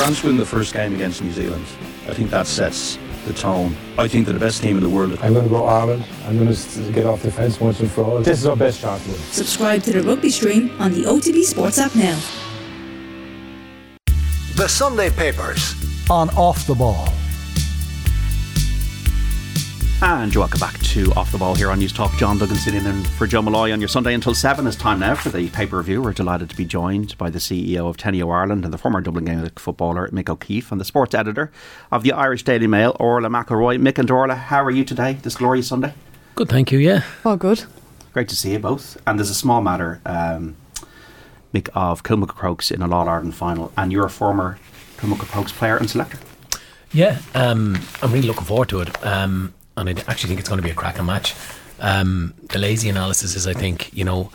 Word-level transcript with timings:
France 0.00 0.24
win 0.24 0.38
the 0.38 0.46
first 0.46 0.72
game 0.72 0.94
against 0.94 1.22
New 1.22 1.30
Zealand, 1.30 1.62
I 2.08 2.14
think 2.14 2.30
that 2.30 2.46
sets 2.46 2.98
the 3.26 3.34
tone. 3.34 3.76
I 3.98 4.08
think 4.08 4.24
they're 4.24 4.32
the 4.32 4.40
best 4.40 4.62
team 4.62 4.78
in 4.78 4.82
the 4.82 4.88
world. 4.88 5.18
I'm 5.20 5.34
going 5.34 5.44
to 5.44 5.50
go 5.50 5.66
Ireland. 5.66 6.06
I'm 6.24 6.38
going 6.38 6.54
to 6.54 6.92
get 6.92 7.04
off 7.04 7.20
the 7.20 7.30
fence 7.30 7.60
once 7.60 7.80
and 7.80 7.90
for 7.90 8.04
all. 8.04 8.18
This 8.20 8.38
is 8.38 8.46
our 8.46 8.56
best 8.56 8.80
chance. 8.80 9.02
Subscribe 9.02 9.82
to 9.82 9.92
the 9.92 10.00
rugby 10.00 10.30
stream 10.30 10.74
on 10.80 10.94
the 10.94 11.02
OTB 11.02 11.42
Sports 11.42 11.78
app 11.78 11.94
now. 11.94 12.18
The 14.56 14.66
Sunday 14.66 15.10
Papers 15.10 15.74
on 16.08 16.30
Off 16.30 16.66
the 16.66 16.74
Ball. 16.74 17.06
And 20.02 20.34
welcome 20.34 20.58
back 20.58 20.78
to 20.78 21.12
Off 21.12 21.30
the 21.30 21.36
Ball 21.36 21.54
here 21.54 21.70
on 21.70 21.78
Newstalk. 21.78 22.16
John 22.16 22.38
Duggan 22.38 22.56
sitting 22.56 22.86
in 22.86 23.04
for 23.04 23.26
Joe 23.26 23.42
Molloy 23.42 23.70
on 23.70 23.82
your 23.82 23.88
Sunday 23.88 24.14
until 24.14 24.34
7 24.34 24.66
is 24.66 24.74
time 24.74 24.98
now 24.98 25.14
for 25.14 25.28
the 25.28 25.50
paper 25.50 25.76
review. 25.76 26.00
We're 26.00 26.14
delighted 26.14 26.48
to 26.48 26.56
be 26.56 26.64
joined 26.64 27.18
by 27.18 27.28
the 27.28 27.38
CEO 27.38 27.86
of 27.86 27.98
Teneo 27.98 28.34
Ireland 28.34 28.64
and 28.64 28.72
the 28.72 28.78
former 28.78 29.02
Dublin 29.02 29.26
Gaelic 29.26 29.60
footballer 29.60 30.08
Mick 30.08 30.30
O'Keefe 30.30 30.72
and 30.72 30.80
the 30.80 30.86
sports 30.86 31.14
editor 31.14 31.52
of 31.92 32.02
the 32.02 32.12
Irish 32.12 32.44
Daily 32.44 32.66
Mail, 32.66 32.96
Orla 32.98 33.28
McElroy. 33.28 33.78
Mick 33.78 33.98
and 33.98 34.10
Orla, 34.10 34.36
how 34.36 34.64
are 34.64 34.70
you 34.70 34.86
today, 34.86 35.18
this 35.22 35.36
glorious 35.36 35.68
Sunday? 35.68 35.92
Good, 36.34 36.48
thank 36.48 36.72
you, 36.72 36.78
yeah. 36.78 37.02
All 37.22 37.36
good. 37.36 37.64
Great 38.14 38.30
to 38.30 38.36
see 38.36 38.52
you 38.52 38.58
both. 38.58 38.96
And 39.06 39.18
there's 39.18 39.28
a 39.28 39.34
small 39.34 39.60
matter, 39.60 40.00
um, 40.06 40.56
Mick, 41.52 41.68
of 41.74 42.04
Kilmacud 42.04 42.28
Crokes 42.28 42.70
in 42.70 42.80
a 42.80 42.90
All 42.90 43.06
Ireland 43.06 43.34
final, 43.34 43.70
and 43.76 43.92
you're 43.92 44.06
a 44.06 44.10
former 44.10 44.58
Kilmacud 44.96 45.28
Crokes 45.28 45.52
player 45.52 45.76
and 45.76 45.90
selector. 45.90 46.18
Yeah, 46.90 47.18
um, 47.34 47.78
I'm 48.02 48.12
really 48.12 48.26
looking 48.26 48.44
forward 48.44 48.70
to 48.70 48.80
it. 48.80 49.06
Um, 49.06 49.52
and 49.80 49.88
I 49.88 49.92
actually 50.08 50.28
think 50.28 50.40
it's 50.40 50.48
going 50.48 50.60
to 50.60 50.64
be 50.64 50.70
a 50.70 50.74
cracking 50.74 51.06
match. 51.06 51.34
Um, 51.80 52.34
the 52.50 52.58
lazy 52.58 52.88
analysis 52.88 53.34
is, 53.34 53.46
I 53.46 53.54
think, 53.54 53.92
you 53.92 54.04
know, 54.04 54.30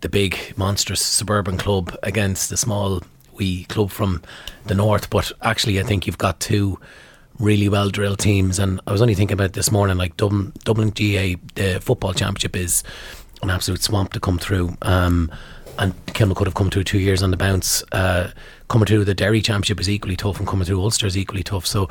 the 0.00 0.08
big 0.08 0.54
monstrous 0.56 1.04
suburban 1.04 1.58
club 1.58 1.96
against 2.02 2.50
the 2.50 2.56
small 2.56 3.02
wee 3.34 3.64
club 3.64 3.90
from 3.90 4.22
the 4.66 4.74
north. 4.74 5.10
But 5.10 5.32
actually, 5.42 5.80
I 5.80 5.82
think 5.82 6.06
you've 6.06 6.18
got 6.18 6.40
two 6.40 6.78
really 7.38 7.68
well 7.68 7.88
drilled 7.90 8.18
teams. 8.18 8.58
And 8.58 8.80
I 8.86 8.92
was 8.92 9.02
only 9.02 9.14
thinking 9.14 9.34
about 9.34 9.54
this 9.54 9.72
morning, 9.72 9.96
like 9.96 10.16
Dublin, 10.16 10.52
Dublin 10.64 10.90
GAA, 10.90 11.40
the 11.54 11.80
football 11.82 12.12
championship 12.12 12.54
is 12.54 12.82
an 13.42 13.50
absolute 13.50 13.82
swamp 13.82 14.12
to 14.12 14.20
come 14.20 14.38
through. 14.38 14.76
Um, 14.82 15.32
and 15.78 15.94
Kilmacud 16.06 16.44
have 16.44 16.54
come 16.54 16.70
through 16.70 16.84
two 16.84 16.98
years 16.98 17.22
on 17.22 17.30
the 17.30 17.38
bounce. 17.38 17.82
Uh, 17.90 18.30
coming 18.68 18.86
through 18.86 19.04
the 19.04 19.14
Derry 19.14 19.40
Championship 19.40 19.80
is 19.80 19.88
equally 19.88 20.16
tough, 20.16 20.38
and 20.38 20.46
coming 20.46 20.66
through 20.66 20.80
Ulster 20.80 21.06
is 21.06 21.16
equally 21.16 21.42
tough. 21.42 21.66
So 21.66 21.88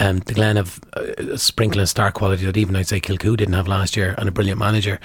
um, 0.00 0.20
the 0.20 0.32
Glen 0.32 0.56
have 0.56 0.80
a 0.94 1.36
sprinkling 1.36 1.82
of 1.82 1.88
star 1.88 2.10
quality 2.10 2.46
that 2.46 2.56
even 2.56 2.74
I'd 2.74 2.88
say 2.88 3.00
Kilcoo 3.00 3.36
didn't 3.36 3.52
have 3.52 3.68
last 3.68 3.98
year, 3.98 4.14
and 4.16 4.28
a 4.28 4.32
brilliant 4.32 4.58
manager. 4.58 4.98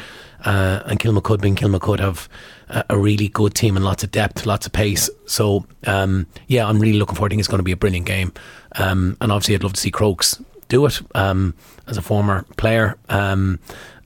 Uh, 0.45 0.81
and 0.85 0.99
Kilmacud 0.99 1.41
being 1.41 1.55
Kilmacud 1.55 1.99
have 1.99 2.29
a, 2.69 2.85
a, 2.91 2.97
really 2.97 3.27
good 3.27 3.55
team 3.55 3.75
and 3.75 3.83
lots 3.83 4.03
of 4.03 4.11
depth, 4.11 4.45
lots 4.45 4.65
of 4.65 4.71
pace. 4.71 5.09
So 5.25 5.65
um, 5.85 6.27
yeah, 6.47 6.65
I'm 6.65 6.79
really 6.79 6.97
looking 6.97 7.15
forward. 7.15 7.27
I 7.27 7.33
think 7.33 7.39
it's 7.41 7.49
going 7.49 7.59
to 7.59 7.63
be 7.63 7.73
a 7.73 7.77
brilliant 7.77 8.05
game. 8.05 8.31
Um, 8.77 9.17
and 9.19 9.33
obviously, 9.33 9.55
I'd 9.55 9.63
love 9.63 9.73
to 9.73 9.81
see 9.81 9.91
Crokes 9.91 10.41
do 10.69 10.85
it 10.85 11.01
um, 11.13 11.55
as 11.87 11.97
a 11.97 12.01
former 12.01 12.45
player. 12.55 12.97
Um, 13.09 13.59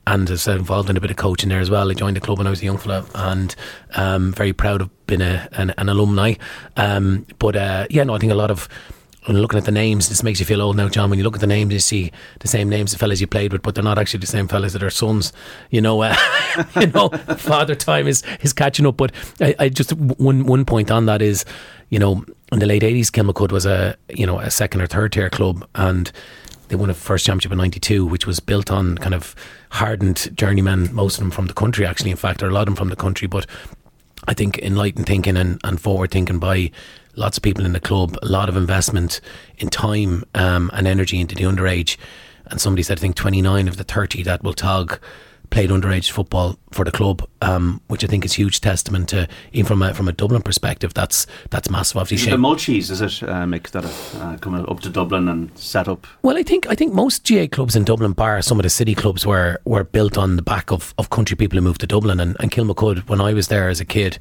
and 0.08 0.28
as 0.32 0.48
involved 0.48 0.90
in 0.90 0.98
a 0.98 1.02
bit 1.02 1.12
of 1.12 1.18
coaching 1.18 1.50
there 1.50 1.60
as 1.60 1.70
well. 1.70 1.92
I 1.92 1.94
joined 1.94 2.16
the 2.16 2.22
club 2.22 2.40
when 2.40 2.48
I 2.48 2.50
was 2.50 2.64
a 2.64 2.66
young 2.66 2.80
fella, 2.80 3.06
and 3.14 3.56
um, 3.94 4.32
very 4.32 4.54
proud 4.54 4.82
of 4.82 4.90
being 5.06 5.22
a, 5.22 5.48
an, 5.52 5.72
an 5.78 5.88
alumni. 5.88 6.34
Um, 6.78 7.28
but 7.38 7.56
uh, 7.56 7.86
yeah, 7.92 8.04
no, 8.06 8.16
I 8.16 8.18
think 8.18 8.32
a 8.32 8.36
lot 8.36 8.50
of 8.50 8.68
when 9.30 9.40
looking 9.40 9.60
at 9.60 9.66
the 9.66 9.72
names, 9.72 10.10
this 10.10 10.24
makes 10.24 10.40
you 10.40 10.46
feel 10.48 10.60
old 10.60 10.76
now, 10.76 10.90
John. 10.90 11.12
When 11.12 11.20
you 11.20 11.24
look 11.24 11.36
at 11.36 11.40
the 11.40 11.46
names, 11.46 11.72
you 11.72 11.78
see 11.78 12.12
the 12.40 12.48
same 12.48 12.68
names 12.68 12.94
the 12.94 12.98
fellas 12.98 13.22
you 13.22 13.28
played 13.28 13.54
with, 13.54 13.62
but 13.62 13.76
they're 13.76 13.84
not 13.84 14.00
actually 14.00 14.22
the 14.22 14.26
same 14.26 14.48
fellas 14.48 14.74
that 14.74 14.82
are 14.82 14.90
sons. 14.90 15.32
You 15.70 15.82
know, 15.82 16.02
uh, 16.02 16.16
you 16.82 16.88
know, 16.88 17.10
father 17.38 17.76
time 17.76 18.08
is 18.08 18.24
is 18.42 18.54
catching 18.54 18.88
up. 18.88 18.98
But 18.98 19.12
I, 19.40 19.54
I, 19.60 19.70
just 19.70 19.92
one 19.94 20.48
one 20.48 20.66
point 20.66 20.90
on 20.90 21.06
that 21.06 21.22
is, 21.22 21.46
you 21.90 22.00
know, 22.00 22.26
in 22.52 22.58
the 22.58 22.66
late 22.66 22.82
eighties, 22.82 23.12
Kilmacud 23.12 23.52
was 23.52 23.68
a 23.68 23.96
you 24.10 24.26
know 24.26 24.40
a 24.40 24.50
second 24.50 24.82
or 24.82 24.88
third 24.88 25.12
tier 25.12 25.30
club, 25.30 25.64
and 25.76 26.12
they 26.70 26.76
won 26.76 26.90
a 26.90 26.96
first 26.96 27.28
championship 27.28 27.52
in 27.52 27.60
'92, 27.60 28.08
which 28.08 28.26
was 28.26 28.40
built 28.40 28.72
on 28.72 28.98
kind 28.98 29.14
of 29.14 29.36
hardened 29.70 30.36
journeymen, 30.36 30.92
most 30.92 31.18
of 31.18 31.20
them 31.20 31.30
from 31.30 31.46
the 31.46 31.54
country. 31.54 31.86
Actually, 31.86 32.10
in 32.10 32.18
fact, 32.18 32.42
or 32.42 32.48
a 32.48 32.52
lot 32.52 32.62
of 32.62 32.66
them 32.66 32.76
from 32.76 32.90
the 32.90 32.96
country, 32.96 33.28
but. 33.28 33.46
I 34.28 34.34
think 34.34 34.58
enlightened 34.60 35.06
thinking 35.06 35.38
and, 35.38 35.62
and 35.64 35.80
forward 35.80 36.12
thinking 36.12 36.40
by 36.40 36.72
lots 37.20 37.38
of 37.38 37.44
people 37.44 37.66
in 37.66 37.74
the 37.74 37.80
club, 37.80 38.18
a 38.22 38.28
lot 38.28 38.50
of 38.50 38.58
investment 38.58 39.22
in 39.58 39.70
time 39.70 40.24
um, 40.34 40.72
and 40.74 40.88
energy 40.88 41.20
into 41.20 41.36
the 41.36 41.44
underage. 41.44 41.98
And 42.48 42.60
somebody 42.60 42.82
said, 42.82 42.98
I 42.98 43.02
think 43.02 43.16
29 43.16 43.68
of 43.68 43.78
the 43.78 43.84
30 43.84 44.24
that 44.24 44.44
will 44.44 44.54
tag 44.54 45.00
played 45.50 45.70
underage 45.72 46.12
football 46.12 46.58
for 46.72 46.86
the 46.86 46.92
club, 46.92 47.28
um, 47.42 47.82
which 47.88 48.04
I 48.04 48.08
think 48.08 48.24
is 48.24 48.34
huge 48.34 48.62
testament 48.62 49.10
to 49.10 49.28
even 49.52 49.68
from 49.68 49.82
a, 49.82 49.94
from 49.94 50.08
a 50.08 50.12
Dublin 50.12 50.42
perspective. 50.42 50.94
That's 50.94 51.26
that's 51.50 51.70
massive. 51.70 51.98
Obviously, 51.98 52.32
the 52.32 52.38
Mulchies 52.38 52.92
is 52.92 53.02
it 53.02 53.24
uh, 53.24 53.46
Mick 53.46 53.72
that 53.72 53.84
have 53.84 54.22
uh, 54.22 54.38
come 54.38 54.56
up 54.56 54.80
to 54.82 54.90
Dublin 54.90 55.28
and 55.28 55.56
set 55.58 55.88
up? 55.88 56.06
Well, 56.22 56.38
I 56.38 56.44
think 56.44 56.68
I 56.70 56.76
think 56.76 56.94
most 56.94 57.24
GA 57.24 57.48
clubs 57.48 57.76
in 57.76 57.84
Dublin, 57.84 58.14
bar 58.14 58.42
some 58.42 58.60
of 58.60 58.64
the 58.64 58.70
city 58.70 58.96
clubs, 58.96 59.26
were 59.26 59.60
were 59.66 59.84
built 59.84 60.18
on 60.18 60.36
the 60.36 60.44
back 60.44 60.72
of, 60.72 60.94
of 60.98 61.10
country 61.10 61.36
people 61.36 61.58
who 61.58 61.64
moved 61.64 61.82
to 61.82 61.88
Dublin. 61.88 62.20
And, 62.20 62.38
and 62.40 62.52
Kilmacud, 62.52 63.10
when 63.10 63.22
I 63.22 63.34
was 63.34 63.48
there 63.48 63.70
as 63.70 63.80
a 63.80 63.86
kid, 63.86 64.20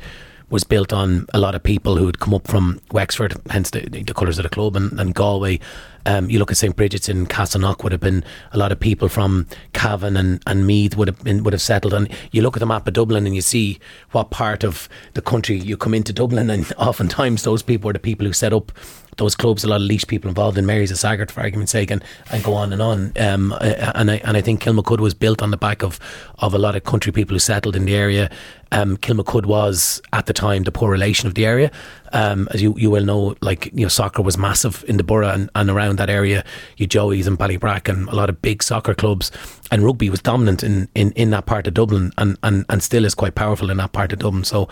was 0.50 0.64
built 0.64 0.92
on 0.92 1.26
a 1.34 1.38
lot 1.38 1.54
of 1.54 1.62
people 1.62 1.96
who 1.96 2.06
had 2.06 2.18
come 2.18 2.34
up 2.34 2.46
from 2.48 2.80
Wexford, 2.90 3.34
hence 3.50 3.70
the, 3.70 3.80
the 3.80 4.14
colours 4.14 4.38
of 4.38 4.44
the 4.44 4.48
club, 4.48 4.76
and, 4.76 4.98
and 4.98 5.14
Galway. 5.14 5.60
Um, 6.06 6.30
you 6.30 6.38
look 6.38 6.50
at 6.50 6.56
St 6.56 6.74
Bridget's 6.74 7.08
in 7.08 7.26
Castleknock 7.26 7.82
would 7.82 7.92
have 7.92 8.00
been 8.00 8.24
a 8.52 8.58
lot 8.58 8.72
of 8.72 8.80
people 8.80 9.10
from 9.10 9.46
Cavan 9.74 10.16
and, 10.16 10.42
and 10.46 10.66
Meath 10.66 10.96
would 10.96 11.08
have 11.08 11.22
been 11.22 11.44
would 11.44 11.52
have 11.52 11.60
settled. 11.60 11.92
And 11.92 12.08
you 12.32 12.40
look 12.40 12.56
at 12.56 12.60
the 12.60 12.66
map 12.66 12.86
of 12.88 12.94
Dublin 12.94 13.26
and 13.26 13.34
you 13.34 13.42
see 13.42 13.78
what 14.12 14.30
part 14.30 14.64
of 14.64 14.88
the 15.12 15.20
country 15.20 15.58
you 15.58 15.76
come 15.76 15.92
into 15.92 16.14
Dublin, 16.14 16.48
and 16.48 16.72
oftentimes 16.78 17.42
those 17.42 17.62
people 17.62 17.90
are 17.90 17.92
the 17.94 17.98
people 17.98 18.26
who 18.26 18.32
set 18.32 18.54
up 18.54 18.72
those 19.18 19.34
clubs, 19.34 19.64
a 19.64 19.68
lot 19.68 19.80
of 19.80 19.86
Laois 19.86 20.06
people 20.06 20.28
involved 20.28 20.56
in 20.56 20.64
Mary's 20.64 20.90
of 20.90 20.98
Saggart, 20.98 21.30
for 21.30 21.40
argument's 21.40 21.72
sake, 21.72 21.90
and, 21.90 22.02
and 22.30 22.42
go 22.42 22.54
on 22.54 22.72
and 22.72 22.80
on. 22.80 23.12
Um, 23.18 23.52
and 23.60 24.10
I 24.10 24.20
and 24.24 24.36
I 24.36 24.40
think 24.40 24.62
Kilmacud 24.62 25.00
was 25.00 25.12
built 25.12 25.42
on 25.42 25.50
the 25.50 25.56
back 25.56 25.82
of, 25.82 26.00
of 26.38 26.54
a 26.54 26.58
lot 26.58 26.74
of 26.74 26.84
country 26.84 27.12
people 27.12 27.34
who 27.34 27.40
settled 27.40 27.76
in 27.76 27.84
the 27.84 27.94
area. 27.94 28.30
Um, 28.70 28.96
Kilmacud 28.96 29.46
was 29.46 30.00
at 30.12 30.26
the 30.26 30.32
time 30.32 30.64
the 30.64 30.72
poor 30.72 30.90
relation 30.90 31.26
of 31.26 31.34
the 31.34 31.46
area. 31.46 31.70
Um, 32.12 32.48
as 32.52 32.62
you, 32.62 32.74
you 32.78 32.90
will 32.90 33.04
know, 33.04 33.34
like 33.40 33.66
you 33.66 33.82
know, 33.82 33.88
soccer 33.88 34.22
was 34.22 34.38
massive 34.38 34.84
in 34.88 34.96
the 34.96 35.02
borough 35.02 35.28
and, 35.28 35.50
and 35.54 35.68
around 35.70 35.98
that 35.98 36.10
area. 36.10 36.44
You 36.76 36.86
Joey's 36.86 37.26
and 37.26 37.38
Ballybrack 37.38 37.88
and 37.88 38.08
a 38.08 38.14
lot 38.14 38.30
of 38.30 38.40
big 38.40 38.62
soccer 38.62 38.94
clubs, 38.94 39.30
and 39.70 39.84
rugby 39.84 40.10
was 40.10 40.20
dominant 40.20 40.62
in, 40.62 40.88
in, 40.94 41.12
in 41.12 41.30
that 41.30 41.46
part 41.46 41.66
of 41.66 41.74
Dublin, 41.74 42.12
and, 42.16 42.38
and, 42.42 42.64
and 42.68 42.82
still 42.82 43.04
is 43.04 43.14
quite 43.14 43.34
powerful 43.34 43.70
in 43.70 43.76
that 43.76 43.92
part 43.92 44.12
of 44.12 44.20
Dublin. 44.20 44.44
So 44.44 44.68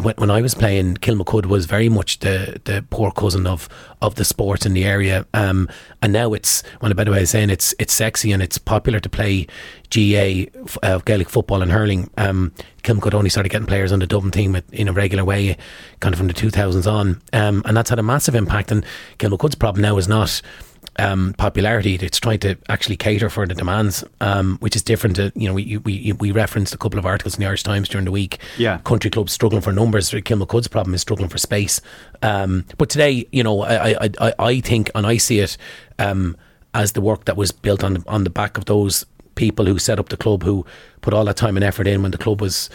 when, 0.00 0.14
when 0.16 0.30
I 0.30 0.40
was 0.40 0.54
playing, 0.54 0.96
Kilmacud 0.98 1.46
was 1.46 1.66
very 1.66 1.88
much 1.88 2.20
the, 2.20 2.60
the 2.64 2.84
poor 2.90 3.10
cousin 3.10 3.46
of, 3.46 3.68
of 4.02 4.16
the 4.16 4.24
sports 4.24 4.66
in 4.66 4.74
the 4.74 4.84
area. 4.84 5.26
Um, 5.34 5.68
and 6.02 6.12
now 6.12 6.32
it's, 6.32 6.62
when 6.80 6.92
a 6.92 6.94
better 6.94 7.10
way 7.10 7.22
of 7.22 7.28
saying 7.28 7.50
it's 7.50 7.74
it's 7.78 7.92
sexy 7.92 8.32
and 8.32 8.42
it's 8.42 8.58
popular 8.58 9.00
to 9.00 9.08
play 9.08 9.46
GA 9.90 10.48
uh, 10.82 10.98
Gaelic 10.98 11.28
football 11.28 11.62
and 11.62 11.72
hurling. 11.72 12.10
Um, 12.16 12.52
only 12.88 13.30
started 13.30 13.48
getting 13.48 13.66
players 13.66 13.90
on 13.90 13.98
the 13.98 14.06
Dublin 14.06 14.30
team 14.30 14.56
in 14.72 14.86
a 14.86 14.92
regular 14.92 15.24
way, 15.24 15.56
kind 15.98 16.12
of 16.12 16.18
from 16.18 16.28
the 16.28 16.34
2000s 16.34 16.90
on, 16.90 17.20
um, 17.32 17.62
and 17.64 17.76
that's 17.76 17.90
had 17.90 17.98
a 17.98 18.02
massive 18.02 18.36
impact. 18.36 18.70
And 18.70 18.84
Kilmacud's 19.18 19.56
problem 19.56 19.82
now 19.82 19.96
is 19.96 20.06
not 20.06 20.40
um, 20.98 21.34
popularity. 21.38 21.94
It's 21.94 22.18
trying 22.18 22.40
to 22.40 22.56
actually 22.68 22.96
cater 22.96 23.28
for 23.28 23.46
the 23.46 23.54
demands, 23.54 24.04
um, 24.20 24.58
which 24.60 24.76
is 24.76 24.82
different. 24.82 25.16
To, 25.16 25.32
you 25.34 25.48
know, 25.48 25.54
we, 25.54 25.78
we 25.78 26.12
we 26.12 26.30
referenced 26.32 26.74
a 26.74 26.78
couple 26.78 26.98
of 26.98 27.06
articles 27.06 27.34
in 27.34 27.40
the 27.40 27.46
Irish 27.46 27.62
Times 27.62 27.88
during 27.88 28.04
the 28.04 28.12
week. 28.12 28.38
Yeah, 28.58 28.78
country 28.78 29.10
clubs 29.10 29.32
struggling 29.32 29.62
for 29.62 29.72
numbers. 29.72 30.10
Kilmacud's 30.10 30.68
problem 30.68 30.94
is 30.94 31.00
struggling 31.00 31.28
for 31.28 31.38
space. 31.38 31.80
Um, 32.22 32.64
but 32.78 32.88
today, 32.90 33.26
you 33.32 33.42
know, 33.42 33.62
I, 33.62 34.04
I 34.04 34.10
I 34.20 34.34
I 34.38 34.60
think 34.60 34.90
and 34.94 35.06
I 35.06 35.16
see 35.18 35.40
it 35.40 35.56
um, 35.98 36.36
as 36.74 36.92
the 36.92 37.00
work 37.00 37.24
that 37.24 37.36
was 37.36 37.52
built 37.52 37.82
on 37.82 37.94
the, 37.94 38.04
on 38.06 38.24
the 38.24 38.30
back 38.30 38.58
of 38.58 38.66
those 38.66 39.04
people 39.36 39.64
who 39.64 39.78
set 39.78 40.00
up 40.00 40.08
the 40.08 40.16
club 40.16 40.42
who 40.42 40.66
put 41.02 41.14
all 41.14 41.24
that 41.24 41.36
time 41.36 41.56
and 41.56 41.62
effort 41.62 41.86
in 41.86 42.02
when 42.02 42.10
the 42.10 42.18
club 42.18 42.40
was 42.40 42.68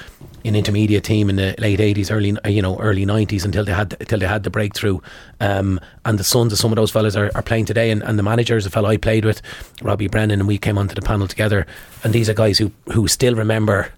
an 0.46 0.56
intermediate 0.56 1.04
team 1.04 1.30
in 1.30 1.36
the 1.36 1.54
late 1.60 1.80
80s 1.80 2.10
early 2.12 2.38
you 2.50 2.62
know 2.62 2.80
early 2.80 3.06
90s 3.06 3.44
until 3.44 3.66
they 3.66 3.74
had 3.74 3.98
until 4.00 4.20
they 4.20 4.26
had 4.26 4.44
the 4.44 4.50
breakthrough 4.50 5.00
um, 5.42 5.80
and 6.06 6.18
the 6.18 6.24
sons 6.24 6.54
of 6.54 6.60
some 6.60 6.72
of 6.72 6.78
those 6.78 6.92
fellas 6.92 7.16
are, 7.16 7.30
are 7.36 7.44
playing 7.44 7.66
today 7.66 7.92
and, 7.92 8.02
and 8.04 8.18
the 8.18 8.24
manager 8.24 8.56
is 8.56 8.66
a 8.66 8.70
fellow 8.70 8.90
I 8.90 8.98
played 8.98 9.26
with 9.26 9.42
Robbie 9.82 10.08
Brennan 10.08 10.40
and 10.40 10.48
we 10.48 10.58
came 10.58 10.78
onto 10.78 10.96
the 10.96 11.02
panel 11.02 11.28
together 11.28 11.68
and 12.04 12.14
these 12.14 12.30
are 12.30 12.34
guys 12.34 12.58
who 12.58 12.72
who 12.94 13.08
still 13.08 13.36
remember 13.36 13.92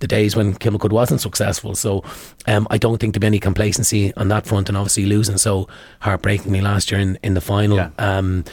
the 0.00 0.06
days 0.06 0.34
when 0.34 0.54
Kilmacud 0.54 0.90
wasn't 0.90 1.20
successful. 1.20 1.74
So 1.74 2.02
um, 2.46 2.66
I 2.70 2.78
don't 2.78 2.98
think 2.98 3.14
there'll 3.14 3.20
be 3.20 3.26
any 3.26 3.38
complacency 3.38 4.14
on 4.16 4.28
that 4.28 4.46
front. 4.46 4.68
And 4.68 4.76
obviously 4.76 5.04
losing 5.04 5.36
so 5.36 5.68
heartbreakingly 6.00 6.62
last 6.62 6.90
year 6.90 7.00
in, 7.00 7.18
in 7.22 7.34
the 7.34 7.40
final. 7.40 7.76
Yeah. 7.76 7.90
Um, 7.98 8.44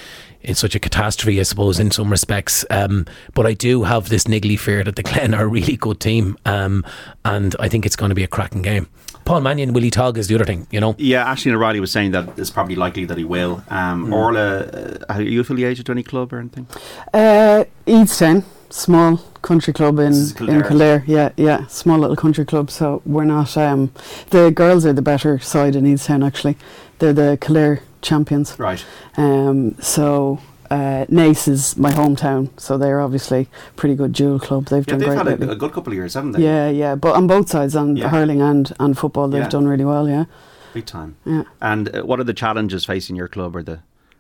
it's 0.48 0.60
such 0.60 0.76
a 0.76 0.80
catastrophe, 0.80 1.40
I 1.40 1.44
suppose, 1.44 1.80
in 1.80 1.92
some 1.92 2.10
respects. 2.10 2.66
Um, 2.70 3.06
but 3.34 3.46
I 3.46 3.54
do 3.54 3.84
have 3.84 4.10
this 4.10 4.24
niggly 4.24 4.58
fear 4.58 4.84
that 4.84 4.96
the 4.96 5.04
Glen 5.04 5.34
are 5.34 5.44
a 5.44 5.48
really 5.48 5.76
good 5.76 6.00
team, 6.00 6.38
um, 6.46 6.86
and 7.26 7.56
I 7.60 7.68
think 7.70 7.86
it's 7.86 7.96
going 7.96 8.10
to 8.10 8.16
be 8.16 8.24
a 8.24 8.28
cracking 8.28 8.62
game. 8.62 8.88
Paul 9.26 9.42
Mannion, 9.42 9.74
will 9.74 9.82
he 9.82 9.92
tog 9.92 10.18
is 10.18 10.30
the 10.30 10.36
other 10.36 10.46
thing, 10.46 10.68
you 10.72 10.80
know? 10.80 10.96
Yeah, 10.98 11.30
Ashley 11.30 11.52
O'Reilly 11.52 11.82
was 11.82 11.92
saying 11.92 12.12
that 12.12 12.40
it's 12.40 12.50
probably 12.50 12.76
likely 12.76 13.04
that 13.04 13.18
he 13.18 13.26
will. 13.26 13.62
Um, 13.68 14.08
mm. 14.08 14.14
Orla, 14.14 14.60
uh, 14.60 14.98
are 15.10 15.22
you 15.22 15.42
affiliated 15.42 15.86
to 15.88 15.92
any 15.92 16.04
club 16.04 16.32
or 16.32 16.40
anything? 16.40 16.66
Uh, 17.14 17.66
Eadstown. 17.86 18.46
small 18.70 19.18
country 19.42 19.74
club 19.74 20.00
in 20.00 20.12
This 20.12 20.18
is 20.18 20.32
in 20.32 20.38
Kildare. 20.38 20.64
Kildare. 20.64 21.04
Yeah, 21.08 21.30
yeah, 21.36 21.68
small 21.68 22.00
little 22.00 22.16
country 22.16 22.46
club. 22.46 22.72
So 22.72 23.02
we're 23.06 23.26
not. 23.26 23.58
Um, 23.58 23.92
the 24.30 24.50
girls 24.50 24.86
are 24.86 24.94
the 24.94 25.02
better 25.02 25.40
side 25.40 25.76
in 25.76 25.86
Eadstown. 25.86 26.26
Actually, 26.26 26.56
they're 27.00 27.12
the 27.12 27.38
Kildare 27.42 27.82
champions. 28.02 28.58
Right. 28.60 28.84
Um, 29.18 29.76
so. 29.82 30.40
Uh, 30.70 31.06
Naas 31.06 31.48
is 31.48 31.78
my 31.78 31.92
hometown, 31.92 32.50
so 32.60 32.78
they're 32.78 33.00
obviously 33.00 33.48
pretty 33.78 33.96
good 33.96 34.12
dual 34.12 34.38
club. 34.38 34.66
They've 34.66 34.86
Yeah, 34.86 34.92
done 34.96 35.00
they've 35.00 35.08
great 35.24 35.40
had 35.40 35.42
a, 35.44 35.52
a 35.52 35.56
good 35.56 35.72
couple 35.72 35.94
of 35.94 35.96
years, 35.96 36.14
haven't 36.16 36.34
they? 36.34 36.44
Yeah, 36.44 36.68
yeah, 36.70 36.96
but 36.96 37.16
on 37.16 37.26
both 37.26 37.48
sides, 37.48 37.74
on 37.74 37.96
Yeah. 37.96 38.10
hurling 38.10 38.42
and, 38.42 38.74
and 38.78 38.98
football, 38.98 39.30
they've 39.30 39.44
Yeah. 39.44 39.48
done 39.48 39.66
really 39.66 39.86
well. 39.86 40.10
Yeah, 40.10 40.26
Big 40.74 40.86
time. 40.86 41.16
yeah. 41.24 41.44
And 41.62 41.96
uh, 41.96 42.02
what 42.02 42.20
are 42.20 42.26
the 42.26 42.34
challenges 42.34 42.84
facing 42.84 43.16
your 43.16 43.30
club 43.30 43.56
or 43.56 43.64
the 43.64 43.80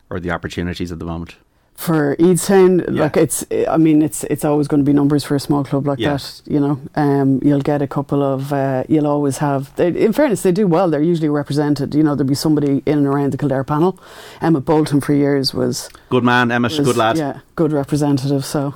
or 0.09 0.21
the 0.21 0.31
opportunities 0.31 0.89
at 0.89 0.99
the 0.99 1.05
moment? 1.05 1.35
For 1.77 2.15
Eadstown, 2.17 2.79
Yeah. 2.91 3.03
like 3.03 3.17
it's, 3.17 3.45
I 3.69 3.77
mean, 3.77 4.01
it's 4.01 4.23
it's 4.31 4.43
always 4.43 4.67
going 4.67 4.83
to 4.83 4.91
be 4.91 4.93
numbers 4.93 5.23
for 5.23 5.35
a 5.35 5.39
small 5.39 5.63
club 5.63 5.85
like 5.85 5.99
Yeah. 5.99 6.13
that. 6.17 6.41
You 6.47 6.59
know, 6.59 6.79
um, 6.95 7.39
you'll 7.45 7.61
get 7.61 7.81
a 7.83 7.87
couple 7.87 8.23
of, 8.23 8.51
uh, 8.51 8.83
you'll 8.89 9.05
always 9.05 9.37
have. 9.37 9.69
They, 9.75 9.89
in 9.89 10.11
fairness, 10.11 10.41
they 10.41 10.51
do 10.51 10.65
well. 10.65 10.89
They're 10.89 11.03
usually 11.11 11.29
represented. 11.29 11.93
You 11.93 12.01
know, 12.03 12.15
there'll 12.15 12.27
be 12.29 12.33
somebody 12.35 12.81
in 12.87 12.97
and 12.97 13.05
around 13.07 13.31
the 13.31 13.37
Kildare 13.37 13.63
panel. 13.63 13.99
Emmett 14.41 14.65
Bolton 14.65 15.01
for 15.01 15.13
years 15.13 15.53
was, 15.53 15.87
Good 16.09 16.23
man, 16.23 16.51
Emmett. 16.51 16.71
was 16.77 16.87
good 16.87 16.97
lad. 16.97 17.15
Yeah, 17.17 17.41
good 17.55 17.71
representative. 17.71 18.43
So, 18.43 18.73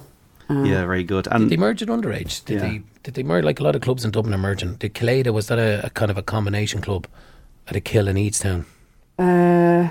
uh, 0.48 0.62
Yeah, 0.64 0.86
very 0.86 1.04
good. 1.04 1.24
Did 1.24 1.34
And 1.34 1.50
they 1.50 1.58
merge 1.58 1.82
at 1.82 1.88
underage? 1.90 2.46
Did 2.46 2.56
Yeah. 2.62 2.70
they? 2.70 2.82
Did 3.04 3.16
they 3.16 3.24
merge 3.24 3.44
like 3.44 3.60
a 3.60 3.64
lot 3.64 3.76
of 3.76 3.82
clubs 3.82 4.06
in 4.06 4.12
Dublin 4.12 4.36
are 4.36 4.38
merging? 4.38 4.76
Did 4.76 4.94
Killeda 4.94 5.34
was 5.34 5.48
that 5.48 5.58
a, 5.58 5.84
a 5.88 5.90
kind 5.90 6.12
of 6.12 6.18
a 6.20 6.22
combination 6.22 6.82
club 6.82 7.08
at 7.68 7.76
a 7.76 7.82
Kill 7.82 8.08
in 8.08 8.16
Eadstown? 8.16 8.66
Uh, 9.18 9.88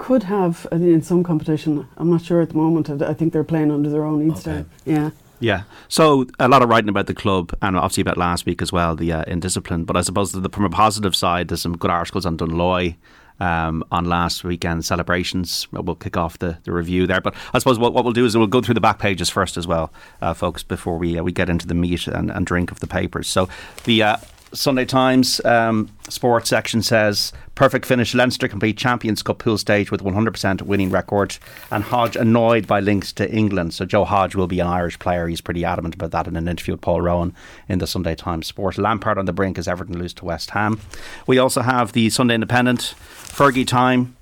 could 0.00 0.22
have 0.24 0.66
in 0.72 1.02
some 1.02 1.22
competition. 1.22 1.86
I'm 1.98 2.10
not 2.10 2.22
sure 2.22 2.40
at 2.40 2.48
the 2.48 2.56
moment. 2.56 2.88
I 3.02 3.12
think 3.12 3.34
they're 3.34 3.44
playing 3.44 3.70
under 3.70 3.90
their 3.90 4.04
own 4.04 4.28
Eadstown. 4.28 4.60
Okay. 4.60 4.68
Yeah. 4.86 5.10
yeah, 5.40 5.62
so 5.88 6.26
a 6.38 6.48
lot 6.48 6.62
of 6.62 6.70
writing 6.70 6.88
about 6.88 7.06
the 7.06 7.14
club 7.14 7.54
and 7.60 7.76
obviously 7.76 8.00
about 8.00 8.16
last 8.16 8.46
week 8.46 8.62
as 8.62 8.72
well, 8.72 8.96
the 8.96 9.12
uh, 9.12 9.24
indiscipline. 9.26 9.84
But 9.84 9.98
I 9.98 10.00
suppose 10.00 10.32
the, 10.32 10.48
from 10.48 10.64
a 10.64 10.70
positive 10.70 11.14
side, 11.14 11.48
there's 11.48 11.60
some 11.60 11.76
good 11.76 11.90
articles 11.90 12.24
on 12.26 12.36
Dunloy. 12.36 12.96
Um, 13.40 13.84
on 13.90 14.04
last 14.04 14.44
weekend 14.44 14.84
celebrations, 14.84 15.66
we'll 15.72 15.94
kick 15.94 16.16
off 16.18 16.38
the, 16.38 16.58
the 16.64 16.72
review 16.72 17.06
there. 17.06 17.22
But 17.22 17.34
I 17.54 17.58
suppose 17.58 17.78
what, 17.78 17.94
what 17.94 18.04
we'll 18.04 18.12
do 18.12 18.26
is 18.26 18.36
we'll 18.36 18.46
go 18.46 18.60
through 18.60 18.74
the 18.74 18.82
back 18.82 18.98
pages 18.98 19.30
first 19.30 19.56
as 19.56 19.66
well, 19.66 19.90
uh, 20.20 20.34
folks, 20.34 20.62
before 20.62 20.98
we 20.98 21.18
uh, 21.18 21.22
we 21.22 21.32
get 21.32 21.48
into 21.48 21.66
the 21.66 21.74
meat 21.74 22.06
and, 22.06 22.30
and 22.30 22.44
drink 22.44 22.70
of 22.70 22.80
the 22.80 22.86
papers. 22.86 23.28
So 23.28 23.48
the 23.84 24.02
uh, 24.02 24.16
Sunday 24.52 24.84
Times 24.84 25.44
um, 25.44 25.88
sports 26.08 26.50
section 26.50 26.82
says 26.82 27.32
perfect 27.54 27.86
finish. 27.86 28.14
Leinster 28.14 28.48
complete 28.48 28.76
Champions 28.76 29.22
Cup 29.22 29.38
pool 29.38 29.58
stage 29.58 29.90
with 29.90 30.02
100% 30.02 30.62
winning 30.62 30.90
record, 30.90 31.38
and 31.70 31.84
Hodge 31.84 32.16
annoyed 32.16 32.66
by 32.66 32.80
links 32.80 33.12
to 33.14 33.30
England. 33.30 33.74
So 33.74 33.84
Joe 33.84 34.04
Hodge 34.04 34.34
will 34.34 34.46
be 34.46 34.60
an 34.60 34.66
Irish 34.66 34.98
player. 34.98 35.28
He's 35.28 35.40
pretty 35.40 35.64
adamant 35.64 35.94
about 35.94 36.10
that 36.10 36.26
in 36.26 36.36
an 36.36 36.48
interview 36.48 36.74
with 36.74 36.80
Paul 36.80 37.00
Rowan 37.00 37.34
in 37.68 37.78
the 37.78 37.86
Sunday 37.86 38.14
Times 38.14 38.46
Sport. 38.46 38.78
Lampard 38.78 39.18
on 39.18 39.26
the 39.26 39.32
brink 39.32 39.58
as 39.58 39.68
Everton 39.68 39.98
lose 39.98 40.14
to 40.14 40.24
West 40.24 40.50
Ham. 40.50 40.80
We 41.26 41.38
also 41.38 41.62
have 41.62 41.92
the 41.92 42.10
Sunday 42.10 42.34
Independent, 42.34 42.94
Fergie 42.98 43.66
time. 43.66 44.16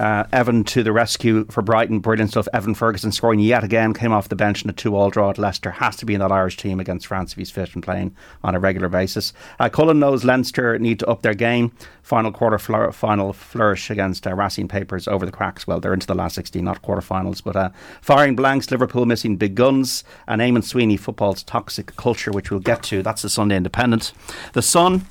Uh, 0.00 0.24
Evan 0.32 0.64
to 0.64 0.82
the 0.82 0.92
rescue 0.92 1.44
for 1.50 1.60
Brighton. 1.60 1.98
Brilliant 1.98 2.30
stuff. 2.30 2.48
Evan 2.54 2.74
Ferguson 2.74 3.12
scoring 3.12 3.38
yet 3.38 3.62
again. 3.62 3.92
Came 3.92 4.12
off 4.12 4.30
the 4.30 4.34
bench 4.34 4.64
in 4.64 4.70
a 4.70 4.72
two-all 4.72 5.10
draw 5.10 5.28
at 5.28 5.36
Leicester. 5.36 5.72
Has 5.72 5.96
to 5.96 6.06
be 6.06 6.14
in 6.14 6.20
that 6.20 6.32
Irish 6.32 6.56
team 6.56 6.80
against 6.80 7.06
France 7.06 7.32
if 7.32 7.38
he's 7.38 7.50
fit 7.50 7.74
and 7.74 7.82
playing 7.82 8.16
on 8.42 8.54
a 8.54 8.58
regular 8.58 8.88
basis. 8.88 9.34
Uh, 9.58 9.68
Cullen 9.68 9.98
knows 9.98 10.24
Leinster 10.24 10.78
need 10.78 11.00
to 11.00 11.06
up 11.06 11.20
their 11.20 11.34
game. 11.34 11.72
Final 12.02 12.32
quarter 12.32 12.58
flour- 12.58 12.92
final 12.92 13.34
flourish 13.34 13.90
against 13.90 14.26
uh, 14.26 14.34
Racing 14.34 14.68
Papers 14.68 15.06
over 15.06 15.26
the 15.26 15.32
cracks. 15.32 15.66
Well, 15.66 15.80
they're 15.80 15.92
into 15.92 16.06
the 16.06 16.14
last 16.14 16.34
16, 16.36 16.64
not 16.64 16.80
quarterfinals. 16.80 17.44
But 17.44 17.56
uh, 17.56 17.68
firing 18.00 18.34
blanks, 18.34 18.70
Liverpool 18.70 19.04
missing 19.04 19.36
big 19.36 19.54
guns, 19.54 20.02
and 20.26 20.40
Eamon 20.40 20.64
Sweeney 20.64 20.96
football's 20.96 21.42
toxic 21.42 21.94
culture, 21.96 22.30
which 22.30 22.50
we'll 22.50 22.60
get 22.60 22.82
to. 22.84 23.02
That's 23.02 23.20
the 23.20 23.28
Sunday 23.28 23.58
Independent. 23.58 24.14
The 24.54 24.62
Sun. 24.62 25.04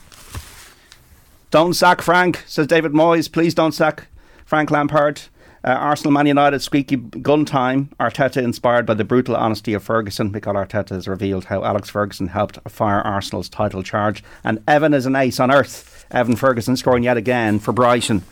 Don't 1.52 1.76
sack 1.76 2.02
Frank, 2.02 2.44
says 2.48 2.66
David 2.66 2.94
Moyes. 2.94 3.32
Please 3.32 3.54
don't 3.54 3.72
sack 3.72 4.08
Frank 4.50 4.72
Lampard. 4.72 5.22
Uh, 5.64 5.70
Arsenal 5.70 6.12
Man 6.12 6.26
United 6.26 6.60
squeaky 6.64 6.96
gun 6.96 7.46
time. 7.46 7.90
Arteta 8.00 8.42
inspired 8.42 8.84
by 8.88 8.96
the 8.96 9.04
brutal 9.04 9.36
honesty 9.36 9.76
of 9.76 9.84
Ferguson. 9.84 10.32
Mikel 10.32 10.56
Arteta 10.56 10.90
has 10.90 11.08
revealed 11.08 11.46
how 11.46 11.64
Alex 11.64 11.92
Ferguson 11.92 12.30
helped 12.30 12.58
fire 12.68 13.02
Arsenal's 13.02 13.48
title 13.48 13.84
charge. 13.84 14.24
And 14.44 14.64
Evan 14.68 14.96
is 14.96 15.06
an 15.06 15.16
ace 15.16 15.40
on 15.40 15.52
earth. 15.52 16.08
Evan 16.10 16.36
Ferguson 16.36 16.76
scoring 16.78 17.04
yet 17.04 17.16
again 17.16 17.60
for 17.60 17.72
Brighton. 17.72 18.24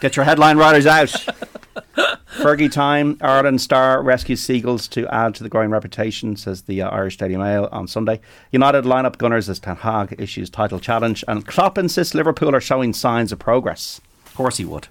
Get 0.00 0.16
your 0.16 0.24
headline 0.24 0.56
writers 0.56 0.84
out. 0.84 1.10
Fergie 2.34 2.72
time. 2.72 3.16
Ireland 3.20 3.60
star 3.60 4.02
rescues 4.02 4.40
seagulls 4.40 4.88
to 4.88 5.06
add 5.14 5.36
to 5.36 5.44
the 5.44 5.48
growing 5.48 5.70
reputation, 5.70 6.34
says 6.34 6.62
the 6.62 6.82
uh, 6.82 6.90
Irish 6.90 7.18
Daily 7.18 7.36
Mail 7.36 7.68
on 7.70 7.86
Sunday. 7.86 8.20
United 8.50 8.84
lineup 8.84 9.16
gunners 9.16 9.48
as 9.48 9.60
Ten 9.60 9.76
Hag 9.76 10.16
issues 10.18 10.50
title 10.50 10.80
challenge. 10.80 11.22
And 11.28 11.46
Klopp 11.46 11.78
insists 11.78 12.16
Liverpool 12.16 12.52
are 12.52 12.60
showing 12.60 12.92
signs 12.92 13.30
of 13.30 13.38
progress. 13.38 14.00
Of 14.26 14.34
course 14.34 14.56
he 14.56 14.64
would. 14.64 14.88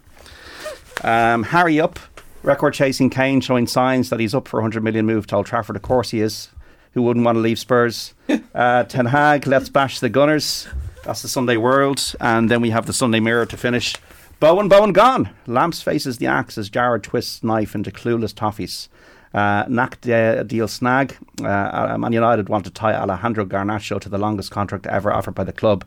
Um, 1.04 1.44
Harry 1.44 1.80
up, 1.80 2.00
record 2.44 2.74
chasing 2.74 3.10
Kane, 3.10 3.42
showing 3.42 3.68
signs 3.68 4.10
that 4.10 4.20
he's 4.20 4.34
up 4.34 4.48
for 4.48 4.58
a 4.60 4.62
100 4.62 4.84
million 4.84 5.06
move 5.06 5.28
to 5.28 5.36
Old 5.36 5.46
Trafford. 5.46 5.76
Of 5.76 5.82
course 5.82 6.12
he 6.12 6.22
is. 6.22 6.50
Who 6.94 7.02
wouldn't 7.02 7.26
want 7.26 7.36
to 7.36 7.42
leave 7.42 7.60
Spurs? 7.60 8.14
Uh, 8.56 8.86
Ten 8.86 9.08
Hag, 9.08 9.46
let's 9.48 9.68
bash 9.68 10.00
the 10.00 10.08
Gunners. 10.08 10.66
That's 11.04 11.22
the 11.22 11.28
Sunday 11.28 11.58
World. 11.58 12.16
And 12.22 12.50
then 12.50 12.62
we 12.62 12.70
have 12.70 12.86
the 12.86 12.94
Sunday 12.94 13.20
Mirror 13.20 13.48
to 13.48 13.58
finish. 13.58 13.96
Bowen, 14.40 14.70
Bowen 14.70 14.94
gone. 14.94 15.30
Lamps 15.46 15.82
faces 15.82 16.20
the 16.20 16.28
axe 16.28 16.58
as 16.58 16.70
Jarrod 16.70 17.04
twists 17.04 17.44
knife 17.44 17.76
into 17.76 17.92
clueless 17.92 18.34
toffees. 18.34 18.88
Uh, 19.34 19.66
Knack 19.68 20.00
de- 20.00 20.46
deal 20.46 20.70
snag. 20.70 21.18
Uh, 21.44 21.98
Man 22.00 22.14
United 22.14 22.48
want 22.48 22.64
to 22.64 22.72
tie 22.72 22.94
Alejandro 22.94 23.46
Garnacho 23.46 24.00
to 24.00 24.08
the 24.08 24.18
longest 24.18 24.52
contract 24.52 24.88
ever 24.88 25.12
offered 25.12 25.36
by 25.36 25.44
the 25.44 25.52
club. 25.52 25.84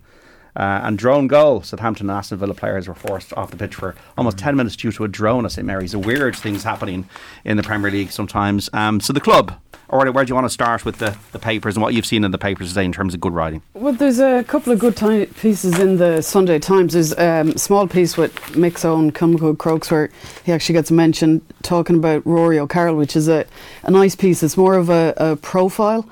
Uh, 0.59 0.81
and 0.83 0.99
drone 0.99 1.29
goal. 1.29 1.63
Southampton 1.63 2.11
and 2.11 2.19
Aston 2.19 2.39
Villa 2.39 2.53
players 2.53 2.89
were 2.89 2.95
forced 2.95 3.33
off 3.35 3.53
the 3.53 3.57
pitch 3.57 3.77
for 3.77 3.95
almost 4.17 4.39
10 4.39 4.57
minutes 4.57 4.75
due 4.75 4.91
to 4.91 5.05
a 5.05 5.09
drone 5.09 5.45
at 5.45 5.53
St 5.53 5.65
Mary's. 5.65 5.95
A 5.95 6.01
weird 6.01 6.35
things 6.35 6.65
happening 6.65 7.09
in 7.45 7.57
the 7.57 7.63
Premier 7.63 7.93
League 7.93 8.11
sometimes. 8.11 8.69
Um, 8.73 8.99
so 8.99 9.13
the 9.13 9.21
club, 9.21 9.55
or 9.89 10.11
where 10.11 10.25
do 10.25 10.31
you 10.31 10.35
want 10.35 10.47
to 10.47 10.51
start 10.51 10.85
with 10.85 10.99
the, 10.99 11.17
the 11.31 11.39
papers 11.39 11.77
and 11.77 11.83
what 11.83 11.95
you've 11.95 12.05
seen 12.05 12.25
in 12.25 12.33
the 12.33 12.39
papers 12.39 12.71
today 12.71 12.85
in 12.85 12.93
terms 12.93 13.15
of 13.15 13.21
good 13.21 13.33
writing? 13.33 13.63
Well, 13.75 13.93
there's 13.93 14.19
a 14.19 14.43
couple 14.45 14.73
of 14.73 14.81
good 14.81 14.97
ti 14.97 15.27
pieces 15.27 15.79
in 15.79 15.97
the 15.97 16.23
Sunday 16.23 16.59
Times. 16.59 16.93
There's 16.93 17.17
um, 17.17 17.51
a 17.51 17.59
small 17.59 17.87
piece 17.87 18.17
with 18.17 18.57
Mick's 18.57 18.85
own 18.85 19.13
Kilmacud 19.13 19.59
Crokes 19.59 19.91
where 19.93 20.11
he 20.45 20.53
actually 20.53 20.73
gets 20.75 20.91
mentioned 20.91 21.41
talking 21.63 21.97
about 21.97 22.27
Rory 22.27 22.59
O'Carroll, 22.59 22.97
which 22.97 23.15
is 23.17 23.29
a, 23.29 23.47
a 23.85 23.91
nice 23.93 24.15
piece. 24.15 24.43
It's 24.43 24.57
more 24.57 24.75
of 24.75 24.91
a, 24.91 25.15
a 25.17 25.37
profile 25.37 26.09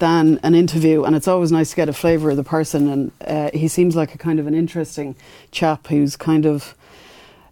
than 0.00 0.40
an 0.42 0.54
interview, 0.54 1.04
and 1.04 1.14
it's 1.14 1.28
always 1.28 1.52
nice 1.52 1.70
to 1.70 1.76
get 1.76 1.88
a 1.88 1.92
flavour 1.92 2.30
of 2.30 2.36
the 2.36 2.44
person. 2.44 2.88
And 2.88 3.12
uh, 3.24 3.50
he 3.54 3.68
seems 3.68 3.94
like 3.94 4.14
a 4.14 4.18
kind 4.18 4.40
of 4.40 4.46
an 4.46 4.54
interesting 4.54 5.14
chap 5.52 5.86
who's 5.86 6.16
kind 6.16 6.44
of. 6.46 6.74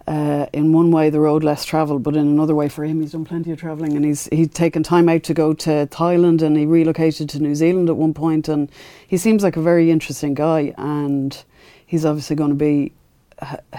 Uh, 0.06 0.46
in 0.54 0.72
one 0.72 0.90
way, 0.90 1.10
the 1.10 1.20
road 1.20 1.44
less 1.44 1.66
travelled, 1.66 2.02
but 2.02 2.16
in 2.16 2.26
another 2.26 2.54
way, 2.54 2.66
for 2.66 2.82
him, 2.82 3.02
he's 3.02 3.12
done 3.12 3.26
plenty 3.26 3.52
of 3.52 3.60
travelling, 3.60 3.94
and 3.94 4.06
he's 4.06 4.24
he'd 4.32 4.54
taken 4.54 4.82
time 4.82 5.06
out 5.06 5.22
to 5.22 5.34
go 5.34 5.52
to 5.52 5.86
Thailand, 5.90 6.40
and 6.40 6.56
he 6.56 6.64
relocated 6.64 7.28
to 7.28 7.38
New 7.38 7.54
Zealand 7.54 7.90
at 7.90 7.96
one 7.96 8.14
point, 8.14 8.48
and 8.48 8.70
he 9.06 9.18
seems 9.18 9.42
like 9.42 9.58
a 9.58 9.60
very 9.60 9.90
interesting 9.90 10.32
guy, 10.32 10.72
and 10.78 11.44
he's 11.84 12.06
obviously 12.06 12.36
going 12.36 12.48
to 12.48 12.56
be 12.56 12.90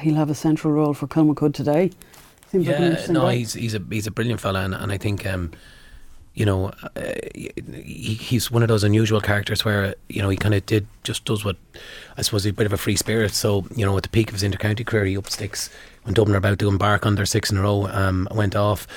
he'll 0.01 0.13
have 0.15 0.29
a 0.29 0.35
central 0.35 0.71
role 0.71 0.93
for 0.93 1.07
Kilmacud 1.07 1.55
today. 1.55 1.89
Seems 2.51 2.67
like 2.67 2.75
an 2.75 2.81
Yeah, 2.83 2.89
interesting 2.89 3.13
no, 3.15 3.21
guy. 3.21 3.35
he's 3.37 3.53
he's 3.53 3.73
a 3.73 3.81
he's 3.89 4.05
a 4.05 4.11
brilliant 4.11 4.39
fella, 4.39 4.61
and, 4.61 4.75
and 4.75 4.91
I 4.91 4.97
think 4.99 5.25
um, 5.25 5.49
you 6.39 6.45
know 6.45 6.71
uh, 6.95 7.13
he, 7.35 8.13
he's 8.13 8.49
one 8.49 8.61
of 8.61 8.69
those 8.69 8.85
unusual 8.85 9.19
characters 9.19 9.65
where 9.65 9.93
you 10.07 10.21
know 10.21 10.29
he 10.29 10.37
kind 10.37 10.55
of 10.55 10.65
did 10.65 10.87
just 11.03 11.25
does 11.25 11.43
what 11.43 11.57
I 12.17 12.21
suppose 12.21 12.45
he's 12.45 12.51
a 12.51 12.53
bit 12.53 12.65
of 12.65 12.71
a 12.71 12.77
free 12.77 12.95
spirit. 12.95 13.33
So 13.33 13.65
you 13.75 13.85
know 13.85 13.95
at 13.97 14.03
the 14.03 14.09
peak 14.09 14.29
of 14.29 14.39
his 14.39 14.49
intercounty 14.49 14.85
career, 14.85 15.03
he 15.03 15.17
up 15.17 15.29
sticks 15.29 15.69
when 16.03 16.13
Dublin 16.13 16.35
are 16.35 16.37
about 16.37 16.57
to 16.59 16.69
embark 16.69 17.05
on 17.05 17.15
their 17.15 17.25
six 17.25 17.51
in 17.51 17.57
a 17.57 17.61
row. 17.61 17.87
Um, 17.87 18.27
went 18.31 18.55
off. 18.55 18.87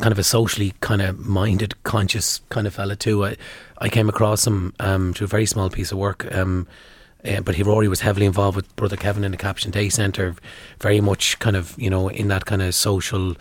Kind 0.00 0.12
of 0.12 0.18
a 0.18 0.24
socially 0.24 0.74
kind 0.80 1.00
of 1.00 1.18
minded, 1.18 1.82
conscious 1.82 2.40
kind 2.48 2.66
of 2.66 2.74
fella 2.74 2.96
too. 2.96 3.24
I, 3.24 3.36
I 3.78 3.88
came 3.88 4.08
across 4.08 4.46
him 4.46 4.74
um, 4.80 5.14
to 5.14 5.24
a 5.24 5.26
very 5.26 5.46
small 5.46 5.70
piece 5.70 5.92
of 5.92 5.98
work. 5.98 6.34
Um, 6.34 6.66
uh, 7.24 7.40
but 7.40 7.54
he 7.54 7.62
Rory 7.62 7.88
was 7.88 8.00
heavily 8.00 8.26
involved 8.26 8.56
with 8.56 8.74
brother 8.74 8.96
Kevin 8.96 9.22
in 9.22 9.30
the 9.30 9.36
Capuchin 9.36 9.70
Day 9.70 9.88
Centre, 9.88 10.34
very 10.80 11.00
much 11.00 11.38
kind 11.38 11.56
of 11.56 11.74
you 11.78 11.88
know 11.88 12.08
in 12.08 12.28
that 12.28 12.44
kind 12.46 12.60
of 12.60 12.74
social, 12.74 13.36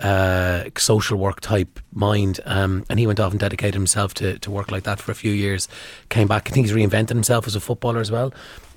uh, 0.00 0.64
social 0.76 1.18
work 1.18 1.40
type 1.40 1.80
mind. 1.92 2.40
Um, 2.44 2.84
and 2.88 2.98
he 2.98 3.06
went 3.06 3.20
off 3.20 3.32
and 3.32 3.40
dedicated 3.40 3.74
himself 3.74 4.14
to, 4.14 4.38
to 4.38 4.50
work 4.50 4.70
like 4.70 4.84
that 4.84 5.00
for 5.00 5.12
a 5.12 5.14
few 5.14 5.32
years. 5.32 5.68
Came 6.08 6.28
back, 6.28 6.50
I 6.50 6.54
think 6.54 6.66
he's 6.66 6.74
reinvented 6.74 7.10
himself 7.10 7.46
as 7.46 7.54
a 7.54 7.60
footballer 7.60 8.00
as 8.00 8.10
well. 8.10 8.32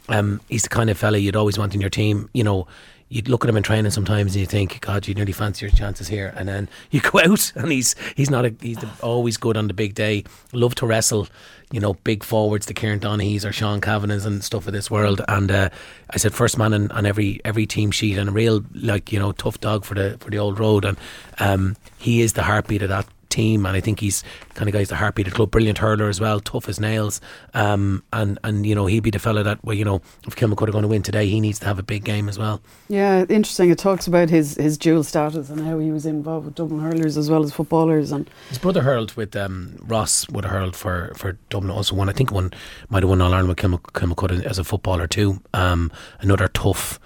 Um, 0.10 0.42
he's 0.50 0.64
the 0.64 0.70
kind 0.70 0.90
of 0.90 0.98
fella 0.98 1.18
you'd 1.18 1.36
always 1.36 1.58
want 1.58 1.74
in 1.74 1.82
your 1.82 1.90
team. 1.90 2.30
You 2.34 2.44
know, 2.44 2.68
you'd 3.14 3.30
look 3.30 3.46
at 3.46 3.50
him 3.50 3.58
in 3.58 3.62
training 3.64 3.92
sometimes 3.92 4.34
and 4.34 4.42
you 4.42 4.48
think, 4.48 4.82
God, 4.82 5.08
you 5.08 5.14
nearly 5.14 5.32
fancy 5.32 5.66
your 5.66 5.76
chances 5.76 6.08
here, 6.08 6.34
and 6.36 6.50
then 6.50 6.68
you 6.90 7.00
go 7.00 7.20
out 7.24 7.52
and 7.56 7.72
he's 7.72 7.96
he's 8.16 8.30
not 8.30 8.46
a, 8.46 8.56
he's 8.60 8.84
always 9.02 9.38
good 9.38 9.56
on 9.56 9.68
the 9.68 9.74
big 9.74 9.94
day. 9.94 10.24
Love 10.52 10.74
to 10.76 10.88
wrestle, 10.88 11.28
you 11.72 11.80
know, 11.80 11.94
big 11.94 12.24
forwards, 12.24 12.66
the 12.66 12.74
Kieran 12.74 13.00
Donaghy's 13.00 13.46
or 13.46 13.52
Sean 13.52 13.82
Cavanagh's 13.82 14.26
and 14.26 14.44
stuff 14.44 14.66
of 14.66 14.74
this 14.74 14.90
world. 14.90 15.22
And 15.28 15.52
uh, 15.52 15.70
I 16.10 16.18
said 16.18 16.34
first 16.34 16.58
man 16.58 16.74
on, 16.74 16.92
on 16.92 17.06
every 17.06 17.40
every 17.46 17.68
team 17.68 17.92
sheet 17.92 18.18
and 18.18 18.30
a 18.30 18.34
real 18.34 18.66
like 18.74 19.12
you 19.12 19.20
know 19.20 19.32
tough 19.32 19.60
dog 19.60 19.86
for 19.86 19.94
the 19.94 20.18
for 20.20 20.32
the 20.32 20.40
old 20.40 20.60
road. 20.60 20.84
And 20.84 20.98
um, 21.40 21.76
he 22.00 22.22
is 22.22 22.34
the 22.34 22.44
heartbeat 22.44 22.82
of 22.82 22.90
that 22.90 23.06
team, 23.34 23.66
and 23.66 23.76
I 23.76 23.82
think 23.82 24.00
he's 24.00 24.24
kind 24.54 24.70
of 24.70 24.74
guy's 24.74 24.90
the 24.90 24.96
heartbeat 24.96 25.28
of 25.28 25.34
the 25.34 25.36
club. 25.36 25.52
Brilliant 25.52 25.80
hurler 25.80 26.08
as 26.08 26.22
well, 26.22 26.40
tough 26.40 26.70
as 26.70 26.80
nails. 26.80 27.20
Um, 27.54 28.04
and 28.14 28.40
and 28.44 28.66
you 28.66 28.76
know 28.76 28.86
he'd 28.86 29.02
be 29.02 29.10
the 29.10 29.20
fella 29.20 29.44
that 29.44 29.64
well, 29.64 29.76
you 29.76 29.86
know, 29.86 30.02
if 30.28 30.36
Kilmacud 30.36 30.68
are 30.70 30.72
going 30.72 30.84
to 30.84 30.88
win 30.88 31.04
today, 31.04 31.28
he 31.28 31.40
needs 31.40 31.60
to 31.60 31.66
have 31.66 31.80
a 31.80 31.84
big 31.84 32.04
game 32.04 32.30
as 32.30 32.38
well. 32.40 32.62
Yeah, 32.88 33.26
interesting. 33.30 33.70
It 33.70 33.78
talks 33.78 34.08
about 34.08 34.30
his, 34.30 34.56
his 34.56 34.78
dual 34.78 35.04
status 35.04 35.50
and 35.50 35.62
how 35.62 35.80
he 35.80 35.92
was 35.92 36.06
involved 36.06 36.46
with 36.46 36.56
Dublin 36.56 36.82
hurlers 36.82 37.18
as 37.18 37.30
well 37.30 37.44
as 37.44 37.52
footballers. 37.54 38.12
And 38.12 38.30
His 38.50 38.58
brother 38.60 38.82
hurled 38.82 39.14
with 39.16 39.36
um, 39.36 39.78
Ross 39.82 40.30
would 40.30 40.44
have 40.46 40.54
hurled 40.54 40.76
for, 40.76 41.14
for 41.16 41.34
Dublin 41.50 41.72
also 41.72 41.96
won 41.96 42.10
I 42.10 42.14
think 42.14 42.32
one 42.32 42.52
might 42.90 43.04
have 43.04 43.10
won 43.10 43.22
All 43.22 43.34
Ireland 43.34 43.50
with 43.50 43.58
Kilmac- 43.58 43.94
Kilmacud 43.94 44.44
as 44.44 44.60
a 44.60 44.64
footballer 44.64 45.08
too. 45.08 45.42
Um, 45.54 45.92
another 46.20 46.48
tough 46.48 47.00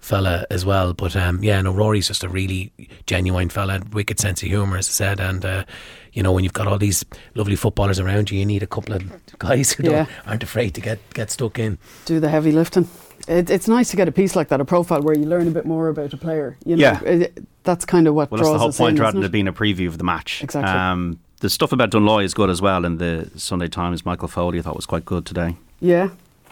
fella 0.00 0.46
as 0.50 0.64
well. 0.64 0.92
But 0.92 1.14
um, 1.16 1.42
yeah, 1.44 1.60
no, 1.62 1.72
Rory's 1.72 2.08
just 2.08 2.24
a 2.24 2.28
really 2.28 2.72
genuine 3.06 3.48
fella, 3.48 3.80
wicked 3.92 4.18
sense 4.20 4.42
of 4.42 4.48
humour, 4.48 4.76
as 4.78 4.88
I 4.88 4.92
said, 4.92 5.20
and. 5.20 5.44
Uh, 5.44 5.64
you 6.12 6.24
know, 6.24 6.32
when 6.32 6.42
you've 6.42 6.52
got 6.52 6.66
all 6.66 6.76
these 6.76 7.04
lovely 7.36 7.54
footballers 7.54 8.00
around 8.00 8.32
you, 8.32 8.38
you 8.40 8.44
need 8.44 8.64
a 8.64 8.66
couple 8.66 8.92
of 8.96 9.04
guys 9.38 9.70
who 9.70 9.84
Yeah. 9.84 9.90
don't, 9.90 10.08
aren't 10.26 10.42
afraid 10.42 10.74
to 10.74 10.80
get, 10.80 10.98
get 11.14 11.30
stuck 11.30 11.56
in. 11.60 11.78
do 12.04 12.18
the 12.18 12.28
heavy 12.28 12.50
lifting. 12.50 12.88
It, 13.28 13.48
it's 13.48 13.68
nice 13.68 13.90
to 13.92 13.96
get 13.96 14.08
a 14.08 14.12
piece 14.12 14.34
like 14.34 14.48
that, 14.48 14.60
a 14.60 14.64
profile 14.64 15.02
where 15.02 15.16
you 15.16 15.24
learn 15.24 15.46
a 15.46 15.52
bit 15.52 15.66
more 15.66 15.86
about 15.86 16.12
a 16.12 16.16
player. 16.16 16.56
You 16.64 16.74
know, 16.74 16.82
Yeah. 16.82 17.00
It- 17.04 17.44
that's 17.62 17.84
kind 17.84 18.08
of 18.08 18.14
what 18.14 18.28
Well, 18.32 18.38
that's 18.38 18.48
draws 18.48 18.54
the 18.56 18.58
whole 18.58 18.72
point 18.72 18.96
in, 18.98 19.02
rather 19.04 19.12
than 19.18 19.22
it? 19.22 19.26
it 19.26 19.30
being 19.30 19.46
a 19.46 19.52
preview 19.52 19.86
of 19.86 19.98
the 19.98 20.04
match. 20.04 20.42
Exactly. 20.42 20.68
Um, 20.72 21.20
the 21.38 21.48
stuff 21.48 21.70
about 21.70 21.92
Dunloy 21.92 22.24
is 22.24 22.34
good 22.34 22.50
as 22.50 22.60
well 22.60 22.84
in 22.84 22.98
the 22.98 23.30
Sunday 23.36 23.68
Times. 23.68 24.04
Michael 24.04 24.26
Foley 24.26 24.58
I 24.58 24.62
thought 24.62 24.74
was 24.74 24.86
quite 24.86 25.04
good 25.04 25.24
today. 25.24 25.54
Yeah, 25.78 26.08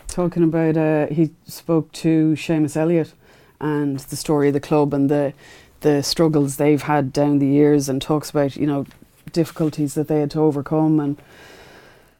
talking 0.06 0.44
about 0.44 0.76
uh, 0.76 1.08
he 1.08 1.30
spoke 1.48 1.90
to 1.94 2.34
Seamus 2.34 2.76
Elliott 2.76 3.12
and 3.60 3.98
the 3.98 4.16
story 4.16 4.48
of 4.48 4.54
the 4.54 4.60
club 4.60 4.94
and 4.94 5.10
the 5.10 5.32
the 5.80 6.02
struggles 6.02 6.56
they've 6.56 6.82
had 6.82 7.12
down 7.12 7.38
the 7.38 7.46
years, 7.46 7.88
and 7.88 8.02
talks 8.02 8.30
about 8.30 8.56
you 8.56 8.66
know 8.66 8.86
difficulties 9.32 9.94
that 9.94 10.08
they 10.08 10.20
had 10.20 10.30
to 10.32 10.40
overcome, 10.40 11.00
and 11.00 11.22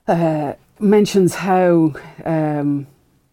uh, 0.06 0.54
mentions 0.78 1.36
how. 1.36 1.94
Um, 2.24 2.86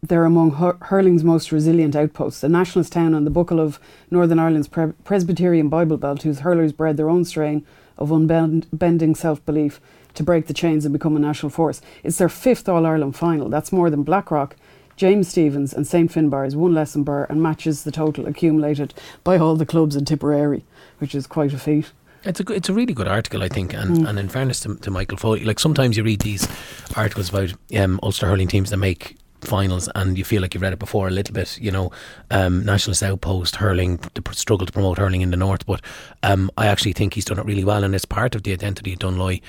they're 0.08 0.26
among 0.26 0.52
hur- 0.52 0.78
hurling's 0.82 1.24
most 1.24 1.52
resilient 1.52 1.96
outposts, 1.96 2.44
a 2.44 2.50
nationalist 2.50 2.94
town 2.94 3.16
on 3.16 3.24
the 3.24 3.32
buckle 3.32 3.60
of 3.60 3.80
Northern 4.12 4.38
Ireland's 4.38 4.68
Pre- 4.68 4.94
Presbyterian 5.04 5.68
Bible 5.68 5.98
Belt, 5.98 6.22
whose 6.22 6.40
hurlers 6.42 6.74
bred 6.74 6.98
their 6.98 7.10
own 7.10 7.26
strain 7.26 7.66
of 7.98 8.12
unbending 8.12 9.16
self 9.16 9.44
belief 9.46 9.80
to 10.14 10.24
break 10.24 10.48
the 10.48 10.54
chains 10.54 10.86
and 10.86 10.94
become 10.94 11.16
a 11.16 11.20
national 11.20 11.50
force. 11.50 11.82
It's 12.04 12.18
their 12.18 12.30
fifth 12.30 12.70
All 12.70 12.86
Ireland 12.86 13.16
final. 13.16 13.50
That's 13.50 13.72
more 13.72 13.90
than 13.90 14.04
Blackrock, 14.04 14.56
James 14.96 15.28
Stephens, 15.28 15.74
and 15.74 15.86
St 15.86 16.12
Finbarr's, 16.12 16.56
one 16.56 16.74
less 16.74 16.94
than 16.94 17.04
Birr, 17.04 17.26
and 17.26 17.42
matches 17.42 17.84
the 17.84 17.92
total 17.92 18.28
accumulated 18.28 18.94
by 19.24 19.38
all 19.38 19.56
the 19.56 19.66
clubs 19.66 19.96
in 19.96 20.06
Tipperary, 20.06 20.64
which 21.00 21.14
is 21.14 21.28
quite 21.28 21.54
a 21.54 21.58
feat. 21.58 21.92
It's 22.24 22.40
a 22.40 22.44
good, 22.44 22.58
it's 22.58 22.70
a 22.70 22.74
really 22.74 22.94
good 22.94 23.08
article, 23.08 23.44
I 23.44 23.50
think, 23.50 23.74
and, 23.74 24.08
and 24.08 24.18
in 24.18 24.30
fairness 24.30 24.60
to, 24.62 24.76
to 24.78 24.90
Michael 24.90 25.18
Foley, 25.18 25.44
like 25.44 25.60
sometimes 25.60 25.96
you 25.96 26.04
read 26.04 26.22
these 26.22 26.48
articles 26.96 27.30
about 27.30 27.54
um, 27.78 28.00
Ulster 28.02 28.26
hurling 28.26 28.48
teams 28.48 28.72
that 28.72 28.78
make 28.78 29.18
finals, 29.42 29.88
and 29.94 30.18
you 30.18 30.24
feel 30.24 30.42
like 30.42 30.54
you've 30.56 30.64
read 30.64 30.74
it 30.74 30.80
before 30.80 31.08
a 31.08 31.12
little 31.12 31.34
bit. 31.34 31.60
You 31.60 31.70
know, 31.70 31.92
um, 32.32 32.66
Nationalist 32.66 33.04
Outpost 33.04 33.58
hurling, 33.58 34.00
the 34.16 34.24
pr- 34.24 34.34
struggle 34.34 34.66
to 34.66 34.74
promote 34.74 34.98
hurling 34.98 35.22
in 35.22 35.30
the 35.30 35.38
north, 35.38 35.68
but 35.68 35.82
um, 36.24 36.50
I 36.58 36.66
actually 36.66 36.94
think 36.94 37.14
he's 37.14 37.26
done 37.26 37.38
it 37.38 37.46
really 37.46 37.64
well, 37.64 37.84
and 37.84 37.94
it's 37.94 38.06
part 38.06 38.34
of 38.34 38.42
the 38.42 38.54
identity 38.54 38.94
of 38.94 39.00
Dunloy. 39.00 39.42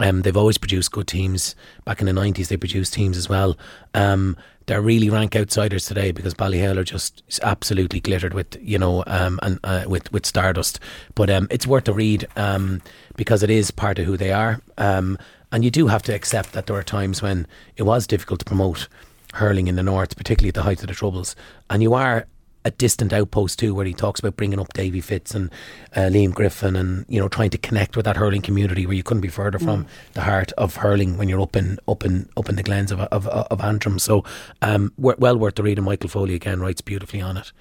Um, 0.00 0.22
they've 0.22 0.36
always 0.36 0.58
produced 0.58 0.92
good 0.92 1.06
teams. 1.06 1.54
Back 1.84 2.00
in 2.00 2.06
the 2.06 2.12
nineties, 2.12 2.48
they 2.48 2.56
produced 2.56 2.94
teams 2.94 3.16
as 3.16 3.28
well. 3.28 3.56
Um, 3.94 4.36
they're 4.66 4.80
really 4.80 5.10
rank 5.10 5.34
outsiders 5.34 5.86
today 5.86 6.12
because 6.12 6.34
Ballyhale 6.34 6.76
are 6.76 6.84
just 6.84 7.22
absolutely 7.42 8.00
glittered 8.00 8.34
with 8.34 8.56
you 8.62 8.78
know 8.78 9.04
um, 9.06 9.38
and 9.42 9.58
uh, 9.64 9.84
with 9.86 10.10
with 10.12 10.26
stardust. 10.26 10.80
But 11.14 11.30
um, 11.30 11.46
it's 11.50 11.66
worth 11.66 11.88
a 11.88 11.92
read 11.92 12.26
um, 12.36 12.80
because 13.16 13.42
it 13.42 13.50
is 13.50 13.70
part 13.70 13.98
of 13.98 14.06
who 14.06 14.16
they 14.16 14.32
are. 14.32 14.60
Um, 14.78 15.18
and 15.52 15.64
you 15.64 15.70
do 15.70 15.88
have 15.88 16.02
to 16.04 16.14
accept 16.14 16.52
that 16.52 16.66
there 16.66 16.76
were 16.76 16.82
times 16.82 17.22
when 17.22 17.46
it 17.76 17.82
was 17.82 18.06
difficult 18.06 18.40
to 18.40 18.44
promote 18.44 18.88
hurling 19.34 19.66
in 19.66 19.76
the 19.76 19.82
north, 19.82 20.16
particularly 20.16 20.48
at 20.48 20.54
the 20.54 20.62
height 20.62 20.80
of 20.80 20.88
the 20.88 20.94
troubles. 20.94 21.34
And 21.68 21.82
you 21.82 21.94
are 21.94 22.26
a 22.64 22.70
distant 22.70 23.12
outpost 23.12 23.58
too, 23.58 23.74
where 23.74 23.86
he 23.86 23.94
talks 23.94 24.20
about 24.20 24.36
bringing 24.36 24.60
up 24.60 24.72
Davy 24.72 25.00
Fitz 25.00 25.34
and 25.34 25.50
uh, 25.96 26.10
Liam 26.10 26.32
Griffin, 26.32 26.76
and 26.76 27.06
you 27.08 27.20
know 27.20 27.28
trying 27.28 27.50
to 27.50 27.58
connect 27.58 27.96
with 27.96 28.04
that 28.04 28.16
hurling 28.16 28.42
community 28.42 28.86
where 28.86 28.96
you 28.96 29.02
couldn't 29.02 29.22
be 29.22 29.28
further 29.28 29.58
from 29.58 29.86
the 30.12 30.22
heart 30.22 30.52
of 30.52 30.76
hurling 30.76 31.16
when 31.16 31.28
you're 31.28 31.40
up 31.40 31.56
in 31.56 31.78
up 31.88 32.04
in 32.04 32.28
up 32.36 32.48
in 32.48 32.56
the 32.56 32.62
glens 32.62 32.92
of 32.92 33.00
of, 33.00 33.26
of 33.26 33.60
Antrim. 33.60 33.98
So, 33.98 34.24
um, 34.62 34.92
well 34.96 35.36
worth 35.36 35.54
the 35.54 35.62
read. 35.62 35.78
And 35.78 35.84
Michael 35.84 36.10
Foley 36.10 36.34
again 36.34 36.60
writes 36.60 36.80
beautifully 36.80 37.20
on 37.20 37.36
it. 37.36 37.52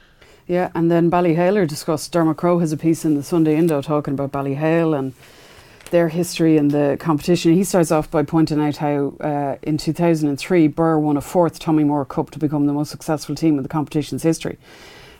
Yeah, 0.47 0.71
and 0.73 0.89
then 0.89 1.11
Ballyhaler 1.11 1.67
discussed. 1.67 2.11
Dermot 2.11 2.37
Crowe 2.37 2.57
has 2.57 2.71
a 2.71 2.77
piece 2.77 3.05
in 3.05 3.13
the 3.13 3.21
Sunday 3.21 3.55
Indo 3.55 3.83
talking 3.83 4.15
about 4.15 4.31
Ballyhale 4.31 4.97
and 4.97 5.13
their 5.91 6.09
history 6.09 6.57
in 6.57 6.69
the 6.69 6.97
competition. 6.99 7.53
He 7.53 7.63
starts 7.63 7.91
off 7.91 8.09
by 8.09 8.23
pointing 8.23 8.59
out 8.61 8.77
how 8.77 9.13
uh, 9.19 9.57
in 9.61 9.77
2003 9.77 10.67
Birr 10.67 10.99
won 10.99 11.17
a 11.17 11.21
fourth 11.21 11.59
Tommy 11.59 11.83
Moore 11.83 12.05
Cup 12.05 12.31
to 12.31 12.39
become 12.39 12.65
the 12.65 12.73
most 12.73 12.89
successful 12.89 13.35
team 13.35 13.57
in 13.57 13.63
the 13.63 13.69
competition's 13.69 14.23
history. 14.23 14.57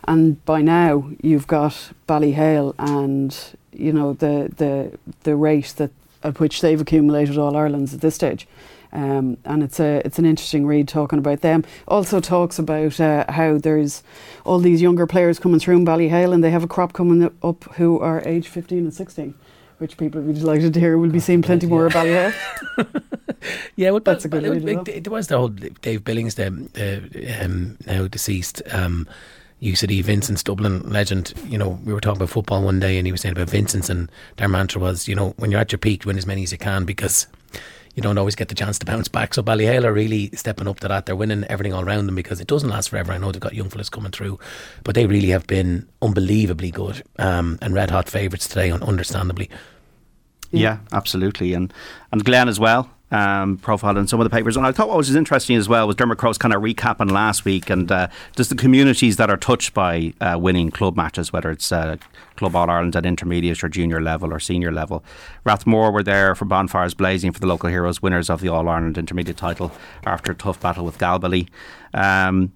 And 0.04 0.44
by 0.44 0.62
now 0.62 1.10
you've 1.22 1.46
got 1.46 1.92
Ballyhale 2.08 2.74
and 2.78 3.36
you 3.72 3.92
know 3.92 4.14
the 4.14 4.50
the 4.56 4.98
the 5.22 5.36
rate 5.36 5.74
that 5.76 5.90
at 6.22 6.40
which 6.40 6.60
they've 6.60 6.80
accumulated 6.80 7.38
all 7.38 7.56
Ireland's 7.56 7.94
at 7.94 8.00
this 8.00 8.14
stage. 8.14 8.46
Um, 8.92 9.36
and 9.44 9.62
it's 9.62 9.78
a 9.78 10.02
it's 10.04 10.18
an 10.18 10.26
interesting 10.26 10.66
read 10.66 10.88
talking 10.88 11.18
about 11.18 11.42
them. 11.42 11.64
Also 11.86 12.20
talks 12.20 12.58
about 12.58 12.98
uh, 12.98 13.24
how 13.28 13.58
there's 13.58 14.02
all 14.44 14.58
these 14.58 14.82
younger 14.82 15.06
players 15.06 15.38
coming 15.38 15.60
through 15.60 15.76
in 15.76 15.84
Ballyhale, 15.84 16.34
and 16.34 16.42
they 16.42 16.50
have 16.50 16.64
a 16.64 16.68
crop 16.68 16.92
coming 16.92 17.30
up 17.42 17.64
who 17.74 18.00
are 18.00 18.22
age 18.26 18.48
15 18.48 18.78
and 18.78 18.94
16, 18.94 19.34
which 19.80 19.96
people 19.96 20.20
will 20.20 20.32
be 20.32 20.38
delighted 20.38 20.74
to 20.74 20.80
hear. 20.80 20.98
We'll 20.98 21.10
be 21.10 21.20
seeing 21.20 21.42
plenty 21.42 21.66
more 21.66 21.86
of 21.86 21.92
Ballyhale. 21.92 22.34
Yeah, 23.74 23.90
well, 23.92 24.00
That's 24.00 24.26
a 24.26 24.28
good 24.28 24.42
well, 24.42 24.86
it- 24.86 25.04
There 25.04 25.10
was 25.12 25.28
the 25.28 25.38
whole 25.38 25.48
Dave 25.48 26.04
Billings, 26.04 26.34
the, 26.34 26.50
the 26.74 27.42
um, 27.42 27.78
now 27.86 28.06
deceased 28.06 28.60
um, 28.70 29.08
UCD 29.62 30.02
Vincent's 30.04 30.42
Dublin 30.42 30.82
legend. 30.90 31.32
You 31.46 31.56
know, 31.56 31.80
we 31.86 31.94
were 31.94 32.00
talking 32.02 32.18
about 32.18 32.28
football 32.28 32.62
one 32.62 32.80
day, 32.80 32.98
and 32.98 33.06
he 33.06 33.12
was 33.12 33.22
saying 33.22 33.32
about 33.32 33.48
Vincent's, 33.48 33.88
and 33.88 34.10
their 34.36 34.48
mantra 34.48 34.78
was, 34.82 35.08
you 35.08 35.14
know, 35.14 35.30
when 35.38 35.50
you're 35.50 35.60
at 35.60 35.72
your 35.72 35.78
peak, 35.78 36.04
win 36.04 36.18
as 36.18 36.26
many 36.26 36.42
as 36.42 36.52
you 36.52 36.58
can 36.58 36.84
because 36.84 37.26
you 38.00 38.02
don't 38.02 38.16
always 38.16 38.34
get 38.34 38.48
the 38.48 38.54
chance 38.54 38.78
to 38.78 38.86
bounce 38.86 39.08
back. 39.08 39.34
So 39.34 39.42
Ballyhale 39.42 39.84
are 39.84 39.92
really 39.92 40.30
stepping 40.32 40.66
up 40.66 40.80
to 40.80 40.88
that. 40.88 41.04
They're 41.04 41.14
winning 41.14 41.44
everything 41.44 41.74
all 41.74 41.84
around 41.84 42.06
them 42.06 42.14
because 42.14 42.40
it 42.40 42.46
doesn't 42.46 42.70
last 42.70 42.88
forever. 42.88 43.12
I 43.12 43.18
know 43.18 43.30
they've 43.30 43.40
got 43.40 43.52
young 43.52 43.68
fellas 43.68 43.90
coming 43.90 44.10
through, 44.10 44.38
but 44.84 44.94
they 44.94 45.04
really 45.04 45.28
have 45.28 45.46
been 45.46 45.86
unbelievably 46.00 46.70
good 46.70 47.02
um, 47.18 47.58
and 47.60 47.74
red 47.74 47.90
hot 47.90 48.08
favourites 48.08 48.48
today, 48.48 48.70
un- 48.70 48.82
understandably. 48.82 49.50
Yeah, 50.50 50.78
absolutely, 50.92 51.52
and 51.52 51.72
and 52.10 52.24
Glenn 52.24 52.48
as 52.48 52.58
well. 52.58 52.90
Um, 53.12 53.56
profiled 53.56 53.98
in 53.98 54.06
some 54.06 54.20
of 54.20 54.24
the 54.24 54.30
papers, 54.30 54.56
and 54.56 54.64
I 54.64 54.70
thought 54.70 54.86
what 54.86 54.96
was 54.96 55.12
interesting 55.12 55.56
as 55.56 55.68
well 55.68 55.88
was 55.88 55.96
Dermot 55.96 56.18
kind 56.18 56.54
of 56.54 56.62
recapping 56.62 57.10
last 57.10 57.44
week, 57.44 57.68
and 57.68 57.90
uh, 57.90 58.06
just 58.36 58.50
the 58.50 58.56
communities 58.56 59.16
that 59.16 59.28
are 59.28 59.36
touched 59.36 59.74
by 59.74 60.14
uh, 60.20 60.38
winning 60.38 60.70
club 60.70 60.96
matches, 60.96 61.32
whether 61.32 61.50
it's 61.50 61.72
uh, 61.72 61.96
Club 62.40 62.56
All 62.56 62.70
Ireland 62.70 62.96
at 62.96 63.04
intermediate 63.04 63.62
or 63.62 63.68
junior 63.68 64.00
level 64.00 64.32
or 64.32 64.40
senior 64.40 64.72
level. 64.72 65.04
Rathmore 65.44 65.92
were 65.92 66.02
there 66.02 66.34
for 66.34 66.46
bonfires 66.46 66.94
blazing 66.94 67.32
for 67.32 67.40
the 67.40 67.46
local 67.46 67.68
heroes, 67.68 68.00
winners 68.00 68.30
of 68.30 68.40
the 68.40 68.48
All 68.48 68.66
Ireland 68.68 68.96
intermediate 68.96 69.36
title 69.36 69.72
after 70.06 70.32
a 70.32 70.34
tough 70.34 70.58
battle 70.58 70.84
with 70.86 70.96
Galbally. 70.98 71.48
Um, 71.92 72.52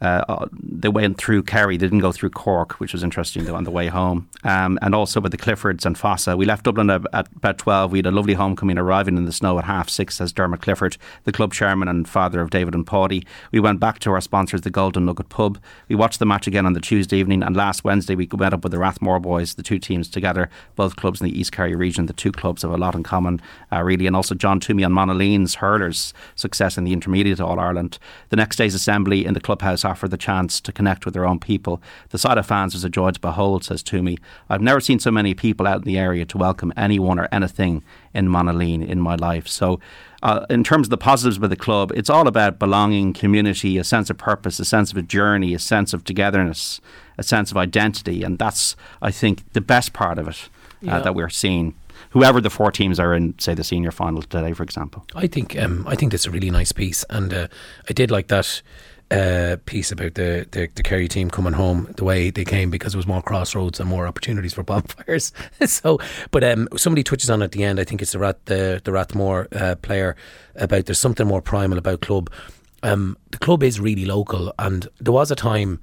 uh, 0.00 0.46
they 0.52 0.88
went 0.88 1.16
through 1.16 1.42
Kerry. 1.42 1.76
They 1.76 1.86
didn't 1.86 2.00
go 2.00 2.12
through 2.12 2.30
Cork, 2.30 2.72
which 2.74 2.92
was 2.92 3.02
interesting 3.02 3.48
on 3.48 3.64
the 3.64 3.70
way 3.70 3.88
home. 3.88 4.28
Um, 4.44 4.78
and 4.82 4.94
also 4.94 5.20
with 5.20 5.32
the 5.32 5.38
Cliffords 5.38 5.86
and 5.86 5.96
Fossa. 5.96 6.36
We 6.36 6.44
left 6.44 6.64
Dublin 6.64 6.90
at, 6.90 7.02
at 7.14 7.28
about 7.34 7.58
12. 7.58 7.92
We 7.92 7.98
had 7.98 8.06
a 8.06 8.10
lovely 8.10 8.34
homecoming 8.34 8.76
arriving 8.76 9.16
in 9.16 9.24
the 9.24 9.32
snow 9.32 9.58
at 9.58 9.64
half 9.64 9.88
six 9.88 10.20
as 10.20 10.32
Dermot 10.32 10.60
Clifford, 10.60 10.98
the 11.24 11.32
club 11.32 11.54
chairman 11.54 11.88
and 11.88 12.06
father 12.06 12.40
of 12.40 12.50
David 12.50 12.74
and 12.74 12.86
Paudy. 12.86 13.24
We 13.52 13.60
went 13.60 13.80
back 13.80 13.98
to 14.00 14.10
our 14.10 14.20
sponsors, 14.20 14.60
the 14.60 14.70
Golden 14.70 15.06
Nugget 15.06 15.30
Pub. 15.30 15.58
We 15.88 15.96
watched 15.96 16.18
the 16.18 16.26
match 16.26 16.46
again 16.46 16.66
on 16.66 16.74
the 16.74 16.80
Tuesday 16.80 17.16
evening. 17.16 17.42
And 17.42 17.56
last 17.56 17.82
Wednesday, 17.82 18.14
we 18.14 18.28
met 18.36 18.52
up 18.52 18.64
with 18.64 18.72
the 18.72 18.78
Rathmore 18.78 19.20
boys, 19.20 19.54
the 19.54 19.62
two 19.62 19.78
teams 19.78 20.08
together, 20.08 20.50
both 20.74 20.96
clubs 20.96 21.20
in 21.20 21.26
the 21.26 21.38
East 21.38 21.52
Kerry 21.52 21.74
region. 21.74 22.06
The 22.06 22.12
two 22.12 22.32
clubs 22.32 22.62
have 22.62 22.70
a 22.70 22.76
lot 22.76 22.94
in 22.94 23.02
common, 23.02 23.40
uh, 23.72 23.82
really. 23.82 24.06
And 24.06 24.14
also 24.14 24.34
John 24.34 24.60
Toomey 24.60 24.82
and 24.82 24.94
Monaleen's 24.94 25.56
hurlers' 25.56 26.12
success 26.34 26.76
in 26.76 26.84
the 26.84 26.92
intermediate 26.92 27.40
All 27.40 27.58
Ireland. 27.58 27.98
The 28.28 28.36
next 28.36 28.56
day's 28.56 28.74
assembly 28.74 29.24
in 29.24 29.32
the 29.32 29.40
clubhouse 29.40 29.85
offered 29.86 30.10
the 30.10 30.18
chance 30.18 30.60
to 30.60 30.72
connect 30.72 31.06
with 31.06 31.14
their 31.14 31.24
own 31.24 31.38
people. 31.38 31.80
The 32.10 32.18
sight 32.18 32.36
of 32.36 32.44
fans 32.44 32.74
was 32.74 32.84
a 32.84 32.90
joy 32.90 33.12
to 33.12 33.20
behold, 33.20 33.64
says 33.64 33.82
Toomey. 33.82 34.18
I've 34.50 34.60
never 34.60 34.80
seen 34.80 34.98
so 34.98 35.10
many 35.10 35.32
people 35.32 35.66
out 35.66 35.78
in 35.78 35.84
the 35.84 35.98
area 35.98 36.26
to 36.26 36.36
welcome 36.36 36.72
anyone 36.76 37.18
or 37.18 37.28
anything 37.32 37.82
in 38.12 38.28
Monaleen 38.28 38.86
in 38.86 39.00
my 39.00 39.14
life. 39.14 39.48
So, 39.48 39.80
uh, 40.22 40.44
in 40.50 40.64
terms 40.64 40.86
of 40.88 40.90
the 40.90 40.98
positives 40.98 41.38
with 41.38 41.50
the 41.50 41.56
club, 41.56 41.92
it's 41.94 42.10
all 42.10 42.26
about 42.28 42.58
belonging, 42.58 43.12
community, 43.14 43.78
a 43.78 43.84
sense 43.84 44.10
of 44.10 44.18
purpose, 44.18 44.58
a 44.58 44.64
sense 44.64 44.90
of 44.90 44.96
a 44.98 45.02
journey, 45.02 45.54
a 45.54 45.58
sense 45.58 45.94
of 45.94 46.04
togetherness, 46.04 46.80
a 47.16 47.22
sense 47.22 47.50
of 47.50 47.56
identity. 47.56 48.22
And 48.24 48.38
that's, 48.38 48.76
I 49.00 49.10
think, 49.12 49.50
the 49.52 49.60
best 49.60 49.92
part 49.92 50.18
of 50.18 50.26
it 50.28 50.48
uh, 50.82 50.86
Yeah. 50.86 50.98
that 51.00 51.14
we're 51.14 51.28
seeing. 51.30 51.74
Whoever 52.10 52.40
the 52.40 52.50
four 52.50 52.70
teams 52.72 52.98
are 52.98 53.14
in, 53.14 53.34
say, 53.38 53.54
the 53.54 53.64
senior 53.64 53.90
final 53.90 54.22
today, 54.22 54.52
for 54.54 54.62
example. 54.62 55.04
I 55.14 55.26
think 55.26 55.56
um, 55.58 55.86
I 55.86 55.94
think 55.96 56.12
that's 56.12 56.26
a 56.26 56.30
really 56.30 56.50
nice 56.50 56.72
piece, 56.72 57.04
and 57.10 57.32
uh, 57.32 57.48
I 57.90 57.92
did 57.92 58.10
like 58.10 58.28
that 58.28 58.62
uh, 59.10 59.56
piece 59.66 59.92
about 59.92 60.14
the, 60.14 60.46
the 60.50 60.68
the 60.74 60.82
Kerry 60.82 61.08
team 61.08 61.30
coming 61.30 61.52
home 61.52 61.92
the 61.96 62.04
way 62.04 62.30
they 62.30 62.44
came 62.44 62.70
because 62.70 62.92
there 62.92 62.98
was 62.98 63.06
more 63.06 63.22
crossroads 63.22 63.78
and 63.78 63.88
more 63.88 64.06
opportunities 64.06 64.54
for 64.54 64.62
bonfires. 64.64 65.32
so, 65.66 65.98
but 66.30 66.42
um, 66.42 66.68
somebody 66.76 67.02
touches 67.02 67.30
on 67.30 67.42
at 67.42 67.52
the 67.52 67.62
end. 67.62 67.78
I 67.78 67.84
think 67.84 68.02
it's 68.02 68.12
the 68.12 68.18
Rat 68.18 68.44
the 68.46 68.80
the 68.82 68.90
Rathmore 68.90 69.46
uh, 69.54 69.76
player 69.76 70.16
about 70.56 70.86
there's 70.86 70.98
something 70.98 71.26
more 71.26 71.42
primal 71.42 71.78
about 71.78 72.00
club. 72.00 72.30
Um, 72.82 73.16
the 73.30 73.38
club 73.38 73.62
is 73.62 73.80
really 73.80 74.04
local, 74.04 74.52
and 74.58 74.88
there 75.00 75.12
was 75.12 75.30
a 75.30 75.36
time 75.36 75.80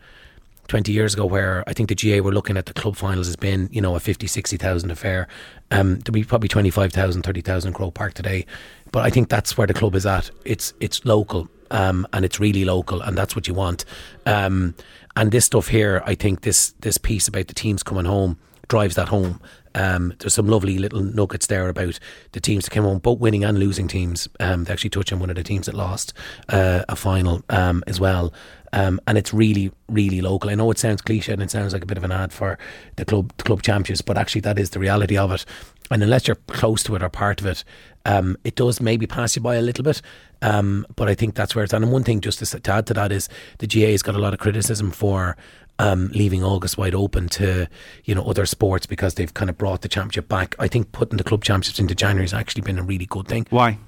20 0.67 0.91
years 0.91 1.13
ago 1.13 1.25
where 1.25 1.63
I 1.67 1.73
think 1.73 1.89
the 1.89 1.95
GA 1.95 2.21
were 2.21 2.31
looking 2.31 2.57
at 2.57 2.65
the 2.65 2.73
club 2.73 2.95
finals 2.95 3.27
as 3.27 3.35
being, 3.35 3.67
you 3.71 3.81
know, 3.81 3.95
a 3.95 3.99
50, 3.99 4.27
60,000 4.27 4.91
affair. 4.91 5.27
Um, 5.71 5.99
there'll 5.99 6.13
be 6.13 6.23
probably 6.23 6.47
25,000, 6.47 7.21
30,000 7.21 7.73
Croke 7.73 7.93
Park 7.93 8.13
today. 8.13 8.45
But 8.91 9.03
I 9.03 9.09
think 9.09 9.27
that's 9.27 9.57
where 9.57 9.67
the 9.67 9.73
club 9.73 9.95
is 9.95 10.05
at. 10.05 10.29
It's 10.45 10.73
it's 10.79 11.03
local 11.03 11.49
um, 11.73 12.07
and 12.13 12.23
it's 12.23 12.39
really 12.39 12.63
local 12.63 13.01
and 13.01 13.17
that's 13.17 13.35
what 13.35 13.47
you 13.47 13.53
want. 13.53 13.83
Um, 14.25 14.75
and 15.15 15.31
this 15.31 15.45
stuff 15.45 15.67
here, 15.67 16.01
I 16.05 16.15
think 16.15 16.41
this 16.41 16.73
this 16.79 16.97
piece 16.97 17.27
about 17.27 17.47
the 17.47 17.53
teams 17.53 17.83
coming 17.83 18.05
home 18.05 18.37
drives 18.69 18.95
that 18.95 19.09
home. 19.09 19.41
Um, 19.75 20.13
there's 20.19 20.35
some 20.35 20.47
lovely 20.47 20.77
little 20.77 21.01
nuggets 21.01 21.47
there 21.47 21.67
about 21.67 21.99
the 22.31 22.39
teams 22.39 22.65
that 22.65 22.71
came 22.71 22.83
home, 22.83 22.99
both 22.99 23.19
winning 23.19 23.43
and 23.43 23.59
losing 23.59 23.87
teams. 23.87 24.27
Um, 24.39 24.63
they 24.63 24.73
actually 24.73 24.91
touch 24.91 25.11
on 25.11 25.19
one 25.19 25.29
of 25.29 25.35
the 25.35 25.43
teams 25.43 25.65
that 25.65 25.75
lost 25.75 26.13
uh, 26.49 26.83
a 26.87 26.95
final 26.95 27.43
um, 27.49 27.83
as 27.87 27.99
well. 27.99 28.33
Um, 28.71 28.99
and 29.07 29.17
it's 29.17 29.33
really, 29.33 29.71
really 29.89 30.21
local. 30.21 30.49
I 30.49 30.55
know 30.55 30.69
it 30.71 30.79
sounds 30.79 31.01
cliche 31.01 31.33
and 31.33 31.41
it 31.41 31.51
sounds 31.51 31.73
like 31.73 31.83
a 31.83 31.87
bit 31.87 31.97
of 31.97 32.03
an 32.03 32.11
ad 32.11 32.33
for 32.33 32.57
the 32.95 33.05
club, 33.05 33.33
the 33.37 33.43
club 33.43 33.61
champions, 33.61 34.01
but 34.01 34.17
actually 34.17 34.41
that 34.41 34.57
is 34.57 34.71
the 34.71 34.79
reality 34.79 35.17
of 35.17 35.31
it. 35.31 35.45
And 35.91 36.01
unless 36.01 36.27
you're 36.27 36.37
close 36.47 36.81
to 36.83 36.95
it 36.95 37.03
or 37.03 37.09
part 37.09 37.39
of 37.39 37.45
it, 37.45 37.63
um, 38.05 38.37
it 38.43 38.55
does 38.55 38.81
maybe 38.81 39.07
pass 39.07 39.35
you 39.35 39.41
by 39.41 39.55
a 39.55 39.61
little 39.61 39.83
bit. 39.83 40.01
Um, 40.41 40.85
but 40.95 41.07
I 41.07 41.15
think 41.15 41.35
that's 41.35 41.55
where 41.55 41.63
it's 41.63 41.73
at. 41.73 41.81
And 41.81 41.91
one 41.91 42.03
thing 42.03 42.19
just 42.19 42.39
to, 42.39 42.59
to 42.59 42.71
add 42.71 42.87
to 42.87 42.93
that 42.95 43.11
is 43.11 43.29
the 43.59 43.67
GA 43.67 43.91
has 43.91 44.01
got 44.01 44.15
a 44.15 44.19
lot 44.19 44.33
of 44.33 44.39
criticism 44.39 44.91
for 44.91 45.37
um, 45.79 46.09
leaving 46.13 46.43
August 46.43 46.77
wide 46.77 46.93
open 46.93 47.29
to 47.29 47.67
you 48.05 48.13
know 48.13 48.23
other 48.23 48.45
sports 48.45 48.85
because 48.85 49.15
they've 49.15 49.33
kind 49.33 49.49
of 49.49 49.57
brought 49.57 49.81
the 49.81 49.87
championship 49.87 50.27
back. 50.27 50.55
I 50.59 50.67
think 50.67 50.91
putting 50.91 51.17
the 51.17 51.23
club 51.23 51.43
championships 51.43 51.79
into 51.79 51.95
January 51.95 52.23
has 52.25 52.33
actually 52.33 52.61
been 52.61 52.79
a 52.79 52.83
really 52.83 53.05
good 53.05 53.27
thing. 53.27 53.47
Why? 53.49 53.79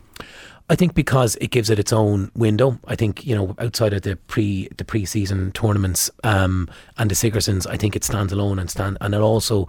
I 0.67 0.75
think 0.75 0.95
because 0.95 1.35
it 1.35 1.51
gives 1.51 1.69
it 1.69 1.77
its 1.77 1.93
own 1.93 2.31
window. 2.35 2.79
I 2.87 2.95
think 2.95 3.25
you 3.25 3.35
know 3.35 3.55
outside 3.59 3.93
of 3.93 4.01
the 4.01 4.15
pre 4.15 4.67
the 4.77 4.85
pre-season 4.85 5.51
tournaments 5.51 6.09
um, 6.23 6.67
and 6.97 7.11
the 7.11 7.15
Sigersons, 7.15 7.67
I 7.67 7.77
think 7.77 7.95
it 7.95 8.03
stands 8.03 8.33
alone 8.33 8.57
and 8.57 8.69
stand 8.69 8.97
and 8.99 9.13
it 9.13 9.21
also 9.21 9.67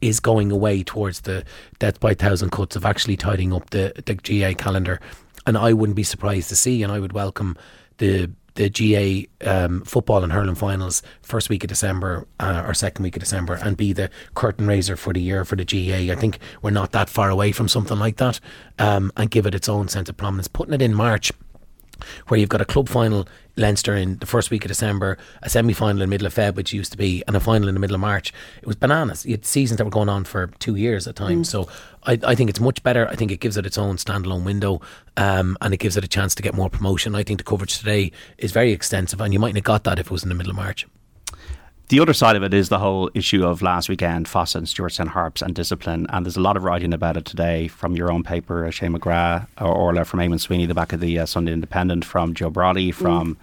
is 0.00 0.20
going 0.20 0.50
away 0.50 0.82
towards 0.82 1.22
the 1.22 1.44
death 1.78 2.00
by 2.00 2.14
thousand 2.14 2.50
cuts 2.50 2.76
of 2.76 2.84
actually 2.84 3.16
tidying 3.16 3.52
up 3.52 3.70
the 3.70 3.92
the 4.04 4.14
GA 4.14 4.54
calendar. 4.54 5.00
And 5.46 5.56
I 5.56 5.72
wouldn't 5.72 5.96
be 5.96 6.02
surprised 6.02 6.48
to 6.50 6.56
see, 6.56 6.82
and 6.82 6.92
I 6.92 7.00
would 7.00 7.12
welcome 7.12 7.56
the 7.98 8.30
the 8.58 8.68
GA 8.68 9.24
um, 9.44 9.82
football 9.82 10.24
and 10.24 10.32
hurling 10.32 10.56
finals 10.56 11.00
first 11.22 11.48
week 11.48 11.62
of 11.62 11.68
December 11.68 12.26
uh, 12.40 12.64
or 12.66 12.74
second 12.74 13.04
week 13.04 13.14
of 13.14 13.20
December 13.20 13.54
and 13.54 13.76
be 13.76 13.92
the 13.92 14.10
curtain 14.34 14.66
raiser 14.66 14.96
for 14.96 15.12
the 15.12 15.20
year 15.20 15.44
for 15.44 15.54
the 15.54 15.64
GA. 15.64 16.10
I 16.10 16.16
think 16.16 16.40
we're 16.60 16.70
not 16.70 16.90
that 16.90 17.08
far 17.08 17.30
away 17.30 17.52
from 17.52 17.68
something 17.68 18.00
like 18.00 18.16
that 18.16 18.40
um, 18.80 19.12
and 19.16 19.30
give 19.30 19.46
it 19.46 19.54
its 19.54 19.68
own 19.68 19.86
sense 19.86 20.08
of 20.08 20.16
prominence. 20.16 20.48
Putting 20.48 20.74
it 20.74 20.82
in 20.82 20.92
March 20.92 21.30
where 22.28 22.38
you've 22.38 22.48
got 22.48 22.60
a 22.60 22.64
club 22.64 22.88
final 22.88 23.26
Leinster 23.56 23.96
in 23.96 24.18
the 24.18 24.26
first 24.26 24.50
week 24.50 24.64
of 24.64 24.68
December, 24.68 25.18
a 25.42 25.50
semi 25.50 25.72
final 25.72 25.96
in 25.96 25.98
the 25.98 26.06
middle 26.06 26.26
of 26.26 26.34
Feb, 26.34 26.54
which 26.54 26.72
used 26.72 26.92
to 26.92 26.98
be, 26.98 27.22
and 27.26 27.36
a 27.36 27.40
final 27.40 27.68
in 27.68 27.74
the 27.74 27.80
middle 27.80 27.94
of 27.94 28.00
March. 28.00 28.32
It 28.62 28.66
was 28.66 28.76
bananas. 28.76 29.26
You 29.26 29.32
had 29.32 29.44
seasons 29.44 29.78
that 29.78 29.84
were 29.84 29.90
going 29.90 30.08
on 30.08 30.24
for 30.24 30.46
two 30.58 30.76
years 30.76 31.06
at 31.08 31.16
times. 31.16 31.48
So 31.50 31.68
I, 32.04 32.18
I 32.22 32.34
think 32.34 32.50
it's 32.50 32.60
much 32.60 32.82
better. 32.82 33.08
I 33.08 33.16
think 33.16 33.32
it 33.32 33.40
gives 33.40 33.56
it 33.56 33.66
its 33.66 33.76
own 33.76 33.96
standalone 33.96 34.44
window 34.44 34.80
um, 35.16 35.56
and 35.60 35.74
it 35.74 35.78
gives 35.78 35.96
it 35.96 36.04
a 36.04 36.08
chance 36.08 36.34
to 36.36 36.42
get 36.42 36.54
more 36.54 36.70
promotion. 36.70 37.14
I 37.14 37.24
think 37.24 37.38
the 37.38 37.44
coverage 37.44 37.78
today 37.78 38.12
is 38.38 38.52
very 38.52 38.72
extensive, 38.72 39.20
and 39.20 39.32
you 39.32 39.40
mightn't 39.40 39.56
have 39.56 39.64
got 39.64 39.84
that 39.84 39.98
if 39.98 40.06
it 40.06 40.12
was 40.12 40.22
in 40.22 40.28
the 40.28 40.34
middle 40.34 40.50
of 40.50 40.56
March. 40.56 40.86
The 41.88 42.00
other 42.00 42.12
side 42.12 42.36
of 42.36 42.42
it 42.42 42.52
is 42.52 42.68
the 42.68 42.80
whole 42.80 43.10
issue 43.14 43.46
of 43.46 43.62
last 43.62 43.88
weekend, 43.88 44.28
Fossa 44.28 44.58
and 44.58 44.66
Stewartstown 44.66 45.08
Harps 45.08 45.40
and 45.40 45.54
discipline. 45.54 46.06
And 46.10 46.26
there's 46.26 46.36
a 46.36 46.40
lot 46.40 46.58
of 46.58 46.62
writing 46.62 46.92
about 46.92 47.16
it 47.16 47.24
today 47.24 47.66
from 47.66 47.96
your 47.96 48.12
own 48.12 48.22
paper, 48.22 48.70
Shane 48.70 48.92
McGrath, 48.92 49.46
or 49.58 49.68
Orla 49.68 50.04
from 50.04 50.20
Eamon 50.20 50.38
Sweeney, 50.38 50.66
the 50.66 50.74
back 50.74 50.92
of 50.92 51.00
the 51.00 51.18
uh, 51.18 51.24
Sunday 51.24 51.50
Independent, 51.50 52.04
from 52.04 52.34
Joe 52.34 52.50
Brodie, 52.50 52.92
from 52.92 53.38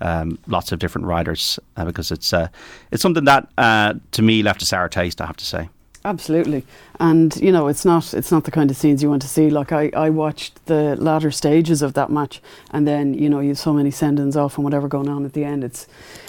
um, 0.00 0.40
lots 0.48 0.72
of 0.72 0.80
different 0.80 1.06
writers, 1.06 1.60
uh, 1.76 1.84
because 1.84 2.10
it's 2.10 2.32
uh, 2.32 2.48
it's 2.90 3.00
something 3.00 3.26
that, 3.26 3.48
uh, 3.58 3.94
to 4.10 4.22
me, 4.22 4.42
left 4.42 4.60
a 4.60 4.66
sour 4.66 4.88
taste, 4.88 5.20
I 5.20 5.26
have 5.26 5.36
to 5.36 5.46
say. 5.46 5.68
Absolutely, 6.06 6.66
and 7.00 7.34
you 7.36 7.50
know 7.50 7.66
it's 7.66 7.86
not 7.86 8.12
it's 8.12 8.30
not 8.30 8.44
the 8.44 8.50
kind 8.50 8.70
of 8.70 8.76
scenes 8.76 9.02
you 9.02 9.08
want 9.08 9.22
to 9.22 9.28
see. 9.28 9.48
Like 9.48 9.72
I, 9.72 9.90
I 9.96 10.10
watched 10.10 10.66
the 10.66 10.96
latter 10.96 11.30
stages 11.30 11.80
of 11.80 11.94
that 11.94 12.10
match, 12.10 12.42
and 12.72 12.86
then 12.86 13.14
you 13.14 13.30
know 13.30 13.40
you 13.40 13.48
have 13.48 13.58
so 13.58 13.72
many 13.72 13.90
send-ins 13.90 14.36
off 14.36 14.58
and 14.58 14.64
whatever 14.64 14.86
going 14.86 15.08
on 15.08 15.24
at 15.24 15.32
the 15.32 15.44
end. 15.44 15.64
It's 15.64 15.86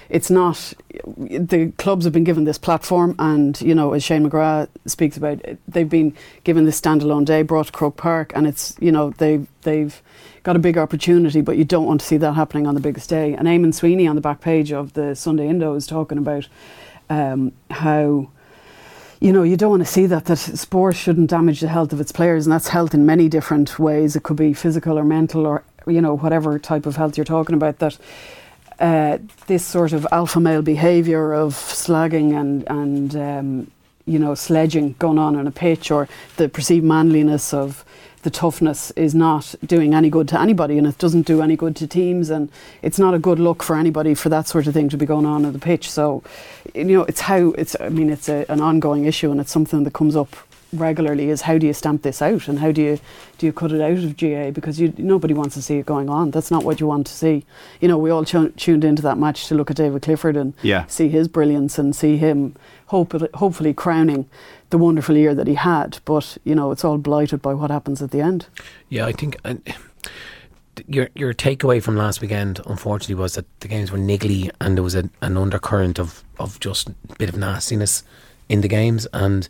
it's 0.08 0.30
not 0.30 0.74
the 1.06 1.74
clubs 1.78 2.06
have 2.06 2.14
been 2.14 2.24
given 2.24 2.46
this 2.46 2.58
platform, 2.58 3.16
and 3.20 3.60
you 3.60 3.76
know 3.76 3.92
as 3.92 4.02
Shane 4.02 4.30
McGrath 4.30 4.70
speaks 4.86 5.18
about, 5.18 5.42
they've 5.68 5.90
been 5.90 6.16
given 6.46 6.64
this 6.64 6.80
standalone 6.80 7.26
day 7.26 7.42
brought 7.42 7.66
to 7.66 7.74
Croke 7.74 7.98
Park, 7.98 8.32
and 8.34 8.48
it's 8.48 8.78
you 8.80 8.94
know 8.94 9.10
they've 9.10 9.46
they've 9.64 10.02
got 10.44 10.56
a 10.56 10.60
big 10.60 10.78
opportunity, 10.78 11.42
but 11.42 11.58
you 11.58 11.66
don't 11.66 11.86
want 11.86 12.00
to 12.00 12.08
see 12.08 12.16
that 12.16 12.32
happening 12.32 12.66
on 12.66 12.76
the 12.76 12.82
biggest 12.82 13.10
day. 13.10 13.34
And 13.34 13.46
Eamon 13.46 13.74
Sweeney 13.74 14.08
on 14.08 14.16
the 14.16 14.22
back 14.22 14.40
page 14.40 14.72
of 14.72 14.94
the 14.94 15.18
Sunday 15.18 15.50
Indo 15.50 15.74
is 15.76 15.86
talking 15.86 16.18
about 16.18 16.48
um, 17.10 17.52
how 17.70 18.30
you 19.26 19.34
know, 19.34 19.42
you 19.42 19.58
don't 19.58 19.72
want 19.72 19.82
to 19.84 19.92
see 19.92 20.06
that, 20.06 20.26
that 20.26 20.38
sport 20.38 20.96
shouldn't 20.96 21.32
damage 21.32 21.62
the 21.62 21.68
health 21.68 21.92
of 21.92 22.00
its 22.00 22.12
players, 22.12 22.46
and 22.46 22.54
that's 22.54 22.68
health 22.68 22.94
in 22.94 23.08
many 23.08 23.28
different 23.28 23.80
ways. 23.80 24.16
It 24.16 24.22
could 24.22 24.38
be 24.38 24.54
physical 24.54 25.00
or 25.00 25.04
mental 25.04 25.48
or, 25.48 25.64
you 25.88 26.00
know, 26.00 26.16
whatever 26.16 26.60
type 26.60 26.86
of 26.86 26.96
health 26.96 27.18
you're 27.18 27.26
talking 27.26 27.56
about. 27.56 27.80
That 27.80 27.98
uh, 28.80 29.18
this 29.48 29.66
sort 29.66 29.94
of 29.94 30.06
alpha 30.12 30.40
male 30.40 30.62
behaviour 30.62 31.34
of 31.34 31.56
slagging 31.56 32.40
and, 32.40 32.70
and 32.70 33.16
um, 33.16 33.72
you 34.06 34.20
know, 34.20 34.36
sledging 34.36 34.94
going 35.00 35.18
on 35.18 35.36
on 35.36 35.48
a 35.48 35.52
pitch 35.52 35.90
or 35.90 36.08
the 36.38 36.48
perceived 36.48 36.86
manliness 36.86 37.52
of 37.52 37.84
the 38.26 38.30
toughness 38.32 38.92
is 38.92 39.14
not 39.16 39.54
doing 39.66 39.94
any 39.94 40.10
good 40.10 40.28
to 40.28 40.40
anybody 40.40 40.78
and 40.80 40.86
it 40.88 40.98
doesn't 40.98 41.26
do 41.28 41.42
any 41.44 41.56
good 41.56 41.76
to 41.78 41.86
teams 41.88 42.30
and 42.32 42.50
it's 42.82 42.98
not 43.00 43.14
a 43.14 43.20
good 43.20 43.40
look 43.40 43.62
for 43.64 43.78
anybody 43.78 44.14
for 44.16 44.30
that 44.30 44.48
sort 44.48 44.66
of 44.68 44.74
thing 44.74 44.90
to 44.90 44.98
be 44.98 45.06
going 45.06 45.26
on 45.28 45.46
on 45.46 45.54
the 45.54 45.60
pitch. 45.60 45.90
So 45.90 46.24
you 46.74 46.84
know 46.86 47.04
it's 47.04 47.22
how 47.22 47.52
it's 47.52 47.76
I 47.80 47.90
mean 47.90 48.10
it's 48.10 48.28
a, 48.28 48.46
an 48.50 48.60
ongoing 48.62 49.06
issue 49.06 49.30
and 49.32 49.40
it's 49.40 49.52
something 49.52 49.84
that 49.86 49.94
comes 49.94 50.16
up 50.16 50.36
regularly 50.74 51.30
is 51.30 51.42
how 51.42 51.58
do 51.58 51.68
you 51.68 51.74
stamp 51.74 52.02
this 52.02 52.22
out 52.22 52.48
and 52.50 52.60
how 52.60 52.72
do 52.72 52.82
you 52.82 53.00
do 53.38 53.46
you 53.46 53.54
cut 53.54 53.72
it 53.72 53.80
out 53.80 54.04
of 54.04 54.18
GA 54.18 54.50
because 54.52 54.80
you, 54.80 54.92
nobody 54.98 55.34
wants 55.34 55.54
to 55.56 55.62
see 55.62 55.78
it 55.78 55.86
going 55.86 56.10
on. 56.10 56.32
That's 56.32 56.50
not 56.52 56.64
what 56.66 56.80
you 56.80 56.88
want 56.88 57.06
to 57.08 57.14
see. 57.14 57.46
You 57.80 57.88
know 57.88 57.98
we 58.00 58.10
all 58.10 58.26
tu- 58.26 58.50
tuned 58.58 58.84
into 58.84 59.04
that 59.04 59.18
match 59.20 59.48
to 59.48 59.56
look 59.56 59.70
at 59.70 59.78
David 59.78 60.02
Clifford 60.02 60.36
and 60.36 60.54
Yeah. 60.64 60.86
see 60.88 61.10
his 61.10 61.28
brilliance 61.28 61.78
and 61.78 61.96
see 61.96 62.18
him 62.18 62.56
hope, 62.88 63.14
hopefully 63.36 63.74
crowning 63.74 64.28
the 64.76 64.84
wonderful 64.84 65.16
year 65.16 65.34
that 65.34 65.48
he 65.48 65.54
had 65.54 66.00
but 66.04 66.38
you 66.44 66.54
know 66.54 66.72
it's 66.72 66.84
all 66.84 66.98
blighted 66.98 67.42
by 67.42 67.54
what 67.54 67.72
happens 67.72 68.02
at 68.02 68.12
the 68.12 68.20
end 68.20 68.48
Yeah, 68.90 69.06
I 69.06 69.14
think 69.14 69.38
uh, 69.46 69.56
your 70.88 71.10
your 71.16 71.34
takeaway 71.34 71.82
from 71.82 71.96
last 71.96 72.22
weekend, 72.22 72.60
unfortunately, 72.66 73.16
was 73.16 73.36
that 73.36 73.46
the 73.62 73.68
games 73.68 73.92
were 73.92 73.98
niggly 73.98 74.52
and 74.60 74.76
there 74.76 74.84
was 74.84 74.96
a, 74.96 75.10
an 75.22 75.38
undercurrent 75.38 76.00
of, 76.00 76.24
of 76.40 76.60
just 76.60 76.90
a 76.90 76.94
bit 77.18 77.30
of 77.30 77.38
nastiness 77.38 78.04
in 78.50 78.62
the 78.62 78.68
games. 78.68 79.08
And 79.14 79.48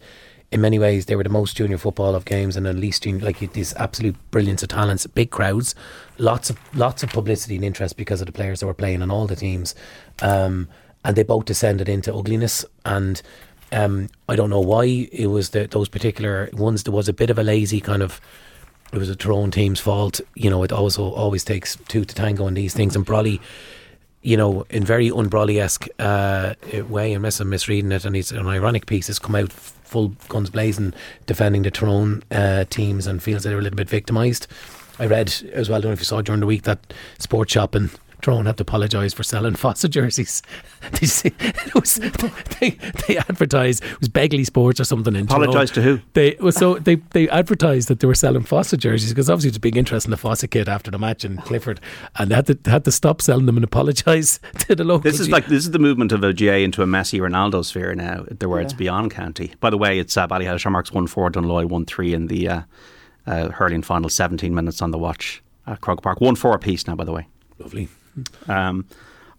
in 0.51 0.61
many 0.61 0.77
ways, 0.79 1.07
they 1.07 1.15
were 1.15 1.23
the 1.23 1.29
most 1.29 1.57
junior 1.57 1.77
football 1.77 2.15
of 2.15 2.25
games, 2.25 2.55
and 2.55 2.67
at 2.67 2.75
least 2.75 3.03
junior, 3.03 3.25
like 3.25 3.39
this 3.53 3.73
absolute 3.77 4.15
brilliance 4.31 4.63
of 4.63 4.69
talents, 4.69 5.07
big 5.07 5.31
crowds, 5.31 5.75
lots 6.17 6.49
of 6.49 6.59
lots 6.75 7.03
of 7.03 7.09
publicity 7.09 7.55
and 7.55 7.65
interest 7.65 7.97
because 7.97 8.21
of 8.21 8.27
the 8.27 8.33
players 8.33 8.59
that 8.59 8.67
were 8.67 8.73
playing 8.73 9.01
on 9.01 9.11
all 9.11 9.27
the 9.27 9.35
teams, 9.35 9.75
um, 10.21 10.67
and 11.03 11.15
they 11.15 11.23
both 11.23 11.45
descended 11.45 11.89
into 11.89 12.13
ugliness 12.13 12.65
and. 12.85 13.21
Um, 13.71 14.10
I 14.30 14.36
don't 14.36 14.49
know 14.49 14.62
why 14.62 14.86
it 15.12 15.28
was 15.28 15.49
that 15.49 15.71
those 15.71 15.89
particular 15.89 16.49
ones. 16.54 16.84
There 16.84 16.93
was 16.93 17.10
a 17.10 17.13
bit 17.13 17.30
of 17.30 17.39
a 17.39 17.43
lazy 17.43 17.82
kind 17.82 18.01
of 18.01 18.21
it 18.93 18.99
was 18.99 19.10
a 19.10 19.15
Tyrone 19.15 19.51
team's 19.51 19.80
fault. 19.80 20.21
You 20.36 20.49
know, 20.49 20.63
it 20.63 20.71
also 20.71 21.12
always 21.12 21.43
takes 21.43 21.78
two 21.88 22.06
to 22.06 22.15
tango 22.15 22.47
in 22.47 22.54
these 22.54 22.73
things. 22.73 22.95
And 22.95 23.06
Brolly, 23.06 23.41
you 24.21 24.38
know, 24.38 24.65
in 24.69 24.84
very 24.84 25.12
un-Brolly 25.12 25.60
esque 25.60 25.88
uh, 25.99 26.54
way, 26.88 27.13
unless 27.13 27.39
I'm 27.39 27.49
misreading 27.49 27.91
it, 27.91 28.06
and 28.06 28.15
it's 28.15 28.32
an 28.32 28.47
ironic 28.47 28.86
piece, 28.86 29.08
has 29.08 29.19
come 29.19 29.36
out 29.36 29.51
full 29.51 30.10
guns 30.30 30.49
blazing, 30.49 30.93
defending 31.25 31.63
the 31.63 31.71
Tyrone 31.71 32.23
uh, 32.32 32.65
teams 32.65 33.06
and 33.08 33.21
feels 33.21 33.43
that 33.43 33.49
they're 33.49 33.60
a 33.60 33.62
little 33.62 33.78
bit 33.78 33.89
victimised. 33.89 34.47
I 34.97 35.08
read 35.08 35.34
as 35.51 35.69
well, 35.69 35.78
I 35.78 35.82
don't 35.82 35.89
know 35.89 35.93
if 35.93 35.99
you 35.99 36.06
saw 36.06 36.21
during 36.21 36.39
the 36.39 36.47
week, 36.47 36.63
that 36.63 36.93
Sport 37.19 37.49
Shop 37.49 37.75
and 37.75 37.91
Tyrone 38.21 38.45
had 38.45 38.58
to 38.58 38.62
apologise 38.63 39.13
for 39.13 39.23
selling 39.23 39.56
Fossa 39.56 39.88
jerseys. 39.89 40.41
Did 40.91 41.01
you 41.01 41.08
see? 41.08 41.32
It 41.39 41.73
was, 41.75 41.95
they, 42.60 42.71
they 43.08 43.17
advertised, 43.17 43.84
it 43.84 43.99
was 43.99 44.10
Begley 44.10 44.45
Sports 44.45 44.80
or 44.80 44.84
something 44.84 45.15
in 45.15 45.23
Apologise 45.25 45.71
to 45.71 45.82
who? 45.82 45.99
They 46.13 46.36
well, 46.39 46.51
so 46.51 46.75
they 46.80 46.95
they 47.12 47.28
advertised 47.30 47.88
that 47.88 47.99
they 47.99 48.08
were 48.08 48.15
selling 48.15 48.43
Fossa 48.43 48.78
jerseys 48.78 49.10
because 49.12 49.30
obviously 49.30 49.49
it's 49.49 49.58
a 49.58 49.62
big 49.62 49.78
interest 49.78 50.06
in 50.06 50.12
the 50.12 50.17
Fossa 50.17 50.47
kit 50.47 50.67
after 50.67 50.91
the 50.91 50.97
match 50.99 51.25
in 51.25 51.38
Clifford, 51.38 51.80
and 52.17 52.30
they 52.32 52.36
had 52.36 52.47
to 52.47 52.58
had 52.69 52.86
to 52.86 52.91
stop 52.91 53.21
selling 53.21 53.45
them 53.45 53.58
and 53.58 53.63
apologise 53.63 54.39
to 54.60 54.75
the 54.75 54.84
local. 54.84 55.01
This 55.10 55.19
is 55.19 55.28
G- 55.28 55.32
like 55.32 55.47
this 55.47 55.63
is 55.65 55.71
the 55.71 55.80
movement 55.80 56.12
of 56.12 56.23
a 56.23 56.34
GA 56.34 56.63
into 56.63 56.82
a 56.82 56.86
Messi 56.86 57.19
Ronaldo 57.19 57.63
sphere 57.65 57.95
now, 57.95 58.25
the 58.30 58.47
where 58.49 58.62
it's 58.62 58.73
Yeah. 58.73 58.78
beyond 58.78 59.12
county. 59.12 59.54
By 59.60 59.69
the 59.69 59.78
way, 59.78 59.99
it's 59.99 60.15
uh, 60.17 60.28
Ballyhale 60.28 60.60
Shamrocks 60.60 60.91
one 60.91 61.08
four, 61.08 61.30
Dunloy 61.32 61.65
one 61.65 61.86
three 61.86 62.13
in 62.13 62.28
the 62.28 62.47
uh, 62.49 62.62
uh, 63.28 63.49
hurling 63.49 63.82
final. 63.82 64.10
Seventeen 64.10 64.54
minutes 64.56 64.82
on 64.82 64.91
the 64.91 64.97
watch 64.97 65.41
at 65.67 65.82
Croke 65.82 66.01
Park, 66.01 66.21
one 66.21 66.36
four 66.36 66.54
apiece 66.54 66.86
now. 66.88 66.95
By 66.95 67.04
the 67.06 67.12
way, 67.13 67.28
lovely. 67.60 67.89
Um, 68.47 68.86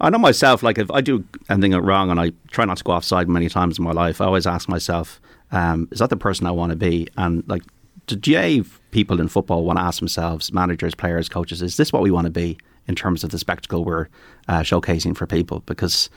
I 0.00 0.10
know 0.10 0.18
myself. 0.18 0.62
Like 0.62 0.78
if 0.78 0.90
I 0.90 1.00
do 1.00 1.24
anything 1.48 1.72
wrong, 1.72 2.10
and 2.10 2.20
I 2.20 2.32
try 2.50 2.64
not 2.64 2.78
to 2.78 2.84
go 2.84 2.92
offside 2.92 3.28
many 3.28 3.48
times 3.48 3.78
in 3.78 3.84
my 3.84 3.92
life, 3.92 4.20
I 4.20 4.26
always 4.26 4.46
ask 4.46 4.68
myself, 4.68 5.20
um, 5.52 5.88
"Is 5.90 5.98
that 6.00 6.10
the 6.10 6.16
person 6.16 6.46
I 6.46 6.50
want 6.50 6.70
to 6.70 6.76
be?" 6.76 7.08
And 7.16 7.44
like, 7.48 7.62
do 8.06 8.16
GA 8.16 8.62
people 8.90 9.20
in 9.20 9.28
football 9.28 9.64
want 9.64 9.78
to 9.78 9.82
ask 9.84 9.98
themselves, 9.98 10.52
managers, 10.52 10.94
players, 10.94 11.28
coaches, 11.28 11.62
"Is 11.62 11.76
this 11.76 11.92
what 11.92 12.02
we 12.02 12.10
want 12.10 12.26
to 12.26 12.30
be 12.30 12.58
in 12.86 12.94
terms 12.94 13.24
of 13.24 13.30
the 13.30 13.38
spectacle 13.38 13.84
we're 13.84 14.08
uh, 14.48 14.60
showcasing 14.60 15.16
for 15.16 15.26
people?" 15.26 15.60
Because 15.60 16.10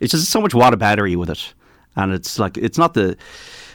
it's 0.00 0.12
just 0.12 0.30
so 0.30 0.40
much 0.40 0.54
water 0.54 0.76
battery 0.76 1.16
with 1.16 1.30
it, 1.30 1.54
and 1.96 2.12
it's 2.12 2.38
like 2.38 2.56
it's 2.56 2.78
not 2.78 2.94
the 2.94 3.16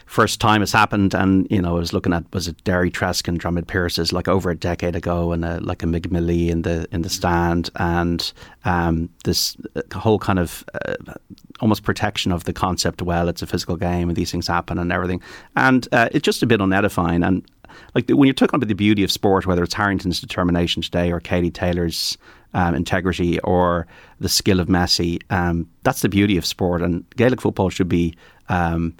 first 0.09 0.41
time 0.41 0.63
it's 0.63 0.71
happened. 0.71 1.13
And 1.13 1.47
you 1.51 1.61
know, 1.61 1.77
I 1.77 1.79
was 1.79 1.93
looking 1.93 2.13
at 2.13 2.25
was 2.33 2.47
it 2.47 2.61
Derry 2.63 2.89
Tresk 2.89 3.27
and 3.27 3.39
Drummond 3.39 3.67
Pierce's 3.67 4.11
like 4.11 4.27
over 4.27 4.49
a 4.49 4.55
decade 4.55 4.95
ago, 4.95 5.31
and 5.31 5.45
a, 5.45 5.59
like 5.59 5.83
a 5.83 5.85
McMillie 5.85 6.49
in 6.49 6.63
the 6.63 6.87
in 6.91 7.03
the 7.03 7.09
stand, 7.09 7.69
and 7.75 8.33
um, 8.65 9.09
this 9.23 9.55
uh, 9.75 9.81
whole 9.97 10.19
kind 10.19 10.39
of 10.39 10.65
uh, 10.85 11.13
almost 11.59 11.83
protection 11.83 12.31
of 12.31 12.43
the 12.45 12.53
concept. 12.53 13.01
Well, 13.01 13.29
it's 13.29 13.43
a 13.43 13.47
physical 13.47 13.77
game, 13.77 14.09
and 14.09 14.15
these 14.15 14.31
things 14.31 14.47
happen, 14.47 14.79
and 14.79 14.91
everything, 14.91 15.21
and 15.55 15.87
uh, 15.91 16.09
it's 16.11 16.25
just 16.25 16.41
a 16.41 16.47
bit 16.47 16.59
unedifying. 16.59 17.25
And 17.25 17.45
like 17.93 18.09
when 18.09 18.25
you're 18.25 18.33
talking 18.33 18.55
about 18.55 18.67
the 18.67 18.73
beauty 18.73 19.03
of 19.03 19.11
sport, 19.11 19.45
whether 19.45 19.63
it's 19.63 19.75
Harrington's 19.75 20.19
determination 20.19 20.81
today 20.81 21.11
or 21.11 21.19
Katie 21.19 21.51
Taylor's 21.51 22.17
um, 22.55 22.73
integrity 22.73 23.39
or 23.41 23.85
the 24.19 24.27
skill 24.27 24.59
of 24.59 24.67
Messi, 24.67 25.21
um, 25.29 25.69
that's 25.83 26.01
the 26.01 26.09
beauty 26.09 26.35
of 26.35 26.47
sport. 26.47 26.81
And 26.81 27.07
Gaelic 27.15 27.41
football 27.41 27.69
should 27.69 27.87
be 27.87 28.15
um, 28.49 28.95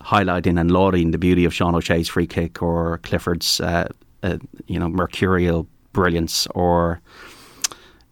highlighting 0.00 0.60
and 0.60 0.70
lauding 0.70 1.10
the 1.10 1.18
beauty 1.18 1.44
of 1.44 1.54
Sean 1.54 1.74
O'Shea's 1.74 2.08
free 2.08 2.26
kick 2.26 2.62
or 2.62 2.98
Clifford's, 2.98 3.60
uh, 3.60 3.88
uh, 4.22 4.38
you 4.66 4.78
know, 4.78 4.88
mercurial 4.88 5.66
brilliance 5.92 6.46
or 6.54 7.00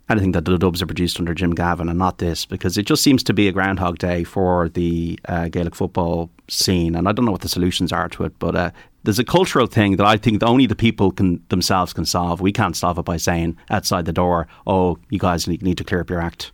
anything 0.09 0.33
that 0.33 0.45
the 0.45 0.59
Dubs 0.59 0.81
have 0.81 0.89
produced 0.89 1.19
under 1.19 1.35
Jim 1.35 1.55
Gavin 1.55 1.89
and 1.89 1.99
not 1.99 2.19
this 2.19 2.45
because 2.45 2.77
it 2.77 2.87
just 2.87 3.03
seems 3.03 3.23
to 3.25 3.33
be 3.33 3.49
a 3.49 3.53
groundhog 3.53 3.99
day 3.99 4.25
for 4.25 4.69
the 4.69 5.19
uh, 5.27 5.49
Gaelic 5.49 5.75
football 5.75 6.31
scene 6.49 6.95
and 6.95 7.09
I 7.09 7.13
don't 7.13 7.25
know 7.25 7.33
what 7.33 7.41
the 7.41 7.49
solutions 7.49 7.93
are 7.93 8.09
to 8.11 8.25
it 8.25 8.39
but 8.39 8.55
uh, 8.55 8.71
there's 9.03 9.19
a 9.19 9.25
cultural 9.25 9.67
thing 9.67 9.97
that 9.97 10.07
I 10.07 10.17
think 10.17 10.41
that 10.41 10.47
only 10.47 10.67
the 10.67 10.77
people 10.77 11.11
can 11.11 11.43
themselves 11.49 11.93
can 11.93 12.05
solve. 12.05 12.41
We 12.41 12.53
can't 12.53 12.77
solve 12.77 12.99
it 12.99 13.05
by 13.05 13.17
saying 13.17 13.57
outside 13.71 14.05
the 14.05 14.13
door 14.13 14.47
oh 14.67 14.99
you 15.09 15.19
guys 15.19 15.49
need, 15.49 15.63
need 15.63 15.79
to 15.79 15.85
clear 15.85 16.03
up 16.03 16.11
your 16.11 16.21
act 16.21 16.53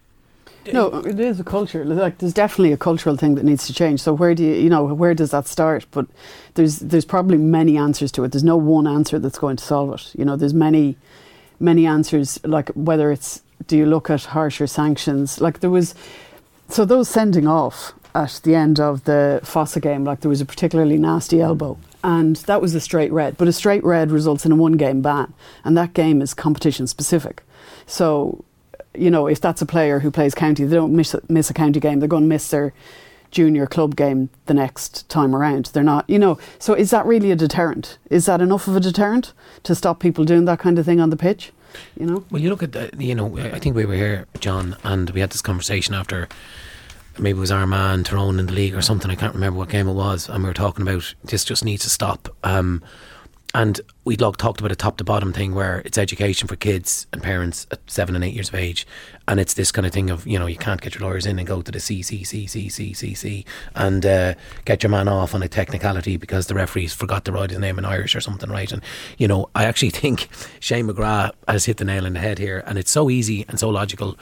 No, 0.73 0.99
it 0.99 1.19
is 1.19 1.41
a 1.41 1.45
culture. 1.45 1.85
Like 1.85 2.19
there's 2.19 2.35
definitely 2.35 2.73
a 2.73 2.77
cultural 2.77 3.17
thing 3.17 3.35
that 3.37 3.45
needs 3.45 3.67
to 3.67 3.75
change. 3.75 4.01
So 4.01 4.13
where 4.13 4.35
do 4.35 4.45
you, 4.45 4.55
you 4.55 4.71
know, 4.71 4.85
where 4.85 5.15
does 5.15 5.31
that 5.31 5.47
start? 5.47 5.87
But 5.91 6.07
there's 6.55 6.81
there's 6.81 7.05
probably 7.05 7.39
many 7.39 7.77
answers 7.77 8.13
to 8.13 8.25
it. 8.25 8.33
There's 8.33 8.45
no 8.45 8.57
one 8.57 8.87
answer 8.87 9.19
that's 9.19 9.39
going 9.39 9.57
to 9.57 9.65
solve 9.65 9.95
it. 9.95 10.13
You 10.19 10.25
know, 10.25 10.37
there's 10.37 10.55
many 10.55 10.97
many 11.59 11.87
answers. 11.87 12.39
Like 12.45 12.71
whether 12.71 13.11
it's 13.11 13.43
do 13.67 13.77
you 13.77 13.87
look 13.87 14.11
at 14.11 14.25
harsher 14.25 14.67
sanctions? 14.67 15.41
Like 15.41 15.61
there 15.61 15.71
was, 15.71 15.95
so 16.69 16.85
those 16.85 17.09
sending 17.09 17.47
off 17.47 17.93
at 18.15 18.41
the 18.43 18.55
end 18.55 18.81
of 18.81 19.05
the 19.05 19.41
Fossa 19.45 19.81
game, 19.81 20.05
like 20.05 20.21
there 20.21 20.29
was 20.29 20.41
a 20.41 20.47
particularly 20.47 20.99
nasty 20.99 21.41
elbow. 21.41 21.79
And 22.03 22.37
that 22.37 22.63
was 22.63 22.75
a 22.75 22.81
straight 22.81 23.13
red, 23.13 23.37
but 23.37 23.47
a 23.47 23.53
straight 23.53 23.85
red 23.85 24.11
results 24.11 24.47
in 24.47 24.53
a 24.53 24.57
one 24.57 24.73
game 24.73 25.03
ban, 25.03 25.35
and 25.65 25.77
that 25.77 25.93
game 25.93 26.23
is 26.23 26.33
competition 26.33 26.87
specific. 26.87 27.43
So 27.87 28.43
you 28.95 29.11
know, 29.11 29.27
if 29.27 29.41
that's 29.41 29.63
a 29.63 29.67
player 29.67 30.01
who 30.01 30.11
plays 30.11 30.35
county, 30.35 30.65
they 30.65 30.77
don't 30.77 30.95
miss, 30.95 31.15
miss 31.29 31.51
a 31.51 31.55
county 31.55 31.81
game. 31.81 32.01
They're 32.01 32.09
going 32.09 32.25
to 32.25 32.29
miss 32.29 32.49
their 32.51 32.73
junior 33.31 33.67
club 33.67 33.97
game 33.97 34.29
the 34.47 34.55
next 34.55 35.09
time 35.09 35.35
around. 35.35 35.67
They're 35.67 35.83
not, 35.83 36.09
you 36.09 36.19
know. 36.19 36.39
So 36.59 36.75
is 36.75 36.91
that 36.91 37.07
really 37.07 37.31
a 37.31 37.37
deterrent? 37.37 37.99
Is 38.11 38.27
that 38.27 38.41
enough 38.41 38.67
of 38.67 38.77
a 38.77 38.81
deterrent 38.81 39.33
to 39.63 39.75
stop 39.75 40.01
people 40.01 40.25
doing 40.25 40.45
that 40.47 40.59
kind 40.59 40.79
of 40.79 40.85
thing 40.85 41.01
on 41.01 41.11
the 41.11 41.17
pitch? 41.17 41.53
You 41.99 42.07
know. 42.07 42.25
Well, 42.31 42.43
you 42.43 42.51
look 42.51 42.63
at 42.63 42.73
the, 42.73 42.91
you 42.99 43.15
know, 43.15 43.39
I 43.39 43.59
think 43.59 43.77
we 43.77 43.85
were 43.85 43.95
here, 43.95 44.27
John, 44.41 44.77
and 44.83 45.11
we 45.11 45.21
had 45.21 45.31
this 45.31 45.43
conversation 45.43 45.95
after 45.95 46.29
maybe 47.19 47.39
it 47.39 47.41
was 47.41 47.53
Armagh 47.53 47.95
and 47.95 48.07
Tyrone 48.07 48.41
in 48.41 48.47
the 48.47 48.53
league 48.53 48.75
or 48.75 48.83
something. 48.83 49.11
I 49.11 49.15
can't 49.15 49.35
remember 49.35 49.59
what 49.59 49.69
game 49.69 49.89
it 49.89 49.93
was, 49.93 50.29
and 50.29 50.43
we 50.43 50.51
were 50.51 50.55
talking 50.55 50.83
about 50.83 51.15
this 51.25 51.45
just 51.45 51.65
needs 51.65 51.85
to 51.85 51.91
stop. 51.91 52.29
Um, 52.43 52.83
and 53.55 53.81
we 54.05 54.17
talked 54.17 54.61
about 54.61 54.71
a 54.71 54.77
top 54.77 54.97
to 54.99 55.05
bottom 55.05 55.33
thing 55.33 55.55
where 55.55 55.81
it's 55.85 55.99
education 55.99 56.47
for 56.47 56.57
kids 56.57 57.07
and 57.13 57.23
parents 57.23 57.67
at 57.71 57.81
seven 57.91 58.15
and 58.15 58.25
eight 58.25 58.35
years 58.35 58.49
of 58.49 58.55
age, 58.55 58.87
and 59.27 59.41
it's 59.41 59.55
this 59.55 59.73
kind 59.73 59.87
of 59.87 59.93
thing 59.93 60.09
of 60.09 60.27
you 60.27 60.39
know 60.39 60.47
you 60.47 60.57
can't 60.57 60.81
get 60.81 60.95
your 60.95 61.09
lawyers 61.09 61.27
in 61.27 61.39
and 61.39 61.49
go 61.49 61.61
to 61.61 61.73
the 61.73 61.79
CCCCCCC 61.79 63.45
and 63.75 64.07
uh, 64.07 64.35
get 64.65 64.83
your 64.83 64.91
man 64.91 65.09
off 65.09 65.35
on 65.35 65.43
a 65.43 65.49
technicality 65.49 66.17
because 66.17 66.47
the 66.47 66.55
referees 66.55 66.93
forgot 66.93 67.25
to 67.25 67.33
write 67.33 67.51
his 67.51 67.59
name 67.59 67.79
in 67.79 67.85
Irish 67.85 68.15
or 68.15 68.21
something, 68.21 68.51
right? 68.51 68.71
And 68.71 68.83
you 69.19 69.27
know 69.27 69.51
I 69.55 69.65
actually 69.65 69.91
think 70.01 70.29
Shane 70.61 70.87
McGrath 70.87 71.33
has 71.49 71.65
hit 71.65 71.79
the 71.79 71.85
nail 71.85 72.07
on 72.07 72.13
the 72.13 72.21
head 72.21 72.39
here, 72.39 72.63
and 72.67 72.79
it's 72.79 72.91
so 72.91 73.11
easy 73.11 73.45
and 73.49 73.59
so 73.59 73.69
logical 73.69 74.17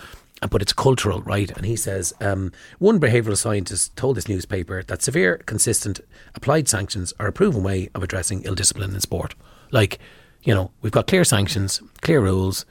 but 0.50 0.62
it's 0.62 0.72
cultural, 0.72 1.20
right? 1.22 1.50
And 1.50 1.66
he 1.66 1.76
says 1.76 2.12
um, 2.20 2.52
one 2.78 3.00
behavioural 3.00 3.36
scientist 3.36 3.96
told 3.96 4.16
this 4.16 4.28
newspaper 4.28 4.82
that 4.84 5.02
severe, 5.02 5.38
consistent, 5.38 6.00
applied 6.34 6.68
sanctions 6.68 7.12
are 7.18 7.26
a 7.26 7.32
proven 7.32 7.62
way 7.62 7.88
of 7.94 8.02
addressing 8.02 8.42
ill 8.44 8.54
discipline 8.54 8.94
in 8.94 9.00
sport. 9.00 9.34
Like, 9.70 9.98
you 10.42 10.54
know, 10.54 10.70
we've 10.82 10.92
got 10.92 11.06
clear 11.06 11.24
sanctions, 11.24 11.82
clear 12.00 12.20
rules. 12.20 12.64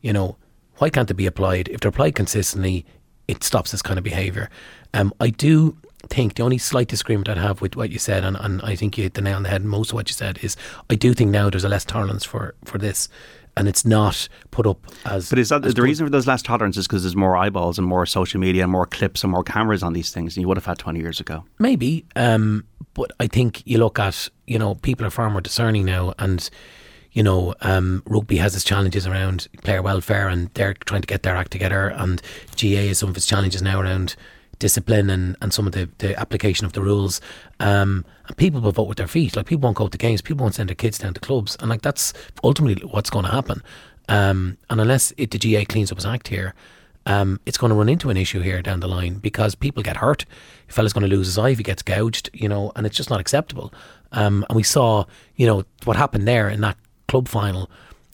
You 0.00 0.12
know, 0.12 0.36
why 0.76 0.90
can't 0.90 1.08
they 1.08 1.14
be 1.14 1.26
applied? 1.26 1.68
If 1.68 1.80
they're 1.80 1.88
applied 1.88 2.14
consistently, 2.14 2.86
it 3.26 3.42
stops 3.42 3.72
this 3.72 3.82
kind 3.82 3.98
of 3.98 4.04
behaviour. 4.04 4.48
Um, 4.94 5.12
I 5.20 5.30
do 5.30 5.76
think 6.08 6.34
the 6.34 6.42
only 6.42 6.58
slight 6.58 6.88
disagreement 6.88 7.28
I'd 7.28 7.36
have 7.36 7.60
with 7.60 7.76
what 7.76 7.90
you 7.90 7.98
said, 7.98 8.24
and, 8.24 8.36
and 8.36 8.62
I 8.62 8.76
think 8.76 8.96
you 8.96 9.02
hit 9.02 9.14
the 9.14 9.20
nail 9.20 9.36
on 9.36 9.42
the 9.42 9.48
head. 9.48 9.64
Most 9.64 9.90
of 9.90 9.94
what 9.94 10.08
you 10.08 10.14
said 10.14 10.38
is, 10.42 10.56
I 10.88 10.94
do 10.94 11.12
think 11.12 11.30
now 11.30 11.50
there's 11.50 11.64
a 11.64 11.68
less 11.68 11.84
tolerance 11.84 12.24
for 12.24 12.54
for 12.64 12.78
this 12.78 13.08
and 13.58 13.68
it's 13.68 13.84
not 13.84 14.28
put 14.50 14.66
up 14.66 14.86
as. 15.04 15.28
But 15.28 15.38
is 15.38 15.48
that 15.48 15.62
the 15.62 15.68
put- 15.74 15.82
reason 15.82 16.06
for 16.06 16.10
those 16.10 16.26
less 16.26 16.42
tolerances? 16.42 16.82
Is 16.82 16.86
because 16.86 17.02
there's 17.02 17.16
more 17.16 17.36
eyeballs 17.36 17.78
and 17.78 17.86
more 17.86 18.06
social 18.06 18.40
media 18.40 18.62
and 18.62 18.72
more 18.72 18.86
clips 18.86 19.24
and 19.24 19.32
more 19.32 19.42
cameras 19.42 19.82
on 19.82 19.92
these 19.92 20.12
things 20.12 20.34
than 20.34 20.42
you 20.42 20.48
would 20.48 20.56
have 20.56 20.66
had 20.66 20.78
20 20.78 21.00
years 21.00 21.18
ago. 21.18 21.44
Maybe, 21.58 22.06
um, 22.14 22.64
but 22.94 23.10
I 23.18 23.26
think 23.26 23.66
you 23.66 23.78
look 23.78 23.98
at 23.98 24.28
you 24.46 24.58
know 24.58 24.76
people 24.76 25.04
are 25.04 25.10
far 25.10 25.28
more 25.28 25.40
discerning 25.40 25.84
now, 25.84 26.14
and 26.18 26.48
you 27.12 27.22
know 27.22 27.54
um, 27.60 28.02
rugby 28.06 28.36
has 28.36 28.54
its 28.54 28.64
challenges 28.64 29.06
around 29.06 29.48
player 29.64 29.82
welfare, 29.82 30.28
and 30.28 30.48
they're 30.54 30.74
trying 30.74 31.02
to 31.02 31.06
get 31.06 31.24
their 31.24 31.36
act 31.36 31.50
together, 31.50 31.88
and 31.88 32.22
GA 32.54 32.88
has 32.88 32.98
some 32.98 33.10
of 33.10 33.16
its 33.16 33.26
challenges 33.26 33.60
now 33.60 33.80
around 33.80 34.14
discipline 34.58 35.10
and, 35.10 35.36
and 35.40 35.52
some 35.52 35.66
of 35.66 35.72
the, 35.72 35.88
the 35.98 36.18
application 36.18 36.66
of 36.66 36.72
the 36.72 36.82
rules. 36.82 37.20
Um, 37.60 38.04
and 38.26 38.36
people 38.36 38.60
will 38.60 38.72
vote 38.72 38.88
with 38.88 38.98
their 38.98 39.06
feet. 39.06 39.36
Like 39.36 39.46
people 39.46 39.66
won't 39.66 39.76
go 39.76 39.88
to 39.88 39.98
games, 39.98 40.22
people 40.22 40.44
won't 40.44 40.54
send 40.54 40.68
their 40.68 40.74
kids 40.74 40.98
down 40.98 41.14
to 41.14 41.20
clubs, 41.20 41.56
and 41.60 41.68
like 41.68 41.82
that's 41.82 42.12
ultimately 42.44 42.84
what's 42.86 43.10
going 43.10 43.24
to 43.24 43.30
happen. 43.30 43.62
Um, 44.08 44.56
and 44.70 44.80
unless 44.80 45.12
it, 45.16 45.30
the 45.30 45.38
GA 45.38 45.64
cleans 45.64 45.92
up 45.92 45.98
its 45.98 46.06
act 46.06 46.28
here, 46.28 46.54
um, 47.06 47.40
it's 47.46 47.56
going 47.56 47.70
to 47.70 47.76
run 47.76 47.88
into 47.88 48.10
an 48.10 48.16
issue 48.16 48.40
here 48.40 48.60
down 48.60 48.80
the 48.80 48.88
line 48.88 49.14
because 49.14 49.54
people 49.54 49.82
get 49.82 49.96
hurt. 49.96 50.24
A 50.68 50.72
fella's 50.72 50.92
going 50.92 51.08
to 51.08 51.14
lose 51.14 51.26
his 51.26 51.38
eye 51.38 51.50
if 51.50 51.58
he 51.58 51.64
gets 51.64 51.82
gouged, 51.82 52.28
you 52.34 52.48
know, 52.48 52.70
and 52.76 52.86
it's 52.86 52.96
just 52.96 53.10
not 53.10 53.20
acceptable. 53.20 53.72
Um, 54.12 54.44
and 54.48 54.56
we 54.56 54.62
saw, 54.62 55.04
you 55.36 55.46
know, 55.46 55.64
what 55.84 55.96
happened 55.96 56.28
there 56.28 56.48
in 56.48 56.60
that 56.60 56.76
club 57.08 57.28
final. 57.28 57.70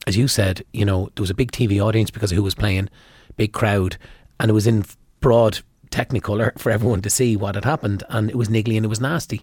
As 0.07 0.17
you 0.17 0.29
said, 0.29 0.65
you 0.73 0.85
know, 0.85 1.11
there 1.15 1.23
was 1.23 1.31
a 1.31 1.35
big 1.35 1.51
TV 1.51 1.85
audience 1.85 2.11
because 2.11 2.31
of 2.31 2.37
who 2.37 2.43
was 2.43 2.55
playing, 2.55 2.89
big 3.37 3.53
crowd, 3.53 3.97
and 4.39 4.49
it 4.49 4.55
was 4.55 4.67
in 4.67 4.85
broad 5.21 5.61
technicolor 5.95 6.59
for 6.59 6.71
everyone 6.71 7.03
to 7.03 7.11
see 7.11 7.37
what 7.37 7.55
had 7.55 7.65
happened, 7.65 8.03
and 8.09 8.29
it 8.29 8.37
was 8.37 8.49
niggly 8.49 8.77
and 8.77 8.85
it 8.85 8.89
was 8.89 9.01
nasty, 9.01 9.43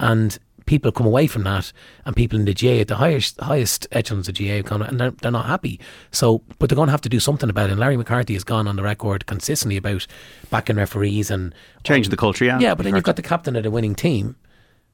and 0.00 0.38
people 0.66 0.92
come 0.92 1.06
away 1.06 1.26
from 1.26 1.44
that, 1.44 1.72
and 2.04 2.16
people 2.16 2.38
in 2.38 2.44
the 2.44 2.54
GA 2.54 2.80
at 2.80 2.88
the 2.88 2.96
highest 2.96 3.40
highest 3.40 3.86
echelons 3.92 4.28
of 4.28 4.34
GA 4.34 4.62
come 4.62 4.82
and 4.82 4.98
they're, 5.00 5.10
they're 5.10 5.30
not 5.30 5.46
happy. 5.46 5.78
So, 6.10 6.42
but 6.58 6.68
they're 6.68 6.76
going 6.76 6.88
to 6.88 6.92
have 6.92 7.00
to 7.02 7.08
do 7.08 7.20
something 7.20 7.50
about 7.50 7.68
it. 7.68 7.72
And 7.72 7.80
Larry 7.80 7.96
McCarthy 7.96 8.34
has 8.34 8.44
gone 8.44 8.66
on 8.66 8.76
the 8.76 8.82
record 8.82 9.26
consistently 9.26 9.76
about 9.76 10.06
backing 10.50 10.76
referees 10.76 11.30
and 11.30 11.54
Change 11.84 12.08
the 12.08 12.16
culture, 12.16 12.44
yeah. 12.44 12.58
yeah, 12.58 12.74
but 12.74 12.84
then 12.84 12.94
you've 12.94 13.04
got 13.04 13.16
the 13.16 13.22
captain 13.22 13.56
of 13.56 13.62
the 13.62 13.70
winning 13.70 13.94
team 13.94 14.36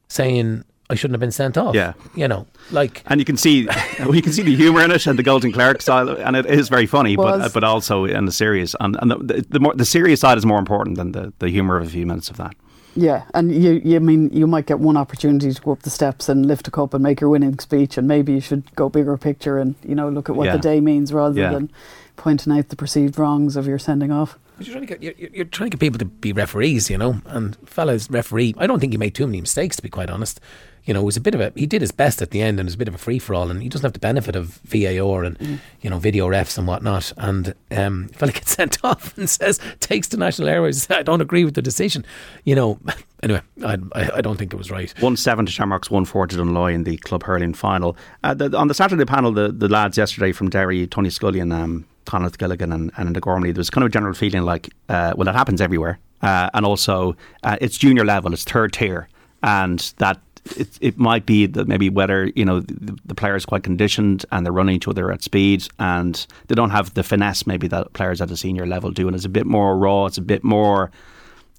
saying. 0.09 0.65
I 0.91 0.95
shouldn't 0.95 1.15
have 1.15 1.21
been 1.21 1.33
sent 1.33 1.59
off. 1.59 1.75
Yeah. 1.75 1.93
You 2.15 2.29
know, 2.29 2.47
like 2.71 3.03
And 3.07 3.21
you 3.21 3.25
can 3.25 3.37
see, 3.37 3.69
we 4.09 4.23
can 4.23 4.33
see 4.33 4.43
the 4.43 4.57
humour 4.57 4.83
in 4.83 4.91
it 4.91 5.07
and 5.07 5.19
the 5.19 5.23
Golden 5.23 5.53
Clark 5.53 5.83
style, 5.83 6.09
and 6.09 6.35
it 6.37 6.47
is 6.47 6.69
very 6.69 6.87
funny, 6.87 7.15
but 7.17 7.41
Was- 7.41 7.53
but 7.53 7.63
also 7.65 8.05
in 8.07 8.25
the 8.25 8.33
serious, 8.33 8.75
and, 8.81 8.97
and 9.01 9.11
the, 9.11 9.45
the 9.49 9.61
more 9.61 9.75
the 9.75 9.85
serious 9.85 10.21
side 10.21 10.39
is 10.39 10.47
more 10.47 10.59
important 10.59 10.97
than 10.97 11.13
the, 11.13 11.33
the 11.41 11.49
humour 11.51 11.77
of 11.77 11.87
a 11.87 11.91
few 11.91 12.07
minutes 12.07 12.31
of 12.31 12.37
that. 12.39 12.55
Yeah, 12.97 13.25
and 13.35 13.53
you, 13.53 13.81
you 13.85 13.97
I 13.97 13.99
mean 14.01 14.31
you 14.33 14.47
might 14.47 14.67
get 14.67 14.81
one 14.81 14.97
opportunity 14.97 15.53
to 15.53 15.61
go 15.63 15.73
up 15.73 15.83
the 15.83 15.91
steps 15.91 16.29
and 16.29 16.47
lift 16.47 16.67
a 16.67 16.71
cup 16.71 16.95
and 16.95 17.03
make 17.03 17.21
your 17.21 17.31
winning 17.31 17.59
speech, 17.59 17.99
and 17.99 18.09
maybe 18.09 18.33
you 18.33 18.41
should 18.41 18.75
go 18.75 18.89
bigger 18.89 19.17
picture 19.19 19.59
and 19.59 19.75
you 19.87 19.95
know 19.95 20.09
look 20.09 20.29
at 20.31 20.37
what 20.37 20.47
Yeah. 20.47 20.57
the 20.57 20.63
day 20.63 20.81
means 20.81 21.13
rather 21.13 21.39
Yeah. 21.39 21.53
than 21.53 21.71
pointing 22.17 22.53
out 22.59 22.71
the 22.71 22.77
perceived 22.77 23.19
wrongs 23.19 23.57
of 23.57 23.67
your 23.67 23.79
sending 23.79 24.11
off. 24.11 24.39
You're 24.59 24.73
trying, 24.75 24.87
to 24.89 24.97
get, 24.97 25.03
you're, 25.21 25.29
you're 25.33 25.45
trying 25.45 25.71
to 25.71 25.77
get 25.77 25.81
people 25.81 25.99
to 26.01 26.05
be 26.07 26.33
referees, 26.33 26.91
you 26.91 26.99
know. 26.99 27.21
And 27.27 27.57
fellas, 27.65 28.11
referee, 28.11 28.55
I 28.59 28.67
don't 28.67 28.81
think 28.81 28.93
he 28.93 28.99
made 28.99 29.15
too 29.15 29.27
many 29.29 29.41
mistakes, 29.41 29.77
to 29.77 29.83
be 29.83 29.89
quite 29.89 30.11
honest. 30.11 30.41
You 30.89 30.95
know, 30.95 31.03
it 31.03 31.05
was 31.05 31.19
a 31.19 31.21
bit 31.21 31.35
of 31.35 31.43
a. 31.43 31.53
He 31.55 31.67
did 31.67 31.83
his 31.83 31.93
best 31.93 32.23
at 32.23 32.31
the 32.31 32.41
end, 32.41 32.59
and 32.59 32.67
it 32.67 32.69
was 32.69 32.75
a 32.75 32.79
bit 32.79 32.89
of 32.89 32.95
a 32.95 32.99
free 32.99 33.19
for 33.19 33.35
all. 33.35 33.51
And 33.51 33.63
he 33.63 33.69
doesn't 33.69 33.85
have 33.85 33.93
the 33.93 33.99
benefit 33.99 34.35
of 34.35 34.59
VAR 34.65 35.23
and 35.23 35.61
you 35.83 35.91
know 35.91 35.99
video 35.99 36.27
refs 36.29 36.57
and 36.57 36.67
whatnot. 36.67 37.13
And 37.19 37.55
um, 37.71 38.09
fella 38.15 38.33
gets 38.33 38.53
sent 38.53 38.83
off 38.85 39.17
and 39.19 39.29
says 39.29 39.61
takes 39.81 40.09
the 40.09 40.17
national 40.17 40.49
airways. 40.49 40.91
I 40.91 41.03
don't 41.03 41.21
agree 41.21 41.45
with 41.45 41.55
the 41.55 41.61
decision. 41.61 42.07
You 42.45 42.55
know. 42.55 42.81
Anyway, 43.23 43.43
I, 43.63 43.77
I, 43.93 44.11
I 44.15 44.21
don't 44.23 44.39
think 44.39 44.55
it 44.55 44.57
was 44.57 44.71
right. 44.71 44.95
One 45.03 45.17
seven 45.17 45.45
to 45.45 45.53
Shamrocks, 45.53 45.91
one 45.91 46.07
four 46.07 46.27
to 46.27 46.37
Dunloy 46.37 46.73
in 46.73 46.85
the 46.85 46.97
club 46.97 47.23
hurling 47.25 47.53
final. 47.53 47.95
Uh, 48.25 48.33
the, 48.33 48.57
on 48.57 48.69
the 48.69 48.75
Saturday 48.75 49.05
panel, 49.05 49.31
the, 49.31 49.53
the 49.53 49.69
lads 49.69 49.99
yesterday 49.99 50.33
from 50.33 50.49
Derry, 50.49 50.87
Tony 50.87 51.11
Scullion 51.11 51.53
and 51.53 51.53
um, 51.53 51.87
Conleith, 52.07 52.39
Gilligan, 52.39 52.73
and, 52.73 52.93
and 52.97 53.15
the 53.15 53.21
Gormley, 53.21 53.53
there 53.53 53.61
was 53.61 53.71
kind 53.71 53.83
of 53.83 53.89
a 53.89 53.93
general 53.93 54.15
feeling 54.15 54.43
like, 54.43 54.71
uh, 54.89 55.15
well, 55.17 55.25
that 55.27 55.35
happens 55.35 55.61
everywhere. 55.61 55.99
Uh, 56.23 56.49
and 56.55 56.65
also, 56.65 57.17
uh, 57.43 57.57
it's 57.61 57.77
junior 57.77 58.05
level, 58.05 58.33
it's 58.33 58.45
third 58.45 58.73
tier. 58.73 59.09
And 59.43 59.81
that 59.99 60.21
it, 60.57 60.79
it 60.81 60.99
might 60.99 61.27
be 61.27 61.47
that 61.47 61.69
maybe 61.69 61.91
whether 61.91 62.27
you 62.35 62.45
know 62.45 62.61
the, 62.61 62.99
the 63.05 63.15
player 63.15 63.37
is 63.37 63.45
quite 63.45 63.63
conditioned 63.63 64.25
and 64.33 64.45
they're 64.45 64.53
running 64.53 64.77
each 64.77 64.89
other 64.89 65.11
at 65.13 65.23
speed 65.23 65.67
and 65.79 66.27
they 66.47 66.55
don't 66.55 66.71
have 66.71 66.95
the 66.95 67.03
finesse 67.03 67.47
maybe 67.47 67.69
that 67.69 67.93
players 67.93 68.21
at 68.21 68.31
a 68.31 68.37
senior 68.37 68.67
level 68.67 68.91
do. 68.91 69.07
And 69.07 69.15
it's 69.15 69.25
a 69.25 69.29
bit 69.29 69.47
more 69.47 69.77
raw 69.77 70.07
it's 70.07 70.19
a 70.19 70.23
bit 70.23 70.45
more 70.45 70.91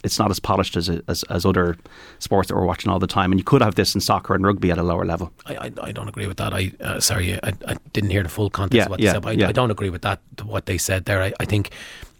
it's 0.04 0.18
not 0.18 0.32
as 0.32 0.40
polished 0.40 0.78
as, 0.78 0.90
as, 1.10 1.24
as 1.24 1.46
other 1.46 1.76
sports 2.20 2.48
that 2.48 2.56
we're 2.56 2.66
watching 2.66 2.90
all 2.90 3.00
the 3.00 3.08
time. 3.08 3.34
And 3.34 3.40
you 3.40 3.44
could 3.44 3.62
have 3.62 3.76
this 3.76 3.94
in 3.94 4.00
soccer 4.00 4.34
and 4.34 4.46
rugby 4.46 4.72
at 4.72 4.78
a 4.78 4.84
lower 4.84 5.04
level. 5.06 5.34
I, 5.46 5.56
I, 5.56 5.72
I 5.84 5.92
don't 5.92 6.08
agree 6.08 6.26
with 6.26 6.38
that. 6.38 6.54
I 6.54 6.72
uh, 6.80 7.00
sorry 7.02 7.34
I, 7.44 7.54
I 7.68 7.76
didn't 7.92 8.12
hear 8.12 8.24
the 8.24 8.30
full 8.30 8.50
context 8.50 8.76
Yeah, 8.78 8.86
of 8.86 8.90
what 8.92 9.00
yeah, 9.02 9.10
they 9.10 9.14
said 9.16 9.22
but 9.24 9.30
I, 9.30 9.32
yeah. 9.34 9.50
I 9.50 9.52
don't 9.52 9.72
agree 9.72 9.90
with 9.90 10.04
that 10.04 10.22
what 10.44 10.68
they 10.68 10.78
said 10.78 11.06
there. 11.06 11.22
I, 11.22 11.34
I 11.40 11.46
think 11.46 11.72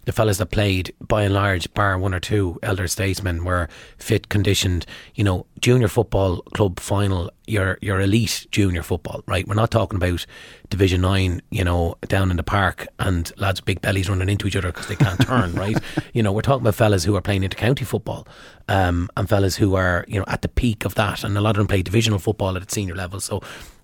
the 0.04 0.12
fellas 0.12 0.38
that 0.38 0.46
played 0.46 0.94
by 1.00 1.22
and 1.22 1.34
large 1.34 1.72
bar 1.74 1.98
one 1.98 2.14
or 2.14 2.20
two 2.20 2.58
elder 2.62 2.88
statesmen 2.88 3.44
were 3.44 3.68
fit 3.98 4.28
conditioned 4.28 4.86
you 5.14 5.22
know 5.22 5.46
junior 5.60 5.88
football 5.88 6.42
club 6.54 6.80
final 6.80 7.30
your 7.46 7.78
your 7.80 8.00
elite 8.00 8.46
junior 8.50 8.82
football 8.82 9.22
right? 9.26 9.46
We're 9.46 9.54
not 9.54 9.70
talking 9.70 9.96
about 9.96 10.24
division 10.68 11.00
9 11.00 11.42
you 11.50 11.64
know 11.64 11.96
down 12.08 12.30
in 12.30 12.36
the 12.36 12.42
park 12.42 12.86
and 12.98 13.30
lads 13.36 13.60
with 13.60 13.66
big 13.66 13.80
bellies 13.80 14.08
running 14.08 14.28
into 14.28 14.46
each 14.46 14.56
other 14.56 14.68
because 14.68 14.86
they 14.86 14.96
can't 14.96 15.20
turn 15.20 15.54
right? 15.54 15.76
You 16.14 16.22
know 16.22 16.32
we're 16.32 16.42
talking 16.42 16.62
about 16.62 16.74
fellas 16.74 17.04
who 17.04 17.14
are 17.16 17.20
playing 17.20 17.44
into 17.44 17.56
county 17.56 17.84
football 17.84 18.26
um, 18.68 19.08
and 19.16 19.28
fellas 19.28 19.56
who 19.56 19.74
are 19.74 20.04
you 20.08 20.18
know 20.18 20.24
at 20.28 20.42
the 20.42 20.48
peak 20.48 20.84
of 20.84 20.94
that 20.94 21.24
and 21.24 21.36
a 21.36 21.40
lot 21.40 21.50
of 21.50 21.58
them 21.58 21.66
play 21.66 21.82
divisional 21.82 22.18
football 22.18 22.56
at 22.56 22.62
its 22.62 22.74
senior 22.74 22.94
level. 22.94 23.20
So 23.20 23.42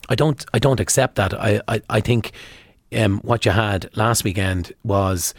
I 0.09 0.14
don't 0.14 0.44
I 0.55 0.59
don't 0.59 0.81
accept 0.81 1.16
that. 1.16 1.35
I 1.35 1.61
I, 1.68 1.83
I 1.90 2.00
think 2.00 2.33
um, 2.96 3.18
what 3.20 3.44
you 3.44 3.50
had 3.50 3.90
last 3.96 4.24
weekend 4.24 4.72
was 4.85 5.35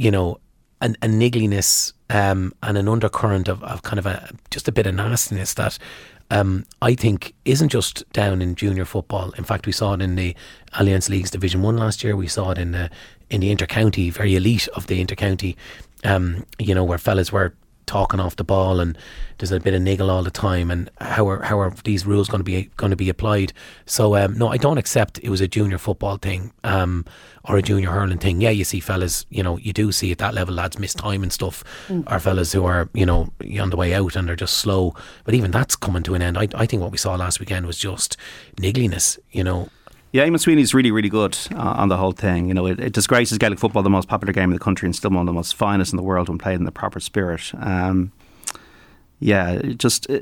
you 0.00 0.10
know, 0.10 0.40
an, 0.80 0.96
a 1.02 1.06
niggliness 1.06 1.92
um, 2.08 2.54
and 2.62 2.78
an 2.78 2.88
undercurrent 2.88 3.48
of, 3.48 3.62
of 3.62 3.82
kind 3.82 3.98
of 3.98 4.06
a 4.06 4.30
just 4.50 4.66
a 4.66 4.72
bit 4.72 4.86
of 4.86 4.94
nastiness 4.94 5.52
that 5.54 5.78
um, 6.30 6.64
I 6.80 6.94
think 6.94 7.34
isn't 7.44 7.68
just 7.68 8.10
down 8.14 8.40
in 8.40 8.54
junior 8.54 8.86
football. 8.86 9.30
In 9.32 9.44
fact, 9.44 9.66
we 9.66 9.72
saw 9.72 9.92
it 9.92 10.00
in 10.00 10.16
the 10.16 10.34
Allianz 10.72 11.10
League's 11.10 11.30
Division 11.30 11.60
One 11.60 11.76
last 11.76 12.02
year. 12.02 12.16
We 12.16 12.28
saw 12.28 12.50
it 12.52 12.56
in 12.56 12.72
the 12.72 12.88
in 13.28 13.42
the 13.42 13.54
intercounty, 13.54 14.10
very 14.10 14.36
elite 14.36 14.68
of 14.68 14.86
the 14.86 15.04
intercounty. 15.04 15.54
Um, 16.02 16.46
you 16.58 16.74
know, 16.74 16.82
where 16.82 16.96
fellas 16.96 17.30
were 17.30 17.54
talking 17.90 18.20
off 18.20 18.36
the 18.36 18.44
ball 18.44 18.78
and 18.78 18.96
there's 19.38 19.50
a 19.50 19.58
bit 19.58 19.74
of 19.74 19.82
niggle 19.82 20.10
all 20.10 20.22
the 20.22 20.30
time 20.30 20.70
and 20.70 20.88
how 21.00 21.28
are 21.28 21.42
how 21.42 21.58
are 21.58 21.74
these 21.82 22.06
rules 22.06 22.28
going 22.28 22.38
to 22.38 22.44
be 22.44 22.70
going 22.76 22.90
to 22.90 22.96
be 22.96 23.08
applied. 23.08 23.52
So 23.84 24.14
um, 24.14 24.38
no 24.38 24.46
I 24.46 24.58
don't 24.58 24.78
accept 24.78 25.18
it 25.24 25.28
was 25.28 25.40
a 25.40 25.48
junior 25.48 25.76
football 25.76 26.16
thing 26.16 26.52
um, 26.62 27.04
or 27.44 27.56
a 27.56 27.62
junior 27.62 27.90
hurling 27.90 28.18
thing. 28.18 28.40
Yeah 28.40 28.50
you 28.50 28.62
see 28.62 28.78
fellas 28.78 29.26
you 29.28 29.42
know 29.42 29.56
you 29.58 29.72
do 29.72 29.90
see 29.90 30.12
at 30.12 30.18
that 30.18 30.34
level 30.34 30.54
lads 30.54 30.78
miss 30.78 30.94
time 30.94 31.24
and 31.24 31.32
stuff. 31.32 31.64
Or 32.06 32.20
fellas 32.20 32.52
who 32.52 32.64
are 32.64 32.88
you 32.94 33.04
know 33.04 33.32
on 33.60 33.70
the 33.70 33.76
way 33.76 33.92
out 33.92 34.14
and 34.14 34.28
they're 34.28 34.36
just 34.36 34.58
slow. 34.58 34.94
But 35.24 35.34
even 35.34 35.50
that's 35.50 35.74
coming 35.74 36.04
to 36.04 36.14
an 36.14 36.22
end. 36.22 36.38
I, 36.38 36.46
I 36.54 36.66
think 36.66 36.82
what 36.82 36.92
we 36.92 36.98
saw 36.98 37.16
last 37.16 37.40
weekend 37.40 37.66
was 37.66 37.76
just 37.76 38.16
niggliness 38.56 39.18
you 39.32 39.42
know 39.42 39.68
Yeah, 40.12 40.26
Eamon 40.26 40.40
Sweeney's 40.40 40.74
really, 40.74 40.90
really 40.90 41.08
good 41.08 41.38
uh, 41.54 41.74
on 41.76 41.88
the 41.88 41.96
whole 41.96 42.10
thing. 42.10 42.48
You 42.48 42.54
know, 42.54 42.66
it, 42.66 42.80
it 42.80 42.92
disgraces 42.92 43.38
Gaelic 43.38 43.60
football, 43.60 43.84
the 43.84 43.90
most 43.90 44.08
popular 44.08 44.32
game 44.32 44.50
in 44.50 44.54
the 44.54 44.58
country, 44.58 44.86
and 44.86 44.96
still 44.96 45.10
one 45.10 45.20
of 45.20 45.26
the 45.26 45.32
most 45.32 45.54
finest 45.54 45.92
in 45.92 45.96
the 45.96 46.02
world 46.02 46.28
when 46.28 46.36
played 46.36 46.56
in 46.56 46.64
the 46.64 46.72
proper 46.72 46.98
spirit. 46.98 47.52
Um, 47.54 48.10
yeah, 49.20 49.62
just 49.62 50.10
uh, 50.10 50.18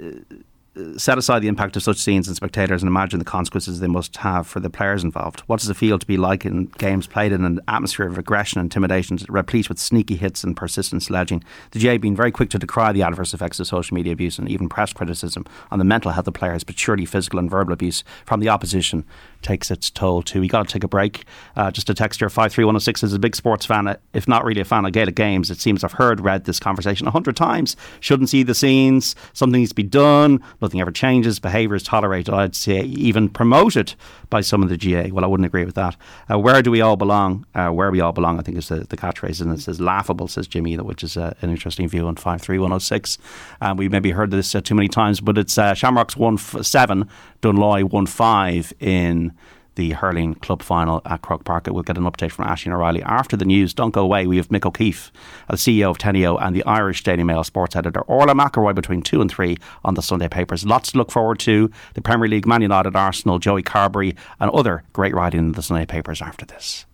set 0.96 1.18
aside 1.18 1.40
the 1.40 1.48
impact 1.48 1.77
of 1.77 1.83
such 1.83 1.96
scenes 1.96 2.27
and 2.27 2.37
spectators, 2.37 2.83
and 2.83 2.88
imagine 2.88 3.18
the 3.18 3.24
consequences 3.24 3.81
they 3.81 3.87
must 3.87 4.18
have 4.18 4.46
for 4.46 4.61
the 4.61 4.70
players 4.70 5.03
involved. 5.03 5.40
What 5.40 5.61
does 5.61 5.68
it 5.68 5.77
feel 5.77 5.98
to 5.98 6.07
be 6.07 6.16
like 6.16 6.44
in 6.44 6.66
games 6.79 7.07
played 7.07 7.33
in 7.33 7.44
an 7.44 7.61
atmosphere 7.68 8.07
of 8.07 8.18
aggression 8.18 8.61
and 8.61 8.66
intimidation, 8.66 9.18
replete 9.29 9.68
with 9.68 9.79
sneaky 9.79 10.16
hits 10.16 10.44
and 10.44 10.57
persistent 10.57 11.03
sledging? 11.03 11.42
The 11.72 11.79
GA 11.79 11.98
being 11.98 12.16
very 12.16 12.31
quick 12.31 12.51
to 12.51 12.59
decry 12.59 12.92
the 12.92 13.03
adverse 13.03 13.35
effects 13.35 13.61
of 13.61 13.66
social 13.66 13.94
media 13.94 14.12
abuse 14.12 14.38
and 14.38 14.48
even 14.48 14.68
press 14.68 14.92
criticism 14.92 15.44
on 15.70 15.79
the 15.79 15.85
mental 15.85 16.12
health 16.12 16.29
of 16.29 16.35
players, 16.35 16.64
but 16.64 16.79
surely 16.79 17.05
physical 17.05 17.38
and 17.38 17.51
verbal 17.51 17.72
abuse 17.72 18.05
from 18.24 18.40
the 18.40 18.48
opposition 18.48 19.05
takes 19.42 19.70
its 19.70 19.90
toll 19.90 20.22
too. 20.22 20.40
We 20.40 20.48
got 20.48 20.66
to 20.66 20.72
take 20.72 20.85
a 20.85 20.88
break. 20.88 21.24
Uh, 21.57 21.70
just 21.70 21.88
a 21.90 21.94
text 21.94 22.20
here, 22.20 22.29
53106 22.29 23.03
is 23.03 23.12
a 23.12 23.18
big 23.18 23.37
sports 23.37 23.66
fan, 23.66 23.87
uh, 23.87 23.96
if 24.12 24.29
not 24.29 24.44
really 24.44 24.61
a 24.61 24.64
fan 24.64 24.85
of 24.85 24.92
Gaelic 24.92 25.14
games. 25.14 25.51
It 25.51 25.61
seems 25.61 25.85
I've 25.85 25.92
heard, 25.92 26.20
read 26.20 26.44
this 26.44 26.59
conversation 26.61 27.07
a 27.07 27.11
hundred 27.11 27.37
times. 27.37 27.77
Shouldn't 28.01 28.29
see 28.29 28.42
the 28.42 28.55
scenes. 28.55 29.14
Something 29.33 29.61
needs 29.61 29.70
to 29.70 29.74
be 29.74 29.83
done. 29.83 30.42
Nothing 30.61 30.81
ever 30.81 30.90
changes. 30.90 31.38
Behaviour 31.38 31.77
is 31.77 31.83
tolerated. 31.83 32.35
I'd 32.35 32.55
say 32.55 32.81
even 32.83 33.29
promoted 33.29 33.94
by 34.31 34.40
some 34.40 34.62
of 34.62 34.68
the 34.68 34.77
GA. 34.77 35.11
Well, 35.11 35.24
I 35.24 35.29
wouldn't 35.29 35.46
agree 35.46 35.64
with 35.64 35.74
that. 35.77 35.96
Uh, 36.31 36.38
where 36.38 36.61
do 36.62 36.70
we 36.70 36.81
all 36.81 36.96
belong? 36.96 37.46
Uh, 37.55 37.70
where 37.70 37.90
we 37.90 38.01
all 38.01 38.12
belong, 38.12 38.38
I 38.38 38.42
think, 38.42 38.59
is 38.59 38.68
the, 38.68 38.81
the 38.81 38.96
catchphrase. 38.96 39.40
And 39.40 39.53
it 39.53 39.61
says 39.61 39.81
laughable, 39.81 40.29
says 40.29 40.46
Jimmy, 40.46 40.77
which 40.77 41.03
is 41.03 41.16
uh, 41.16 41.35
an 41.42 41.51
interesting 41.51 41.88
view 41.88 42.07
on 42.07 42.16
53106. 42.16 43.18
Um, 43.61 43.77
we 43.77 43.88
maybe 43.88 44.11
heard 44.11 44.31
this 44.31 44.55
uh, 44.55 44.61
too 44.61 44.74
many 44.74 44.88
times, 44.88 45.20
but 45.20 45.38
it's 45.38 45.57
uh, 45.57 45.74
Shamrocks 45.74 46.16
1 46.16 46.35
f- 46.35 46.64
7, 46.64 47.09
Dunloy 47.42 47.85
1 47.85 48.07
5 48.07 48.72
in 48.81 49.33
the 49.79 49.91
hurling 49.93 50.35
club 50.35 50.61
final 50.61 51.01
at 51.07 51.23
Croke 51.23 51.45
Park. 51.45 51.69
We'll 51.69 51.85
get 51.85 51.97
an 51.97 52.05
update 52.05 52.33
from 52.33 52.47
Ashton 52.47 52.73
O'Reilly 52.73 53.01
after 53.05 53.37
the 53.37 53.45
news. 53.45 53.73
Don't 53.73 53.93
go 53.93 54.03
away. 54.03 54.27
We 54.27 54.37
have 54.37 54.49
Mick 54.49 54.67
O'Keefe, 54.67 55.12
uh, 55.49 55.53
the 55.53 55.57
CEO 55.57 55.88
of 55.88 55.99
Teneo, 55.99 56.37
and 56.43 56.55
the 56.55 56.64
Irish 56.64 57.05
Daily 57.05 57.23
Mail 57.23 57.45
sports 57.45 57.77
editor 57.77 58.01
Orla 58.03 58.35
McElroy 58.35 58.75
between 58.75 59.03
two 59.03 59.23
and 59.23 59.31
three 59.31 59.57
on 59.85 59.95
the 59.95 60.03
Sunday 60.03 60.29
papers. 60.29 60.67
Lots 60.67 60.93
to 60.93 60.99
look 60.99 61.12
forward 61.12 61.38
to. 61.41 61.71
The 61.95 62.03
Premier 62.03 62.29
League, 62.29 62.47
Man 62.47 62.61
United, 62.61 62.97
Arsenal, 62.97 63.38
Joey 63.38 63.62
Carberry, 63.62 64.17
and 64.41 64.51
other 64.51 64.83
great 64.93 65.14
writing 65.14 65.38
in 65.38 65.53
the 65.53 65.62
Sunday 65.62 65.87
papers 65.87 66.21
after 66.21 66.45
this. 66.45 66.85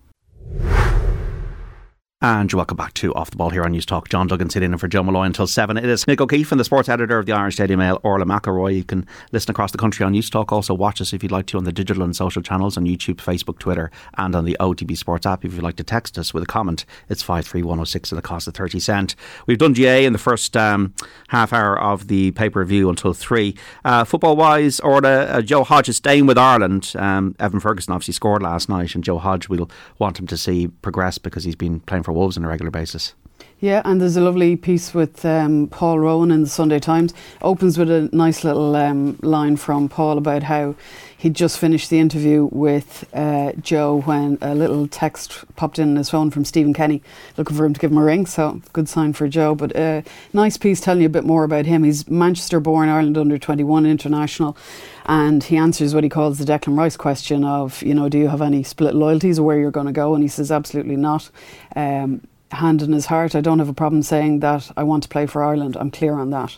And 2.21 2.51
welcome 2.53 2.77
back 2.77 2.93
to 2.93 3.13
Off 3.13 3.29
the 3.29 3.35
Ball 3.35 3.49
here 3.49 3.65
on 3.65 3.73
Newstalk. 3.73 4.07
John 4.07 4.27
Duggan 4.27 4.49
sitting 4.49 4.71
in 4.71 4.77
for 4.77 4.87
Joe 4.87 5.03
Molloy 5.03 5.23
until 5.23 5.47
7. 5.47 5.75
It 5.75 5.83
is 5.83 6.05
Mick 6.05 6.21
O'Keefe 6.21 6.49
and 6.49 6.57
the 6.57 6.63
sports 6.63 6.87
editor 6.87 7.19
of 7.19 7.25
the 7.25 7.33
Irish 7.33 7.57
Daily 7.57 7.75
Mail, 7.75 7.99
Orla 8.03 8.23
McElroy. 8.23 8.73
You 8.73 8.85
can 8.85 9.05
listen 9.33 9.51
across 9.51 9.73
the 9.73 9.77
country 9.77 10.05
on 10.05 10.13
Newstalk. 10.13 10.53
Also 10.53 10.73
watch 10.73 11.01
us 11.01 11.11
if 11.11 11.23
you'd 11.23 11.33
like 11.33 11.45
to 11.47 11.57
on 11.57 11.65
the 11.65 11.73
digital 11.73 12.03
and 12.03 12.15
social 12.15 12.41
channels 12.41 12.77
on 12.77 12.85
YouTube, 12.85 13.15
Facebook, 13.15 13.59
Twitter 13.59 13.91
and 14.17 14.33
on 14.33 14.45
the 14.45 14.55
OTB 14.61 14.95
Sports 14.95 15.25
app. 15.25 15.43
If 15.43 15.53
you'd 15.53 15.61
like 15.61 15.75
to 15.75 15.83
text 15.83 16.17
us 16.17 16.33
with 16.33 16.41
a 16.41 16.45
comment, 16.45 16.85
it's 17.09 17.21
53106 17.21 18.13
at 18.13 18.19
a 18.19 18.21
cost 18.21 18.47
of 18.47 18.53
30 18.53 18.79
cent. 18.79 19.15
We've 19.45 19.57
done 19.57 19.73
GA 19.73 20.05
in 20.05 20.13
the 20.13 20.17
first 20.17 20.55
um, 20.55 20.93
half 21.27 21.51
hour 21.51 21.77
of 21.77 22.07
the 22.07 22.31
pay-per-view 22.31 22.89
until 22.89 23.13
3. 23.13 23.53
Uh, 23.83 24.05
Football-wise, 24.05 24.79
Orla, 24.79 25.25
uh, 25.25 25.41
Joe 25.41 25.65
Hodge 25.65 25.89
is 25.89 25.97
staying 25.97 26.27
with 26.27 26.37
Ireland. 26.37 26.93
Um, 26.95 27.35
Evan 27.41 27.59
Ferguson 27.59 27.93
obviously 27.93 28.13
scored 28.13 28.41
last 28.41 28.69
night 28.69 28.95
and 28.95 29.03
Joe 29.03 29.17
Hodge 29.17 29.49
we'll 29.49 29.69
want 29.99 30.17
him 30.17 30.27
to 30.27 30.37
see 30.37 30.69
progress 30.69 31.17
because 31.17 31.43
he's 31.43 31.57
been 31.57 31.81
playing 31.81 32.04
for 32.05 32.13
Wolves 32.13 32.37
on 32.37 32.45
a 32.45 32.47
regular 32.47 32.71
basis. 32.71 33.13
Yeah, 33.59 33.81
and 33.83 33.99
there's 33.99 34.17
a 34.17 34.21
lovely 34.21 34.55
piece 34.55 34.93
with 34.93 35.25
um, 35.25 35.67
Paul 35.67 35.99
Rowan 35.99 36.29
in 36.29 36.43
the 36.43 36.49
Sunday 36.49 36.79
Times. 36.79 37.13
Opens 37.41 37.77
with 37.77 37.89
a 37.89 38.09
nice 38.15 38.43
little 38.43 38.75
um, 38.75 39.17
line 39.21 39.57
from 39.57 39.89
Paul 39.89 40.17
about 40.17 40.43
how 40.43 40.75
he'd 41.17 41.33
just 41.33 41.59
finished 41.59 41.89
the 41.89 41.99
interview 41.99 42.49
with 42.51 43.07
uh, 43.13 43.53
Joe 43.53 44.01
when 44.01 44.37
a 44.41 44.53
little 44.53 44.87
text 44.87 45.43
popped 45.55 45.79
in 45.79 45.95
his 45.95 46.09
phone 46.09 46.31
from 46.31 46.45
Stephen 46.45 46.73
Kenny 46.73 47.01
looking 47.37 47.55
for 47.55 47.65
him 47.65 47.73
to 47.73 47.79
give 47.79 47.91
him 47.91 47.97
a 47.97 48.03
ring. 48.03 48.25
So, 48.25 48.61
good 48.73 48.89
sign 48.89 49.13
for 49.13 49.27
Joe. 49.27 49.55
But 49.55 49.75
uh, 49.75 50.01
nice 50.33 50.57
piece 50.57 50.81
telling 50.81 51.01
you 51.01 51.07
a 51.07 51.09
bit 51.09 51.25
more 51.25 51.43
about 51.43 51.65
him. 51.65 51.83
He's 51.83 52.09
Manchester 52.09 52.59
born, 52.59 52.89
Ireland 52.89 53.17
under 53.17 53.37
21 53.37 53.85
international. 53.85 54.57
And 55.05 55.43
he 55.43 55.57
answers 55.57 55.93
what 55.93 56.03
he 56.03 56.09
calls 56.09 56.39
the 56.39 56.45
Declan 56.45 56.77
Rice 56.77 56.97
question 56.97 57.43
of, 57.43 57.81
you 57.83 57.93
know, 57.93 58.09
do 58.09 58.17
you 58.17 58.27
have 58.27 58.41
any 58.41 58.63
split 58.63 58.95
loyalties 58.95 59.37
or 59.37 59.43
where 59.43 59.59
you're 59.59 59.71
going 59.71 59.85
to 59.85 59.91
go? 59.91 60.15
And 60.15 60.23
he 60.23 60.27
says, 60.27 60.51
absolutely 60.51 60.95
not. 60.95 61.29
Um, 61.75 62.21
hand 62.51 62.81
in 62.81 62.91
his 62.91 63.05
heart, 63.05 63.35
I 63.35 63.41
don't 63.41 63.59
have 63.59 63.69
a 63.69 63.73
problem 63.73 64.01
saying 64.01 64.39
that 64.39 64.71
I 64.75 64.83
want 64.83 65.03
to 65.03 65.09
play 65.09 65.25
for 65.25 65.43
Ireland. 65.43 65.77
I'm 65.79 65.91
clear 65.91 66.13
on 66.13 66.31
that. 66.31 66.57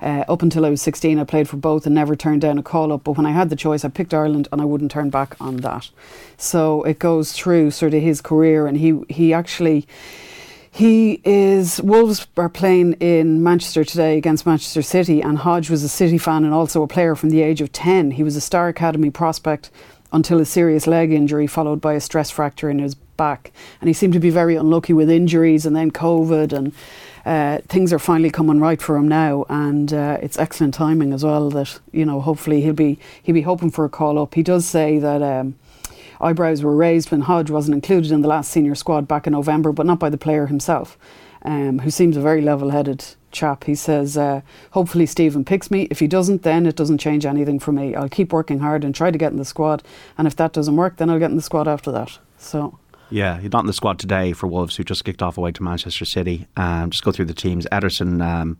Uh, 0.00 0.24
up 0.28 0.42
until 0.42 0.66
I 0.66 0.70
was 0.70 0.82
16, 0.82 1.18
I 1.18 1.24
played 1.24 1.48
for 1.48 1.56
both 1.56 1.86
and 1.86 1.94
never 1.94 2.16
turned 2.16 2.42
down 2.42 2.58
a 2.58 2.62
call 2.62 2.92
up. 2.92 3.04
But 3.04 3.16
when 3.16 3.26
I 3.26 3.32
had 3.32 3.50
the 3.50 3.56
choice, 3.56 3.84
I 3.84 3.88
picked 3.88 4.14
Ireland 4.14 4.48
and 4.52 4.60
I 4.60 4.64
wouldn't 4.64 4.90
turn 4.90 5.10
back 5.10 5.36
on 5.40 5.58
that. 5.58 5.90
So 6.36 6.82
it 6.82 6.98
goes 6.98 7.32
through 7.32 7.70
sort 7.70 7.94
of 7.94 8.02
his 8.02 8.20
career, 8.20 8.66
and 8.66 8.76
he 8.76 9.00
he 9.08 9.32
actually. 9.32 9.86
He 10.70 11.22
is 11.24 11.80
Wolves 11.80 12.26
are 12.36 12.50
playing 12.50 12.94
in 12.94 13.42
Manchester 13.42 13.82
today 13.82 14.18
against 14.18 14.44
Manchester 14.44 14.82
City, 14.82 15.22
and 15.22 15.38
Hodge 15.38 15.70
was 15.70 15.82
a 15.82 15.88
City 15.88 16.18
fan 16.18 16.44
and 16.44 16.52
also 16.52 16.82
a 16.82 16.86
player 16.86 17.14
from 17.14 17.30
the 17.30 17.40
age 17.40 17.62
of 17.62 17.72
ten. 17.72 18.10
He 18.10 18.22
was 18.22 18.36
a 18.36 18.42
Star 18.42 18.68
Academy 18.68 19.08
prospect 19.08 19.70
until 20.12 20.38
a 20.38 20.44
serious 20.44 20.86
leg 20.86 21.12
injury, 21.12 21.46
followed 21.46 21.80
by 21.80 21.94
a 21.94 22.00
stress 22.00 22.30
fracture 22.30 22.68
in 22.68 22.78
his 22.78 22.94
back. 23.16 23.52
And 23.80 23.88
he 23.88 23.94
seemed 23.94 24.12
to 24.12 24.20
be 24.20 24.30
very 24.30 24.56
unlucky 24.56 24.92
with 24.92 25.10
injuries 25.10 25.66
and 25.66 25.74
then 25.74 25.90
COVID, 25.90 26.52
and 26.52 26.72
uh, 27.24 27.58
things 27.68 27.92
are 27.92 27.98
finally 27.98 28.30
coming 28.30 28.60
right 28.60 28.80
for 28.80 28.96
him 28.96 29.08
now. 29.08 29.44
And 29.48 29.92
uh, 29.92 30.18
it's 30.22 30.38
excellent 30.38 30.74
timing 30.74 31.12
as 31.12 31.24
well. 31.24 31.50
That 31.50 31.80
you 31.92 32.04
know, 32.04 32.20
hopefully 32.20 32.60
he'll 32.62 32.74
be 32.74 32.98
he'll 33.22 33.34
be 33.34 33.42
hoping 33.42 33.70
for 33.70 33.84
a 33.84 33.88
call 33.90 34.18
up. 34.18 34.34
He 34.34 34.42
does 34.42 34.66
say 34.66 34.98
that. 34.98 35.22
Um, 35.22 35.56
eyebrows 36.20 36.62
were 36.62 36.74
raised 36.74 37.10
when 37.10 37.22
Hodge 37.22 37.50
wasn't 37.50 37.74
included 37.74 38.10
in 38.10 38.22
the 38.22 38.28
last 38.28 38.50
senior 38.50 38.74
squad 38.74 39.06
back 39.06 39.26
in 39.26 39.34
November, 39.34 39.72
but 39.72 39.86
not 39.86 39.98
by 39.98 40.08
the 40.08 40.16
player 40.16 40.46
himself, 40.46 40.96
um, 41.42 41.80
who 41.80 41.90
seems 41.90 42.16
a 42.16 42.22
very 42.22 42.40
level 42.40 42.70
headed 42.70 43.04
chap. 43.36 43.64
He 43.64 43.74
says, 43.74 44.16
uh, 44.16 44.40
Hopefully, 44.72 45.06
Stephen 45.06 45.44
picks 45.44 45.70
me. 45.70 45.86
If 45.90 46.00
he 46.00 46.06
doesn't, 46.06 46.42
then 46.42 46.66
it 46.66 46.76
doesn't 46.76 46.98
change 46.98 47.24
anything 47.24 47.58
for 47.58 47.72
me. 47.72 47.94
I'll 47.94 48.08
keep 48.08 48.32
working 48.32 48.60
hard 48.60 48.84
and 48.84 48.94
try 48.94 49.10
to 49.10 49.18
get 49.18 49.32
in 49.32 49.38
the 49.38 49.44
squad. 49.44 49.82
And 50.18 50.26
if 50.26 50.36
that 50.36 50.52
doesn't 50.52 50.76
work, 50.76 50.96
then 50.96 51.10
I'll 51.10 51.18
get 51.18 51.30
in 51.30 51.36
the 51.36 51.42
squad 51.42 51.68
after 51.68 51.92
that. 51.92 52.18
So. 52.38 52.78
Yeah, 53.10 53.38
he's 53.40 53.52
not 53.52 53.60
in 53.60 53.66
the 53.66 53.72
squad 53.72 53.98
today 53.98 54.32
for 54.32 54.46
Wolves, 54.46 54.76
who 54.76 54.84
just 54.84 55.04
kicked 55.04 55.22
off 55.22 55.38
away 55.38 55.52
to 55.52 55.62
Manchester 55.62 56.04
City. 56.04 56.46
Um, 56.56 56.90
just 56.90 57.04
go 57.04 57.12
through 57.12 57.26
the 57.26 57.34
teams: 57.34 57.66
Ederson, 57.70 58.20
um, 58.24 58.58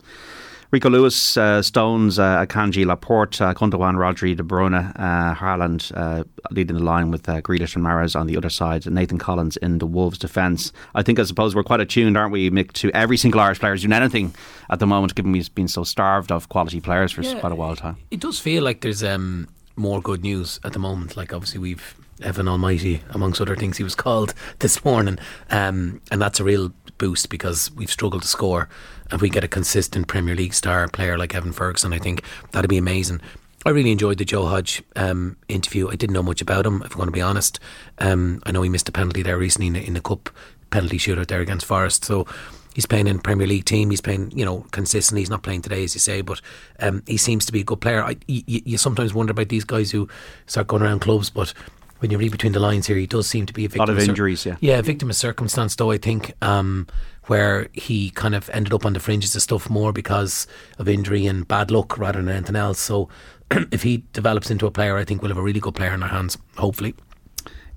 Rico 0.70 0.90
Lewis, 0.90 1.37
uh, 1.37 1.62
Stones, 1.62 2.18
uh, 2.18 2.44
Akanji, 2.44 2.85
Laporte, 2.85 3.40
uh, 3.40 3.54
Rodri, 3.54 4.37
De 4.37 4.42
Bruyne, 4.42 4.92
uh, 4.98 5.35
Haaland 5.35 5.92
uh, 5.96 6.24
leading 6.50 6.76
the 6.76 6.82
line 6.82 7.11
with 7.11 7.28
uh, 7.28 7.40
Grealish 7.40 7.76
and 7.76 7.85
Mahrez 7.85 8.18
on 8.18 8.26
the 8.26 8.37
other 8.37 8.50
side, 8.50 8.85
and 8.87 8.94
Nathan 8.94 9.18
Collins 9.18 9.56
in 9.59 9.78
the 9.78 9.87
Wolves 9.87 10.18
defence. 10.18 10.72
I 10.94 11.02
think, 11.02 11.18
I 11.20 11.22
suppose, 11.24 11.54
we're 11.54 11.62
quite 11.62 11.80
attuned, 11.80 12.16
aren't 12.16 12.32
we, 12.32 12.50
Mick, 12.50 12.72
to 12.74 12.90
every 12.92 13.16
single 13.16 13.40
Irish 13.40 13.61
player 13.61 13.76
doing 13.76 13.92
anything 13.92 14.35
at 14.70 14.80
the 14.80 14.87
moment, 14.87 15.14
given 15.14 15.30
we've 15.32 15.54
been 15.54 15.68
so 15.68 15.85
starved 15.85 16.32
of 16.32 16.48
quality 16.48 16.80
players 16.80 17.12
for 17.12 17.22
Yeah. 17.22 17.38
quite 17.40 17.52
a 17.52 17.56
while 17.56 17.76
time. 17.76 17.96
It 18.11 18.20
does 18.20 18.38
feel 18.40 18.62
like 18.64 18.80
there's 18.80 19.04
um, 19.04 19.48
more 19.76 20.00
good 20.02 20.22
news 20.22 20.59
at 20.64 20.72
the 20.72 20.78
moment. 20.80 21.16
Like 21.16 21.32
obviously 21.32 21.61
we've 21.61 21.94
Evan 22.22 22.48
Almighty, 22.48 23.02
amongst 23.11 23.40
other 23.40 23.57
things, 23.57 23.76
he 23.76 23.85
was 23.85 23.94
called 23.94 24.35
this 24.59 24.85
morning, 24.85 25.18
um, 25.50 26.00
and 26.11 26.20
that's 26.20 26.40
a 26.40 26.44
real 26.44 26.72
boost 26.98 27.29
because 27.29 27.70
we've 27.72 27.90
struggled 27.90 28.22
to 28.22 28.29
score. 28.29 28.68
And 29.11 29.20
we 29.20 29.29
get 29.29 29.44
a 29.44 29.48
consistent 29.48 30.09
Premier 30.09 30.35
League 30.35 30.55
star 30.55 30.88
player 30.88 31.16
like 31.16 31.33
Evan 31.33 31.52
Ferguson, 31.52 31.92
I 31.92 31.98
think 31.98 32.22
that'd 32.50 32.68
be 32.68 32.76
amazing. 32.76 33.20
I 33.64 33.70
really 33.70 33.90
enjoyed 33.90 34.18
the 34.18 34.24
Joe 34.24 34.46
Hodge 34.46 34.83
um, 34.94 35.37
interview. 35.48 35.88
I 35.88 35.96
didn't 35.96 36.14
know 36.14 36.22
much 36.22 36.40
about 36.40 36.66
him, 36.66 36.83
if 36.83 36.92
I'm 36.92 36.98
going 36.98 37.09
to 37.09 37.12
be 37.12 37.20
honest. 37.20 37.59
Um, 37.98 38.40
I 38.46 38.52
know 38.52 38.62
he 38.62 38.68
missed 38.68 38.88
a 38.88 38.92
penalty 38.92 39.22
there 39.22 39.38
recently 39.38 39.66
in 39.66 39.72
the, 39.72 39.85
in 39.85 39.94
the 39.94 40.00
cup 40.00 40.31
penalty 40.70 40.98
shootout 40.98 41.26
there 41.26 41.40
against 41.40 41.66
Forest. 41.66 42.05
So 42.05 42.26
he's 42.74 42.87
playing 42.87 43.09
in 43.09 43.18
Premier 43.18 43.46
League 43.46 43.64
team. 43.64 43.90
He's 43.90 44.00
playing, 44.00 44.31
you 44.31 44.44
know, 44.44 44.66
consistently. 44.70 45.22
He's 45.22 45.31
not 45.31 45.42
playing 45.42 45.62
today, 45.62 45.83
as 45.83 45.94
you 45.94 46.00
say, 46.00 46.20
but 46.20 46.40
um, 46.79 47.02
he 47.07 47.16
seems 47.16 47.44
to 47.46 47.52
be 47.52 47.61
a 47.61 47.64
good 47.64 47.81
player. 47.81 48.05
I, 48.05 48.16
you, 48.29 48.42
you 48.46 48.79
sometimes 48.79 49.14
wonder 49.14 49.33
about 49.33 49.48
these 49.48 49.64
guys 49.64 49.90
who 49.90 50.09
start 50.46 50.68
going 50.68 50.83
around 50.83 51.00
clubs, 51.00 51.31
but 51.31 51.52
when 51.98 52.11
you 52.11 52.18
read 52.18 52.32
between 52.32 52.52
the 52.52 52.61
lines 52.61 52.87
here, 52.87 52.96
he 52.96 53.06
does 53.06 53.26
seem 53.26 53.46
to 53.46 53.52
be 53.52 53.64
a 53.64 53.68
victim 53.68 53.80
lot 53.80 53.88
of 53.90 54.00
cir- 54.00 54.11
injuries, 54.11 54.44
yeah. 54.44 54.56
yeah, 54.61 54.78
a 54.78 54.82
victim 54.82 55.11
of 55.11 55.16
circumstance, 55.16 55.74
though 55.76 55.90
I 55.90 55.98
think, 55.98 56.35
um, 56.42 56.87
where 57.26 57.68
he 57.72 58.11
kind 58.11 58.35
of 58.35 58.50
ended 58.50 58.72
up 58.72 58.85
on 58.85 58.92
the 58.92 59.00
fringes 59.00 59.35
of 59.35 59.42
stuff 59.42 59.70
more 59.70 59.92
because 59.92 60.46
of 60.78 60.88
injury 60.88 61.26
and 61.26 61.46
bad 61.48 61.70
luck 61.70 61.98
rather 61.98 62.20
than 62.20 62.28
anything 62.28 62.56
else. 62.56 62.78
So, 62.78 63.09
if 63.50 63.82
he 63.82 64.04
develops 64.12 64.50
into 64.50 64.66
a 64.66 64.70
player, 64.70 64.96
I 64.96 65.04
think 65.04 65.22
we'll 65.22 65.30
have 65.30 65.38
a 65.38 65.42
really 65.42 65.61
good 65.61 65.74
player 65.74 65.94
in 65.94 66.02
our 66.02 66.09
hands. 66.09 66.38
Hopefully. 66.56 66.94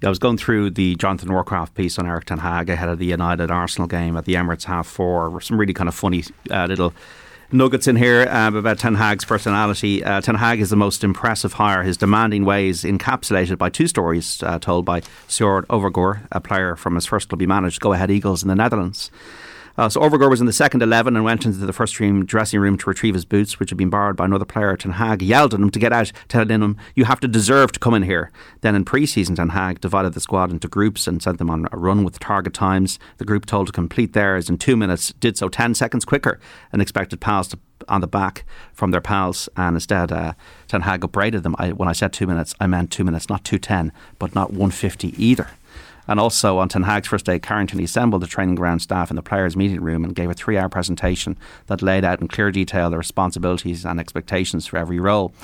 Yeah, 0.02 0.08
I 0.08 0.10
was 0.10 0.20
going 0.20 0.38
through 0.38 0.72
the 0.72 0.96
Jonathan 0.96 1.28
Northcroft 1.28 1.76
piece 1.76 2.00
on 2.00 2.08
Erik 2.08 2.26
Ten 2.26 2.38
Hag 2.38 2.70
ahead 2.70 2.88
of 2.88 3.00
the 3.00 3.06
United 3.06 3.52
Arsenal 3.52 3.88
game 3.88 4.16
at 4.16 4.24
the 4.26 4.36
Emirates 4.36 4.64
half 4.64 4.88
four. 4.88 5.42
Some 5.42 5.60
really 5.60 5.74
kind 5.74 5.90
of 5.90 5.96
funny 5.96 6.24
uh, 6.50 6.68
little 6.68 6.94
nuggets 7.52 7.88
in 7.88 7.96
here 7.96 8.28
um, 8.30 8.56
about 8.56 8.80
Ten 8.80 8.96
Hag's 8.96 9.26
personality. 9.26 10.04
Uh, 10.04 10.22
Ten 10.22 10.36
Hag 10.36 10.60
is 10.60 10.70
the 10.70 10.76
most 10.76 11.04
impressive 11.04 11.54
hire. 11.54 11.84
His 11.84 11.98
demanding 11.98 12.46
ways 12.46 12.84
encapsulated 12.84 13.58
by 13.58 13.70
two 13.70 13.88
stories 13.88 14.44
uh, 14.44 14.60
told 14.60 14.86
by 14.86 15.02
Sjoerd 15.28 15.66
Overgoor, 15.68 16.28
a 16.32 16.40
player 16.40 16.76
from 16.76 16.96
his 16.96 17.06
first 17.06 17.30
club 17.30 17.42
he 17.42 17.48
managed, 17.48 17.80
Go 17.80 17.94
Ahead 17.94 18.12
Eagles 18.12 18.44
in 18.44 18.50
the 18.50 18.56
Netherlands. 18.56 19.12
Uh, 19.80 19.88
so 19.88 20.02
Overgoor 20.02 20.30
was 20.30 20.42
in 20.42 20.46
the 20.46 20.52
second 20.52 20.82
11 20.82 21.16
and 21.16 21.24
went 21.24 21.46
into 21.46 21.60
the 21.60 21.72
first 21.72 21.96
team 21.96 22.26
dressing 22.26 22.60
room 22.60 22.78
to 22.78 22.90
retrieve 22.90 23.14
his 23.14 23.24
boots, 23.24 23.62
which 23.62 23.70
had 23.70 23.78
been 23.78 23.90
borrowed 23.90 24.18
by 24.18 24.26
another 24.26 24.44
player. 24.44 24.76
Ten 24.76 24.92
Hag 24.92 25.22
yelled 25.22 25.54
at 25.54 25.60
him 25.62 25.70
to 25.70 25.80
get 25.80 25.94
out, 25.94 26.12
telling 26.28 26.50
him, 26.50 26.76
You 26.96 27.06
have 27.06 27.22
to 27.22 27.30
deserve 27.30 27.72
to 27.72 27.80
come 27.80 27.94
in 27.94 28.04
here. 28.04 28.30
Then 28.60 28.76
in 28.76 28.84
pre 28.84 29.06
season, 29.06 29.38
Ten 29.38 29.48
Hag 29.48 29.80
divided 29.80 30.16
the 30.16 30.20
squad 30.20 30.52
into 30.52 30.68
groups 30.68 31.08
and 31.08 31.24
sent 31.24 31.38
them 31.38 31.50
on 31.50 31.66
a 31.72 31.78
run 31.78 32.04
with 32.04 32.20
target 32.20 32.54
times. 32.54 33.00
The 33.20 33.24
group 33.24 33.46
told 33.46 33.68
to 33.68 33.72
complete 33.72 34.12
theirs 34.12 34.50
in 34.50 34.58
two 34.58 34.76
minutes 34.76 35.14
did 35.22 35.38
so 35.38 35.48
10 35.48 35.76
seconds 35.76 36.04
quicker 36.04 36.42
and 36.74 36.82
expected 36.82 37.22
pals 37.22 37.48
to, 37.48 37.60
on 37.88 38.02
the 38.02 38.08
back 38.08 38.44
from 38.74 38.92
their 38.92 39.00
pals. 39.00 39.48
And 39.56 39.78
instead, 39.78 40.12
uh, 40.12 40.34
Ten 40.68 40.82
Hag 40.82 41.06
upbraided 41.06 41.44
them. 41.44 41.56
I, 41.58 41.72
when 41.72 41.88
I 41.88 41.94
said 41.94 42.12
two 42.12 42.28
minutes, 42.28 42.54
I 42.60 42.68
meant 42.68 42.92
two 42.92 43.06
minutes, 43.06 43.30
not 43.30 43.46
210, 43.46 43.94
but 44.20 44.36
not 44.36 44.50
150 44.50 45.14
either. 45.18 45.48
And 46.10 46.20
also 46.20 46.58
on 46.58 46.70
Ten 46.70 46.84
Hag's 46.84 47.08
first 47.08 47.28
day 47.28 47.38
Carrington, 47.38 47.80
assembled 47.82 48.24
the 48.24 48.28
training 48.28 48.56
ground 48.56 48.82
staff 48.82 49.12
in 49.12 49.16
the 49.16 49.22
players' 49.22 49.56
meeting 49.56 49.80
room 49.80 50.04
and 50.04 50.16
gave 50.16 50.32
a 50.32 50.34
three 50.34 50.58
hour 50.58 50.68
presentation 50.68 51.38
that 51.68 51.84
laid 51.84 52.04
out 52.04 52.20
in 52.20 52.28
clear 52.28 52.50
detail 52.50 52.90
the 52.90 52.98
responsibilities 52.98 53.86
and 53.86 54.00
expectations 54.00 54.66
for 54.66 54.78
every 54.78 55.00
role. 55.00 55.36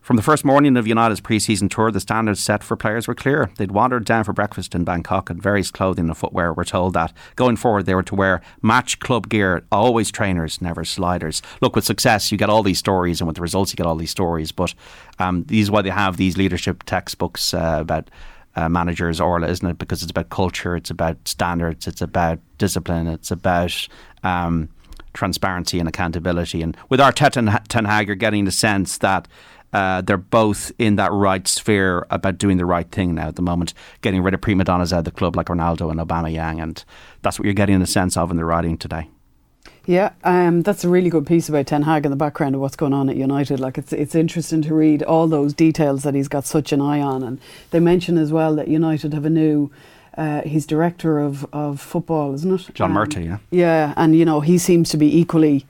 From 0.00 0.16
the 0.16 0.22
first 0.22 0.42
morning 0.42 0.78
of 0.78 0.86
United's 0.86 1.20
pre 1.20 1.38
season 1.38 1.68
tour, 1.68 1.90
the 1.90 2.00
standards 2.00 2.40
set 2.40 2.64
for 2.64 2.76
players 2.76 3.06
were 3.06 3.14
clear. 3.14 3.50
They'd 3.58 3.72
wandered 3.72 4.06
down 4.06 4.24
for 4.24 4.32
breakfast 4.32 4.74
in 4.74 4.84
Bangkok 4.84 5.28
and 5.28 5.42
various 5.42 5.70
clothing 5.70 6.06
and 6.06 6.16
footwear 6.16 6.54
were 6.54 6.64
told 6.64 6.94
that 6.94 7.12
going 7.34 7.56
forward 7.56 7.84
they 7.84 7.94
were 7.94 8.02
to 8.04 8.14
wear 8.14 8.40
match 8.62 8.98
club 9.00 9.28
gear, 9.28 9.64
always 9.70 10.10
trainers, 10.10 10.62
never 10.62 10.82
sliders. 10.86 11.42
Look, 11.60 11.76
with 11.76 11.84
success, 11.84 12.32
you 12.32 12.38
get 12.38 12.48
all 12.48 12.62
these 12.62 12.78
stories, 12.78 13.20
and 13.20 13.26
with 13.26 13.36
the 13.36 13.42
results, 13.42 13.70
you 13.72 13.76
get 13.76 13.84
all 13.84 13.96
these 13.96 14.12
stories. 14.12 14.50
But 14.50 14.72
um, 15.18 15.44
these 15.44 15.64
is 15.64 15.70
why 15.70 15.82
they 15.82 15.90
have 15.90 16.16
these 16.16 16.38
leadership 16.38 16.84
textbooks 16.84 17.52
uh, 17.52 17.78
about 17.80 18.08
uh, 18.56 18.68
managers, 18.68 19.20
Orla, 19.20 19.48
isn't 19.48 19.68
it? 19.68 19.78
Because 19.78 20.02
it's 20.02 20.10
about 20.10 20.30
culture, 20.30 20.74
it's 20.74 20.90
about 20.90 21.16
standards, 21.28 21.86
it's 21.86 22.00
about 22.00 22.40
discipline, 22.58 23.06
it's 23.06 23.30
about 23.30 23.88
um, 24.22 24.68
transparency 25.12 25.78
and 25.78 25.88
accountability. 25.88 26.62
And 26.62 26.76
with 26.88 27.00
Arteta 27.00 27.36
and 27.36 27.68
Ten 27.68 27.84
Hag, 27.84 28.06
you're 28.06 28.16
getting 28.16 28.44
the 28.44 28.50
sense 28.50 28.98
that 28.98 29.28
uh, 29.72 30.00
they're 30.00 30.16
both 30.16 30.72
in 30.78 30.96
that 30.96 31.12
right 31.12 31.46
sphere 31.46 32.06
about 32.10 32.38
doing 32.38 32.56
the 32.56 32.64
right 32.64 32.90
thing 32.90 33.14
now 33.14 33.28
at 33.28 33.36
the 33.36 33.42
moment, 33.42 33.74
getting 34.00 34.22
rid 34.22 34.32
of 34.32 34.40
prima 34.40 34.64
donnas 34.64 34.92
out 34.92 35.00
of 35.00 35.04
the 35.04 35.10
club 35.10 35.36
like 35.36 35.46
Ronaldo 35.46 35.90
and 35.90 36.00
Aubameyang, 36.00 36.62
and 36.62 36.82
that's 37.22 37.38
what 37.38 37.44
you're 37.44 37.54
getting 37.54 37.78
the 37.80 37.86
sense 37.86 38.16
of 38.16 38.30
in 38.30 38.36
the 38.36 38.44
writing 38.44 38.78
today. 38.78 39.10
Yeah, 39.86 40.10
um, 40.24 40.62
that's 40.62 40.82
a 40.82 40.88
really 40.88 41.10
good 41.10 41.26
piece 41.26 41.48
about 41.48 41.68
Ten 41.68 41.82
Hag 41.82 42.04
in 42.04 42.10
the 42.10 42.16
background 42.16 42.56
of 42.56 42.60
what's 42.60 42.74
going 42.74 42.92
on 42.92 43.08
at 43.08 43.16
United. 43.16 43.60
Like 43.60 43.78
it's 43.78 43.92
it's 43.92 44.14
interesting 44.16 44.60
to 44.62 44.74
read 44.74 45.02
all 45.04 45.28
those 45.28 45.54
details 45.54 46.02
that 46.02 46.14
he's 46.14 46.26
got 46.28 46.44
such 46.44 46.72
an 46.72 46.80
eye 46.80 47.00
on, 47.00 47.22
and 47.22 47.40
they 47.70 47.78
mention 47.78 48.18
as 48.18 48.32
well 48.32 48.54
that 48.56 48.68
United 48.68 49.14
have 49.14 49.24
a 49.24 49.30
new. 49.30 49.70
Uh, 50.18 50.40
he's 50.42 50.64
director 50.64 51.18
of, 51.18 51.46
of 51.52 51.78
football, 51.78 52.32
isn't 52.34 52.50
it? 52.60 52.74
John 52.74 52.90
Um, 52.90 52.96
Murtough, 52.96 53.22
yeah. 53.22 53.38
Yeah, 53.50 53.92
and 53.98 54.16
you 54.16 54.24
know 54.24 54.40
he 54.40 54.56
seems 54.56 54.88
to 54.90 54.96
be 54.96 55.14
equally 55.14 55.66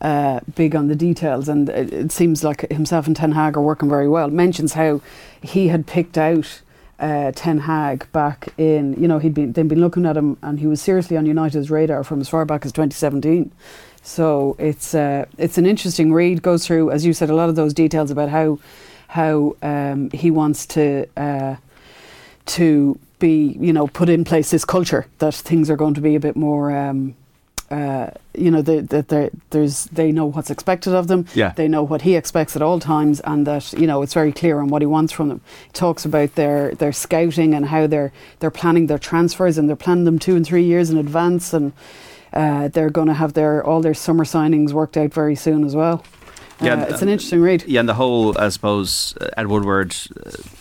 uh, 0.00 0.38
big 0.54 0.76
on 0.76 0.86
the 0.86 0.94
details, 0.94 1.48
and 1.48 1.68
it, 1.68 1.92
it 1.92 2.12
seems 2.12 2.44
like 2.44 2.70
himself 2.70 3.06
and 3.08 3.16
Ten 3.16 3.32
Hag 3.32 3.56
are 3.56 3.60
working 3.60 3.88
very 3.88 4.08
well. 4.08 4.30
Mentions 4.30 4.74
how 4.74 5.00
he 5.42 5.66
had 5.68 5.86
picked 5.86 6.16
out 6.16 6.62
uh, 6.98 7.32
Ten 7.34 7.58
Hag 7.58 8.10
back 8.12 8.48
in, 8.58 9.00
you 9.00 9.06
know, 9.06 9.18
he'd 9.18 9.34
been 9.34 9.52
they'd 9.52 9.68
been 9.68 9.80
looking 9.80 10.06
at 10.06 10.16
him, 10.16 10.36
and 10.42 10.58
he 10.58 10.66
was 10.66 10.80
seriously 10.80 11.16
on 11.16 11.26
United's 11.26 11.70
radar 11.70 12.04
from 12.04 12.20
as 12.20 12.28
far 12.28 12.44
back 12.44 12.64
as 12.64 12.72
2017. 12.72 13.52
So 14.02 14.56
it's 14.58 14.94
uh, 14.94 15.26
it's 15.36 15.58
an 15.58 15.66
interesting 15.66 16.12
read. 16.12 16.42
Goes 16.42 16.66
through, 16.66 16.90
as 16.90 17.04
you 17.04 17.12
said, 17.12 17.30
a 17.30 17.34
lot 17.34 17.48
of 17.48 17.56
those 17.56 17.74
details 17.74 18.10
about 18.10 18.28
how 18.28 18.58
how 19.08 19.56
um, 19.62 20.10
he 20.10 20.30
wants 20.30 20.66
to 20.66 21.06
uh, 21.16 21.56
to 22.46 22.98
be, 23.18 23.56
you 23.60 23.72
know, 23.72 23.86
put 23.86 24.08
in 24.08 24.24
place 24.24 24.50
this 24.50 24.64
culture 24.64 25.06
that 25.18 25.34
things 25.34 25.70
are 25.70 25.76
going 25.76 25.94
to 25.94 26.00
be 26.00 26.14
a 26.14 26.20
bit 26.20 26.36
more. 26.36 26.76
Um, 26.76 27.14
uh, 27.70 28.10
you 28.34 28.50
know 28.50 28.62
that 28.62 28.88
the, 28.88 29.02
the, 29.02 29.30
there's 29.50 29.86
they 29.86 30.10
know 30.10 30.26
what's 30.26 30.50
expected 30.50 30.94
of 30.94 31.08
them. 31.08 31.26
Yeah. 31.34 31.52
They 31.52 31.68
know 31.68 31.82
what 31.82 32.02
he 32.02 32.16
expects 32.16 32.56
at 32.56 32.62
all 32.62 32.80
times, 32.80 33.20
and 33.20 33.46
that 33.46 33.72
you 33.74 33.86
know 33.86 34.02
it's 34.02 34.14
very 34.14 34.32
clear 34.32 34.58
on 34.60 34.68
what 34.68 34.82
he 34.82 34.86
wants 34.86 35.12
from 35.12 35.28
them. 35.28 35.40
He 35.66 35.72
talks 35.72 36.04
about 36.04 36.34
their 36.34 36.74
their 36.74 36.92
scouting 36.92 37.54
and 37.54 37.66
how 37.66 37.86
they're 37.86 38.12
they're 38.38 38.50
planning 38.50 38.86
their 38.86 38.98
transfers 38.98 39.58
and 39.58 39.68
they're 39.68 39.76
planning 39.76 40.04
them 40.04 40.18
two 40.18 40.36
and 40.36 40.46
three 40.46 40.64
years 40.64 40.88
in 40.88 40.96
advance, 40.96 41.52
and 41.52 41.72
uh, 42.32 42.68
they're 42.68 42.90
going 42.90 43.08
to 43.08 43.14
have 43.14 43.34
their 43.34 43.62
all 43.64 43.82
their 43.82 43.94
summer 43.94 44.24
signings 44.24 44.72
worked 44.72 44.96
out 44.96 45.12
very 45.12 45.34
soon 45.34 45.64
as 45.64 45.76
well. 45.76 46.02
Yeah, 46.60 46.74
uh, 46.74 46.86
it's 46.86 47.02
an 47.02 47.08
interesting 47.08 47.40
read. 47.40 47.64
Yeah, 47.66 47.80
and 47.80 47.88
the 47.88 47.94
whole, 47.94 48.36
I 48.38 48.48
suppose, 48.48 49.16
uh, 49.20 49.28
Ed 49.36 49.46
Woodward, 49.46 49.94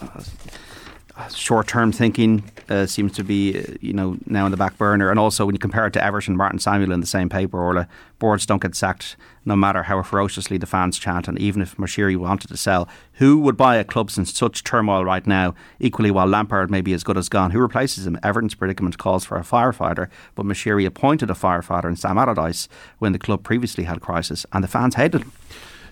uh, 0.02 1.30
short-term 1.30 1.92
thinking 1.92 2.44
uh, 2.70 2.86
seems 2.86 3.14
to 3.14 3.24
be, 3.24 3.60
uh, 3.60 3.64
you 3.82 3.94
know, 3.94 4.18
now 4.26 4.46
in 4.46 4.52
the 4.52 4.58
back 4.58 4.78
burner. 4.78 5.10
And 5.10 5.20
also, 5.20 5.46
when 5.46 5.56
you 5.56 5.60
compare 5.60 5.88
it 5.88 5.94
to 5.94 6.04
Everton, 6.04 6.32
and 6.32 6.38
Martin 6.38 6.60
Samuel 6.60 6.92
in 6.92 7.00
the 7.00 7.08
same 7.08 7.30
paper, 7.30 7.60
or 7.60 7.74
the 7.74 7.88
boards 8.20 8.46
don't 8.46 8.62
get 8.62 8.76
sacked, 8.76 9.16
no 9.46 9.56
matter 9.56 9.84
how 9.84 10.02
ferociously 10.04 10.58
the 10.58 10.66
fans 10.66 11.00
chant. 11.00 11.28
And 11.28 11.40
even 11.40 11.62
if 11.62 11.78
Moshiri 11.78 12.18
wanted 12.18 12.50
to 12.50 12.58
sell, 12.58 12.88
who 13.14 13.40
would 13.40 13.56
buy 13.56 13.78
a 13.78 13.84
club 13.84 14.12
in 14.18 14.26
such 14.26 14.64
turmoil 14.64 15.06
right 15.06 15.26
now? 15.26 15.56
Equally, 15.80 16.12
while 16.12 16.28
Lampard 16.28 16.70
may 16.70 16.82
be 16.82 16.94
as 16.94 17.04
good 17.04 17.18
as 17.18 17.30
gone, 17.30 17.52
who 17.52 17.60
replaces 17.60 18.06
him? 18.06 18.20
Everton's 18.24 18.56
predicament 18.56 18.98
calls 18.98 19.26
for 19.26 19.38
a 19.38 19.42
firefighter, 19.42 20.10
but 20.36 20.46
Moshiri 20.46 20.86
appointed 20.86 21.30
a 21.30 21.34
firefighter 21.34 21.86
in 21.86 21.96
Sam 21.96 22.18
Allardyce 22.18 22.68
when 23.00 23.14
the 23.14 23.20
club 23.20 23.44
previously 23.44 23.86
had 23.86 24.02
crisis, 24.02 24.46
and 24.52 24.64
the 24.64 24.68
fans 24.68 24.96
hated 24.96 25.22
him. 25.22 25.32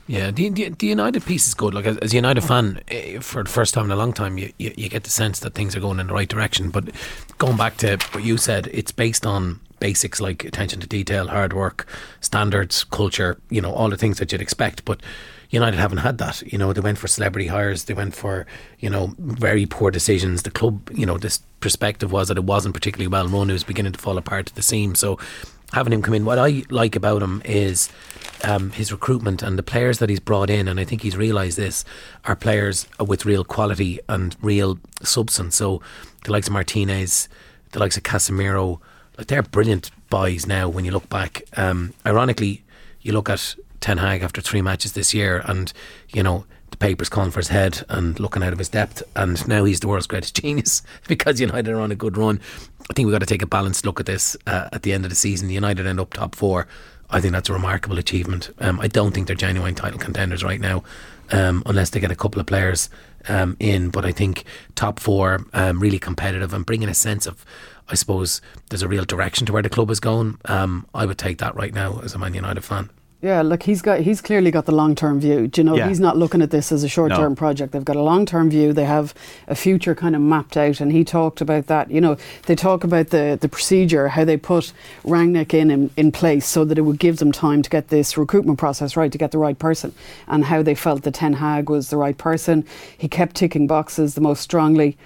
Yeah, 0.07 0.29
the, 0.29 0.49
the, 0.49 0.69
the 0.69 0.87
United 0.87 1.25
piece 1.25 1.47
is 1.47 1.55
good. 1.55 1.73
Like 1.73 1.87
as, 1.87 1.97
as 1.97 2.13
a 2.13 2.15
United 2.15 2.41
fan, 2.41 2.79
eh, 2.89 3.19
for 3.19 3.43
the 3.43 3.49
first 3.49 3.73
time 3.73 3.85
in 3.85 3.91
a 3.91 3.95
long 3.95 4.13
time, 4.13 4.37
you, 4.37 4.53
you, 4.59 4.71
you 4.77 4.87
get 4.87 5.03
the 5.03 5.09
sense 5.09 5.39
that 5.39 5.55
things 5.55 5.75
are 5.75 5.79
going 5.79 5.99
in 5.99 6.07
the 6.07 6.13
right 6.13 6.29
direction. 6.29 6.69
But 6.69 6.91
going 7.39 7.57
back 7.57 7.77
to 7.77 7.97
what 8.11 8.23
you 8.23 8.37
said, 8.37 8.67
it's 8.71 8.91
based 8.91 9.25
on 9.25 9.59
basics 9.79 10.21
like 10.21 10.45
attention 10.45 10.79
to 10.79 10.87
detail, 10.87 11.27
hard 11.27 11.53
work, 11.53 11.87
standards, 12.21 12.83
culture. 12.83 13.39
You 13.49 13.61
know, 13.61 13.73
all 13.73 13.89
the 13.89 13.97
things 13.97 14.19
that 14.19 14.31
you'd 14.31 14.41
expect. 14.41 14.85
But 14.85 15.01
United 15.49 15.77
haven't 15.77 15.99
had 15.99 16.19
that. 16.19 16.41
You 16.43 16.59
know, 16.59 16.71
they 16.71 16.81
went 16.81 16.99
for 16.99 17.07
celebrity 17.07 17.47
hires. 17.47 17.85
They 17.85 17.93
went 17.95 18.15
for 18.15 18.45
you 18.79 18.91
know 18.91 19.15
very 19.17 19.65
poor 19.65 19.89
decisions. 19.89 20.43
The 20.43 20.51
club, 20.51 20.91
you 20.93 21.07
know, 21.07 21.17
this 21.17 21.39
perspective 21.61 22.11
was 22.11 22.27
that 22.27 22.37
it 22.37 22.43
wasn't 22.43 22.75
particularly 22.75 23.07
well 23.07 23.27
run. 23.27 23.49
It 23.49 23.53
was 23.53 23.63
beginning 23.63 23.93
to 23.93 23.99
fall 23.99 24.17
apart 24.19 24.49
at 24.49 24.55
the 24.55 24.61
seams. 24.61 24.99
So 24.99 25.17
having 25.73 25.93
him 25.93 26.01
come 26.01 26.13
in, 26.13 26.25
what 26.25 26.39
I 26.39 26.63
like 26.69 26.95
about 26.95 27.21
him 27.21 27.41
is 27.45 27.89
um, 28.43 28.71
his 28.71 28.91
recruitment 28.91 29.41
and 29.41 29.57
the 29.57 29.63
players 29.63 29.99
that 29.99 30.09
he's 30.09 30.19
brought 30.19 30.49
in, 30.49 30.67
and 30.67 30.79
I 30.79 30.83
think 30.83 31.01
he's 31.01 31.17
realised 31.17 31.57
this, 31.57 31.85
are 32.25 32.35
players 32.35 32.87
with 32.99 33.25
real 33.25 33.43
quality 33.43 33.99
and 34.07 34.35
real 34.41 34.79
substance. 35.01 35.55
So 35.55 35.81
the 36.23 36.31
likes 36.31 36.47
of 36.47 36.53
Martinez, 36.53 37.27
the 37.71 37.79
likes 37.79 37.97
of 37.97 38.03
Casemiro, 38.03 38.79
like 39.17 39.27
they're 39.27 39.41
brilliant 39.41 39.91
buys 40.09 40.45
now. 40.45 40.69
When 40.69 40.85
you 40.85 40.91
look 40.91 41.09
back, 41.09 41.43
um, 41.57 41.93
ironically, 42.05 42.63
you 43.01 43.13
look 43.13 43.29
at 43.29 43.55
Ten 43.79 43.97
Hag 43.97 44.23
after 44.23 44.41
three 44.41 44.61
matches 44.61 44.93
this 44.93 45.13
year, 45.13 45.41
and 45.45 45.71
you 46.09 46.23
know 46.23 46.45
the 46.71 46.77
papers 46.77 47.09
calling 47.09 47.31
for 47.31 47.39
his 47.39 47.47
head 47.47 47.83
and 47.87 48.19
looking 48.19 48.43
out 48.43 48.53
of 48.53 48.59
his 48.59 48.69
depth, 48.69 49.01
and 49.15 49.47
now 49.47 49.63
he's 49.63 49.79
the 49.79 49.87
world's 49.87 50.07
greatest 50.07 50.35
genius 50.41 50.81
because 51.07 51.39
United 51.39 51.71
are 51.71 51.79
on 51.79 51.91
a 51.91 51.95
good 51.95 52.17
run. 52.17 52.39
I 52.89 52.93
think 52.93 53.07
we've 53.07 53.13
got 53.13 53.19
to 53.19 53.25
take 53.25 53.41
a 53.41 53.47
balanced 53.47 53.85
look 53.85 53.99
at 53.99 54.05
this 54.05 54.37
uh, 54.45 54.69
at 54.71 54.83
the 54.83 54.93
end 54.93 55.05
of 55.05 55.09
the 55.09 55.15
season. 55.15 55.47
The 55.47 55.53
United 55.53 55.87
end 55.87 55.99
up 55.99 56.13
top 56.13 56.35
four. 56.35 56.67
I 57.09 57.21
think 57.21 57.33
that's 57.33 57.49
a 57.49 57.53
remarkable 57.53 57.97
achievement. 57.97 58.51
Um, 58.59 58.79
I 58.79 58.87
don't 58.87 59.13
think 59.13 59.27
they're 59.27 59.35
genuine 59.35 59.75
title 59.75 59.99
contenders 59.99 60.43
right 60.43 60.59
now, 60.59 60.83
um, 61.31 61.61
unless 61.65 61.91
they 61.91 61.99
get 61.99 62.11
a 62.11 62.15
couple 62.15 62.39
of 62.39 62.47
players 62.47 62.89
um, 63.27 63.55
in. 63.59 63.89
But 63.89 64.05
I 64.05 64.11
think 64.11 64.43
top 64.75 64.99
four, 64.99 65.45
um, 65.53 65.79
really 65.79 65.99
competitive 65.99 66.53
and 66.53 66.65
bringing 66.65 66.89
a 66.89 66.93
sense 66.93 67.25
of, 67.25 67.45
I 67.89 67.95
suppose, 67.95 68.41
there's 68.69 68.81
a 68.81 68.87
real 68.87 69.05
direction 69.05 69.45
to 69.47 69.53
where 69.53 69.61
the 69.61 69.69
club 69.69 69.91
is 69.91 69.99
going. 69.99 70.39
Um, 70.45 70.87
I 70.93 71.05
would 71.05 71.17
take 71.17 71.37
that 71.39 71.55
right 71.55 71.73
now 71.73 71.99
as 71.99 72.13
a 72.13 72.19
Man 72.19 72.33
United 72.33 72.63
fan. 72.63 72.89
Yeah, 73.25 73.41
look, 73.41 73.63
he's 73.63 73.81
got 73.81 74.01
he's 74.01 74.21
clearly 74.21 74.51
got 74.51 74.65
the 74.67 74.71
long 74.71 74.93
term 74.93 75.19
view. 75.19 75.47
Do 75.47 75.59
you 75.61 75.65
know, 75.65 75.75
Yeah. 75.75 75.87
he's 75.87 75.99
not 75.99 76.15
looking 76.15 76.43
at 76.43 76.51
this 76.51 76.71
as 76.71 76.83
a 76.83 76.87
short 76.87 77.11
term 77.11 77.31
No. 77.31 77.35
project. 77.35 77.71
They've 77.71 77.83
got 77.83 77.95
a 77.95 78.01
long 78.03 78.23
term 78.27 78.51
view. 78.51 78.71
They 78.71 78.85
have 78.85 79.15
a 79.47 79.55
future 79.55 79.95
kind 79.95 80.15
of 80.15 80.21
mapped 80.21 80.55
out, 80.55 80.79
and 80.79 80.91
he 80.91 81.03
talked 81.03 81.41
about 81.41 81.65
that. 81.65 81.89
You 81.89 82.01
know, 82.01 82.17
they 82.45 82.53
talk 82.53 82.83
about 82.83 83.09
the 83.09 83.35
the 83.41 83.49
procedure, 83.49 84.09
how 84.09 84.25
they 84.25 84.37
put 84.37 84.73
Rangnick 85.03 85.55
in, 85.55 85.71
in 85.71 85.89
in 85.97 86.11
place 86.11 86.45
so 86.45 86.63
that 86.65 86.77
it 86.77 86.81
would 86.83 86.99
give 86.99 87.17
them 87.17 87.31
time 87.31 87.63
to 87.63 87.69
get 87.71 87.87
this 87.87 88.15
recruitment 88.15 88.59
process 88.59 88.95
right, 88.95 89.11
to 89.11 89.17
get 89.17 89.31
the 89.31 89.39
right 89.39 89.57
person, 89.57 89.91
and 90.27 90.45
how 90.45 90.61
they 90.61 90.75
felt 90.75 91.01
that 91.01 91.15
Ten 91.15 91.33
Hag 91.33 91.67
was 91.67 91.89
the 91.89 91.97
right 91.97 92.19
person. 92.19 92.63
He 92.95 93.07
kept 93.07 93.35
ticking 93.35 93.65
boxes 93.65 94.13
the 94.13 94.21
most 94.21 94.41
strongly 94.41 94.97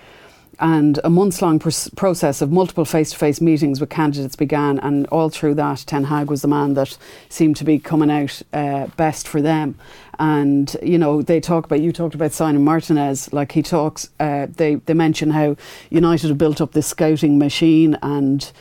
and 0.60 1.00
a 1.04 1.10
months 1.10 1.42
long 1.42 1.60
pr- 1.60 1.70
process 1.96 2.42
of 2.42 2.52
multiple 2.52 2.86
face 2.86 3.12
to 3.12 3.18
face 3.18 3.40
meetings 3.42 3.80
with 3.80 3.90
candidates 3.90 4.36
began. 4.36 4.80
And 4.80 5.08
all 5.08 5.30
through 5.30 5.56
that, 5.56 5.84
Ten 5.88 6.06
Hag 6.06 6.30
was 6.30 6.42
the 6.42 6.48
man 6.48 6.74
that 6.74 6.98
seemed 7.30 7.56
to 7.58 7.64
be 7.64 7.80
coming 7.80 8.12
out 8.12 8.42
uh, 8.54 8.88
best 8.98 9.28
for 9.28 9.42
them. 9.42 9.76
And 10.20 10.76
you 10.84 10.98
know, 10.98 11.22
they 11.22 11.40
talk 11.40 11.66
about 11.66 11.80
you 11.80 11.94
talked 11.94 12.16
about 12.16 12.34
signing 12.34 12.64
Martinez. 12.64 13.32
Like 13.32 13.54
he 13.54 13.62
talks, 13.62 14.10
uh, 14.20 14.48
they 14.50 14.76
they 14.76 14.94
mention 14.94 15.32
how 15.32 15.56
United 15.90 16.28
have 16.28 16.38
built 16.38 16.60
up 16.62 16.74
this 16.74 16.88
scouting 16.88 17.38
machine 17.38 17.98
and. 18.02 18.52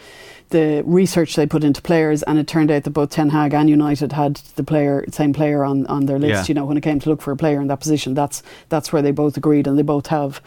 The 0.50 0.82
research 0.86 1.36
they 1.36 1.44
put 1.46 1.62
into 1.62 1.82
players, 1.82 2.22
and 2.22 2.38
it 2.38 2.48
turned 2.48 2.70
out 2.70 2.84
that 2.84 2.90
both 2.92 3.10
Ten 3.10 3.28
Hag 3.28 3.52
and 3.52 3.68
United 3.68 4.12
had 4.12 4.36
the 4.56 4.64
player, 4.64 5.04
same 5.10 5.34
player 5.34 5.62
on, 5.62 5.86
on 5.88 6.06
their 6.06 6.18
list. 6.18 6.30
Yeah. 6.30 6.44
You 6.48 6.54
know, 6.54 6.64
when 6.64 6.78
it 6.78 6.80
came 6.80 6.98
to 7.00 7.10
look 7.10 7.20
for 7.20 7.32
a 7.32 7.36
player 7.36 7.60
in 7.60 7.66
that 7.66 7.80
position, 7.80 8.14
that's 8.14 8.42
that's 8.70 8.90
where 8.90 9.02
they 9.02 9.10
both 9.10 9.36
agreed, 9.36 9.66
and 9.66 9.76
they 9.76 9.82
both 9.82 10.06
have 10.06 10.40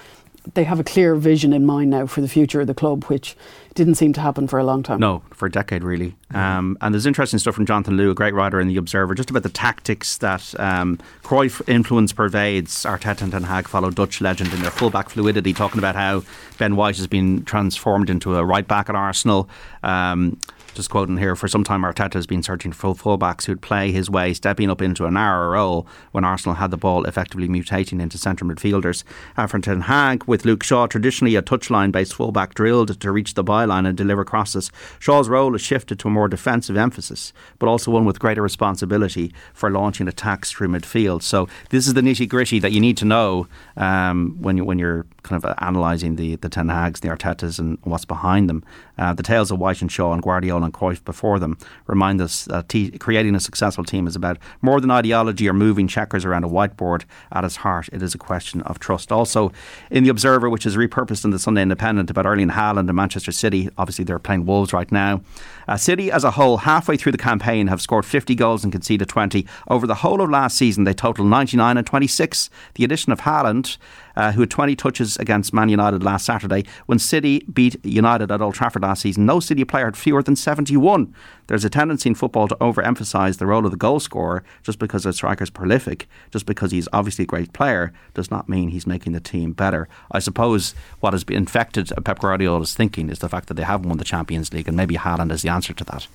they 0.54 0.64
have 0.64 0.80
a 0.80 0.84
clear 0.84 1.16
vision 1.16 1.54
in 1.54 1.66
mind 1.66 1.92
now 1.92 2.06
for 2.08 2.22
the 2.22 2.28
future 2.28 2.62
of 2.62 2.68
the 2.68 2.74
club, 2.74 3.06
which 3.06 3.36
didn't 3.74 3.96
seem 3.96 4.12
to 4.14 4.22
happen 4.22 4.48
for 4.48 4.60
a 4.60 4.64
long 4.64 4.84
time. 4.84 5.00
No, 5.00 5.22
for 5.34 5.46
a 5.46 5.52
decade, 5.52 5.84
really. 5.84 6.16
Um, 6.34 6.78
and 6.82 6.94
there's 6.94 7.06
interesting 7.06 7.39
stuff 7.39 7.56
from 7.56 7.66
Jonathan 7.66 7.96
Liew, 7.96 8.12
a 8.12 8.14
great 8.16 8.34
writer 8.34 8.60
in 8.60 8.68
The 8.68 8.78
Observer, 8.78 9.16
just 9.16 9.30
about 9.30 9.44
the 9.44 9.50
tactics 9.50 10.18
that 10.18 10.60
um, 10.60 11.00
Cruyff 11.24 11.62
influence 11.70 12.12
pervades. 12.12 12.84
Arteta 12.84 13.22
and 13.22 13.32
Ten 13.32 13.44
Hag 13.44 13.68
follow 13.68 13.92
Dutch 13.92 14.20
legend 14.20 14.52
in 14.54 14.62
their 14.62 14.72
fullback 14.72 15.10
fluidity, 15.10 15.54
talking 15.54 15.80
about 15.80 15.96
how 15.96 16.24
Ben 16.58 16.76
White 16.76 16.98
has 16.98 17.08
been 17.08 17.46
transformed 17.46 18.10
into 18.10 18.36
a 18.36 18.44
right 18.44 18.68
back 18.68 18.89
at 18.89 18.96
Arsenal. 18.96 19.48
Um, 19.84 20.38
just 20.74 20.89
quoting 20.89 21.17
here, 21.17 21.36
for 21.36 21.47
some 21.47 21.63
time 21.63 21.82
Arteta 21.82 22.13
has 22.13 22.28
been 22.28 22.43
searching 22.43 22.72
for 22.72 22.95
fullbacks 22.95 23.45
who'd 23.45 23.61
play 23.61 23.91
his 23.91 24.09
way, 24.09 24.34
stepping 24.34 24.69
up 24.69 24.82
into 24.82 25.05
a 25.05 25.11
narrower 25.11 25.51
role 25.51 25.88
when 26.11 26.24
Arsenal 26.24 26.55
had 26.55 26.72
the 26.72 26.78
ball, 26.78 27.05
effectively 27.05 27.47
mutating 27.47 28.01
into 28.01 28.17
centre 28.17 28.45
midfielders. 28.45 29.03
For 29.47 29.59
Ten 29.59 29.82
Hag, 29.82 30.24
with 30.26 30.45
Luke 30.45 30.63
Shaw, 30.63 30.88
traditionally 30.88 31.36
a 31.36 31.41
touchline 31.41 31.91
based 31.91 32.13
fullback 32.13 32.53
drilled 32.53 32.99
to 32.99 33.11
reach 33.11 33.34
the 33.34 33.43
byline 33.43 33.88
and 33.88 33.97
deliver 33.97 34.24
crosses, 34.24 34.72
Shaw's 34.99 35.30
role 35.30 35.51
has 35.53 35.61
shifted 35.61 35.99
to 35.99 36.07
a 36.07 36.11
more 36.11 36.28
defensive 36.28 36.78
emphasis, 36.78 37.34
but 37.59 37.67
also 37.67 37.91
one 37.91 38.05
with 38.05 38.19
greater 38.19 38.41
responsibility 38.41 39.34
for 39.53 39.69
launching 39.69 40.07
attacks 40.07 40.51
through 40.51 40.69
midfield. 40.69 41.24
So 41.24 41.47
this 41.69 41.88
is 41.88 41.93
the 41.93 42.01
nitty 42.01 42.30
gritty 42.30 42.59
that 42.59 42.72
you 42.72 42.80
need 42.80 42.97
to 42.97 43.05
know 43.05 43.47
um, 43.78 44.38
when 44.39 44.57
you 44.57 44.65
when 44.65 44.80
you're 44.80 45.05
kind 45.24 45.43
of 45.43 45.53
analysing 45.59 46.15
the 46.15 46.36
the 46.36 46.49
Ten 46.49 46.69
Hags, 46.69 47.01
the 47.01 47.09
Artetas, 47.09 47.59
and 47.59 47.78
what's 47.84 48.05
behind 48.05 48.49
them. 48.49 48.63
Uh, 49.02 49.14
the 49.14 49.24
tales 49.24 49.49
of 49.49 49.58
White 49.58 49.82
and 49.82 49.91
Shaw 49.91 50.14
and 50.14 50.22
Guardiola 50.22 50.66
and 50.66 50.74
Cruyff 50.74 51.04
before 51.04 51.39
them 51.39 51.58
remind 51.88 52.22
us 52.22 52.45
that 52.45 52.70
t- 52.70 52.91
creating 52.99 53.34
a 53.34 53.39
successful 53.39 53.84
team 53.84 54.06
is 54.06 54.16
about 54.16 54.38
more 54.62 54.80
than 54.80 54.91
ideology 54.91 55.49
or 55.49 55.54
moving 55.54 55.88
checkers 55.88 56.24
around 56.24 56.43
a 56.43 56.47
whiteboard. 56.47 57.06
At 57.32 57.43
its 57.43 57.56
heart, 57.56 57.89
it 57.91 58.04
is 58.04 58.14
a 58.14 58.20
question 58.20 58.62
of 58.62 58.78
trust. 58.78 59.12
Also, 59.12 59.52
in 59.89 60.04
the 60.04 60.12
Observer, 60.12 60.52
which 60.52 60.68
is 60.68 60.78
repurposed 60.78 61.26
in 61.26 61.32
the 61.32 61.39
Sunday 61.39 61.64
Independent, 61.64 62.12
about 62.12 62.28
Erling 62.28 62.49
Haaland 62.49 62.89
and 62.89 62.93
Manchester 62.93 63.32
City. 63.32 63.70
Obviously, 63.76 64.06
they're 64.06 64.20
playing 64.20 64.45
Wolves 64.45 64.72
right 64.72 64.91
now. 64.91 65.22
Uh, 65.68 65.78
City, 65.78 66.12
as 66.12 66.24
a 66.24 66.32
whole, 66.32 66.58
halfway 66.58 66.95
through 66.95 67.12
the 67.12 67.18
campaign, 67.18 67.68
have 67.68 67.82
scored 67.82 68.06
50 68.06 68.36
goals 68.36 68.64
and 68.64 68.72
conceded 68.72 69.10
20. 69.10 69.47
Over 69.68 69.88
the 69.88 69.95
whole 69.95 70.22
of 70.22 70.30
last 70.30 70.58
season, 70.58 70.84
they 70.84 70.93
total 70.93 71.26
99 71.26 71.76
and 71.76 71.88
26. 71.88 72.52
The 72.76 72.84
addition 72.84 73.12
of 73.12 73.22
Haaland 73.22 73.78
uh, 74.16 74.32
who 74.32 74.41
had 74.41 74.49
20 74.49 74.76
touches 74.76 75.18
against 75.18 75.53
Man 75.53 75.70
United 75.70 76.03
last 76.03 76.26
Saturday. 76.26 76.64
When 76.86 76.99
City 76.99 77.45
beat 77.51 77.84
United 77.86 78.32
at 78.32 78.41
Old 78.41 78.55
Trafford 78.55 78.82
last 78.82 79.01
season, 79.01 79.26
no 79.26 79.39
City 79.39 79.64
player 79.64 79.86
had 79.86 79.97
fewer 79.97 80.24
than 80.24 80.36
71. 80.36 81.14
There's 81.47 81.66
a 81.66 81.70
tendency 81.70 82.09
in 82.09 82.16
football 82.16 82.47
to 82.47 82.55
overemphasise 82.55 83.38
the 83.38 83.45
role 83.45 83.66
of 83.66 83.72
the 83.72 83.78
goal 83.78 83.99
scorer 83.99 84.43
just 84.64 84.80
because 84.80 85.05
a 85.05 85.14
striker's 85.14 85.49
prolific, 85.49 86.07
just 86.32 86.45
because 86.45 86.72
he's 86.72 86.88
obviously 86.93 87.24
a 87.24 87.28
great 87.28 87.53
player, 87.53 87.91
does 88.14 88.32
not 88.32 88.47
mean 88.47 88.70
he's 88.70 88.88
making 88.88 89.14
the 89.14 89.20
team 89.20 89.51
better. 89.51 89.88
I 90.12 90.20
suppose 90.20 90.74
what 90.99 91.14
has 91.14 91.24
infected 91.24 91.91
Pep 92.05 92.20
Guardiola's 92.20 92.74
thinking 92.74 93.09
is 93.09 93.20
the 93.20 93.30
fact 93.30 93.47
that 93.47 93.55
they 93.55 93.64
haven't 93.64 93.89
won 93.89 93.97
the 93.97 94.05
Champions 94.05 94.53
League, 94.53 94.68
and 94.68 94.78
maybe 94.78 94.95
Haaland 94.95 95.32
is 95.32 95.41
the 95.41 95.49
answer 95.49 95.74
to 95.74 95.84
that. 95.86 96.07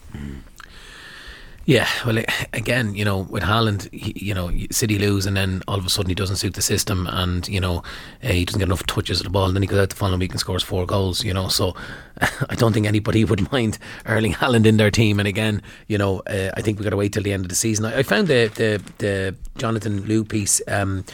Yeah, 1.67 1.89
well, 2.07 2.23
again, 2.53 2.95
you 2.95 3.05
know, 3.05 3.19
with 3.19 3.43
Haaland, 3.43 3.93
he, 3.93 4.13
you 4.25 4.33
know, 4.33 4.53
City 4.71 5.01
lose, 5.01 5.27
and 5.27 5.37
then 5.37 5.63
all 5.67 5.77
of 5.77 5.85
a 5.85 5.89
sudden 5.91 6.09
he 6.09 6.15
doesn't 6.15 6.37
suit 6.37 6.55
the 6.55 6.63
system, 6.63 7.09
and 7.09 7.47
you 7.49 7.59
know, 7.59 7.83
uh, 8.23 8.29
he 8.29 8.45
doesn't 8.45 8.61
get 8.61 8.67
enough 8.67 8.87
touches 8.87 9.19
of 9.19 9.25
the 9.25 9.31
ball, 9.31 9.47
and 9.47 9.57
then 9.57 9.63
he 9.63 9.67
goes 9.67 9.81
out 9.81 9.91
the 9.91 9.97
following 9.97 10.21
week 10.21 10.31
and 10.31 10.39
scores 10.39 10.63
four 10.63 10.87
goals. 10.87 11.25
You 11.25 11.35
know, 11.35 11.49
so 11.49 11.75
I 12.49 12.55
don't 12.55 12.73
think 12.73 12.87
anybody 12.87 13.25
would 13.25 13.51
mind 13.51 13.79
Erling 14.07 14.35
Haaland 14.35 14.65
in 14.65 14.77
their 14.77 14.93
team. 14.93 15.19
And 15.19 15.27
again, 15.27 15.61
you 15.89 15.99
know, 15.99 16.21
uh, 16.29 16.53
I 16.57 16.63
think 16.63 16.79
we 16.79 16.85
have 16.85 16.85
got 16.85 16.91
to 16.91 16.99
wait 16.99 17.13
till 17.13 17.25
the 17.25 17.33
end 17.33 17.45
of 17.45 17.49
the 17.49 17.57
season. 17.57 17.85
I, 17.85 17.99
I 17.99 18.03
found 18.05 18.29
the 18.29 18.49
the 18.55 18.81
the 18.99 19.37
Jonathan 19.59 20.03
Liew 20.03 20.29
piece. 20.29 20.63
Um, 20.69 21.05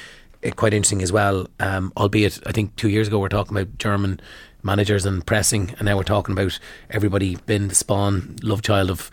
eh, 0.43 0.51
quite 0.51 0.75
interesting 0.75 1.01
as 1.01 1.13
well. 1.13 1.47
Um, 1.61 1.95
albeit, 1.97 2.39
I 2.47 2.53
think 2.53 2.77
two 2.77 2.91
years 2.91 3.09
ago 3.09 3.19
we 3.19 3.25
are 3.25 3.31
talking 3.31 3.57
about 3.57 3.79
German 3.79 4.21
managers 4.63 5.07
and 5.07 5.27
pressing, 5.27 5.75
and 5.79 5.87
now 5.87 5.97
we're 5.97 6.03
talking 6.03 6.35
about 6.35 6.59
everybody 6.91 7.37
being 7.47 7.69
the 7.69 7.75
spawn, 7.75 8.37
love 8.43 8.61
child 8.61 8.91
of 8.91 9.11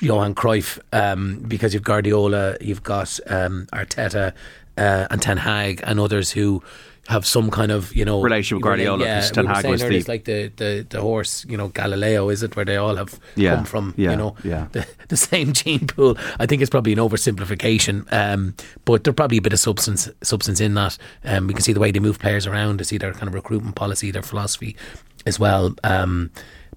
Johan 0.00 0.34
Cruyff. 0.34 0.78
Um, 0.92 1.38
because 1.48 1.74
you've 1.74 1.82
Guardiola, 1.84 2.56
you've 2.60 2.82
got 2.82 3.18
um, 3.26 3.66
Arteta, 3.72 4.32
uh, 4.76 5.06
and 5.10 5.20
Ten 5.22 5.36
Hag, 5.36 5.80
and 5.84 5.98
others 6.00 6.30
who 6.30 6.62
have 7.08 7.26
some 7.26 7.50
kind 7.50 7.72
of 7.72 7.92
you 7.96 8.04
know 8.04 8.22
Relationship 8.22 8.56
with 8.58 8.62
Guardiola, 8.64 9.04
Yeah, 9.04 9.20
Ten 9.20 9.46
we 9.46 9.52
Hag 9.52 9.66
was 9.66 9.80
the- 9.80 9.94
it's 9.96 10.06
like 10.08 10.24
the, 10.24 10.52
the 10.56 10.86
the 10.88 11.00
horse, 11.00 11.44
you 11.48 11.56
know, 11.56 11.68
Galileo, 11.68 12.28
is 12.28 12.42
it 12.42 12.54
where 12.54 12.64
they 12.64 12.76
all 12.76 12.94
have 12.96 13.18
Yeah, 13.36 13.56
come 13.56 13.64
from? 13.64 13.94
yeah, 13.96 14.10
you 14.12 14.16
know, 14.16 14.36
yeah. 14.44 14.66
the, 14.72 14.86
the 15.08 15.16
same 15.16 15.52
gene 15.52 15.86
pool. 15.88 16.16
I 16.38 16.46
think 16.46 16.62
it's 16.62 16.70
probably 16.70 16.92
an 16.92 16.98
oversimplification, 17.00 18.06
um, 18.12 18.54
but 18.84 19.02
there's 19.04 19.14
probably 19.14 19.38
a 19.38 19.42
bit 19.42 19.52
of 19.52 19.58
substance 19.58 20.08
substance 20.22 20.60
in 20.60 20.74
that. 20.74 20.98
Um, 21.24 21.46
we 21.46 21.54
can 21.54 21.62
see 21.62 21.72
the 21.72 21.80
way 21.80 21.90
they 21.90 22.00
move 22.00 22.18
players 22.18 22.46
around, 22.46 22.78
to 22.78 22.84
see 22.84 22.98
their 22.98 23.12
kind 23.12 23.28
of 23.28 23.34
recruitment 23.34 23.74
policy, 23.76 24.10
their 24.10 24.22
philosophy 24.22 24.76
as 25.26 25.38
well. 25.40 25.74
Um, 25.82 26.30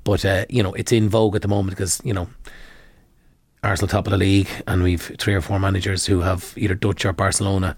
but 0.04 0.26
uh, 0.26 0.46
you 0.50 0.64
know, 0.64 0.74
it's 0.74 0.92
in 0.92 1.10
vogue 1.10 1.36
at 1.36 1.42
the 1.44 1.48
moment 1.48 1.78
because 1.78 2.02
you 2.04 2.14
know. 2.14 2.28
Arsenal 3.64 3.88
top 3.88 4.08
of 4.08 4.12
the 4.12 4.18
league, 4.18 4.50
and 4.68 4.84
we've 4.84 5.16
three 5.18 5.34
or 5.34 5.42
four 5.42 5.60
managers 5.60 6.06
who 6.06 6.22
have 6.22 6.54
either 6.58 6.76
Dutch 6.76 7.06
or 7.06 7.14
Barcelona 7.14 7.78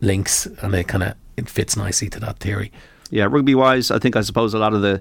links, 0.00 0.46
and 0.46 0.74
it 0.74 0.88
kind 0.88 1.02
of 1.04 1.14
it 1.36 1.48
fits 1.48 1.76
nicely 1.76 2.08
to 2.10 2.20
that 2.20 2.38
theory. 2.38 2.72
Yeah, 3.10 3.24
rugby 3.24 3.54
wise, 3.54 3.90
I 3.90 3.98
think 3.98 4.16
I 4.16 4.20
suppose 4.22 4.54
a 4.54 4.58
lot 4.58 4.74
of 4.74 4.82
the 4.82 5.00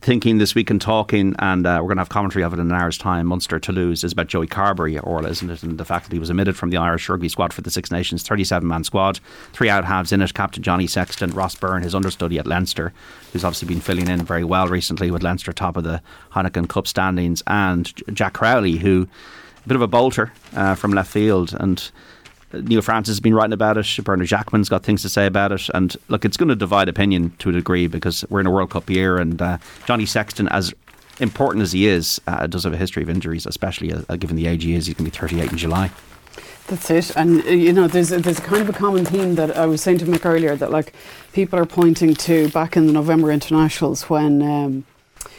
thinking 0.00 0.38
this 0.38 0.54
week 0.54 0.70
and 0.70 0.80
talking, 0.80 1.34
and 1.38 1.66
uh, 1.66 1.78
we're 1.80 1.88
going 1.88 1.96
to 1.96 2.00
have 2.00 2.08
commentary 2.08 2.42
of 2.44 2.52
it 2.52 2.58
in 2.58 2.70
an 2.70 2.72
hour's 2.72 2.98
time. 2.98 3.26
Munster 3.26 3.58
Toulouse 3.58 4.04
is 4.04 4.12
about 4.12 4.28
Joey 4.28 4.46
Carbery, 4.46 4.98
Orla, 5.02 5.28
isn't 5.30 5.50
it? 5.50 5.62
And 5.62 5.78
the 5.78 5.84
fact 5.84 6.06
that 6.06 6.12
he 6.12 6.18
was 6.18 6.30
omitted 6.30 6.56
from 6.56 6.70
the 6.70 6.76
Irish 6.76 7.08
rugby 7.08 7.28
squad 7.28 7.52
for 7.52 7.62
the 7.62 7.70
Six 7.70 7.90
Nations, 7.90 8.22
37 8.26 8.66
man 8.66 8.84
squad, 8.84 9.20
three 9.52 9.68
out 9.68 9.84
halves 9.84 10.12
in 10.12 10.22
it. 10.22 10.34
Captain 10.34 10.62
Johnny 10.62 10.86
Sexton, 10.86 11.30
Ross 11.30 11.54
Byrne, 11.54 11.82
his 11.82 11.94
understudy 11.94 12.38
at 12.38 12.46
Leinster, 12.46 12.92
who's 13.32 13.44
obviously 13.44 13.68
been 13.68 13.80
filling 13.80 14.08
in 14.08 14.24
very 14.24 14.44
well 14.44 14.68
recently 14.68 15.10
with 15.10 15.22
Leinster 15.22 15.52
top 15.52 15.76
of 15.76 15.84
the 15.84 16.02
Heineken 16.32 16.68
Cup 16.68 16.86
standings, 16.86 17.42
and 17.46 17.92
Jack 18.14 18.34
Crowley, 18.34 18.76
who 18.76 19.08
a 19.64 19.68
bit 19.68 19.76
of 19.76 19.82
a 19.82 19.88
bolter 19.88 20.32
uh, 20.54 20.74
from 20.74 20.92
left 20.92 21.10
field 21.10 21.54
and. 21.58 21.90
Neil 22.64 22.82
Francis 22.82 23.12
has 23.12 23.20
been 23.20 23.34
writing 23.34 23.52
about 23.52 23.78
it. 23.78 24.04
Bernard 24.04 24.26
Jackman's 24.26 24.68
got 24.68 24.82
things 24.82 25.02
to 25.02 25.08
say 25.08 25.26
about 25.26 25.52
it. 25.52 25.68
And 25.74 25.96
look, 26.08 26.24
it's 26.24 26.36
going 26.36 26.48
to 26.48 26.56
divide 26.56 26.88
opinion 26.88 27.30
to 27.38 27.50
a 27.50 27.52
degree 27.52 27.86
because 27.86 28.24
we're 28.28 28.40
in 28.40 28.46
a 28.46 28.50
World 28.50 28.70
Cup 28.70 28.88
year. 28.90 29.18
And 29.18 29.40
uh, 29.40 29.58
Johnny 29.86 30.06
Sexton, 30.06 30.48
as 30.48 30.74
important 31.20 31.62
as 31.62 31.72
he 31.72 31.86
is, 31.86 32.20
uh, 32.26 32.46
does 32.46 32.64
have 32.64 32.72
a 32.72 32.76
history 32.76 33.02
of 33.02 33.10
injuries, 33.10 33.46
especially 33.46 33.92
uh, 33.92 34.16
given 34.16 34.36
the 34.36 34.46
age 34.46 34.64
he 34.64 34.74
is. 34.74 34.86
He's 34.86 34.94
going 34.94 35.10
to 35.10 35.10
be 35.10 35.18
38 35.18 35.52
in 35.52 35.58
July. 35.58 35.90
That's 36.68 36.90
it, 36.90 37.16
and 37.16 37.44
uh, 37.44 37.50
you 37.50 37.72
know, 37.72 37.86
there's 37.86 38.10
a, 38.10 38.18
there's 38.18 38.40
kind 38.40 38.60
of 38.60 38.68
a 38.68 38.72
common 38.72 39.04
theme 39.04 39.36
that 39.36 39.56
I 39.56 39.66
was 39.66 39.80
saying 39.80 39.98
to 39.98 40.04
Mick 40.04 40.26
earlier 40.26 40.56
that 40.56 40.72
like 40.72 40.94
people 41.32 41.60
are 41.60 41.64
pointing 41.64 42.14
to 42.14 42.48
back 42.48 42.76
in 42.76 42.88
the 42.88 42.92
November 42.92 43.30
internationals 43.30 44.10
when 44.10 44.42
um, 44.42 44.84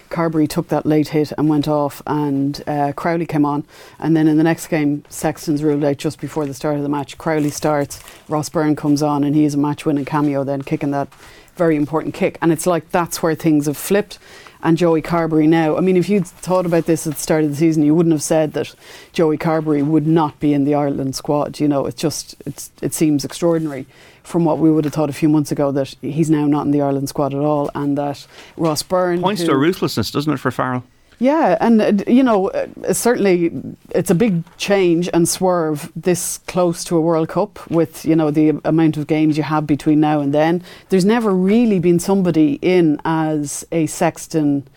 Carbery 0.10 0.47
took 0.47 0.68
that 0.70 0.86
late 0.86 1.10
hit 1.10 1.32
and 1.38 1.49
went 1.49 1.68
off, 1.68 2.01
and 2.08 2.64
uh, 2.68 2.93
Crowley 2.95 3.26
came 3.26 3.45
on. 3.45 3.66
And 3.99 4.16
then 4.16 4.28
in 4.28 4.38
the 4.38 4.43
next 4.43 4.68
game, 4.68 5.03
Sexton's 5.10 5.64
ruled 5.64 5.84
out 5.84 5.97
just 5.97 6.20
before 6.20 6.45
the 6.45 6.53
start 6.53 6.78
of 6.78 6.84
the 6.84 6.89
match. 6.89 7.18
Crowley 7.18 7.49
starts, 7.49 8.03
Ross 8.28 8.49
Byrne 8.49 8.76
comes 8.76 9.01
on, 9.01 9.24
and 9.24 9.36
he 9.36 9.45
is 9.45 9.53
a 9.53 9.58
match 9.58 9.86
winning 9.86 10.05
cameo, 10.05 10.43
then 10.43 10.62
kicking 10.62 10.91
that 10.91 11.08
very 11.55 11.76
important 11.76 12.14
kick. 12.14 12.38
And 12.41 12.51
it's 12.51 12.68
like 12.68 12.91
that's 12.91 13.22
where 13.22 13.36
things 13.36 13.66
have 13.66 13.78
flipped. 13.78 14.20
And 14.62 14.78
Joey 14.78 15.01
Carbery 15.01 15.47
now, 15.47 15.78
I 15.78 15.82
mean, 15.82 15.97
if 15.97 16.10
you'd 16.10 16.28
thought 16.28 16.66
about 16.66 16.86
this 16.86 17.05
at 17.05 17.14
the 17.14 17.20
start 17.20 17.43
of 17.43 17.51
the 17.51 17.55
season, 17.55 17.84
you 17.84 17.93
wouldn't 17.93 18.14
have 18.14 18.24
said 18.24 18.53
that 18.53 18.74
Joey 19.14 19.38
Carbery 19.38 19.86
would 19.86 20.08
not 20.08 20.39
be 20.39 20.53
in 20.53 20.64
the 20.64 20.74
Ireland 20.74 21.16
squad. 21.16 21.60
You 21.60 21.68
know, 21.68 21.86
it's 21.86 22.01
just, 22.01 22.36
it's, 22.45 22.72
it 22.82 22.93
seems 22.93 23.24
extraordinary 23.24 23.86
from 24.28 24.43
what 24.45 24.59
we 24.59 24.69
would 24.69 24.84
have 24.86 24.93
thought 24.93 25.09
a 25.09 25.13
few 25.13 25.30
months 25.30 25.51
ago 25.51 25.71
that 25.71 25.95
he's 26.01 26.30
now 26.30 26.45
not 26.45 26.65
in 26.65 26.71
the 26.71 26.82
Ireland 26.82 27.07
squad 27.09 27.34
at 27.34 27.39
all, 27.39 27.69
and 27.73 27.97
that 27.97 28.28
Ross 28.57 28.84
Byrne 28.84 29.21
Points 29.21 29.43
to 29.45 29.51
a 29.51 29.57
ruthlessness, 29.57 30.11
doesn't 30.11 30.34
it, 30.34 30.38
for 30.39 30.51
Farrell? 30.51 30.84
yeah, 31.19 31.57
and 31.61 31.82
uh, 31.82 32.03
you 32.07 32.21
know, 32.21 32.49
uh, 32.49 32.93
certainly 32.93 33.51
it's 33.95 34.11
a 34.11 34.15
big 34.15 34.43
change 34.57 35.09
and 35.13 35.28
swerve 35.28 35.91
this 35.95 36.39
close 36.45 36.84
to 36.84 36.97
a 36.97 37.01
World 37.01 37.30
Cup 37.30 37.71
with 37.71 38.05
you 38.05 38.15
know 38.15 38.30
the 38.30 38.49
amount 38.65 38.97
of 38.97 39.07
games 39.07 39.38
you 39.38 39.43
have 39.43 39.65
between 39.65 39.99
now 39.99 40.19
and 40.19 40.34
then. 40.34 40.61
There's 40.89 41.05
never 41.05 41.34
really 41.34 41.80
been 41.80 41.99
somebody 41.99 42.59
in 42.61 42.99
as 43.05 43.65
a 43.71 43.88
Sexton, 43.88 44.67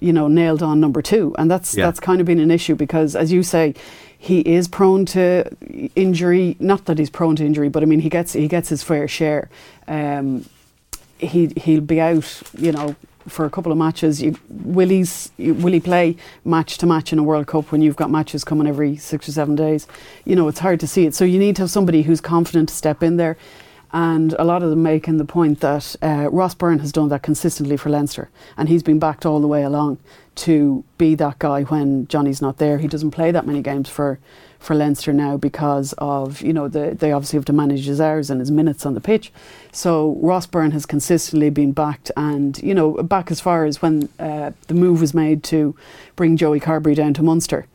you 0.00 0.12
know, 0.12 0.28
nailed 0.28 0.62
on 0.62 0.78
number 0.80 1.02
two, 1.02 1.34
and 1.38 1.50
that's 1.50 1.74
Yeah. 1.74 1.86
that's 1.86 1.98
kind 1.98 2.20
of 2.20 2.26
been 2.26 2.40
an 2.40 2.50
issue 2.50 2.74
because, 2.76 3.16
as 3.16 3.32
you 3.32 3.42
say. 3.42 3.74
He 4.18 4.40
is 4.40 4.66
prone 4.66 5.06
to 5.06 5.48
injury. 5.94 6.56
Not 6.58 6.86
that 6.86 6.98
he's 6.98 7.08
prone 7.08 7.36
to 7.36 7.46
injury, 7.46 7.68
but 7.68 7.82
I 7.82 7.86
mean 7.86 8.00
he 8.00 8.08
gets 8.08 8.32
he 8.32 8.48
gets 8.48 8.68
his 8.68 8.82
fair 8.82 9.06
share. 9.06 9.48
Um, 9.86 10.44
he 11.18 11.52
he'll 11.56 11.80
be 11.80 12.00
out, 12.00 12.42
you 12.58 12.72
know, 12.72 12.96
for 13.28 13.44
a 13.44 13.50
couple 13.50 13.70
of 13.70 13.78
matches. 13.78 14.20
You, 14.20 14.36
will 14.48 14.88
he's 14.88 15.30
will 15.38 15.72
he 15.72 15.80
play 15.80 16.16
match 16.44 16.78
to 16.78 16.86
match 16.86 17.12
in 17.12 17.18
a 17.18 17.22
World 17.22 17.46
Cup 17.46 17.70
when 17.70 17.80
you've 17.80 17.96
got 17.96 18.10
matches 18.10 18.44
coming 18.44 18.66
every 18.66 18.96
six 18.96 19.28
or 19.28 19.32
seven 19.32 19.54
days? 19.54 19.86
You 20.24 20.34
know, 20.34 20.48
it's 20.48 20.58
hard 20.58 20.80
to 20.80 20.88
see 20.88 21.06
it. 21.06 21.14
So 21.14 21.24
you 21.24 21.38
need 21.38 21.56
to 21.56 21.62
have 21.62 21.70
somebody 21.70 22.02
who's 22.02 22.20
confident 22.20 22.70
to 22.70 22.74
step 22.74 23.02
in 23.02 23.16
there. 23.18 23.36
And 23.92 24.34
a 24.38 24.44
lot 24.44 24.62
of 24.62 24.70
them 24.70 24.82
making 24.82 25.16
the 25.16 25.24
point 25.24 25.60
that 25.60 25.96
uh, 26.02 26.28
Ross 26.30 26.54
Byrne 26.54 26.80
has 26.80 26.92
done 26.92 27.08
that 27.08 27.22
consistently 27.22 27.76
for 27.76 27.88
Leinster, 27.88 28.28
and 28.56 28.68
he's 28.68 28.82
been 28.82 28.98
backed 28.98 29.24
all 29.24 29.40
the 29.40 29.46
way 29.46 29.62
along 29.62 29.98
to 30.36 30.84
be 30.98 31.14
that 31.16 31.38
guy 31.38 31.62
when 31.64 32.06
Johnny's 32.06 32.42
not 32.42 32.58
there. 32.58 32.78
He 32.78 32.86
doesn't 32.86 33.10
play 33.10 33.30
that 33.30 33.46
many 33.46 33.62
games 33.62 33.88
for 33.88 34.18
for 34.58 34.74
Leinster 34.74 35.12
now 35.12 35.36
because 35.36 35.94
of 35.98 36.42
you 36.42 36.52
know 36.52 36.68
the, 36.68 36.94
they 36.98 37.12
obviously 37.12 37.36
have 37.36 37.44
to 37.46 37.52
manage 37.52 37.86
his 37.86 38.00
hours 38.00 38.28
and 38.28 38.40
his 38.40 38.50
minutes 38.50 38.84
on 38.84 38.94
the 38.94 39.00
pitch. 39.00 39.32
So 39.72 40.18
Ross 40.20 40.46
Byrne 40.46 40.72
has 40.72 40.84
consistently 40.86 41.50
been 41.50 41.72
backed, 41.72 42.10
and 42.16 42.58
you 42.62 42.74
know 42.74 43.02
back 43.02 43.30
as 43.30 43.40
far 43.40 43.64
as 43.64 43.80
when 43.80 44.08
uh, 44.18 44.52
the 44.66 44.74
move 44.74 45.00
was 45.00 45.14
made 45.14 45.42
to 45.44 45.76
bring 46.16 46.36
Joey 46.36 46.60
Carbery 46.60 46.94
down 46.94 47.14
to 47.14 47.22
Munster. 47.22 47.66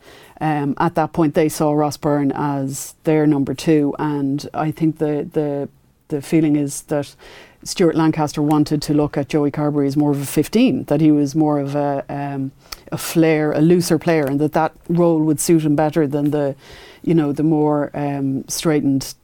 Um, 0.41 0.75
at 0.77 0.95
that 0.95 1.13
point, 1.13 1.35
they 1.35 1.47
saw 1.47 1.71
Ross 1.71 1.95
Byrne 1.95 2.31
as 2.33 2.95
their 3.03 3.25
number 3.25 3.53
two, 3.53 3.95
and 3.97 4.47
I 4.53 4.71
think 4.71 4.97
the 4.97 5.27
the 5.31 5.69
the 6.09 6.21
feeling 6.21 6.55
is 6.55 6.83
that 6.83 7.15
Stuart 7.63 7.95
Lancaster 7.95 8.41
wanted 8.41 8.81
to 8.83 8.93
look 8.93 9.17
at 9.17 9.29
Joey 9.29 9.51
Carbery 9.51 9.87
as 9.87 9.95
more 9.95 10.11
of 10.11 10.21
a 10.21 10.25
15, 10.25 10.85
that 10.85 11.01
he 11.01 11.11
was 11.11 11.33
more 11.35 11.59
of 11.59 11.75
a 11.75 12.03
um, 12.09 12.51
a 12.91 12.97
flair, 12.97 13.51
a 13.51 13.59
looser 13.59 13.97
player, 13.97 14.25
and 14.25 14.39
that 14.39 14.53
that 14.53 14.73
role 14.87 15.19
would 15.19 15.39
suit 15.39 15.63
him 15.63 15.75
better 15.75 16.05
than 16.05 16.31
the, 16.31 16.55
you 17.01 17.13
know, 17.13 17.31
the 17.31 17.43
more 17.43 17.89
um, 17.95 18.47
straightened 18.47 19.15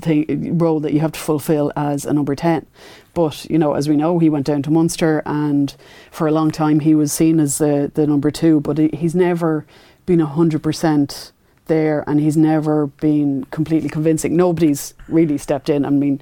thing, 0.00 0.56
role 0.58 0.80
that 0.80 0.92
you 0.92 1.00
have 1.00 1.12
to 1.12 1.18
fulfil 1.18 1.72
as 1.76 2.04
a 2.04 2.12
number 2.12 2.34
10. 2.34 2.66
But, 3.14 3.44
you 3.50 3.58
know, 3.58 3.74
as 3.74 3.88
we 3.88 3.96
know, 3.96 4.18
he 4.18 4.28
went 4.28 4.46
down 4.46 4.62
to 4.62 4.70
Munster 4.70 5.22
and 5.26 5.74
for 6.10 6.28
a 6.28 6.32
long 6.32 6.50
time 6.50 6.80
he 6.80 6.94
was 6.94 7.12
seen 7.12 7.40
as 7.40 7.58
the, 7.58 7.90
the 7.92 8.06
number 8.06 8.30
two, 8.30 8.60
but 8.60 8.78
he's 8.78 9.14
never 9.14 9.66
been 10.06 10.20
100% 10.20 11.32
there 11.68 12.04
and 12.06 12.20
he's 12.20 12.36
never 12.36 12.86
been 12.86 13.44
completely 13.50 13.88
convincing. 13.88 14.36
Nobody's 14.36 14.94
really 15.08 15.38
stepped 15.38 15.68
in. 15.68 15.84
I 15.84 15.90
mean, 15.90 16.20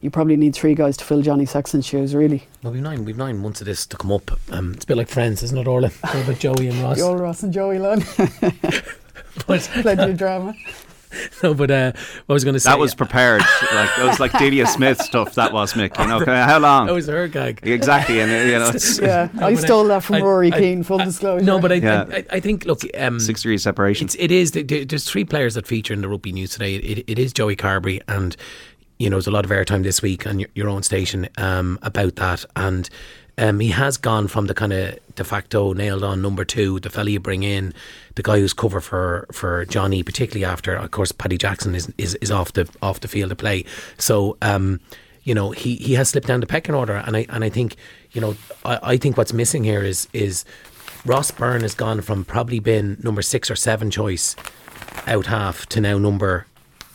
you 0.00 0.10
probably 0.10 0.36
need 0.36 0.54
three 0.54 0.74
guys 0.74 0.96
to 0.98 1.04
fill 1.04 1.22
Johnny 1.22 1.46
Sexton's 1.46 1.86
shoes, 1.86 2.14
really. 2.14 2.46
Well, 2.62 2.72
we've 2.72 2.82
nine, 2.82 3.04
we've 3.04 3.16
nine 3.16 3.38
months 3.38 3.60
of 3.60 3.66
this 3.66 3.86
to 3.86 3.96
come 3.96 4.12
up. 4.12 4.30
Um, 4.50 4.74
it's 4.74 4.84
a 4.84 4.86
bit 4.86 4.96
like 4.96 5.08
Friends, 5.08 5.42
isn't 5.42 5.58
it, 5.58 5.66
Orla? 5.66 5.90
All 6.04 6.20
about 6.20 6.38
Joey 6.38 6.68
and 6.68 6.78
Ross. 6.80 6.96
Joel 6.98 7.16
Ross 7.16 7.42
and 7.42 7.52
Joey. 7.52 7.78
But, 9.46 9.60
Plenty 9.60 10.10
of 10.10 10.16
drama. 10.16 10.54
no, 11.42 11.54
but 11.54 11.70
uh, 11.70 11.92
what 12.26 12.32
I 12.32 12.34
was 12.34 12.44
going 12.44 12.54
to 12.54 12.60
say. 12.60 12.70
That 12.70 12.78
was 12.78 12.94
prepared. 12.94 13.40
like 13.40 13.90
that 13.96 14.06
was 14.06 14.20
like 14.20 14.32
Delia 14.38 14.66
Smith 14.66 15.00
stuff. 15.00 15.34
That 15.36 15.52
was 15.52 15.72
Mick. 15.74 15.98
You 15.98 16.06
know, 16.24 16.24
how 16.24 16.58
long? 16.58 16.86
that 16.86 16.92
was 16.94 17.06
her 17.06 17.28
gag. 17.28 17.60
exactly, 17.62 18.20
and 18.20 18.30
uh, 18.30 18.34
you 18.34 18.58
know, 18.58 18.68
it's 18.70 18.98
Yeah, 19.00 19.28
No, 19.34 19.46
I 19.46 19.54
but 19.54 19.58
I- 19.62 19.66
stole 19.66 19.84
that 19.84 20.02
from 20.02 20.16
I- 20.16 20.20
Rory 20.20 20.52
I- 20.52 20.58
Keane, 20.58 20.82
full 20.82 20.98
disclosure. 20.98 21.44
No, 21.44 21.58
but 21.60 21.72
I, 21.72 21.76
Yeah. 21.76 22.04
I, 22.10 22.16
I, 22.16 22.24
I 22.32 22.40
think 22.40 22.64
look, 22.64 22.80
um, 22.98 23.18
six 23.20 23.42
degrees 23.42 23.62
separation. 23.62 24.06
It's, 24.06 24.16
it 24.18 24.30
is. 24.30 24.50
th- 24.52 24.66
th- 24.66 24.88
There's 24.88 25.04
three 25.04 25.24
players 25.24 25.54
that 25.54 25.66
feature 25.66 25.94
in 25.94 26.00
the 26.00 26.08
rugby 26.08 26.32
news 26.32 26.50
today. 26.52 26.74
It, 26.76 27.04
it 27.06 27.18
is 27.18 27.32
Joey 27.32 27.56
Carbery, 27.56 28.00
and 28.08 28.36
you 28.98 29.08
know, 29.08 29.16
there's 29.16 29.26
a 29.28 29.30
lot 29.30 29.44
of 29.44 29.50
airtime 29.50 29.84
this 29.84 30.02
week 30.02 30.26
on 30.26 30.40
your, 30.40 30.48
your 30.54 30.68
own 30.68 30.82
station 30.82 31.28
um, 31.38 31.78
about 31.82 32.16
that. 32.16 32.44
And 32.56 32.88
um, 33.38 33.60
he 33.60 33.68
has 33.68 33.96
gone 33.96 34.28
from 34.28 34.46
the 34.46 34.54
kind 34.54 34.72
of 34.72 34.98
de 35.14 35.24
facto 35.24 35.72
nailed 35.72 36.04
on 36.04 36.20
number 36.20 36.44
two, 36.44 36.80
the 36.80 36.90
fella 36.90 37.10
you 37.10 37.20
bring 37.20 37.42
in, 37.42 37.72
the 38.16 38.22
guy 38.22 38.38
who's 38.38 38.52
cover 38.52 38.80
for, 38.80 39.26
for 39.32 39.64
Johnny, 39.64 40.02
particularly 40.02 40.44
after, 40.44 40.74
of 40.74 40.90
course, 40.90 41.12
Paddy 41.12 41.38
Jackson 41.38 41.74
is 41.74 41.92
is, 41.98 42.14
is 42.16 42.30
off 42.30 42.52
the 42.52 42.68
off 42.82 43.00
the 43.00 43.08
field 43.08 43.32
of 43.32 43.38
play. 43.38 43.64
So. 43.98 44.36
Um, 44.42 44.80
you 45.24 45.34
know, 45.34 45.50
he, 45.50 45.76
he 45.76 45.92
has 45.92 46.08
slipped 46.08 46.26
down 46.26 46.40
the 46.40 46.46
pecking 46.46 46.74
order, 46.74 46.94
and 46.94 47.14
I 47.14 47.26
and 47.28 47.44
I 47.44 47.50
think, 47.50 47.76
you 48.12 48.20
know, 48.20 48.34
I, 48.64 48.78
I 48.82 48.96
think 48.96 49.18
what's 49.18 49.34
missing 49.34 49.62
here 49.62 49.82
is 49.82 50.08
is 50.14 50.46
Ross 51.04 51.30
Byrne 51.30 51.60
has 51.60 51.74
gone 51.74 52.00
from 52.00 52.24
probably 52.24 52.60
been 52.60 52.96
number 53.02 53.20
six 53.20 53.50
or 53.50 53.56
seven 53.56 53.90
choice 53.90 54.36
out 55.06 55.26
half 55.26 55.66
to 55.66 55.82
now 55.82 55.98
number 55.98 56.46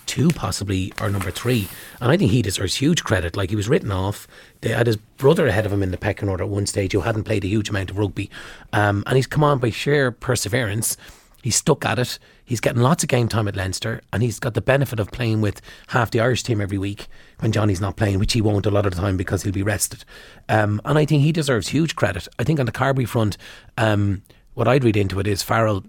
two, 0.05 0.29
possibly, 0.29 0.93
or 0.99 1.09
number 1.09 1.31
three. 1.31 1.67
And 2.01 2.11
I 2.11 2.17
think 2.17 2.31
he 2.31 2.41
deserves 2.41 2.75
huge 2.75 3.03
credit. 3.03 3.37
Like 3.37 3.49
he 3.49 3.55
was 3.55 3.69
written 3.69 3.91
off. 3.91 4.27
They 4.63 4.69
had 4.69 4.87
his 4.87 4.95
brother 4.95 5.45
ahead 5.45 5.65
of 5.65 5.73
him 5.73 5.83
in 5.83 5.91
the 5.91 5.97
pecking 5.97 6.29
order 6.29 6.45
at 6.45 6.49
one 6.49 6.65
stage 6.65 6.93
who 6.93 7.01
hadn't 7.01 7.25
played 7.25 7.43
a 7.43 7.49
huge 7.49 7.69
amount 7.69 7.91
of 7.91 7.97
rugby. 7.97 8.31
Um, 8.71 9.03
and 9.05 9.17
he's 9.17 9.27
come 9.27 9.43
on 9.43 9.59
by 9.59 9.69
sheer 9.71 10.09
perseverance. 10.09 10.95
He's 11.41 11.57
stuck 11.57 11.85
at 11.85 11.99
it. 11.99 12.17
He's 12.45 12.61
getting 12.61 12.81
lots 12.81 13.03
of 13.03 13.09
game 13.09 13.27
time 13.27 13.49
at 13.49 13.57
Leinster, 13.57 13.99
and 14.13 14.23
he's 14.23 14.39
got 14.39 14.53
the 14.53 14.61
benefit 14.61 15.01
of 15.01 15.11
playing 15.11 15.41
with 15.41 15.59
half 15.87 16.11
the 16.11 16.21
Irish 16.21 16.43
team 16.43 16.61
every 16.61 16.77
week 16.77 17.07
when 17.39 17.51
Johnny's 17.51 17.81
not 17.81 17.97
playing, 17.97 18.19
which 18.19 18.31
he 18.31 18.39
won't 18.39 18.65
a 18.65 18.71
lot 18.71 18.85
of 18.85 18.95
the 18.95 19.01
time 19.01 19.17
because 19.17 19.43
he'll 19.43 19.51
be 19.51 19.63
rested. 19.63 20.05
Um, 20.47 20.79
and 20.85 20.97
I 20.97 21.03
think 21.03 21.23
he 21.23 21.33
deserves 21.33 21.67
huge 21.67 21.97
credit. 21.97 22.29
I 22.39 22.45
think 22.45 22.61
on 22.61 22.65
the 22.65 22.71
Carbery 22.71 23.05
front, 23.05 23.35
um, 23.77 24.21
what 24.53 24.69
I'd 24.69 24.85
read 24.85 24.95
into 24.95 25.19
it 25.19 25.27
is 25.27 25.43
Farrell 25.43 25.83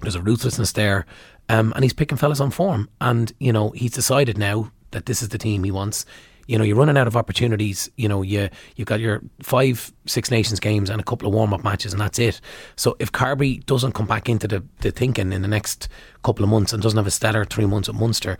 there's 0.00 0.14
a 0.14 0.22
ruthlessness 0.22 0.72
there, 0.72 1.04
um, 1.50 1.74
and 1.74 1.84
he's 1.84 1.92
picking 1.92 2.16
fellas 2.16 2.40
on 2.40 2.50
form. 2.50 2.88
And 3.02 3.34
you 3.38 3.52
know 3.52 3.70
he's 3.70 3.92
decided 3.92 4.38
now 4.38 4.72
that 4.92 5.04
this 5.04 5.20
is 5.20 5.28
the 5.28 5.38
team 5.38 5.64
he 5.64 5.70
wants. 5.70 6.06
You 6.48 6.58
know 6.58 6.64
you're 6.64 6.76
running 6.76 6.98
out 6.98 7.06
of 7.06 7.16
opportunities. 7.16 7.88
You 7.96 8.08
know 8.08 8.22
you 8.22 8.48
you've 8.74 8.88
got 8.88 8.98
your 8.98 9.22
five 9.42 9.92
Six 10.06 10.30
Nations 10.30 10.58
games 10.58 10.90
and 10.90 11.00
a 11.00 11.04
couple 11.04 11.28
of 11.28 11.34
warm 11.34 11.54
up 11.54 11.62
matches, 11.62 11.92
and 11.92 12.00
that's 12.00 12.18
it. 12.18 12.40
So 12.74 12.96
if 12.98 13.12
Carby 13.12 13.64
doesn't 13.66 13.92
come 13.92 14.06
back 14.06 14.28
into 14.28 14.48
the, 14.48 14.64
the 14.80 14.90
thinking 14.90 15.32
in 15.32 15.42
the 15.42 15.48
next 15.48 15.88
couple 16.24 16.42
of 16.42 16.50
months 16.50 16.72
and 16.72 16.82
doesn't 16.82 16.96
have 16.96 17.06
a 17.06 17.10
stellar 17.12 17.44
three 17.44 17.66
months 17.66 17.88
at 17.88 17.94
Munster. 17.94 18.36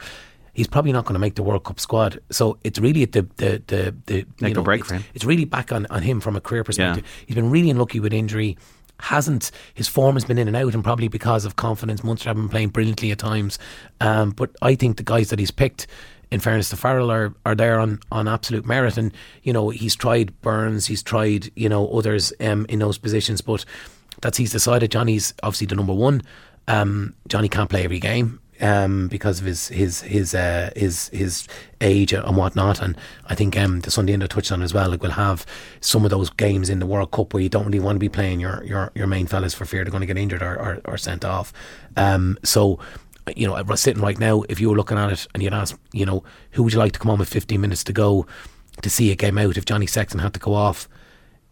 He's 0.54 0.66
probably 0.66 0.90
not 0.90 1.04
going 1.04 1.14
to 1.14 1.20
make 1.20 1.36
the 1.36 1.44
World 1.44 1.62
Cup 1.62 1.78
squad, 1.78 2.18
so 2.30 2.58
it's 2.64 2.80
really 2.80 3.04
at 3.04 3.12
the 3.12 3.28
the 3.36 3.62
the, 3.68 3.94
the 4.06 4.26
Make 4.40 4.54
you 4.54 4.60
or 4.60 4.64
break 4.64 4.80
it's, 4.80 4.88
for 4.88 4.94
him. 4.96 5.04
it's 5.14 5.24
really 5.24 5.44
back 5.44 5.70
on, 5.70 5.86
on 5.86 6.02
him 6.02 6.20
from 6.20 6.34
a 6.34 6.40
career 6.40 6.64
perspective. 6.64 7.04
He's 7.26 7.36
been 7.36 7.50
really 7.50 7.70
unlucky 7.70 8.00
with 8.00 8.12
injury. 8.12 8.56
Hasn't 9.00 9.52
his 9.74 9.86
form 9.86 10.16
has 10.16 10.24
been 10.24 10.38
in 10.38 10.48
and 10.48 10.56
out, 10.56 10.74
and 10.74 10.82
probably 10.82 11.06
because 11.06 11.44
of 11.44 11.54
confidence. 11.54 12.02
Munster 12.02 12.30
have 12.30 12.36
been 12.36 12.48
playing 12.48 12.70
brilliantly 12.70 13.12
at 13.12 13.18
times, 13.18 13.60
um, 14.00 14.30
but 14.30 14.50
I 14.60 14.74
think 14.74 14.96
the 14.96 15.04
guys 15.04 15.30
that 15.30 15.38
he's 15.38 15.52
picked, 15.52 15.86
in 16.30 16.40
fairness 16.40 16.68
to 16.70 16.76
Farrell, 16.76 17.10
are 17.10 17.34
are 17.46 17.54
there 17.54 17.80
on, 17.80 18.00
on 18.12 18.28
absolute 18.28 18.66
merit. 18.66 18.96
And 18.96 19.12
you 19.42 19.52
know 19.52 19.70
he's 19.70 19.96
tried 19.96 20.38
Burns, 20.42 20.86
he's 20.86 21.02
tried 21.02 21.50
you 21.56 21.68
know 21.68 21.88
others 21.88 22.32
um, 22.40 22.66
in 22.68 22.78
those 22.78 22.98
positions, 22.98 23.40
but 23.40 23.64
that's 24.20 24.38
he's 24.38 24.52
decided. 24.52 24.90
Johnny's 24.90 25.34
obviously 25.42 25.66
the 25.66 25.76
number 25.76 25.94
one. 25.94 26.22
Um, 26.66 27.14
Johnny 27.28 27.48
can't 27.48 27.70
play 27.70 27.84
every 27.84 28.00
game 28.00 28.40
um, 28.60 29.08
because 29.08 29.40
of 29.40 29.46
his 29.46 29.68
his 29.68 30.02
his 30.02 30.34
uh, 30.34 30.70
his 30.76 31.08
his 31.08 31.46
age 31.80 32.12
and 32.12 32.36
whatnot. 32.36 32.80
And 32.82 32.96
I 33.26 33.34
think 33.34 33.56
um, 33.56 33.80
the 33.80 33.90
Sunday 33.90 34.12
Indo 34.12 34.26
touched 34.26 34.52
on 34.52 34.62
as 34.62 34.74
well. 34.74 34.90
Like 34.90 35.02
we'll 35.02 35.12
have 35.12 35.46
some 35.80 36.04
of 36.04 36.10
those 36.10 36.30
games 36.30 36.68
in 36.68 36.78
the 36.78 36.86
World 36.86 37.10
Cup 37.10 37.32
where 37.32 37.42
you 37.42 37.48
don't 37.48 37.66
really 37.66 37.80
want 37.80 37.96
to 37.96 38.00
be 38.00 38.08
playing 38.08 38.40
your 38.40 38.62
your, 38.64 38.92
your 38.94 39.06
main 39.06 39.26
fellas 39.26 39.54
for 39.54 39.64
fear 39.64 39.84
they're 39.84 39.90
going 39.90 40.00
to 40.00 40.06
get 40.06 40.18
injured 40.18 40.42
or, 40.42 40.56
or, 40.56 40.80
or 40.84 40.98
sent 40.98 41.24
off. 41.24 41.52
Um, 41.96 42.38
so. 42.44 42.78
You 43.36 43.46
know, 43.46 43.54
I 43.54 43.62
was 43.62 43.80
sitting 43.80 44.02
right 44.02 44.18
now. 44.18 44.42
If 44.48 44.60
you 44.60 44.70
were 44.70 44.76
looking 44.76 44.98
at 44.98 45.12
it 45.12 45.26
and 45.34 45.42
you'd 45.42 45.54
ask, 45.54 45.78
you 45.92 46.06
know, 46.06 46.22
who 46.52 46.62
would 46.62 46.72
you 46.72 46.78
like 46.78 46.92
to 46.92 46.98
come 46.98 47.10
on 47.10 47.18
with 47.18 47.28
15 47.28 47.60
minutes 47.60 47.84
to 47.84 47.92
go 47.92 48.26
to 48.82 48.90
see 48.90 49.10
a 49.10 49.16
game 49.16 49.38
out? 49.38 49.56
If 49.56 49.64
Johnny 49.64 49.86
Sexton 49.86 50.20
had 50.20 50.34
to 50.34 50.40
go 50.40 50.54
off, 50.54 50.88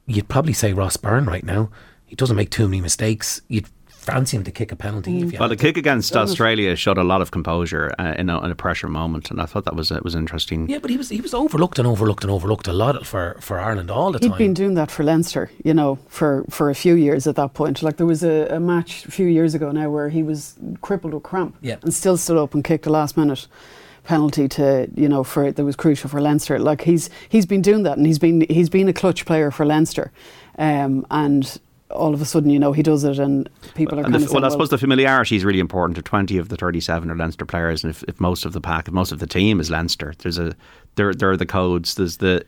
you'd 0.07 0.29
probably 0.29 0.53
say 0.53 0.73
Ross 0.73 0.97
Byrne 0.97 1.27
right 1.27 1.45
now. 1.45 1.71
He 2.05 2.15
doesn't 2.15 2.37
make 2.37 2.51
too 2.51 2.69
many 2.69 2.81
mistakes. 2.81 3.43
You'd 3.49 3.69
fancy 4.07 4.37
him 4.37 4.45
to 4.45 4.51
kick 4.51 4.73
a 4.73 4.77
penalty. 4.77 5.21
If 5.23 5.33
you 5.33 5.39
Well, 5.39 5.49
the 5.49 5.57
to. 5.57 5.63
kick 5.63 5.77
against 5.77 6.17
Australia 6.17 6.77
showed 6.77 6.99
a 6.99 7.05
lot 7.05 7.21
of 7.21 7.31
composure 7.31 7.93
uh, 7.99 8.15
in, 8.21 8.31
a, 8.31 8.43
in 8.45 8.51
a 8.51 8.55
pressure 8.55 8.89
moment, 8.89 9.31
and 9.31 9.41
I 9.41 9.47
thought 9.47 9.65
that 9.65 9.75
was 9.77 9.91
it 9.91 10.05
was 10.05 10.15
interesting. 10.15 10.69
Yeah, 10.71 10.79
but 10.79 10.91
he 10.91 10.97
was 10.97 11.09
he 11.11 11.21
was 11.21 11.35
overlooked 11.35 11.79
and 11.79 11.87
overlooked 11.89 12.25
and 12.25 12.31
overlooked 12.31 12.69
a 12.69 12.73
lot 12.73 13.05
for, 13.07 13.37
for 13.41 13.59
Ireland 13.61 13.91
all 13.91 14.13
the 14.13 14.19
He'd 14.19 14.29
time. 14.31 14.39
He'd 14.39 14.45
been 14.45 14.55
doing 14.55 14.75
that 14.75 14.91
for 14.91 15.03
Leinster, 15.05 15.51
you 15.65 15.75
know, 15.75 15.99
for, 16.09 16.45
for 16.51 16.71
a 16.71 16.75
few 16.75 16.95
years 16.95 17.27
at 17.27 17.37
that 17.37 17.53
point. 17.55 17.83
Like 17.83 17.97
there 17.97 18.07
was 18.07 18.23
a, 18.23 18.47
a 18.57 18.61
match 18.61 19.05
a 19.07 19.11
few 19.11 19.27
years 19.27 19.55
ago 19.55 19.71
now 19.73 19.91
where 19.91 20.09
he 20.09 20.23
was 20.23 20.55
crippled 20.81 21.13
with 21.15 21.23
cramp 21.25 21.57
Yeah. 21.61 21.77
and 21.83 21.93
still 21.93 22.17
stood 22.17 22.37
up 22.37 22.55
and 22.55 22.63
kicked 22.65 22.87
a 22.87 22.91
last 22.91 23.17
minute 23.17 23.47
penalty 24.05 24.47
to 24.49 24.89
you 24.95 25.09
know 25.09 25.25
for 25.25 25.51
that 25.51 25.65
was 25.65 25.75
crucial 25.75 26.09
for 26.09 26.21
Leinster. 26.21 26.59
Like 26.61 26.83
he's 26.83 27.11
he's 27.29 27.45
been 27.47 27.61
doing 27.63 27.83
that 27.83 27.97
and 27.99 28.07
he's 28.07 28.21
been 28.21 28.43
he's 28.49 28.69
been 28.71 28.89
a 28.89 28.93
clutch 28.93 29.25
player 29.27 29.51
for 29.51 29.67
Leinster, 29.67 30.13
um, 30.59 31.05
and 31.11 31.59
all 31.91 32.13
of 32.13 32.21
a 32.21 32.25
sudden 32.25 32.51
you 32.51 32.59
know 32.59 32.73
he 32.73 32.83
does 32.83 33.05
it 33.05 33.19
and 33.19 33.49
people 33.75 33.99
are 33.99 34.03
And 34.03 34.13
kind 34.13 34.23
the, 34.23 34.27
of 34.27 34.33
well, 34.33 34.45
I 34.45 34.49
suppose 34.49 34.71
the 34.71 34.79
familiarity 34.79 35.37
is 35.37 35.45
really 35.45 35.61
important. 35.61 35.97
To 35.97 36.03
twenty 36.03 36.39
of 36.39 36.49
the 36.49 36.57
thirty-seven 36.57 37.11
are 37.11 37.17
Leinster 37.17 37.47
players, 37.47 37.85
and 37.85 37.91
if, 37.91 38.03
if 38.05 38.21
most 38.21 38.45
of 38.45 38.53
the 38.53 38.61
pack, 38.61 38.89
if 38.89 38.95
most 38.95 39.13
of 39.13 39.19
the 39.19 39.27
team 39.27 39.61
is 39.61 39.71
Leinster, 39.71 40.15
there's 40.19 40.39
a 40.39 40.55
there 40.97 41.15
there 41.15 41.31
are 41.31 41.37
the 41.37 41.47
codes. 41.47 41.95
There's 41.95 42.17
the 42.19 42.45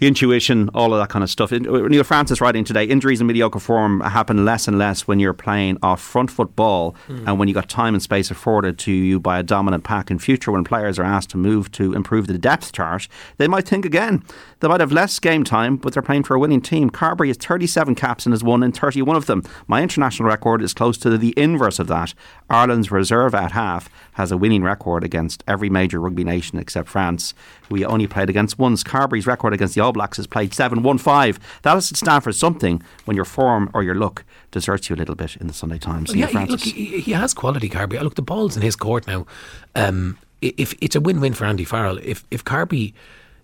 the 0.00 0.06
intuition, 0.06 0.70
all 0.74 0.92
of 0.92 1.00
that 1.00 1.10
kind 1.10 1.22
of 1.22 1.30
stuff. 1.30 1.52
In- 1.52 1.68
uh, 1.68 1.86
Neil 1.86 2.02
Francis 2.02 2.40
writing 2.40 2.64
today: 2.64 2.84
injuries 2.84 3.20
and 3.20 3.28
mediocre 3.28 3.60
form 3.60 4.00
happen 4.00 4.44
less 4.44 4.66
and 4.66 4.78
less 4.78 5.06
when 5.06 5.20
you're 5.20 5.32
playing 5.32 5.78
off 5.82 6.00
front 6.00 6.30
foot 6.30 6.56
ball, 6.56 6.96
hmm. 7.06 7.28
and 7.28 7.38
when 7.38 7.48
you 7.48 7.54
got 7.54 7.68
time 7.68 7.94
and 7.94 8.02
space 8.02 8.30
afforded 8.30 8.78
to 8.78 8.92
you 8.92 9.20
by 9.20 9.38
a 9.38 9.42
dominant 9.42 9.84
pack. 9.84 10.10
In 10.10 10.18
future, 10.18 10.50
when 10.50 10.64
players 10.64 10.98
are 10.98 11.04
asked 11.04 11.30
to 11.30 11.36
move 11.36 11.70
to 11.72 11.92
improve 11.92 12.26
the 12.26 12.38
depth 12.38 12.72
chart, 12.72 13.06
they 13.36 13.46
might 13.46 13.68
think 13.68 13.84
again. 13.84 14.24
They 14.60 14.68
might 14.68 14.80
have 14.80 14.92
less 14.92 15.18
game 15.18 15.44
time, 15.44 15.76
but 15.76 15.92
they're 15.92 16.02
playing 16.02 16.24
for 16.24 16.34
a 16.34 16.38
winning 16.38 16.60
team. 16.60 16.90
Carbery 16.90 17.28
has 17.28 17.36
37 17.36 17.94
caps 17.94 18.26
and 18.26 18.32
has 18.32 18.42
won 18.42 18.62
in 18.62 18.72
31 18.72 19.16
of 19.16 19.26
them. 19.26 19.42
My 19.66 19.82
international 19.82 20.28
record 20.28 20.62
is 20.62 20.74
close 20.74 20.98
to 20.98 21.16
the 21.16 21.34
inverse 21.36 21.78
of 21.78 21.86
that. 21.86 22.14
Ireland's 22.48 22.90
reserve 22.90 23.34
at 23.34 23.52
half 23.52 23.88
has 24.12 24.32
a 24.32 24.36
winning 24.36 24.62
record 24.62 25.04
against 25.04 25.44
every 25.46 25.70
major 25.70 26.00
rugby 26.00 26.24
nation 26.24 26.58
except 26.58 26.88
France, 26.88 27.34
we 27.70 27.84
only 27.84 28.06
played 28.06 28.28
against 28.28 28.58
once. 28.58 28.82
Carbery's 28.82 29.26
record 29.26 29.54
against 29.54 29.74
the 29.74 29.80
All 29.80 29.89
Blacks 29.92 30.16
has 30.16 30.26
played 30.26 30.54
7 30.54 30.82
1 30.82 30.98
5. 30.98 31.60
That 31.62 31.74
has 31.74 31.88
to 31.88 31.96
stand 31.96 32.24
for 32.24 32.32
something 32.32 32.82
when 33.04 33.16
your 33.16 33.24
form 33.24 33.70
or 33.74 33.82
your 33.82 33.94
look 33.94 34.24
deserts 34.50 34.88
you 34.88 34.96
a 34.96 34.98
little 34.98 35.14
bit 35.14 35.36
in 35.36 35.46
the 35.46 35.52
Sunday 35.52 35.78
Times. 35.78 36.10
Well, 36.10 36.18
yeah, 36.18 36.26
he, 36.26 36.46
look, 36.46 36.60
he, 36.60 37.00
he 37.00 37.12
has 37.12 37.34
quality, 37.34 37.68
Carby. 37.68 38.00
Look, 38.00 38.14
the 38.14 38.22
ball's 38.22 38.56
in 38.56 38.62
his 38.62 38.76
court 38.76 39.06
now. 39.06 39.26
Um, 39.74 40.18
if 40.40 40.74
it's 40.80 40.96
a 40.96 41.00
win-win 41.00 41.34
for 41.34 41.44
Andy 41.44 41.64
Farrell, 41.64 41.98
if 42.02 42.24
if 42.30 42.44
Carby, 42.44 42.94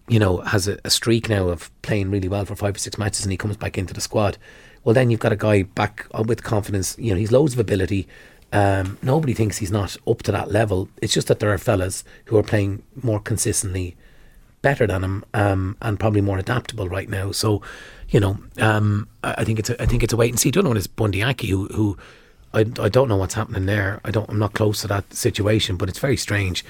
you 0.09 0.19
know, 0.19 0.39
has 0.39 0.67
a, 0.69 0.79
a 0.85 0.91
streak 0.91 1.29
now 1.29 1.49
of 1.49 1.71
playing 1.83 2.11
really 2.11 2.29
well 2.29 2.45
for 2.45 2.57
five 2.57 2.77
or 2.77 2.79
six 2.79 2.99
matches, 2.99 3.25
and 3.25 3.33
he 3.33 3.37
comes 3.37 3.57
back 3.57 3.77
into 3.77 3.95
the 3.95 4.01
squad, 4.01 4.39
well, 4.85 4.95
then 4.95 5.11
you've 5.11 5.21
got 5.21 5.33
a 5.33 5.37
guy 5.37 5.63
back 5.63 6.07
with 6.27 6.43
confidence. 6.43 6.97
You 6.99 7.13
know, 7.13 7.19
he's 7.19 7.33
loads 7.33 7.53
of 7.55 7.59
ability. 7.59 8.09
Um, 8.53 8.99
nobody 9.03 9.35
thinks 9.35 9.59
he's 9.59 9.73
not 9.73 9.97
up 10.07 10.23
to 10.23 10.33
that 10.33 10.51
level. 10.51 10.89
It's 11.03 11.13
just 11.13 11.29
that 11.29 11.41
there 11.41 11.53
are 11.53 11.59
fellas 11.59 12.05
who 12.27 12.39
are 12.39 12.43
playing 12.43 12.83
more 13.03 13.21
consistently 13.21 13.97
better 14.67 14.85
than 14.85 15.05
him 15.05 15.25
um, 15.33 15.77
and 15.81 16.01
probably 16.01 16.21
more 16.21 16.39
adaptable 16.39 16.89
right 16.89 17.09
now. 17.09 17.31
So, 17.31 17.63
you 18.09 18.19
know, 18.19 18.37
um, 18.59 19.07
I, 19.23 19.37
I 19.39 19.45
think 19.45 19.61
it's 19.61 19.71
a, 19.71 19.81
I 19.81 19.87
think 19.87 20.03
it's 20.03 20.13
a 20.13 20.17
wait 20.17 20.31
and 20.31 20.41
see. 20.41 20.51
The 20.51 20.59
other 20.59 20.69
one 20.69 20.77
is 20.77 20.89
Bundee 20.89 21.23
Aki, 21.23 21.47
who 21.49 21.67
who 21.69 21.97
I, 22.53 22.61
I 22.81 22.89
don't 22.89 23.09
know 23.09 23.17
what's 23.17 23.35
happening 23.35 23.67
there. 23.67 24.01
I 24.05 24.11
don't 24.11 24.29
I'm 24.29 24.41
not 24.41 24.55
close 24.55 24.81
to 24.81 24.89
that 24.89 25.15
situation, 25.15 25.77
but 25.77 25.89
it's 25.89 26.01
very 26.01 26.17
strange 26.17 26.65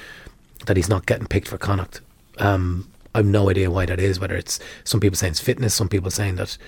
that 0.67 0.77
he's 0.77 0.91
not 0.91 1.07
getting 1.07 1.27
picked 1.27 1.49
for 1.49 1.57
Connacht. 1.57 2.03
Um, 2.37 2.91
I've 3.15 3.25
no 3.25 3.49
idea 3.49 3.71
why 3.71 3.87
that 3.87 3.99
is. 3.99 4.21
Whether 4.21 4.37
it's 4.37 4.61
some 4.85 5.01
people 5.01 5.17
saying 5.17 5.31
it's 5.31 5.41
fitness, 5.41 5.75
some 5.75 5.89
people 5.89 6.11
saying 6.11 6.37
that. 6.37 6.59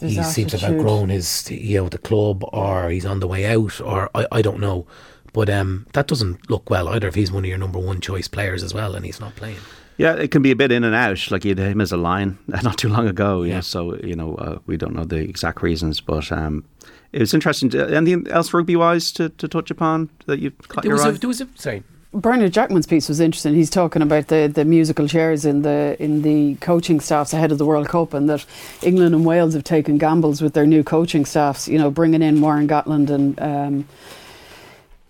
His 0.00 0.16
he 0.16 0.22
seems 0.24 0.50
to 0.50 0.58
have 0.58 0.74
outgrown 0.74 1.08
his, 1.10 1.48
you 1.52 1.78
know, 1.78 1.88
the 1.88 1.98
club, 1.98 2.42
or 2.52 2.90
he's 2.90 3.06
on 3.06 3.20
the 3.20 3.28
way 3.28 3.46
out, 3.46 3.80
or 3.80 4.10
I, 4.12 4.26
I 4.32 4.42
don't 4.42 4.58
know. 4.58 4.88
But 5.32 5.48
um, 5.48 5.86
that 5.92 6.08
doesn't 6.08 6.50
look 6.50 6.68
well 6.68 6.88
either. 6.88 7.06
If 7.06 7.14
he's 7.14 7.30
one 7.30 7.44
of 7.44 7.48
your 7.48 7.58
number 7.58 7.78
one 7.78 8.00
choice 8.00 8.26
players 8.26 8.64
as 8.64 8.74
well, 8.74 8.96
and 8.96 9.06
he's 9.06 9.20
not 9.20 9.36
playing. 9.36 9.60
Yeah, 9.96 10.14
it 10.14 10.30
can 10.30 10.42
be 10.42 10.50
a 10.50 10.56
bit 10.56 10.72
in 10.72 10.82
and 10.84 10.94
out. 10.94 11.30
Like 11.30 11.44
you 11.44 11.50
had 11.50 11.58
him 11.58 11.80
as 11.80 11.92
a 11.92 11.96
line 11.96 12.38
not 12.48 12.78
too 12.78 12.88
long 12.88 13.06
ago. 13.06 13.42
Yeah. 13.42 13.54
Yeah. 13.54 13.60
So 13.60 13.96
you 13.96 14.16
know 14.16 14.34
uh, 14.36 14.58
we 14.66 14.76
don't 14.76 14.94
know 14.94 15.04
the 15.04 15.16
exact 15.18 15.62
reasons, 15.62 16.00
but 16.00 16.30
um, 16.32 16.64
it 17.12 17.20
was 17.20 17.32
interesting. 17.34 17.70
To, 17.70 17.94
anything 17.94 18.26
else 18.28 18.52
rugby 18.52 18.76
wise 18.76 19.12
to, 19.12 19.28
to 19.28 19.46
touch 19.48 19.70
upon 19.70 20.10
that 20.26 20.40
you 20.40 20.50
caught 20.68 20.82
There 20.82 20.90
your 20.90 20.96
was, 20.96 21.04
eye? 21.06 21.10
a, 21.10 21.12
there 21.12 21.28
was 21.28 21.40
a 21.40 21.48
sorry. 21.54 21.82
Bernard 22.12 22.52
Jackman's 22.52 22.86
piece 22.86 23.08
was 23.08 23.18
interesting. 23.18 23.54
He's 23.54 23.70
talking 23.70 24.00
about 24.00 24.28
the, 24.28 24.46
the 24.46 24.64
musical 24.64 25.08
chairs 25.08 25.44
in 25.44 25.62
the 25.62 25.96
in 25.98 26.22
the 26.22 26.54
coaching 26.56 27.00
staffs 27.00 27.32
ahead 27.32 27.50
of 27.50 27.58
the 27.58 27.66
World 27.66 27.88
Cup, 27.88 28.14
and 28.14 28.28
that 28.28 28.46
England 28.82 29.14
and 29.16 29.24
Wales 29.26 29.54
have 29.54 29.64
taken 29.64 29.98
gambles 29.98 30.40
with 30.40 30.54
their 30.54 30.66
new 30.66 30.84
coaching 30.84 31.24
staffs. 31.24 31.66
You 31.66 31.78
know, 31.78 31.90
bringing 31.90 32.22
in 32.22 32.40
Warren 32.40 32.68
Gatland 32.68 33.10
and 33.10 33.40
um, 33.40 33.88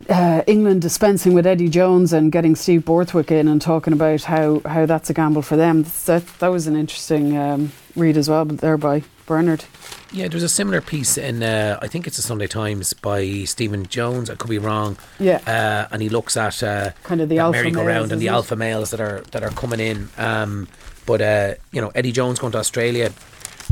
uh, 0.09 0.43
England 0.47 0.83
dispensing 0.83 1.33
with 1.35 1.47
Eddie 1.47 1.69
Jones 1.69 2.13
and 2.13 2.31
getting 2.31 2.57
Steve 2.57 2.85
Borthwick 2.85 3.31
in 3.31 3.49
and 3.49 3.61
talking 3.61 3.93
about 3.93 4.23
how, 4.25 4.61
how 4.67 4.87
that's 4.87 5.09
a 5.11 5.15
gamble 5.15 5.43
for 5.43 5.57
them. 5.57 5.85
That 6.05 6.27
that 6.39 6.49
was 6.49 6.67
an 6.67 6.77
interesting 6.77 7.37
um, 7.37 7.73
read 7.97 8.17
as 8.17 8.29
well, 8.29 8.45
but 8.45 8.59
there 8.59 8.77
by 8.77 9.03
Bernard. 9.27 9.65
Yeah, 10.13 10.29
there's 10.29 10.43
a 10.43 10.49
similar 10.49 10.81
piece 10.81 11.17
in 11.17 11.43
uh, 11.43 11.79
I 11.81 11.89
think 11.89 12.07
it's 12.07 12.17
the 12.17 12.23
Sunday 12.23 12.47
Times 12.47 12.93
by 12.93 13.45
Stephen 13.45 13.87
Jones. 13.87 14.31
I 14.31 14.35
could 14.35 14.51
be 14.51 14.59
wrong. 14.59 14.97
Yeah. 15.19 15.41
uh, 15.47 15.89
and 15.91 16.03
he 16.03 16.09
looks 16.09 16.37
at 16.37 16.63
uh, 16.63 16.91
Kind 17.03 17.21
of 17.21 17.29
the 17.29 17.39
alpha 17.39 17.59
merry-go-round 17.59 17.89
males, 17.89 18.13
and 18.13 18.21
the 18.21 18.27
it? 18.27 18.31
alpha 18.31 18.57
males 18.57 18.91
that 18.91 19.01
are 19.01 19.23
that 19.33 19.43
are 19.43 19.51
coming 19.51 19.81
in. 19.81 20.09
Um, 20.19 20.69
but 21.07 21.21
uh, 21.21 21.55
you 21.73 21.81
know, 21.81 21.91
Eddie 21.95 22.13
Jones 22.13 22.39
going 22.39 22.53
to 22.53 22.59
Australia. 22.59 23.13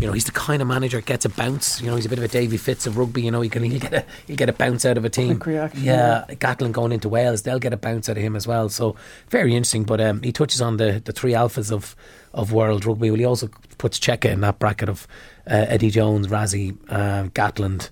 You 0.03 0.09
know, 0.09 0.15
he's 0.15 0.25
the 0.25 0.33
kind 0.33 0.61
of 0.61 0.67
manager 0.67 0.99
that 0.99 1.07
gets 1.07 1.25
a 1.25 1.29
bounce. 1.29 1.81
You 1.81 1.89
know, 1.89 1.95
he's 1.95 2.07
a 2.07 2.09
bit 2.09 2.19
of 2.19 2.25
a 2.25 2.29
Davy 2.29 2.57
Fitz 2.57 2.89
of 2.89 2.99
rugby. 2.99 3.23
You 3.23 3.31
know, 3.31 3.41
he 3.41 3.49
can 3.49 3.63
he'll 3.63 3.79
get 3.79 3.95
a 3.95 4.05
he'll 4.27 4.37
get 4.37 4.49
a 4.49 4.53
bounce 4.53 4.85
out 4.85 4.99
of 4.99 5.05
a 5.05 5.09
team. 5.09 5.39
Reaction, 5.39 5.85
Yeah, 5.85 6.25
Gatland 6.29 6.73
going 6.73 6.91
into 6.91 7.09
Wales, 7.09 7.43
they'll 7.43 7.61
get 7.61 7.73
a 7.73 7.77
bounce 7.77 8.09
out 8.09 8.17
of 8.17 8.23
him 8.23 8.35
as 8.35 8.47
well. 8.47 8.69
So 8.69 8.97
very 9.29 9.55
interesting. 9.55 9.85
But 9.85 10.01
um, 10.01 10.21
he 10.23 10.33
touches 10.33 10.61
on 10.61 10.77
the, 10.79 11.01
the 11.05 11.13
three 11.13 11.33
alphas 11.33 11.71
of, 11.71 11.95
of 12.35 12.53
world 12.53 12.85
rugby. 12.85 13.11
Well, 13.11 13.19
he 13.19 13.25
also 13.25 13.49
puts 13.79 14.01
Cheika 14.01 14.31
in 14.31 14.41
that 14.41 14.59
bracket 14.59 14.89
of 14.89 15.07
uh, 15.47 15.67
Eddie 15.69 15.91
Jones, 15.91 16.27
Rassie, 16.27 16.77
uh, 16.89 17.29
Gatland, 17.29 17.91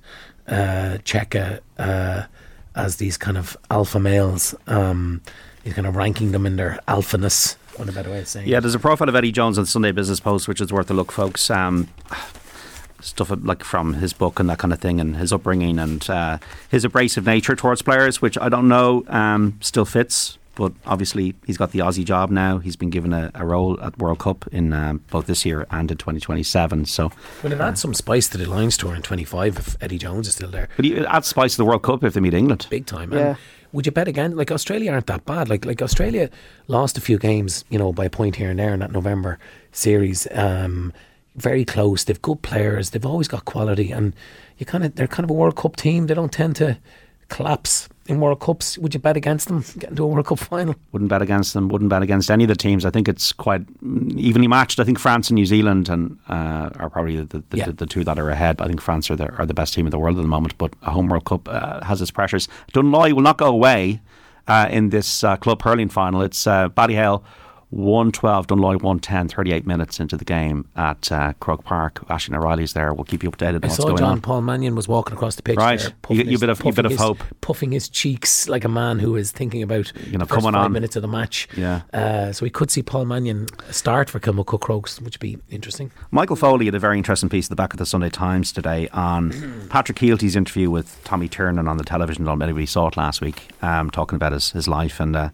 uh, 0.49 0.99
Cheika 1.05 1.61
uh, 1.79 2.25
as 2.75 2.97
these 2.97 3.17
kind 3.17 3.39
of 3.39 3.57
alpha 3.71 4.01
males. 4.01 4.55
Um, 4.67 5.23
he's 5.63 5.75
kind 5.75 5.87
of 5.87 5.95
ranking 5.95 6.33
them 6.33 6.45
in 6.45 6.57
their 6.57 6.81
alphaness. 6.89 7.57
What 7.81 7.89
a 7.89 7.93
better 7.93 8.11
way 8.11 8.19
of 8.19 8.29
saying 8.29 8.47
Yeah, 8.47 8.59
it. 8.59 8.61
there's 8.61 8.75
a 8.75 8.79
profile 8.79 9.09
of 9.09 9.17
Eddie 9.17 9.33
Jones 9.33 9.57
on 9.57 9.65
the 9.65 9.71
Sunday 9.71 9.91
Business 9.91 10.21
Post, 10.21 10.47
which 10.49 10.61
is 10.61 10.71
worth 10.71 10.91
a 10.91 10.95
look, 10.95 11.11
folks. 11.11 11.49
Um, 11.51 11.89
stuff 13.01 13.33
like 13.43 13.65
from 13.65 13.95
his 13.95 14.13
book 14.13 14.39
and 14.39 14.51
that 14.51 14.59
kind 14.59 14.75
of 14.75 14.79
thing, 14.81 15.01
and 15.01 15.17
his 15.17 15.33
upbringing 15.33 15.79
and 15.79 16.09
uh, 16.11 16.37
his 16.69 16.85
abrasive 16.85 17.25
nature 17.25 17.57
towards 17.57 17.81
players, 17.81 18.21
which 18.21 18.37
I 18.39 18.51
don't 18.51 18.69
know 18.69 19.03
um, 19.09 19.57
still 19.63 19.87
fits. 19.87 20.37
But 20.57 20.73
obviously, 20.85 21.35
he's 21.47 21.57
got 21.57 21.71
the 21.73 21.79
Aussie 21.79 22.05
job 22.05 22.31
now. 22.31 22.59
He's 22.59 22.77
been 22.77 22.91
given 22.91 23.15
a, 23.15 23.31
a 23.35 23.47
role 23.47 23.81
at 23.81 23.97
World 23.97 24.19
Cup 24.19 24.47
in 24.53 24.75
um, 24.75 25.03
both 25.11 25.25
this 25.27 25.47
year 25.47 25.67
and 25.71 25.91
in 25.91 25.97
2027. 25.97 26.85
So, 26.85 27.11
Will 27.43 27.53
it 27.53 27.61
add 27.63 27.79
some 27.79 27.95
spice 27.95 28.29
to 28.29 28.37
the 28.37 28.45
Lions 28.45 28.77
tour 28.77 28.95
in 28.95 29.01
25 29.01 29.57
if 29.57 29.77
Eddie 29.83 29.97
Jones 29.97 30.29
is 30.29 30.35
still 30.35 30.51
there? 30.51 30.69
but 30.77 30.85
he 30.85 30.99
adds 31.07 31.29
spice 31.29 31.53
to 31.53 31.57
the 31.59 31.65
World 31.65 31.83
Cup 31.83 32.05
if 32.05 32.13
they 32.13 32.21
meet 32.21 32.35
England. 32.35 32.67
big 32.69 32.85
time. 32.85 33.11
Yeah. 33.15 33.37
Would 33.73 33.87
you 33.87 33.93
bet 33.93 34.09
again? 34.09 34.37
Like 34.37 34.51
Australia 34.51 34.93
aren't 34.93 35.07
that 35.07 35.25
bad. 35.25 35.49
Like 35.49 35.65
like 35.65 35.83
Australia 35.83 36.31
lost 36.67 36.99
a 36.99 37.01
few 37.01 37.19
games, 37.19 37.65
you 37.69 37.79
know, 37.79 37.93
by 37.93 38.07
a 38.07 38.11
point 38.11 38.37
here 38.37 38.51
and 38.51 38.59
there 38.59 38.75
in 38.75 38.81
that 38.81 38.93
November 38.93 39.39
series. 39.73 40.27
Um, 40.33 40.93
very 41.37 41.65
close. 41.65 42.05
They've 42.05 42.21
good 42.21 42.43
players. 42.43 42.91
They've 42.91 43.07
always 43.07 43.29
got 43.29 43.45
quality, 43.45 43.93
and 43.93 44.15
you 44.59 44.67
kind 44.67 44.85
of 44.85 44.97
they're 44.97 45.07
kind 45.07 45.25
of 45.25 45.31
a 45.31 45.35
World 45.35 45.57
Cup 45.57 45.77
team. 45.77 46.07
They 46.07 46.15
don't 46.15 46.33
tend 46.33 46.57
to 46.57 46.79
collapse 47.29 47.89
in 48.11 48.21
World 48.21 48.41
Cups. 48.41 48.77
Would 48.79 48.93
you 48.95 49.01
bet 49.01 49.17
against 49.17 49.49
them 49.49 49.65
getting 49.79 49.97
to 49.97 50.05
a 50.05 50.07
World 50.07 50.27
Cup 50.27 50.39
final? 50.39 50.75
Wouldn't 50.93 51.09
bet 51.09 51.23
against 51.23 51.55
them. 51.55 51.69
Wouldn't 51.69 51.89
bet 51.89 52.03
against 52.03 52.31
any 52.31 52.45
of 52.45 52.49
the 52.49 52.55
teams. 52.57 52.85
I 52.85 52.91
think 52.91 53.09
it's 53.09 53.33
quite 53.33 53.63
evenly 54.17 54.49
matched. 54.49 54.79
I 54.81 54.85
think 54.85 54.99
France 54.99 55.31
and 55.31 55.37
New 55.37 55.47
Zealand 55.47 55.89
and 55.89 56.19
uh, 56.29 56.71
are 56.79 56.91
probably 56.91 57.17
the, 57.23 57.43
the, 57.51 57.57
Yeah. 57.57 57.67
the, 57.67 57.73
the 57.73 57.87
two 57.87 58.05
that 58.05 58.19
are 58.19 58.29
ahead. 58.31 58.57
But 58.59 58.65
I 58.65 58.67
think 58.69 58.81
France 58.81 59.11
are 59.11 59.17
the, 59.17 59.31
are 59.37 59.47
the 59.47 59.55
best 59.55 59.73
team 59.75 59.87
in 59.87 59.91
the 59.91 59.99
world 59.99 60.19
at 60.19 60.23
the 60.23 60.29
moment. 60.29 60.59
But 60.59 60.75
a 60.83 60.91
home 60.91 61.09
World 61.09 61.25
Cup 61.25 61.49
uh, 61.49 61.85
has 61.85 62.03
its 62.03 62.11
pressures. 62.11 62.49
Dunloy 62.75 63.13
will 63.13 63.23
not 63.23 63.39
go 63.39 63.47
away 63.47 64.01
uh, 64.49 64.67
in 64.71 64.91
this 64.91 65.23
uh, 65.25 65.37
club 65.37 65.63
hurling 65.63 65.89
final. 65.89 66.23
It's 66.23 66.47
uh, 66.47 66.69
Ballyhale 66.71 67.23
112, 67.71 68.49
Dunloy 68.49 68.75
110, 68.83 69.29
38 69.29 69.67
minutes 69.67 70.01
into 70.01 70.17
the 70.17 70.25
game 70.25 70.67
at 70.75 71.11
uh, 71.13 71.33
Croke 71.41 71.63
Park. 71.65 72.05
Ashton 72.11 72.35
O'Reilly's 72.35 72.73
there. 72.73 72.93
We'll 72.93 73.05
keep 73.05 73.23
you 73.23 73.31
updated 73.31 73.57
on 73.57 73.65
I 73.65 73.67
what's 73.69 73.77
saw 73.77 73.85
going 73.85 73.99
John 73.99 74.13
on. 74.13 74.21
Paul 74.21 74.43
Mannion 74.43 74.75
was 74.75 74.89
walking 74.89 75.15
across 75.15 75.37
the 75.37 75.43
pitch. 75.43 75.57
Right. 75.57 75.79
there, 75.79 75.89
You- 75.89 75.95
puffing 76.03 76.17
you 76.27 76.31
his- 76.33 76.41
bit 76.41 76.49
of- 76.49 76.65
you 76.65 76.73
bit 76.73 76.85
of 76.85 76.91
his- 76.91 77.01
hope. 77.01 77.23
puffing 77.41 77.71
his 77.71 77.89
cheeks 77.89 78.49
like 78.49 78.65
a 78.65 78.69
man 78.69 78.99
who 78.99 79.15
is 79.15 79.31
thinking 79.31 79.63
about 79.63 79.93
You 80.07 80.19
know, 80.19 80.25
the 80.25 80.35
coming 80.35 80.53
five 80.53 80.65
on. 80.65 80.73
minutes 80.73 80.97
of 80.97 81.03
the 81.03 81.09
match. 81.09 81.47
Yeah. 81.57 81.83
Uh, 81.95 82.33
so 82.33 82.43
we 82.45 82.51
could 82.51 82.71
see 82.73 82.83
Paul 82.83 83.05
Mannion 83.05 83.47
start 83.71 84.11
for 84.11 84.19
Kilmacud 84.19 84.61
Crokes, 84.61 85.01
which 85.01 85.15
would 85.15 85.21
be 85.21 85.39
interesting. 85.51 85.93
Michael 86.11 86.37
Foley 86.37 86.65
had 86.65 86.75
a 86.75 86.81
very 86.81 86.99
interesting 86.99 87.29
piece 87.29 87.47
at 87.47 87.51
the 87.51 87.57
back 87.57 87.73
of 87.73 87.79
the 87.79 87.87
Sunday 87.87 88.11
Times 88.11 88.53
today 88.53 88.89
on 88.89 89.67
Patrick 89.71 89.99
Kielty's 89.99 90.35
interview 90.35 90.71
with 90.71 91.01
Tommy 91.05 91.29
Tiernan 91.29 91.69
on 91.69 91.77
the 91.77 91.85
television. 91.85 92.25
I 92.27 92.31
don't 92.33 92.39
know 92.41 92.45
if 92.45 92.49
anybody 92.49 92.67
saw 92.67 92.89
it 92.89 92.97
last 92.97 93.21
week, 93.21 93.51
um, 93.63 93.91
talking 93.91 94.17
about 94.17 94.33
his, 94.33 94.51
his 94.51 94.67
life 94.67 94.99
and 94.99 95.15
uh, 95.15 95.29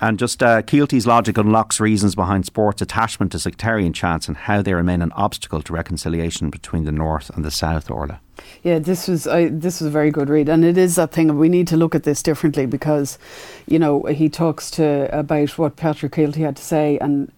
And 0.00 0.18
just 0.18 0.42
uh, 0.42 0.62
Kielty's 0.62 1.06
logic 1.06 1.38
unlocks 1.38 1.80
reasons 1.80 2.14
behind 2.14 2.44
sports 2.44 2.82
attachment 2.82 3.32
to 3.32 3.38
sectarian 3.38 3.92
chants 3.92 4.28
and 4.28 4.36
how 4.36 4.60
they 4.60 4.74
remain 4.74 5.00
an 5.00 5.12
obstacle 5.12 5.62
to 5.62 5.72
reconciliation 5.72 6.50
between 6.50 6.84
the 6.84 6.92
North 6.92 7.30
and 7.30 7.44
the 7.44 7.50
South, 7.50 7.90
Orla. 7.90 8.20
Yeah, 8.62 8.78
this 8.78 9.08
was 9.08 9.26
I, 9.26 9.48
this 9.48 9.80
was 9.80 9.88
a 9.88 9.90
very 9.90 10.10
good 10.10 10.28
read, 10.28 10.50
and 10.50 10.64
it 10.64 10.76
is 10.76 10.96
that 10.96 11.12
thing. 11.12 11.38
We 11.38 11.48
need 11.48 11.66
to 11.68 11.76
look 11.76 11.94
at 11.94 12.02
this 12.02 12.22
differently 12.22 12.66
because, 12.66 13.18
you 13.66 13.78
know, 13.78 14.02
he 14.04 14.28
talks 14.28 14.70
to 14.72 15.08
about 15.18 15.56
what 15.56 15.76
Patrick 15.76 16.12
Kielty 16.12 16.42
had 16.42 16.56
to 16.56 16.62
say, 16.62 16.98
and 16.98 17.32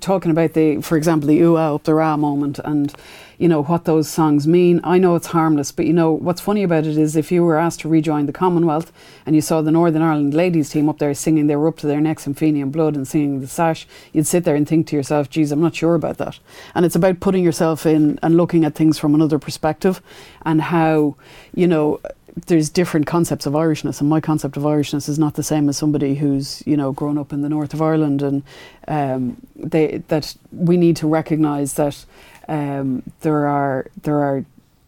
talking 0.00 0.30
about 0.30 0.52
the, 0.52 0.80
for 0.80 0.96
example, 0.96 1.26
the 1.26 1.40
ooh 1.40 1.56
ah 1.56 1.74
up 1.74 1.82
the 1.82 1.94
rah 1.94 2.16
moment 2.16 2.60
and, 2.64 2.94
you 3.38 3.48
know, 3.48 3.64
what 3.64 3.84
those 3.84 4.08
songs 4.08 4.46
mean. 4.46 4.80
I 4.84 4.98
know 4.98 5.16
it's 5.16 5.26
harmless, 5.28 5.72
but 5.72 5.86
you 5.86 5.92
know, 5.92 6.12
what's 6.12 6.40
funny 6.40 6.62
about 6.62 6.86
it 6.86 6.96
is 6.96 7.16
if 7.16 7.32
you 7.32 7.42
were 7.42 7.58
asked 7.58 7.80
to 7.80 7.88
rejoin 7.88 8.26
the 8.26 8.32
Commonwealth 8.32 8.92
and 9.26 9.34
you 9.34 9.40
saw 9.40 9.60
the 9.60 9.72
Northern 9.72 10.02
Ireland 10.02 10.34
ladies 10.34 10.70
team 10.70 10.88
up 10.88 10.98
there 10.98 11.12
singing, 11.14 11.48
they 11.48 11.56
were 11.56 11.66
up 11.66 11.78
to 11.78 11.88
their 11.88 12.00
necks 12.00 12.28
in 12.28 12.34
Fenian 12.34 12.70
blood 12.70 12.94
and 12.94 13.08
singing 13.08 13.40
the 13.40 13.48
sash, 13.48 13.86
you'd 14.12 14.28
sit 14.28 14.44
there 14.44 14.54
and 14.54 14.68
think 14.68 14.86
to 14.88 14.96
yourself, 14.96 15.28
geez, 15.28 15.50
I'm 15.50 15.60
not 15.60 15.74
sure 15.74 15.96
about 15.96 16.18
that. 16.18 16.38
And 16.76 16.86
it's 16.86 16.96
about 16.96 17.18
putting 17.18 17.42
yourself 17.42 17.84
in 17.84 18.20
and 18.22 18.36
looking 18.36 18.64
at 18.64 18.76
things 18.76 19.00
from 19.00 19.16
another 19.16 19.40
perspective 19.40 20.00
and 20.42 20.62
how, 20.62 21.16
you 21.54 21.66
know, 21.66 22.00
there's 22.46 22.70
different 22.70 23.06
concepts 23.06 23.46
of 23.46 23.52
Irishness, 23.52 24.00
and 24.00 24.08
my 24.08 24.20
concept 24.20 24.56
of 24.56 24.62
Irishness 24.62 25.08
is 25.08 25.18
not 25.18 25.34
the 25.34 25.42
same 25.42 25.68
as 25.68 25.76
somebody 25.76 26.14
who's 26.14 26.62
you 26.66 26.76
know 26.76 26.92
grown 26.92 27.18
up 27.18 27.32
in 27.32 27.42
the 27.42 27.48
north 27.48 27.74
of 27.74 27.82
Ireland, 27.82 28.22
and 28.22 28.42
um, 28.88 29.36
they, 29.54 29.98
that 30.08 30.34
we 30.50 30.76
need 30.76 30.96
to 30.96 31.06
recognise 31.06 31.74
that 31.74 32.04
um, 32.48 33.02
there 33.20 33.46
are 33.46 33.86
there 34.02 34.18
are 34.18 34.44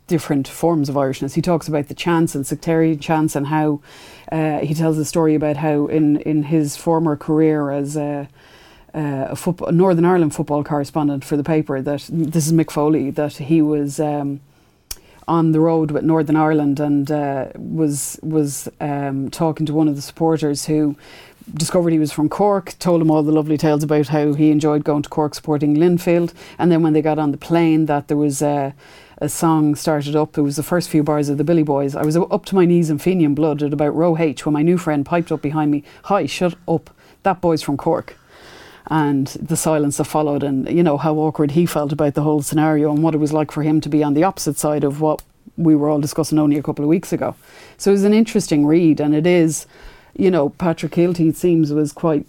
different 0.07 0.49
forms 0.49 0.89
of 0.89 0.95
Irishness. 0.95 1.35
He 1.35 1.43
talks 1.43 1.69
about 1.69 1.89
the 1.89 1.95
chants 1.95 2.35
and 2.35 2.47
sectarian 2.47 2.99
chants, 2.99 3.37
and 3.37 3.49
how 3.49 3.81
uh, 4.33 4.61
he 4.61 4.75
tells 4.75 4.97
a 4.97 5.05
story 5.05 5.35
about 5.35 5.59
how 5.59 5.87
in 5.87 6.17
in 6.23 6.45
his 6.45 6.77
former 6.77 7.15
career 7.15 7.71
as 7.71 7.95
a, 7.95 8.27
a, 8.95 9.37
football, 9.37 9.71
Northern 9.71 10.07
Ireland 10.07 10.35
football 10.35 10.65
correspondent 10.65 11.25
for 11.25 11.37
the 11.37 11.45
paper, 11.45 11.83
that 11.83 12.09
this 12.11 12.47
is 12.47 12.55
Mick 12.55 12.71
Foley, 12.71 13.11
that 13.11 13.35
he 13.35 13.61
was. 13.61 14.01
Um, 14.01 14.41
on 15.27 15.53
the 15.53 15.61
road 15.61 15.91
with 15.91 16.05
Northern 16.05 16.37
Ireland 16.37 16.81
and 16.81 17.11
uh, 17.11 17.49
was 17.57 18.19
was 18.23 18.69
um, 18.81 19.31
talking 19.31 19.67
to 19.67 19.75
one 19.75 19.89
of 19.89 19.97
the 19.97 20.03
supporters 20.03 20.67
who 20.67 20.97
discovered 21.53 21.93
he 21.93 21.99
was 21.99 22.13
from 22.13 22.29
Cork, 22.29 22.75
told 22.79 23.03
him 23.03 23.11
all 23.11 23.23
the 23.23 23.33
lovely 23.33 23.59
tales 23.59 23.83
about 23.83 24.09
how 24.09 24.33
he 24.33 24.51
enjoyed 24.51 24.85
going 24.85 25.03
to 25.03 25.09
Cork 25.09 25.35
supporting 25.35 25.77
Linfield, 25.77 26.33
and 26.59 26.73
then 26.73 26.83
when 26.83 26.95
they 26.95 27.03
got 27.03 27.19
on 27.19 27.33
the 27.33 27.37
plane, 27.37 27.87
that 27.87 28.09
there 28.09 28.17
was 28.17 28.41
a, 28.41 28.75
a 29.19 29.29
song 29.29 29.75
started 29.75 30.17
up. 30.17 30.39
It 30.39 30.43
was 30.43 30.57
the 30.57 30.63
first 30.63 30.89
few 30.89 31.03
bars 31.03 31.29
of 31.29 31.39
the 31.39 31.45
Billy 31.45 31.63
Boys. 31.63 31.95
I 31.95 32.03
was 32.03 32.17
up 32.17 32.47
to 32.47 32.55
my 32.55 32.65
knees 32.65 32.89
in 32.89 32.99
Fenian 32.99 33.35
blood 33.35 33.63
at 33.63 33.73
about 33.73 33.95
row 33.95 34.17
H 34.17 34.47
when 34.47 34.55
my 34.55 34.63
new 34.63 34.79
friend 34.79 35.05
piped 35.05 35.31
up 35.31 35.43
behind 35.43 35.71
me. 35.71 35.85
Hi, 36.05 36.27
shut 36.27 36.55
up! 36.67 36.91
That 37.25 37.41
boy's 37.41 37.63
from 37.63 37.77
Cork 37.77 38.17
and 38.89 39.29
the 39.29 39.57
silence 39.57 39.97
that 39.97 40.05
followed, 40.05 40.43
and 40.43 40.69
you 40.69 40.83
know 40.83 40.97
how 40.99 41.15
awkward 41.17 41.53
he 41.53 41.67
felt 41.67 41.93
about 41.93 42.15
the 42.15 42.23
whole 42.23 42.43
scenario 42.43 42.91
and 42.93 43.03
what 43.03 43.15
it 43.15 43.19
was 43.19 43.33
like 43.33 43.51
for 43.51 43.63
him 43.63 43.81
to 43.81 43.89
be 43.89 44.03
on 44.03 44.15
the 44.15 44.25
opposite 44.25 44.59
side 44.59 44.85
of 44.85 45.01
what 45.01 45.23
we 45.57 45.75
were 45.75 45.89
all 45.89 46.01
discussing 46.01 46.39
only 46.39 46.59
a 46.59 46.63
couple 46.63 46.85
of 46.85 46.89
weeks 46.89 47.13
ago. 47.13 47.35
So 47.79 47.91
it 47.91 47.95
was 47.95 48.05
an 48.05 48.15
interesting 48.15 48.67
read, 48.67 49.01
and 49.01 49.15
it 49.15 49.27
is, 49.27 49.67
you 50.17 50.31
know, 50.31 50.51
Patrick 50.51 50.93
Kielty 50.93 51.29
it 51.31 51.37
seems 51.37 51.73
was 51.73 51.93
quite, 51.93 52.27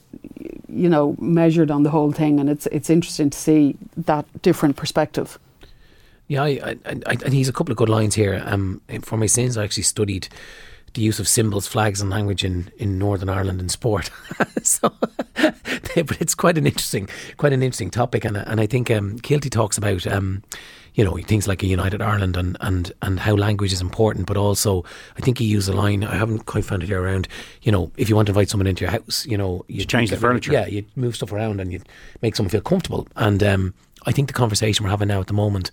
you 0.70 0.90
know, 0.90 1.16
measured 1.20 1.72
on 1.72 1.84
the 1.84 1.92
whole 1.92 2.12
thing, 2.12 2.40
and 2.40 2.50
it's 2.50 2.68
it's 2.68 2.90
interesting 2.90 3.30
to 3.30 3.38
see 3.38 3.76
that 3.98 4.26
different 4.42 4.76
perspective. 4.76 5.38
Yeah, 6.28 6.44
I, 6.44 6.76
I, 6.86 7.00
I, 7.06 7.30
he's 7.30 7.50
a 7.50 7.54
couple 7.54 7.72
of 7.72 7.78
good 7.78 7.90
lines 7.90 8.16
here. 8.16 8.42
Um, 8.46 8.82
for 9.02 9.16
my 9.16 9.28
sins, 9.28 9.58
I 9.58 9.64
actually 9.64 9.84
studied 9.84 10.28
the 10.96 11.02
use 11.02 11.20
of 11.20 11.28
symbols, 11.28 11.68
flags, 11.68 12.02
and 12.02 12.10
language 12.10 12.44
in, 12.44 12.72
in 12.78 12.98
Northern 12.98 13.30
Ireland 13.30 13.62
in 13.62 13.70
sport. 13.70 14.10
so, 14.64 14.90
but 15.36 16.22
it's 16.22 16.36
quite 16.36 16.58
an 16.58 16.66
interesting, 16.66 17.08
quite 17.38 17.54
an 17.54 17.62
interesting 17.62 17.92
topic, 17.92 18.26
and 18.26 18.36
and 18.36 18.60
I 18.60 18.66
think 18.66 18.90
um, 18.90 19.20
Kielty 19.20 19.52
talks 19.52 19.78
about. 19.78 20.08
Um, 20.08 20.44
you 20.96 21.04
know 21.04 21.18
things 21.18 21.46
like 21.46 21.62
a 21.62 21.66
united 21.66 22.02
Ireland 22.02 22.38
and, 22.38 22.56
and, 22.62 22.94
and 23.02 23.20
how 23.20 23.36
language 23.36 23.74
is 23.74 23.82
important, 23.82 24.28
but 24.28 24.38
also 24.38 24.86
I 25.18 25.20
think 25.20 25.40
he 25.40 25.46
used 25.46 25.68
a 25.68 25.74
line 25.74 26.06
I 26.06 26.16
haven't 26.16 26.46
quite 26.46 26.64
found 26.64 26.84
it 26.84 26.86
here 26.88 27.02
around. 27.02 27.28
You 27.64 27.74
know, 27.74 27.92
if 27.98 28.08
you 28.08 28.16
want 28.16 28.28
to 28.28 28.32
invite 28.32 28.50
someone 28.50 28.66
into 28.66 28.86
your 28.86 28.92
house, 28.92 29.26
you 29.26 29.38
know, 29.38 29.66
you 29.68 29.84
change 29.84 30.10
the 30.10 30.16
furniture. 30.16 30.54
Yeah, 30.54 30.68
you 30.68 30.86
move 30.96 31.18
stuff 31.18 31.34
around 31.34 31.60
and 31.60 31.74
you 31.74 31.82
make 32.22 32.38
someone 32.38 32.50
feel 32.50 32.62
comfortable. 32.62 33.10
And 33.18 33.44
um, 33.44 33.74
I 34.06 34.14
think 34.14 34.30
the 34.30 34.34
conversation 34.34 34.86
we're 34.86 34.90
having 34.90 35.10
now 35.10 35.20
at 35.20 35.28
the 35.28 35.34
moment 35.34 35.70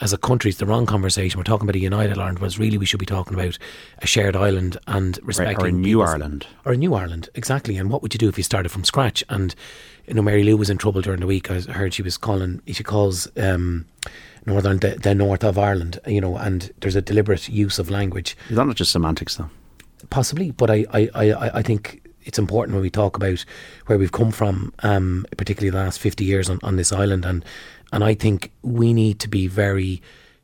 as 0.00 0.12
a 0.12 0.18
country, 0.18 0.50
it's 0.50 0.58
the 0.58 0.66
wrong 0.66 0.86
conversation. 0.86 1.38
We're 1.38 1.44
talking 1.44 1.66
about 1.66 1.76
a 1.76 1.80
united 1.80 2.18
Ireland, 2.18 2.38
whereas 2.38 2.58
really 2.58 2.78
we 2.78 2.86
should 2.86 3.00
be 3.00 3.06
talking 3.06 3.34
about 3.34 3.58
a 3.98 4.06
shared 4.06 4.36
island 4.36 4.76
and 4.86 5.18
respecting. 5.22 5.64
Or 5.64 5.68
a 5.68 5.72
new 5.72 6.02
Ireland. 6.02 6.46
Or 6.64 6.72
a 6.72 6.76
new 6.76 6.94
Ireland, 6.94 7.30
exactly. 7.34 7.76
And 7.76 7.90
what 7.90 8.02
would 8.02 8.12
you 8.12 8.18
do 8.18 8.28
if 8.28 8.36
you 8.36 8.44
started 8.44 8.68
from 8.68 8.84
scratch? 8.84 9.24
And, 9.28 9.54
you 10.06 10.14
know, 10.14 10.22
Mary 10.22 10.44
Lou 10.44 10.56
was 10.56 10.70
in 10.70 10.78
trouble 10.78 11.00
during 11.00 11.20
the 11.20 11.26
week. 11.26 11.50
I 11.50 11.60
heard 11.60 11.94
she 11.94 12.02
was 12.02 12.18
calling, 12.18 12.60
she 12.66 12.84
calls 12.84 13.28
um, 13.38 13.86
Northern 14.44 14.78
the, 14.78 14.90
the 14.90 15.14
north 15.14 15.42
of 15.42 15.58
Ireland, 15.58 15.98
you 16.06 16.20
know, 16.20 16.36
and 16.36 16.72
there's 16.80 16.96
a 16.96 17.02
deliberate 17.02 17.48
use 17.48 17.78
of 17.78 17.90
language. 17.90 18.36
Is 18.50 18.56
that 18.56 18.66
not 18.66 18.76
just 18.76 18.92
semantics, 18.92 19.36
though? 19.36 19.50
Possibly, 20.10 20.50
but 20.50 20.70
I, 20.70 20.84
I, 20.92 21.08
I, 21.14 21.58
I 21.58 21.62
think 21.62 22.06
it's 22.26 22.38
important 22.38 22.74
when 22.74 22.82
we 22.82 22.90
talk 22.90 23.16
about 23.16 23.44
where 23.86 23.96
we've 23.96 24.12
come 24.12 24.32
from, 24.32 24.74
um, 24.80 25.24
particularly 25.36 25.70
the 25.70 25.82
last 25.82 26.00
50 26.00 26.24
years 26.24 26.50
on, 26.50 26.58
on 26.62 26.76
this 26.76 26.92
island. 26.92 27.24
And 27.24 27.44
and 27.96 28.04
I 28.04 28.12
think 28.12 28.52
we 28.60 28.92
need 28.92 29.20
to 29.20 29.28
be 29.28 29.46
very 29.46 30.02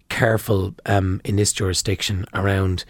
careful 0.08 0.74
um, 0.86 1.20
in 1.22 1.36
this 1.36 1.52
jurisdiction 1.52 2.24
around 2.32 2.86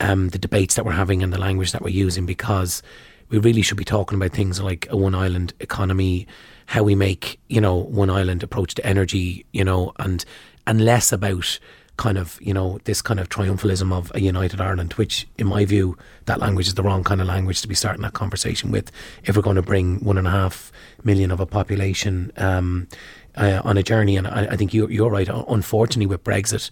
um, 0.00 0.28
the 0.28 0.38
debates 0.38 0.74
that 0.74 0.84
we're 0.84 0.92
having 0.92 1.22
and 1.22 1.32
the 1.32 1.40
language 1.40 1.72
that 1.72 1.80
we're 1.80 1.88
using 1.88 2.26
because 2.26 2.82
we 3.30 3.38
really 3.38 3.62
should 3.62 3.78
be 3.78 3.86
talking 3.86 4.16
about 4.16 4.32
things 4.32 4.60
like 4.60 4.86
a 4.90 4.98
one 4.98 5.14
island 5.14 5.54
economy, 5.60 6.26
how 6.66 6.82
we 6.82 6.94
make, 6.94 7.40
you 7.48 7.58
know, 7.58 7.74
one 7.74 8.10
island 8.10 8.42
approach 8.42 8.74
to 8.74 8.84
energy, 8.84 9.46
you 9.52 9.64
know, 9.64 9.94
and 9.98 10.26
and 10.66 10.84
less 10.84 11.10
about 11.10 11.58
kind 11.96 12.18
of, 12.18 12.38
you 12.42 12.52
know, 12.52 12.78
this 12.84 13.00
kind 13.00 13.20
of 13.20 13.28
triumphalism 13.28 13.92
of 13.92 14.12
a 14.14 14.20
united 14.20 14.60
Ireland, 14.60 14.92
which 14.94 15.26
in 15.38 15.46
my 15.46 15.64
view, 15.64 15.96
that 16.26 16.40
language 16.40 16.66
is 16.66 16.74
the 16.74 16.82
wrong 16.82 17.04
kind 17.04 17.20
of 17.20 17.26
language 17.26 17.62
to 17.62 17.68
be 17.68 17.74
starting 17.74 18.02
that 18.02 18.12
conversation 18.12 18.70
with. 18.70 18.90
If 19.24 19.36
we're 19.36 19.42
going 19.42 19.56
to 19.56 19.62
bring 19.62 20.00
one 20.00 20.18
and 20.18 20.26
a 20.26 20.30
half 20.30 20.70
million 21.04 21.30
of 21.30 21.40
a 21.40 21.46
population 21.46 22.30
um, 22.36 22.88
uh, 23.36 23.60
on 23.64 23.76
a 23.76 23.82
journey. 23.82 24.16
And 24.16 24.26
I, 24.26 24.46
I 24.50 24.56
think 24.56 24.74
you, 24.74 24.88
you're 24.88 25.10
right. 25.10 25.28
Unfortunately, 25.28 26.06
with 26.06 26.24
Brexit, 26.24 26.70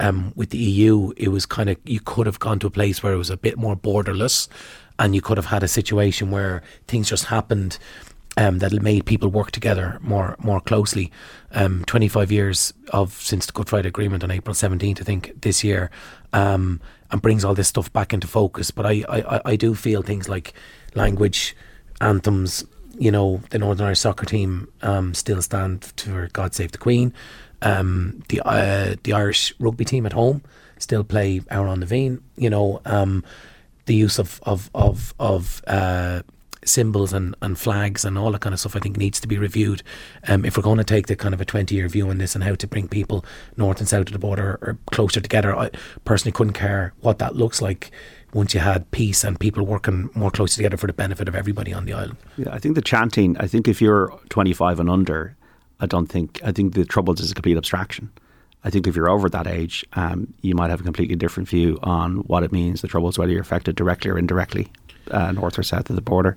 um, 0.00 0.32
with 0.36 0.50
the 0.50 0.58
EU, 0.58 1.12
it 1.16 1.28
was 1.28 1.46
kind 1.46 1.68
of 1.68 1.76
you 1.84 2.00
could 2.00 2.26
have 2.26 2.38
gone 2.38 2.58
to 2.60 2.66
a 2.66 2.70
place 2.70 3.02
where 3.02 3.12
it 3.12 3.16
was 3.18 3.30
a 3.30 3.36
bit 3.36 3.58
more 3.58 3.76
borderless, 3.76 4.48
and 4.98 5.14
you 5.14 5.20
could 5.20 5.36
have 5.36 5.46
had 5.46 5.62
a 5.62 5.68
situation 5.68 6.30
where 6.30 6.62
things 6.86 7.08
just 7.08 7.26
happened 7.26 7.78
um, 8.36 8.60
that 8.60 8.72
made 8.80 9.04
people 9.04 9.28
work 9.28 9.50
together 9.50 9.98
more 10.00 10.36
more 10.38 10.60
closely. 10.60 11.10
Um, 11.50 11.84
25 11.86 12.30
years 12.30 12.72
of 12.92 13.12
since 13.14 13.46
the 13.46 13.52
Good 13.52 13.68
Friday 13.68 13.88
Agreement 13.88 14.22
on 14.22 14.30
April 14.30 14.54
17th, 14.54 15.00
I 15.00 15.04
think 15.04 15.40
this 15.40 15.64
year, 15.64 15.90
um, 16.32 16.80
and 17.10 17.20
brings 17.20 17.44
all 17.44 17.54
this 17.54 17.68
stuff 17.68 17.92
back 17.92 18.12
into 18.12 18.28
focus. 18.28 18.70
But 18.70 18.86
I, 18.86 19.04
I, 19.08 19.40
I 19.44 19.56
do 19.56 19.74
feel 19.74 20.02
things 20.02 20.28
like 20.28 20.52
language, 20.94 21.56
anthems, 22.00 22.64
you 22.98 23.10
know, 23.10 23.40
the 23.50 23.58
Northern 23.58 23.86
Irish 23.86 24.00
soccer 24.00 24.26
team 24.26 24.68
um, 24.82 25.14
still 25.14 25.42
stand 25.42 25.84
for 25.96 26.28
God 26.32 26.54
Save 26.54 26.72
the 26.72 26.78
Queen. 26.78 27.12
Um, 27.62 28.22
the 28.28 28.40
uh, 28.44 28.96
the 29.02 29.12
Irish 29.12 29.54
rugby 29.58 29.84
team 29.84 30.06
at 30.06 30.12
home 30.12 30.42
still 30.78 31.04
play 31.04 31.40
Amhrán 31.40 31.78
na 31.78 31.86
bhFiann. 31.86 32.20
You 32.36 32.50
know, 32.50 32.80
um, 32.84 33.24
the 33.86 33.94
use 33.94 34.18
of 34.18 34.40
of 34.44 34.70
of, 34.74 35.14
of 35.18 35.62
uh, 35.66 36.22
symbols 36.64 37.12
and, 37.12 37.34
and 37.42 37.58
flags 37.58 38.04
and 38.04 38.18
all 38.18 38.32
that 38.32 38.40
kind 38.40 38.52
of 38.52 38.60
stuff 38.60 38.76
I 38.76 38.80
think 38.80 38.96
needs 38.96 39.20
to 39.20 39.28
be 39.28 39.38
reviewed 39.38 39.82
um, 40.26 40.44
if 40.44 40.56
we're 40.56 40.62
going 40.62 40.78
to 40.78 40.84
take 40.84 41.06
the 41.06 41.16
kind 41.16 41.34
of 41.34 41.40
a 41.40 41.44
20 41.44 41.74
year 41.74 41.88
view 41.88 42.10
on 42.10 42.18
this 42.18 42.34
and 42.34 42.44
how 42.44 42.54
to 42.54 42.66
bring 42.66 42.88
people 42.88 43.24
north 43.56 43.78
and 43.78 43.88
south 43.88 44.08
of 44.08 44.12
the 44.12 44.18
border 44.18 44.58
or 44.60 44.78
closer 44.90 45.20
together 45.20 45.56
I 45.56 45.70
personally 46.04 46.32
couldn't 46.32 46.52
care 46.52 46.92
what 47.00 47.18
that 47.18 47.36
looks 47.36 47.62
like 47.62 47.90
once 48.34 48.54
you 48.54 48.60
had 48.60 48.90
peace 48.90 49.24
and 49.24 49.38
people 49.38 49.64
working 49.64 50.10
more 50.14 50.30
closely 50.30 50.62
together 50.62 50.76
for 50.76 50.86
the 50.86 50.92
benefit 50.92 51.28
of 51.28 51.34
everybody 51.34 51.72
on 51.72 51.84
the 51.84 51.92
island. 51.92 52.16
Yeah, 52.36 52.52
I 52.52 52.58
think 52.58 52.74
the 52.74 52.82
chanting. 52.82 53.36
I 53.38 53.46
think 53.46 53.68
if 53.68 53.80
you're 53.80 54.12
25 54.28 54.80
and 54.80 54.90
under, 54.90 55.36
I 55.80 55.86
don't 55.86 56.06
think. 56.06 56.40
I 56.44 56.52
think 56.52 56.74
the 56.74 56.84
troubles 56.84 57.20
is 57.20 57.30
a 57.30 57.34
complete 57.34 57.56
abstraction. 57.56 58.10
I 58.64 58.70
think 58.70 58.86
if 58.86 58.96
you're 58.96 59.08
over 59.08 59.28
that 59.30 59.46
age, 59.46 59.86
um, 59.92 60.32
you 60.42 60.54
might 60.54 60.70
have 60.70 60.80
a 60.80 60.84
completely 60.84 61.14
different 61.14 61.48
view 61.48 61.78
on 61.82 62.16
what 62.26 62.42
it 62.42 62.52
means. 62.52 62.82
The 62.82 62.88
troubles, 62.88 63.16
whether 63.16 63.32
you're 63.32 63.40
affected 63.40 63.76
directly 63.76 64.10
or 64.10 64.18
indirectly, 64.18 64.68
uh, 65.10 65.32
north 65.32 65.58
or 65.58 65.62
south 65.62 65.88
of 65.90 65.96
the 65.96 66.02
border. 66.02 66.36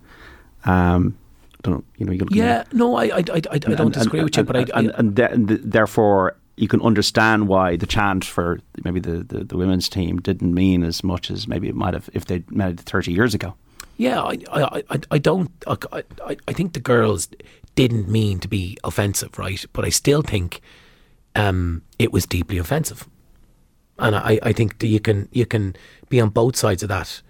Um, 0.65 1.17
don't 1.63 1.75
know, 1.75 1.83
you 1.97 2.05
know? 2.05 2.11
You 2.11 2.25
yeah, 2.31 2.63
no, 2.71 2.95
I, 2.95 3.05
I, 3.05 3.17
I, 3.17 3.41
I 3.51 3.57
don't 3.57 3.79
and, 3.79 3.93
disagree 3.93 4.19
and, 4.19 4.25
with 4.25 4.37
you, 4.37 4.41
and, 4.41 4.47
but 4.47 4.55
I, 4.55 4.79
and, 4.79 4.91
and, 4.91 5.19
and 5.19 5.49
therefore 5.49 6.35
you 6.61 6.67
can 6.67 6.81
understand 6.81 7.47
why 7.47 7.75
the 7.75 7.87
chant 7.87 8.23
for 8.23 8.59
maybe 8.83 8.99
the, 8.99 9.23
the, 9.23 9.43
the, 9.43 9.57
women's 9.57 9.89
team 9.89 10.21
didn't 10.21 10.53
mean 10.53 10.83
as 10.83 11.03
much 11.03 11.31
as 11.31 11.47
maybe 11.47 11.67
it 11.67 11.73
might 11.73 11.95
have 11.95 12.07
if 12.13 12.25
they'd 12.25 12.49
met 12.51 12.69
it 12.69 12.79
30 12.81 13.11
years 13.11 13.33
ago. 13.33 13.55
Yeah, 13.97 14.21
I, 14.21 14.37
I, 14.51 14.83
I, 14.91 14.99
I 15.09 15.17
don't. 15.17 15.49
I, 15.65 16.03
I 16.47 16.53
think 16.53 16.73
the 16.73 16.79
girls 16.79 17.29
didn't 17.73 18.07
mean 18.09 18.39
to 18.41 18.47
be 18.47 18.77
offensive, 18.83 19.39
right? 19.39 19.65
But 19.73 19.85
I 19.85 19.89
still 19.89 20.21
think 20.21 20.61
um, 21.35 21.81
it 21.97 22.13
was 22.13 22.27
deeply 22.27 22.59
offensive, 22.59 23.09
and 23.97 24.15
I, 24.15 24.39
I 24.43 24.53
think 24.53 24.79
that 24.79 24.87
you 24.87 24.99
can 24.99 25.29
you 25.31 25.47
can 25.47 25.75
be 26.09 26.21
on 26.21 26.29
both 26.29 26.55
sides 26.55 26.83
of 26.83 26.89
that 26.89 27.23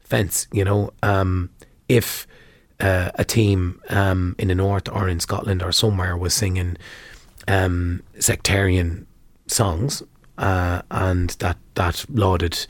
fence. 0.00 0.48
You 0.50 0.64
know, 0.64 0.92
um, 1.02 1.50
if 1.90 2.26
uh, 2.80 3.10
a 3.16 3.24
team 3.24 3.82
um, 3.90 4.34
in 4.38 4.48
the 4.48 4.54
north 4.54 4.88
or 4.88 5.10
in 5.10 5.20
Scotland 5.20 5.62
or 5.62 5.72
somewhere 5.72 6.16
was 6.16 6.32
singing 6.32 6.78
um, 7.48 8.02
sectarian 8.18 9.06
songs 9.46 10.02
uh, 10.38 10.82
and 10.90 11.30
that 11.40 11.58
that 11.74 12.04
lauded 12.08 12.66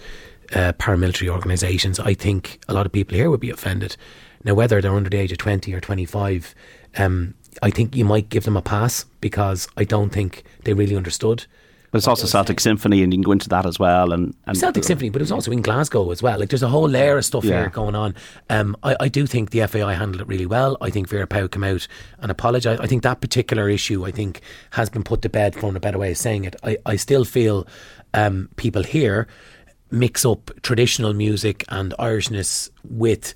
uh, 0.54 0.72
paramilitary 0.74 1.28
organisations, 1.28 1.98
I 1.98 2.14
think 2.14 2.60
a 2.68 2.74
lot 2.74 2.86
of 2.86 2.92
people 2.92 3.16
here 3.16 3.30
would 3.30 3.40
be 3.40 3.50
offended. 3.50 3.96
Now, 4.44 4.54
whether 4.54 4.80
they're 4.80 4.94
under 4.94 5.10
the 5.10 5.18
age 5.18 5.32
of 5.32 5.38
twenty 5.38 5.72
or 5.72 5.80
twenty 5.80 6.04
five, 6.04 6.54
um, 6.98 7.34
I 7.62 7.70
think 7.70 7.96
you 7.96 8.04
might 8.04 8.28
give 8.28 8.44
them 8.44 8.56
a 8.56 8.62
pass 8.62 9.04
because 9.20 9.68
I 9.76 9.84
don't 9.84 10.10
think 10.10 10.44
they 10.64 10.74
really 10.74 10.96
understood. 10.96 11.46
But 11.92 11.98
it's 11.98 12.08
also 12.08 12.26
Celtic 12.26 12.58
Symphony, 12.58 13.02
and 13.02 13.12
you 13.12 13.18
can 13.18 13.22
go 13.22 13.32
into 13.32 13.50
that 13.50 13.66
as 13.66 13.78
well. 13.78 14.12
And, 14.14 14.34
and 14.46 14.56
Celtic 14.56 14.82
Symphony, 14.82 15.10
but 15.10 15.20
it 15.20 15.24
was 15.24 15.30
also 15.30 15.52
in 15.52 15.60
Glasgow 15.60 16.10
as 16.10 16.22
well. 16.22 16.38
Like 16.40 16.48
there's 16.48 16.62
a 16.62 16.68
whole 16.68 16.88
layer 16.88 17.18
of 17.18 17.24
stuff 17.26 17.44
Yeah. 17.44 17.60
here 17.60 17.68
going 17.68 17.94
on. 17.94 18.14
Um, 18.48 18.74
I, 18.82 18.96
I 18.98 19.08
do 19.08 19.26
think 19.26 19.50
the 19.50 19.66
FAI 19.66 19.92
handled 19.92 20.22
it 20.22 20.26
really 20.26 20.46
well. 20.46 20.78
I 20.80 20.88
think 20.88 21.06
Vera 21.10 21.26
Pauw 21.26 21.50
came 21.50 21.64
out 21.64 21.86
and 22.18 22.30
apologised. 22.30 22.80
I 22.80 22.86
think 22.86 23.02
that 23.02 23.20
particular 23.20 23.68
issue, 23.68 24.06
I 24.06 24.10
think, 24.10 24.40
has 24.70 24.88
been 24.88 25.02
put 25.04 25.20
to 25.20 25.28
bed, 25.28 25.54
for 25.54 25.76
a 25.76 25.80
better 25.80 25.98
way 25.98 26.12
of 26.12 26.16
saying 26.16 26.46
it. 26.46 26.56
I, 26.64 26.78
I 26.86 26.96
still 26.96 27.26
feel 27.26 27.66
um, 28.14 28.48
people 28.56 28.82
here 28.84 29.28
mix 29.90 30.24
up 30.24 30.50
traditional 30.62 31.12
music 31.12 31.62
and 31.68 31.92
Irishness 31.98 32.70
with, 32.88 33.34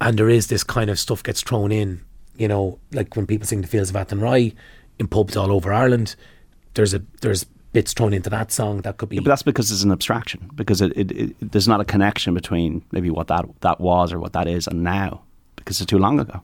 and 0.00 0.16
there 0.16 0.28
is 0.28 0.46
this 0.46 0.62
kind 0.62 0.90
of 0.90 0.98
stuff 1.00 1.24
gets 1.24 1.42
thrown 1.42 1.72
in. 1.72 2.02
You 2.36 2.46
know, 2.46 2.78
like 2.92 3.16
when 3.16 3.26
people 3.26 3.48
sing 3.48 3.62
the 3.62 3.66
Fields 3.66 3.90
of 3.90 3.96
Athenry 3.96 4.54
in 5.00 5.08
pubs 5.08 5.36
all 5.36 5.50
over 5.50 5.72
Ireland, 5.72 6.14
there's 6.74 6.94
a 6.94 7.02
there's 7.20 7.44
bits 7.72 7.92
thrown 7.92 8.12
into 8.12 8.28
that 8.30 8.50
song 8.50 8.80
that 8.82 8.96
could 8.96 9.08
be 9.08 9.16
But 9.18 9.26
that's 9.26 9.42
because 9.44 9.70
it's 9.70 9.82
an 9.84 9.92
abstraction. 9.92 10.50
Because 10.54 10.80
it, 10.80 10.92
it, 10.96 11.10
it, 11.12 11.52
there's 11.52 11.68
not 11.68 11.80
a 11.80 11.84
connection 11.84 12.34
between 12.34 12.82
maybe 12.92 13.10
what 13.10 13.28
that 13.28 13.44
that 13.60 13.80
was 13.80 14.12
or 14.12 14.18
what 14.18 14.32
that 14.32 14.48
is 14.48 14.66
and 14.66 14.82
now, 14.82 15.22
because 15.56 15.80
it's 15.80 15.88
too 15.90 15.98
long 15.98 16.18
ago. 16.20 16.40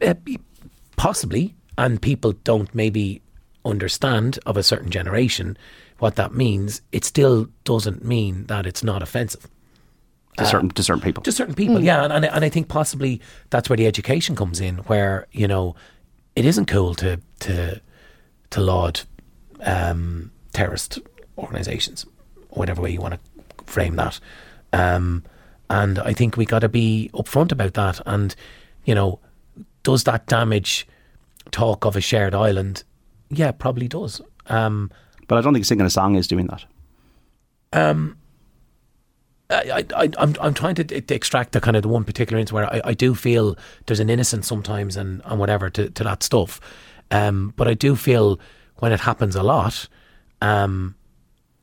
Uh, 0.00 0.14
possibly, 0.96 1.54
and 1.76 2.00
people 2.02 2.32
don't 2.44 2.74
maybe 2.74 3.22
understand 3.64 4.38
of 4.46 4.56
a 4.56 4.62
certain 4.62 4.90
generation 4.90 5.56
what 5.98 6.16
that 6.16 6.32
means. 6.34 6.80
It 6.92 7.04
still 7.04 7.48
doesn't 7.64 8.04
mean 8.04 8.46
that 8.46 8.66
it's 8.66 8.82
not 8.84 9.02
offensive 9.02 9.48
To 10.38 10.46
certain 10.46 10.70
to 10.70 10.82
certain 10.82 11.02
people. 11.02 11.22
to 11.24 11.32
certain 11.32 11.54
people. 11.54 11.80
Yeah, 11.82 12.04
and, 12.04 12.12
and 12.12 12.24
I- 12.24 12.28
and 12.28 12.44
I 12.44 12.48
think 12.48 12.68
possibly 12.68 13.20
that's 13.50 13.68
where 13.68 13.76
the 13.76 13.86
education 13.86 14.34
comes 14.36 14.60
in, 14.60 14.78
where 14.88 15.26
you 15.32 15.46
know 15.48 15.74
it 16.36 16.44
isn't 16.44 16.66
cool 16.66 16.94
to 16.96 17.20
to 17.40 17.80
to 18.50 18.60
laud 18.60 19.00
um, 19.60 20.30
terrorist 20.58 20.98
organisations, 21.38 22.04
whatever 22.50 22.82
way 22.82 22.90
you 22.90 23.00
want 23.00 23.14
to 23.14 23.64
frame 23.64 23.94
that. 23.94 24.18
Um, 24.72 25.22
and 25.70 26.00
I 26.00 26.12
think 26.12 26.36
we 26.36 26.44
got 26.44 26.60
to 26.60 26.68
be 26.68 27.10
upfront 27.14 27.52
about 27.52 27.74
that. 27.74 28.00
And 28.06 28.34
you 28.84 28.92
know, 28.92 29.20
does 29.84 30.02
that 30.04 30.26
damage 30.26 30.88
talk 31.52 31.84
of 31.84 31.94
a 31.94 32.00
shared 32.00 32.34
island? 32.34 32.82
Yeah, 33.30 33.52
probably 33.52 33.86
does. 33.86 34.20
Um, 34.46 34.90
but 35.28 35.38
I 35.38 35.42
don't 35.42 35.54
think 35.54 35.64
singing 35.64 35.86
a 35.86 35.90
song 35.90 36.16
is 36.16 36.26
doing 36.26 36.48
that. 36.48 36.64
Um, 37.72 38.16
I, 39.50 39.84
I, 39.94 40.10
I'm, 40.18 40.34
I'm 40.40 40.54
trying 40.54 40.74
to, 40.74 40.84
to 40.84 41.14
extract 41.14 41.52
the 41.52 41.60
kind 41.60 41.76
of 41.76 41.82
the 41.82 41.88
one 41.88 42.02
particular 42.02 42.40
instance 42.40 42.52
where 42.52 42.74
I, 42.74 42.80
I 42.84 42.94
do 42.94 43.14
feel 43.14 43.56
there's 43.86 44.00
an 44.00 44.10
innocence 44.10 44.48
sometimes 44.48 44.96
and, 44.96 45.22
and 45.24 45.38
whatever 45.38 45.70
to, 45.70 45.88
to 45.88 46.04
that 46.04 46.24
stuff. 46.24 46.60
Um, 47.12 47.54
but 47.56 47.68
I 47.68 47.74
do 47.74 47.94
feel 47.94 48.40
when 48.76 48.90
it 48.90 49.00
happens 49.00 49.36
a 49.36 49.42
lot, 49.42 49.88
um, 50.40 50.94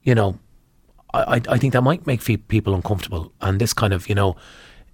you 0.03 0.15
know, 0.15 0.39
I, 1.13 1.35
I 1.35 1.41
I 1.49 1.57
think 1.57 1.73
that 1.73 1.81
might 1.81 2.05
make 2.05 2.21
fe- 2.21 2.37
people 2.37 2.73
uncomfortable. 2.73 3.31
And 3.41 3.59
this 3.59 3.73
kind 3.73 3.93
of, 3.93 4.07
you 4.09 4.15
know, 4.15 4.35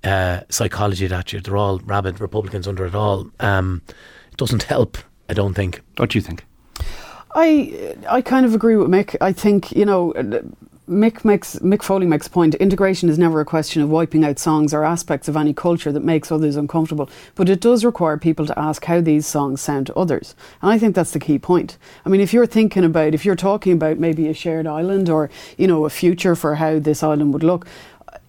uh, 0.04 0.42
psychology 0.50 1.08
that 1.08 1.32
you're, 1.32 1.42
they're 1.42 1.58
all 1.58 1.80
rabid 1.80 2.20
Republicans 2.20 2.68
under 2.68 2.86
it 2.86 2.96
all, 2.96 3.30
um, 3.40 3.82
doesn't 4.38 4.64
help, 4.64 4.98
I 5.30 5.34
don't 5.34 5.54
think. 5.54 5.82
What 5.98 6.10
do 6.12 6.18
you 6.18 6.24
think? 6.24 6.46
I 7.36 7.96
I 8.10 8.22
kind 8.22 8.46
of 8.46 8.54
agree 8.54 8.76
with 8.76 8.90
Mick. 8.90 9.16
I 9.22 9.34
think 9.34 9.72
you 9.72 9.86
know. 9.86 10.14
Mick 10.92 11.24
makes 11.24 11.56
Mick 11.60 11.82
Foley 11.82 12.06
makes 12.06 12.28
a 12.28 12.30
point. 12.30 12.54
Integration 12.56 13.08
is 13.08 13.18
never 13.18 13.40
a 13.40 13.46
question 13.46 13.82
of 13.82 13.90
wiping 13.90 14.26
out 14.26 14.38
songs 14.38 14.74
or 14.74 14.84
aspects 14.84 15.30
of 15.30 15.38
any 15.38 15.54
culture 15.54 15.90
that 15.94 16.04
makes 16.04 16.34
others 16.34 16.58
uncomfortable, 16.58 17.10
but 17.36 17.48
it 17.48 17.62
does 17.62 17.86
require 17.86 18.18
people 18.18 18.46
to 18.46 18.60
ask 18.60 18.84
how 18.84 19.00
these 19.00 19.26
songs 19.26 19.62
sound 19.62 19.88
to 19.88 19.96
others, 19.96 20.36
and 20.62 20.70
I 20.70 20.78
think 20.78 20.94
that's 20.94 21.12
the 21.12 21.20
key 21.20 21.40
point. 21.40 21.78
I 22.06 22.10
mean, 22.10 22.20
if 22.20 22.34
you're 22.34 22.46
thinking 22.46 22.84
about, 22.84 23.14
if 23.14 23.24
you're 23.24 23.38
talking 23.38 23.72
about 23.72 24.00
maybe 24.00 24.28
a 24.28 24.34
shared 24.34 24.68
island 24.68 25.10
or 25.10 25.30
you 25.58 25.66
know 25.66 25.86
a 25.86 25.90
future 25.90 26.36
for 26.36 26.56
how 26.56 26.78
this 26.78 27.04
island 27.04 27.32
would 27.32 27.44
look, 27.44 27.66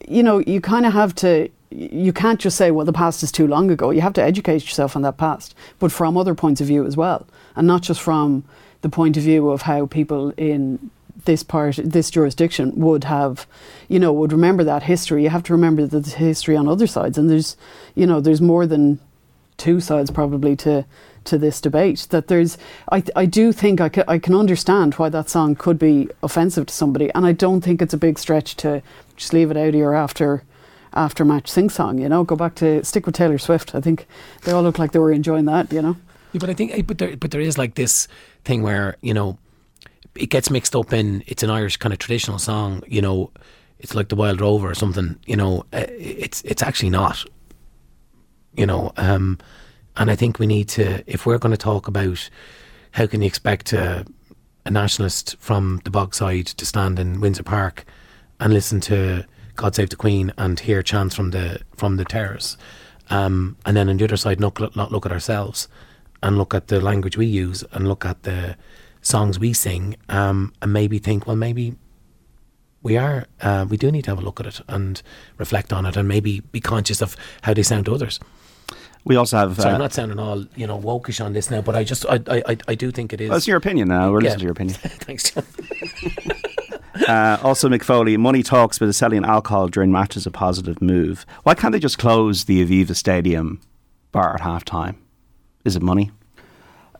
you 0.07 0.23
know, 0.23 0.39
you 0.39 0.61
kind 0.61 0.87
of 0.87 0.93
have 0.93 1.17
to. 1.17 1.49
You 1.71 2.13
can't 2.13 2.39
just 2.39 2.57
say, 2.57 2.71
"Well, 2.71 2.87
the 2.87 2.93
past 2.93 3.25
is 3.25 3.33
too 3.33 3.49
long 3.49 3.73
ago." 3.73 3.91
You 3.91 4.03
have 4.03 4.13
to 4.13 4.23
educate 4.23 4.63
yourself 4.63 4.95
on 4.95 5.03
that 5.03 5.17
past, 5.17 5.57
but 5.81 5.91
from 5.91 6.17
other 6.17 6.35
points 6.35 6.61
of 6.61 6.69
view 6.69 6.87
as 6.87 6.97
well, 6.97 7.27
and 7.57 7.67
not 7.67 7.83
just 7.83 8.01
from 8.01 8.45
the 8.83 8.89
point 8.89 9.17
of 9.17 9.25
view 9.25 9.49
of 9.49 9.63
how 9.63 9.87
people 9.87 10.33
in 10.37 10.91
this 11.25 11.43
part, 11.43 11.77
this 11.77 12.11
jurisdiction 12.11 12.73
would 12.77 13.05
have, 13.05 13.47
you 13.89 13.99
know, 13.99 14.12
would 14.12 14.33
remember 14.33 14.64
that 14.64 14.85
history. 14.85 15.23
You 15.23 15.31
have 15.31 15.43
to 15.45 15.53
remember 15.53 15.87
there's 15.87 16.14
history 16.14 16.57
on 16.57 16.68
other 16.68 16.87
sides, 16.87 17.18
and 17.18 17.31
there's, 17.31 17.57
you 17.95 18.07
know, 18.07 18.20
there's 18.20 18.41
more 18.41 18.66
than 18.66 19.01
two 19.57 19.81
sides 19.81 20.11
probably 20.11 20.57
to 20.57 20.85
to 21.25 21.39
this 21.39 21.61
debate. 21.61 22.07
That 22.11 22.29
there's, 22.29 22.59
I 22.91 23.03
I 23.14 23.27
do 23.27 23.53
think 23.53 23.81
I 23.81 23.89
can 23.89 24.05
I 24.09 24.18
can 24.18 24.35
understand 24.35 24.95
why 24.95 25.09
that 25.11 25.31
song 25.31 25.55
could 25.55 25.79
be 25.79 26.09
offensive 26.23 26.66
to 26.66 26.75
somebody, 26.75 27.11
and 27.14 27.27
I 27.27 27.33
don't 27.33 27.61
think 27.61 27.81
it's 27.81 27.95
a 27.95 27.99
big 27.99 28.18
stretch 28.18 28.57
to 28.57 28.83
just 29.16 29.33
leave 29.33 29.51
it 29.51 29.57
out 29.57 29.75
here 29.75 29.93
after. 29.93 30.45
After 30.95 31.25
match 31.25 31.49
sing 31.49 31.70
song, 31.70 31.99
you 31.99 32.07
know, 32.07 32.23
go 32.23 32.37
back 32.37 32.55
to 32.57 32.85
stick 32.85 33.07
with 33.07 33.14
Taylor 33.14 33.39
Swift. 33.39 33.75
I 33.75 33.81
think 33.81 34.07
they 34.43 34.53
all 34.53 34.62
look 34.62 34.79
like 34.79 34.93
they 34.93 34.99
were 34.99 35.11
enjoying 35.11 35.47
that, 35.47 35.73
you 35.73 35.81
know. 35.81 35.97
Yeah, 36.33 36.39
but 36.39 36.51
I 36.51 36.53
think, 36.53 36.87
but 36.87 36.99
there, 36.99 37.16
but 37.16 37.31
there 37.31 37.41
is 37.41 37.57
like 37.57 37.77
this 37.77 38.09
thing 38.45 38.62
where 38.62 38.97
you 39.01 39.14
know 39.14 39.39
it 40.15 40.27
gets 40.27 40.51
mixed 40.51 40.77
up 40.77 40.93
in 40.93 41.23
it's 41.27 41.43
an 41.43 41.51
Irish 41.51 41.77
kind 41.77 41.93
of 41.93 41.99
traditional 41.99 42.39
song. 42.39 42.83
You 42.87 43.03
know, 43.03 43.31
it's 43.79 43.95
like 43.95 44.09
the 44.09 44.17
Wild 44.17 44.41
Rover 44.41 44.71
or 44.71 44.75
something. 44.75 45.19
You 45.27 45.37
know, 45.37 45.65
eh, 45.73 45.87
it's 45.89 46.43
it's 46.43 46.63
actually 46.63 46.91
not. 46.91 47.25
You 48.55 48.67
know, 48.67 48.93
um, 48.97 49.39
and 49.97 50.11
I 50.11 50.17
think 50.17 50.39
we 50.39 50.47
need 50.47 50.69
to 50.71 51.03
if 51.07 51.27
we're 51.27 51.39
going 51.39 51.53
to 51.53 51.59
talk 51.59 51.89
about 51.89 52.29
how 52.93 53.07
can 53.07 53.23
you 53.23 53.27
expect 53.27 53.73
a, 53.73 54.05
a 54.67 54.71
nationalist 54.71 55.37
from 55.39 55.81
the 55.85 55.91
Bogside 55.91 56.55
to 56.55 56.67
stand 56.67 56.99
in 56.99 57.21
Windsor 57.21 57.43
Park 57.43 57.87
and 58.39 58.53
listen 58.53 58.81
to 58.83 59.25
God 59.57 59.75
Save 59.75 59.91
the 59.91 59.97
Queen 59.97 60.33
and 60.37 60.61
hear 60.61 60.83
chants 60.83 61.15
from 61.15 61.31
the 61.31 61.61
from 61.77 61.97
the 61.97 62.05
terrace, 62.05 62.57
um, 63.09 63.57
and 63.65 63.77
then 63.77 63.89
on 63.89 63.97
the 63.97 64.05
other 64.05 64.17
side 64.17 64.41
not, 64.41 64.77
not 64.77 64.93
look 64.93 65.07
at 65.07 65.13
ourselves 65.13 65.69
and 66.23 66.39
look 66.39 66.55
at 66.55 66.69
the 66.69 66.81
language 66.81 67.17
we 67.17 67.27
use 67.27 67.65
and 67.73 67.89
look 67.89 68.05
at 68.05 68.23
the 68.23 68.57
songs 69.03 69.38
we 69.38 69.53
sing 69.53 69.96
um, 70.09 70.53
and 70.62 70.72
maybe 70.72 70.98
think, 70.98 71.26
well, 71.26 71.36
maybe 71.36 71.74
we 72.82 72.96
are, 72.96 73.26
uh, 73.40 73.66
we 73.68 73.76
do 73.76 73.90
need 73.92 74.03
to 74.05 74.11
have 74.11 74.18
a 74.18 74.22
look 74.22 74.40
at 74.40 74.46
it 74.46 74.61
and 74.68 75.03
reflect 75.38 75.72
on 75.72 75.84
it 75.86 75.96
and 75.96 76.09
maybe 76.09 76.40
be 76.40 76.61
conscious 76.61 77.00
of 77.03 77.16
how 77.42 77.53
they 77.55 77.62
sound 77.62 77.84
to 77.86 77.94
others. 77.94 78.18
We 79.05 79.16
also 79.16 79.36
have. 79.36 79.57
So 79.61 79.68
uh, 79.68 79.72
I'm 79.72 79.78
not 79.80 79.92
sounding 79.92 80.18
all, 80.20 80.44
you 80.55 80.66
know, 80.66 80.78
wokish 80.78 81.24
on 81.24 81.32
this 81.32 81.50
now, 81.50 81.61
but 81.61 81.74
I 81.74 81.82
just, 81.84 82.07
I, 82.09 82.20
I, 82.28 82.57
I- 82.68 82.74
do 82.76 82.90
think 82.92 83.12
it 83.12 83.20
is. 83.20 83.30
That's 83.30 83.46
your 83.48 83.57
opinion 83.57 83.88
now. 83.88 84.11
We're 84.12 84.20
Yeah. 84.22 84.30
listening 84.30 84.38
to 84.38 84.44
your 84.44 84.53
opinion. 84.53 84.76
Thanks, 84.82 85.30
John. 85.30 85.44
Uh, 87.09 87.36
also, 87.42 87.68
Mick 87.68 87.82
Foley, 87.82 88.16
money 88.16 88.42
talks, 88.42 88.78
but 88.78 88.94
selling 88.94 89.24
alcohol 89.24 89.66
during 89.66 89.90
matches 89.90 90.26
a 90.26 90.30
positive 90.30 90.80
move. 90.80 91.26
Why 91.42 91.55
can't 91.55 91.72
they 91.72 91.80
just 91.80 91.98
close 91.98 92.44
the 92.44 92.64
Aviva 92.64 92.94
Stadium 92.94 93.61
bar 94.12 94.34
at 94.34 94.42
halftime? 94.42 94.96
Is 95.64 95.74
it 95.74 95.82
money? 95.82 96.12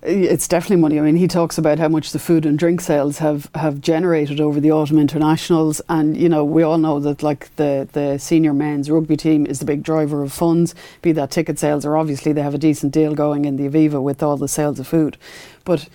It's 0.05 0.48
definitely 0.48 0.76
money. 0.76 0.98
I 0.98 1.03
mean, 1.03 1.14
he 1.14 1.28
talks 1.28 1.59
about 1.59 1.78
how 1.78 1.88
much 1.88 2.11
the 2.11 2.18
food 2.18 2.44
and 2.44 2.59
drink 2.59 2.80
sales 2.80 3.18
have, 3.18 3.48
have 3.55 3.80
generated 3.80 4.40
over 4.40 4.59
the 4.59 4.72
autumn 4.72 4.98
internationals, 4.98 5.80
and 5.88 6.16
you 6.16 6.28
know 6.28 6.44
we 6.44 6.64
all 6.64 6.78
know 6.78 6.98
that 6.98 7.22
like 7.22 7.55
the 7.55 7.88
the 7.92 8.18
senior 8.18 8.53
men's 8.53 8.90
rugby 8.90 9.16
team 9.16 9.46
is 9.46 9.61
the 9.61 9.64
big 9.64 9.84
driver 9.84 10.22
of 10.22 10.32
funds. 10.32 10.74
Be 11.03 11.12
that 11.12 11.30
ticket 11.30 11.59
sales, 11.61 11.86
or 11.86 11.96
obviously 11.96 12.32
they 12.32 12.42
have 12.42 12.55
a 12.55 12.59
decent 12.59 12.92
deal 12.92 13.14
going 13.14 13.44
in 13.44 13.57
the 13.57 13.68
Aviva 13.68 14.03
with 14.03 14.24
all 14.24 14.36
the 14.36 14.48
sales 14.48 14.80
of 14.80 14.88
food, 14.88 15.16
but 15.64 15.88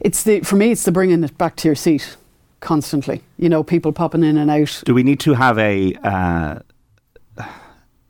it's 0.00 0.22
the 0.22 0.40
for 0.40 0.54
me 0.54 0.70
it's 0.70 0.84
the 0.84 0.92
bringing 0.92 1.24
it 1.24 1.36
back 1.36 1.56
to 1.56 1.68
your 1.68 1.74
seat 1.74 2.16
constantly. 2.60 3.22
You 3.38 3.48
know, 3.48 3.64
people 3.64 3.92
popping 3.92 4.22
in 4.22 4.36
and 4.36 4.50
out. 4.50 4.82
Do 4.84 4.94
we 4.94 5.02
need 5.02 5.20
to 5.20 5.34
have 5.34 5.58
a 5.58 5.94
uh, 6.04 6.60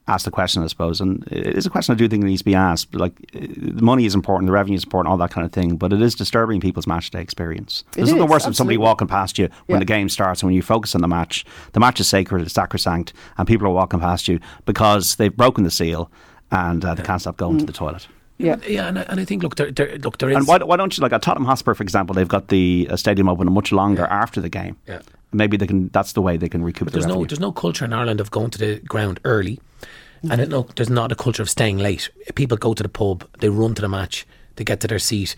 ask 0.09 0.25
the 0.25 0.31
question? 0.31 0.63
I 0.63 0.67
suppose, 0.67 1.01
and 1.01 1.23
it 1.31 1.57
is 1.57 1.67
a 1.67 1.71
question 1.71 1.93
I 1.95 1.97
do 1.99 2.09
think 2.09 2.25
needs 2.25 2.41
to 2.41 2.45
be 2.45 2.55
asked. 2.55 2.95
Like, 2.95 3.15
the 3.33 3.83
money 3.83 4.07
is 4.07 4.15
important, 4.15 4.47
the 4.49 4.53
revenue 4.53 4.77
is 4.77 4.85
important, 4.85 5.11
all 5.11 5.19
that 5.19 5.31
kind 5.31 5.45
of 5.45 5.53
thing. 5.53 5.77
But 5.77 5.93
it 5.93 6.03
is 6.03 6.15
disturbing 6.15 6.61
people's 6.61 6.87
match 6.87 7.11
day 7.11 7.21
experience. 7.21 7.85
It 7.91 7.97
There's 7.97 8.09
nothing 8.11 8.25
is, 8.25 8.31
worse 8.31 8.45
than 8.45 8.55
somebody 8.55 8.79
walking 8.79 9.07
past 9.07 9.39
you 9.39 9.49
when 9.67 9.77
Yeah. 9.77 9.81
the 9.81 9.85
game 9.85 10.09
starts, 10.09 10.43
and 10.43 10.49
when 10.49 10.55
you 10.57 10.63
focus 10.63 10.95
on 10.95 11.03
the 11.03 11.09
match, 11.09 11.45
the 11.73 11.81
match 11.81 12.01
is 12.01 12.09
sacred, 12.09 12.43
it's 12.43 12.55
sacrosanct, 12.55 13.13
and 13.37 13.47
people 13.47 13.67
are 13.67 13.73
walking 13.73 14.01
past 14.01 14.27
you 14.29 14.41
because 14.65 15.17
they've 15.17 15.37
broken 15.37 15.65
the 15.65 15.71
seal 15.71 16.11
and 16.51 16.85
uh, 16.85 16.95
they 16.95 17.03
can't 17.03 17.21
stop 17.21 17.37
going 17.37 17.59
to 17.59 17.67
the 17.67 17.73
toilet. 17.73 18.09
Yeah. 18.39 18.57
Yeah, 18.67 18.87
and 18.89 18.99
I, 19.01 19.03
and 19.03 19.21
I 19.21 19.25
think, 19.25 19.43
look, 19.43 19.57
there, 19.57 19.71
there, 19.71 19.99
look, 19.99 20.19
there 20.19 20.31
is. 20.31 20.37
And 20.37 20.47
why, 20.47 20.59
why 20.59 20.77
don't 20.77 20.97
you 20.97 21.03
like 21.03 21.13
at 21.13 21.23
Tottenham 21.23 21.45
Hotspur, 21.45 21.75
for 21.75 21.83
example? 21.83 22.15
They've 22.15 22.29
got 22.29 22.49
the 22.49 22.87
uh, 22.91 22.97
stadium 22.97 23.29
open 23.29 23.53
much 23.53 23.73
longer 23.73 24.05
after 24.07 24.41
the 24.41 24.49
game. 24.49 24.77
Yeah. 24.87 25.01
Maybe 25.33 25.57
they 25.57 25.67
can. 25.67 25.89
That's 25.89 26.13
the 26.15 26.23
way 26.23 26.37
they 26.39 26.49
can 26.49 26.63
recoup 26.63 26.87
But 26.87 26.95
the 26.95 27.01
there's 27.01 27.13
no 27.15 27.25
there's 27.27 27.41
no 27.41 27.53
culture 27.53 27.85
in 27.85 27.93
Ireland 27.93 28.21
of 28.21 28.31
going 28.31 28.51
to 28.51 28.59
the 28.59 28.79
ground 28.81 29.21
early 29.25 29.61
And 30.31 30.41
it, 30.41 30.49
look, 30.49 30.75
there's 30.75 30.91
not 30.91 31.13
a 31.13 31.17
culture 31.17 31.43
of 31.43 31.51
staying 31.51 31.79
late. 31.79 32.11
People 32.35 32.57
go 32.57 32.75
to 32.75 32.83
the 32.83 32.89
pub, 32.89 33.29
they 33.39 33.49
run 33.49 33.75
to 33.75 33.83
the 33.83 33.89
match, 33.89 34.27
they 34.57 34.65
get 34.65 34.81
to 34.81 34.89
their 34.89 34.99
seat. 34.99 35.37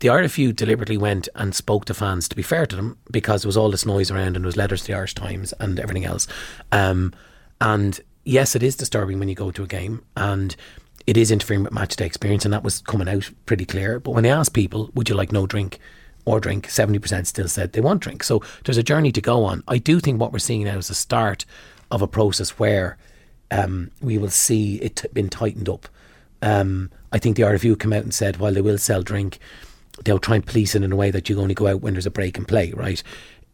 The 0.00 0.08
RFU 0.08 0.54
deliberately 0.54 0.98
went 0.98 1.28
and 1.34 1.54
spoke 1.54 1.86
to 1.86 1.94
fans, 1.94 2.28
to 2.28 2.36
be 2.36 2.42
fair 2.42 2.66
to 2.66 2.76
them, 2.76 2.98
because 3.10 3.42
there 3.42 3.48
was 3.48 3.56
all 3.56 3.70
this 3.70 3.86
noise 3.86 4.10
around 4.10 4.36
and 4.36 4.44
there 4.44 4.46
was 4.46 4.56
letters 4.56 4.82
to 4.82 4.88
the 4.88 4.94
Irish 4.94 5.14
Times 5.14 5.54
and 5.58 5.80
everything 5.80 6.04
else. 6.04 6.26
Um, 6.70 7.14
and 7.60 7.98
yes, 8.24 8.54
it 8.54 8.62
is 8.62 8.76
disturbing 8.76 9.18
when 9.18 9.28
you 9.28 9.34
go 9.34 9.50
to 9.50 9.62
a 9.62 9.66
game 9.66 10.02
and 10.16 10.54
it 11.06 11.16
is 11.16 11.30
interfering 11.30 11.62
with 11.62 11.72
match 11.72 11.96
day 11.96 12.04
experience, 12.04 12.44
and 12.44 12.52
that 12.52 12.64
was 12.64 12.82
coming 12.82 13.08
out 13.08 13.30
pretty 13.46 13.64
clear. 13.64 14.00
But 14.00 14.10
when 14.10 14.24
they 14.24 14.30
asked 14.30 14.52
people, 14.52 14.90
would 14.94 15.08
you 15.08 15.14
like 15.14 15.32
no 15.32 15.46
drink 15.46 15.78
or 16.26 16.40
drink, 16.40 16.66
70% 16.66 17.26
still 17.26 17.48
said 17.48 17.72
they 17.72 17.80
want 17.80 18.02
drink. 18.02 18.22
So 18.24 18.42
there's 18.64 18.76
a 18.76 18.82
journey 18.82 19.12
to 19.12 19.20
go 19.20 19.44
on. 19.44 19.62
I 19.68 19.78
do 19.78 20.00
think 20.00 20.20
what 20.20 20.32
we're 20.32 20.40
seeing 20.40 20.64
now 20.64 20.76
is 20.76 20.88
the 20.88 20.94
start 20.94 21.46
of 21.90 22.02
a 22.02 22.08
process 22.08 22.50
where 22.58 22.98
um, 23.50 23.90
we 24.00 24.18
will 24.18 24.30
see 24.30 24.76
it 24.76 24.96
t- 24.96 25.08
been 25.12 25.28
tightened 25.28 25.68
up. 25.68 25.88
Um, 26.42 26.90
I 27.12 27.18
think 27.18 27.36
the 27.36 27.42
RFU 27.42 27.78
come 27.78 27.92
out 27.92 28.02
and 28.02 28.14
said 28.14 28.36
while 28.38 28.52
they 28.52 28.60
will 28.60 28.78
sell 28.78 29.02
drink, 29.02 29.38
they'll 30.04 30.18
try 30.18 30.36
and 30.36 30.46
police 30.46 30.74
it 30.74 30.82
in 30.82 30.92
a 30.92 30.96
way 30.96 31.10
that 31.10 31.28
you 31.28 31.40
only 31.40 31.54
go 31.54 31.66
out 31.66 31.80
when 31.80 31.94
there's 31.94 32.06
a 32.06 32.10
break 32.10 32.36
and 32.36 32.46
play, 32.46 32.72
right? 32.72 33.02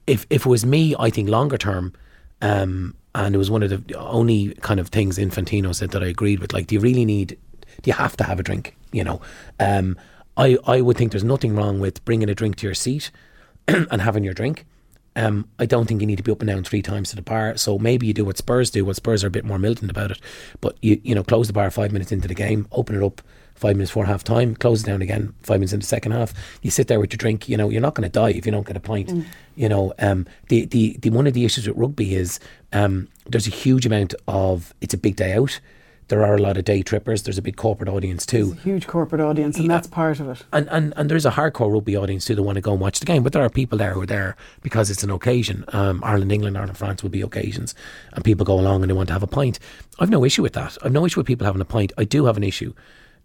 If 0.07 0.27
if 0.31 0.47
it 0.47 0.49
was 0.49 0.67
me, 0.67 0.95
I 0.99 1.11
think 1.11 1.29
longer 1.29 1.59
term, 1.59 1.93
um, 2.41 2.95
and 3.15 3.35
it 3.35 3.39
was 3.39 3.51
one 3.51 3.63
of 3.63 3.71
the 3.71 3.97
only 3.97 4.55
kind 4.57 4.81
of 4.81 4.89
things 4.89 5.19
Infantino 5.19 5.75
said 5.75 5.91
that 5.91 6.03
I 6.03 6.07
agreed 6.07 6.41
with. 6.41 6.53
Like, 6.53 6.67
do 6.67 6.75
you 6.75 6.81
really 6.81 7.05
need? 7.05 7.39
Do 7.83 7.89
you 7.89 7.95
have 7.95 8.17
to 8.17 8.25
have 8.25 8.41
a 8.41 8.43
drink? 8.43 8.77
You 8.93 9.05
know, 9.05 9.21
um, 9.61 9.97
I 10.37 10.59
I 10.67 10.81
would 10.81 10.97
think 10.97 11.13
there's 11.13 11.25
nothing 11.25 11.55
wrong 11.55 11.79
with 11.79 12.05
bringing 12.05 12.29
a 12.29 12.35
drink 12.35 12.57
to 12.57 12.67
your 12.67 12.75
seat 12.75 13.11
and 13.69 14.03
having 14.03 14.25
your 14.25 14.35
drink. 14.35 14.67
Um, 15.15 15.49
I 15.59 15.67
don't 15.67 15.87
think 15.87 16.01
you 16.01 16.07
need 16.07 16.17
to 16.17 16.23
be 16.23 16.33
up 16.33 16.41
and 16.41 16.49
down 16.49 16.65
three 16.65 16.83
times 16.83 17.11
to 17.11 17.17
the 17.17 17.23
bar. 17.23 17.57
So 17.57 17.79
maybe 17.79 18.07
you 18.07 18.15
do 18.15 18.25
what 18.25 18.39
Spurs 18.39 18.71
do. 18.71 18.85
What 18.85 18.97
Spurs 18.97 19.23
are 19.23 19.27
a 19.29 19.31
bit 19.31 19.45
more 19.45 19.59
militant 19.59 19.91
about 19.91 20.11
it, 20.11 20.21
but 20.61 20.77
you 20.83 21.01
you 21.05 21.15
know 21.15 21.23
close 21.23 21.47
the 21.47 21.53
bar 21.53 21.71
five 21.71 21.93
minutes 21.93 22.13
into 22.13 22.29
the 22.29 22.35
game, 22.35 22.67
open 22.73 22.97
it 22.97 23.05
up 23.05 23.21
five 23.55 23.77
minutes 23.77 23.91
before 23.91 24.07
half 24.07 24.25
time, 24.25 24.57
close 24.57 24.83
it 24.83 24.87
down 24.87 25.03
again 25.03 25.35
five 25.43 25.61
minutes 25.61 25.73
in 25.73 25.81
the 25.81 25.87
second 25.87 26.13
half. 26.13 26.33
You 26.63 26.71
sit 26.71 26.89
there 26.89 26.99
with 26.99 27.13
your 27.13 27.19
drink. 27.19 27.49
You 27.49 27.57
know 27.57 27.69
you're 27.69 27.83
not 27.83 27.95
going 27.95 28.09
to 28.09 28.13
die 28.13 28.31
if 28.31 28.47
you 28.47 28.53
don't 28.53 28.67
get 28.67 28.77
a 28.77 28.81
pint. 28.81 29.11
You 29.55 29.69
know 29.69 29.93
um, 29.99 30.27
the, 30.49 30.65
the 30.67 30.97
the 31.01 31.11
one 31.11 31.27
of 31.27 31.35
the 31.35 31.45
issues 31.45 31.69
with 31.69 31.77
rugby 31.77 32.15
is 32.15 32.41
um, 32.73 33.09
there's 33.29 33.47
a 33.47 33.51
huge 33.51 33.85
amount 33.85 34.15
of 34.27 34.73
it's 34.81 34.95
a 34.95 34.99
big 34.99 35.17
day 35.17 35.35
out. 35.35 35.61
There 36.09 36.25
are 36.25 36.35
a 36.35 36.39
lot 36.39 36.57
of 36.57 36.65
day 36.65 36.83
trippers. 36.83 37.23
There's 37.23 37.39
a 37.39 37.43
big 37.43 37.57
corporate 37.57 37.89
audience 37.89 38.27
too. 38.27 38.53
Huge 38.53 38.87
corporate 38.87 39.21
audience, 39.21 39.59
and 39.59 39.71
that's 39.71 39.87
part 39.87 40.21
of 40.21 40.29
it. 40.29 40.45
And, 40.53 40.69
and 40.71 40.93
and 40.97 41.11
there's 41.11 41.25
a 41.25 41.31
hardcore 41.31 41.73
rugby 41.73 41.97
audience 41.97 42.25
too 42.25 42.35
that 42.35 42.43
want 42.43 42.57
to 42.57 42.61
go 42.61 42.73
and 42.73 42.81
watch 42.81 43.01
the 43.01 43.07
game, 43.07 43.23
but 43.23 43.33
there 43.33 43.43
are 43.43 43.49
people 43.49 43.79
there 43.79 43.95
who 43.95 44.03
are 44.03 44.07
there 44.07 44.37
because 44.63 44.91
it's 44.91 45.03
an 45.03 45.11
occasion. 45.11 45.65
Um, 45.69 46.03
Ireland, 46.05 46.33
England, 46.33 46.59
Ireland, 46.59 46.77
France 46.77 47.03
will 47.03 47.11
be 47.11 47.23
occasions, 47.23 47.75
and 48.13 48.25
people 48.25 48.45
go 48.45 48.59
along 48.59 48.83
and 48.83 48.91
they 48.91 48.95
want 48.95 49.09
to 49.09 49.13
have 49.15 49.23
a 49.23 49.29
pint. 49.29 49.59
I've 49.99 50.11
no 50.11 50.25
issue 50.25 50.43
with 50.43 50.53
that. 50.53 50.77
I've 50.83 50.93
no 50.93 51.07
issue 51.07 51.21
with 51.21 51.27
people 51.27 51.47
having 51.47 51.63
a 51.63 51.67
pint. 51.67 51.93
I 51.97 52.05
do 52.05 52.27
have 52.27 52.37
an 52.37 52.45
issue, 52.45 52.75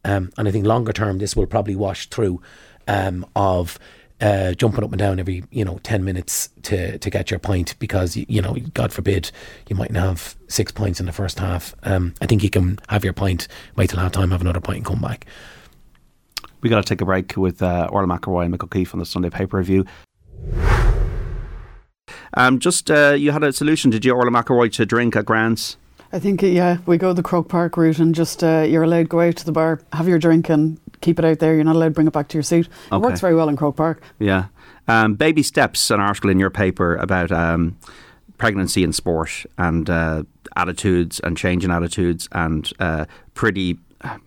um, 0.05 0.32
and 0.38 0.47
I 0.47 0.51
think 0.51 0.65
longer 0.65 0.93
term 0.93 1.17
this 1.17 1.36
will 1.36 1.47
probably 1.47 1.75
wash 1.75 2.07
through 2.09 2.41
um, 2.88 3.25
of. 3.36 3.78
Uh, 4.20 4.53
jumping 4.53 4.84
up 4.84 4.91
and 4.91 4.97
down 4.97 5.20
every 5.20 5.43
you 5.51 5.63
know 5.63 5.80
ten 5.84 6.03
minutes 6.03 6.49
to 6.63 6.97
to 6.97 7.09
get 7.11 7.30
your 7.30 7.39
pint 7.39 7.78
because 7.78 8.18
you, 8.18 8.41
know 8.41 8.55
God 8.74 8.91
forbid 8.91 9.30
you 9.70 9.76
mightn't 9.76 9.97
have 9.97 10.36
six 10.47 10.72
pints 10.72 10.99
in 10.99 11.05
the 11.05 11.11
first 11.11 11.38
half. 11.38 11.76
Um, 11.84 12.15
I 12.20 12.26
think 12.26 12.41
you 12.41 12.49
can 12.49 12.80
have 12.89 13.03
your 13.03 13.13
pint, 13.13 13.47
wait 13.76 13.91
till 13.91 13.99
half 13.99 14.13
time, 14.13 14.32
have 14.32 14.41
another 14.41 14.59
pint, 14.59 14.78
and 14.78 14.86
come 14.88 15.01
back. 15.01 15.28
We 16.61 16.70
got 16.70 16.84
to 16.84 16.89
take 16.89 17.01
a 17.01 17.05
break 17.05 17.38
with 17.38 17.61
uh, 17.61 17.89
Orla 17.91 18.07
McElroy 18.07 18.45
and 18.45 18.55
Mick 18.55 18.63
O'Keefe 18.63 18.95
on 18.95 18.99
the 18.99 19.05
Sunday 19.05 19.30
paper 19.30 19.57
review. 19.57 19.86
Um, 22.34 22.59
just 22.59 22.89
uh, 22.89 23.15
you 23.18 23.32
had 23.32 23.43
a 23.43 23.53
solution, 23.53 23.91
did 23.91 24.03
you, 24.03 24.13
Orla 24.13 24.32
McElroy, 24.32 24.72
to 24.74 24.86
drink 24.86 25.15
at 25.15 25.26
Grants? 25.26 25.78
I 26.12 26.20
think, 26.20 26.41
uh, 26.41 26.47
yeah, 26.47 26.78
we 26.86 26.97
go 26.97 27.14
the 27.14 27.24
Croke 27.24 27.49
Park 27.49 27.76
route 27.78 27.99
and 27.99 28.16
just 28.16 28.43
uh, 28.43 28.66
you're 28.68 28.84
allowed 28.84 29.03
to 29.03 29.10
go 29.10 29.20
out 29.20 29.36
to 29.38 29.45
the 29.45 29.51
bar, 29.51 29.82
have 29.93 30.08
your 30.08 30.20
drink, 30.20 30.49
and 30.49 30.80
keep 31.01 31.20
it 31.20 31.26
out 31.26 31.39
there. 31.39 31.55
You're 31.55 31.64
not 31.64 31.76
allowed 31.76 31.89
to 31.89 31.93
bring 31.93 32.08
it 32.08 32.14
back 32.14 32.30
to 32.30 32.38
your 32.38 32.43
seat. 32.43 32.68
It 32.91 32.97
works 32.97 33.20
very 33.20 33.36
well 33.36 33.49
in 33.49 33.58
Croke 33.58 33.76
Park. 33.76 34.01
Yeah. 34.20 34.45
Um, 34.88 35.16
Baby 35.16 35.43
Steps, 35.43 35.91
an 35.91 35.99
article 35.99 36.30
in 36.30 36.39
your 36.39 36.49
paper 36.49 36.95
about 36.95 37.32
um, 37.32 37.78
pregnancy 38.38 38.84
in 38.84 38.93
sport 38.93 39.45
and 39.58 39.89
uh, 39.89 40.24
attitudes 40.55 41.20
and 41.20 41.36
changing 41.38 41.72
attitudes 41.72 42.30
and 42.32 42.72
uh, 42.80 43.05
pretty 43.34 43.78
uh, 44.01 44.18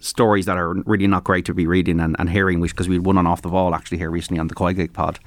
stories 0.00 0.46
that 0.46 0.56
are 0.56 0.74
really 0.84 1.06
not 1.06 1.24
great 1.24 1.44
to 1.46 1.54
be 1.54 1.66
reading 1.66 2.00
and, 2.00 2.16
and 2.18 2.30
hearing 2.30 2.60
because 2.60 2.88
we 2.88 2.96
had 2.96 3.06
one 3.06 3.16
on 3.18 3.26
off 3.26 3.42
the 3.42 3.48
ball 3.48 3.74
actually 3.74 3.98
here 3.98 4.10
recently 4.10 4.38
on 4.40 4.48
the 4.48 4.54
Koi 4.54 4.72
Gig 4.72 4.92
pod. 4.92 5.18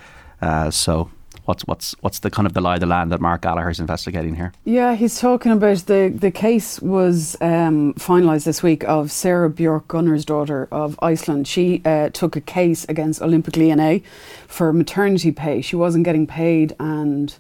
Uh, 0.42 0.70
so 0.70 1.10
what's 1.48 1.64
what's 1.66 1.96
what's 2.02 2.20
the 2.20 2.30
kind 2.30 2.46
of 2.46 2.54
the 2.54 2.62
lie 2.62 2.76
of 2.76 2.82
the 2.82 2.86
land 2.86 3.12
that 3.12 3.22
Mark 3.22 3.42
Gallagher's 3.42 3.80
investigating 3.80 4.36
here? 4.36 4.52
Yeah, 4.66 4.96
he's 4.96 5.20
talking 5.20 5.52
about 5.52 5.78
the 5.86 6.14
the 6.14 6.32
case 6.32 6.80
was 6.82 7.38
um, 7.42 7.94
finalised 7.94 8.44
this 8.44 8.62
week 8.62 8.84
of 8.84 9.12
Sara 9.12 9.50
Björk 9.50 9.86
Gunnarsdóttir 9.86 10.68
of 10.72 11.00
Iceland. 11.02 11.48
She 11.48 11.82
uh, 11.86 12.10
took 12.10 12.36
a 12.36 12.42
case 12.42 12.86
against 12.86 13.22
Olympique 13.22 13.56
Lyonnais 13.56 14.04
for 14.48 14.74
maternity 14.74 15.32
pay. 15.32 15.62
She 15.62 15.76
wasn't 15.76 16.04
getting 16.04 16.28
paid, 16.28 16.76
and 16.80 17.34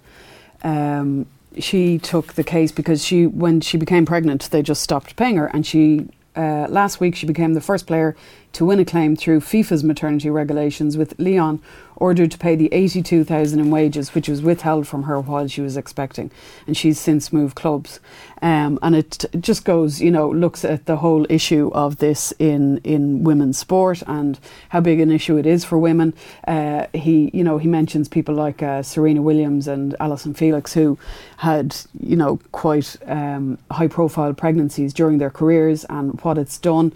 um, 0.64 1.26
she 1.60 1.98
took 1.98 2.34
the 2.34 2.44
case 2.44 2.72
because 2.72 3.04
she 3.04 3.28
when 3.28 3.60
she 3.62 3.78
became 3.78 4.06
pregnant, 4.06 4.50
they 4.52 4.62
just 4.62 4.82
stopped 4.82 5.16
paying 5.16 5.36
her, 5.36 5.48
and 5.48 5.66
she. 5.66 6.08
Uh, 6.36 6.68
last 6.70 7.00
week, 7.00 7.16
she 7.16 7.26
became 7.26 7.56
the 7.56 7.62
first 7.62 7.88
player 7.88 8.16
to 8.54 8.64
win 8.64 8.80
a 8.80 8.86
claim 8.86 9.16
through 9.16 9.40
FIFA's 9.40 9.84
maternity 9.84 10.30
regulations, 10.30 10.96
with 10.96 11.18
Lyon 11.18 11.60
ordered 11.98 12.32
to 12.32 12.38
pay 12.38 12.56
the 12.56 12.70
82,000 12.74 13.60
in 13.60 13.70
wages, 13.70 14.16
which 14.16 14.30
was 14.30 14.42
withheld 14.42 14.88
from 14.88 15.04
her 15.04 15.20
while 15.20 15.48
she 15.48 15.62
was 15.62 15.78
expecting. 15.78 16.32
And 16.66 16.76
she's 16.78 17.00
since 17.00 17.34
moved 17.34 17.56
clubs. 17.56 18.00
Um, 18.42 18.78
and 18.82 18.96
it 18.96 19.26
just 19.40 19.66
goes, 19.66 20.02
you 20.02 20.12
know, 20.12 20.30
looks 20.30 20.64
at 20.64 20.86
the 20.86 20.98
whole 20.98 21.26
issue 21.30 21.72
of 21.74 21.98
this 21.98 22.34
in, 22.40 22.78
in 22.80 23.24
women's 23.24 23.58
sport 23.58 24.04
and 24.08 24.40
how 24.70 24.80
big 24.80 25.00
an 25.00 25.12
issue 25.12 25.38
it 25.38 25.46
is 25.46 25.66
for 25.66 25.78
women. 25.78 26.14
Uh, 26.48 26.88
he, 26.94 27.32
you 27.34 27.44
know, 27.44 27.58
he 27.58 27.68
mentions 27.68 28.08
people 28.08 28.36
like 28.36 28.62
uh, 28.62 28.84
Serena 28.84 29.22
Williams 29.22 29.68
and 29.68 29.96
Allyson 30.00 30.34
Felix 30.34 30.74
who 30.74 30.98
had, 31.38 31.76
you 32.00 32.16
know, 32.16 32.40
quite 32.52 32.96
um, 33.08 33.58
high 33.72 33.88
profile 33.88 34.34
pregnancies 34.34 34.94
during 34.94 35.18
their 35.18 35.32
careers 35.32 35.86
and 35.86 36.20
what 36.22 36.38
it's 36.38 36.58
done. 36.58 36.94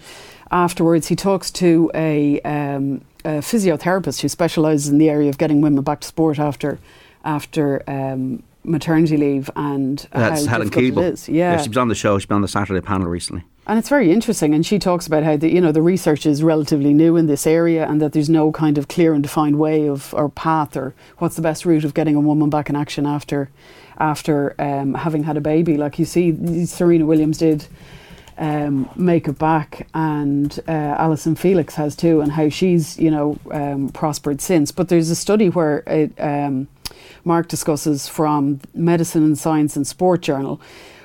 Afterwards, 0.52 1.08
he 1.08 1.16
talks 1.16 1.50
to 1.52 1.90
a, 1.96 2.42
um, 2.42 3.02
a 3.24 3.40
physiotherapist 3.40 4.22
who 4.22 4.28
specialises 4.28 4.90
in 4.90 4.98
the 4.98 5.10
area 5.10 5.30
of 5.30 5.38
getting 5.38 5.62
women 5.62 5.82
back 5.84 6.02
to 6.02 6.08
sport 6.08 6.40
after 6.40 6.80
after 7.24 7.84
um, 7.88 8.44
maternity 8.64 9.18
leave 9.18 9.50
and 9.56 10.08
That's 10.12 10.46
how 10.46 10.52
Helen 10.54 10.70
Keeble. 10.70 10.98
it 11.04 11.14
is. 11.14 11.30
Yeah. 11.30 11.60
she 11.62 11.70
was 11.70 11.78
on 11.78 11.88
the 11.88 11.96
show. 11.96 12.18
She's 12.20 12.26
been 12.28 12.36
on 12.36 12.42
the 12.42 12.48
Saturday 12.48 12.82
panel 12.82 13.08
recently. 13.08 13.44
And 13.68 13.78
it's 13.78 13.90
very 13.90 14.12
interesting. 14.12 14.54
And 14.54 14.66
she 14.66 14.80
talks 14.80 15.06
about 15.08 15.24
how 15.24 15.38
the 15.38 15.50
you 15.52 15.62
know 15.62 15.72
the 15.72 15.82
research 15.84 16.26
is 16.26 16.42
relatively 16.44 16.94
new 16.94 17.16
in 17.16 17.28
this 17.28 17.46
area, 17.46 17.88
and 17.88 18.02
that 18.02 18.12
there's 18.12 18.30
no 18.30 18.52
kind 18.52 18.78
of 18.78 18.88
clear 18.88 19.14
and 19.14 19.22
defined 19.24 19.60
way 19.60 19.88
of 19.88 20.14
or 20.16 20.30
path 20.30 20.76
or 20.76 20.94
what's 21.20 21.36
the 21.36 21.42
best 21.44 21.66
route 21.66 21.84
of 21.86 21.94
getting 21.94 22.16
a 22.16 22.20
woman 22.20 22.50
back 22.50 22.70
in 22.70 22.76
action 22.76 23.06
after 23.06 23.50
after 24.00 24.56
um, 24.60 24.96
having 24.96 25.24
had 25.24 25.38
a 25.38 25.42
baby. 25.42 25.78
Like 25.78 26.00
you 26.00 26.06
see, 26.06 26.66
Serena 26.66 27.06
Williams 27.06 27.38
did 27.38 27.68
um, 28.40 28.90
make 28.96 29.28
it 29.28 29.38
back, 29.38 29.88
and 29.94 30.60
uh, 30.68 30.72
Allyson 30.72 31.36
Felix 31.36 31.76
has 31.76 31.96
too, 31.96 32.20
and 32.22 32.32
how 32.32 32.50
she's 32.50 32.98
you 32.98 33.12
know 33.12 33.38
um, 33.52 33.90
prospered 33.90 34.42
since. 34.42 34.72
But 34.72 34.90
there's 34.90 35.12
a 35.12 35.16
study 35.16 35.50
where 35.50 35.84
it, 35.86 36.20
um, 36.20 36.68
Mark 37.24 37.48
discusses 37.48 38.08
from 38.08 38.60
Medicine 38.74 39.24
and 39.24 39.38
Science 39.38 39.76
and 39.76 39.86
Sport 39.86 40.22
Journal 40.22 40.62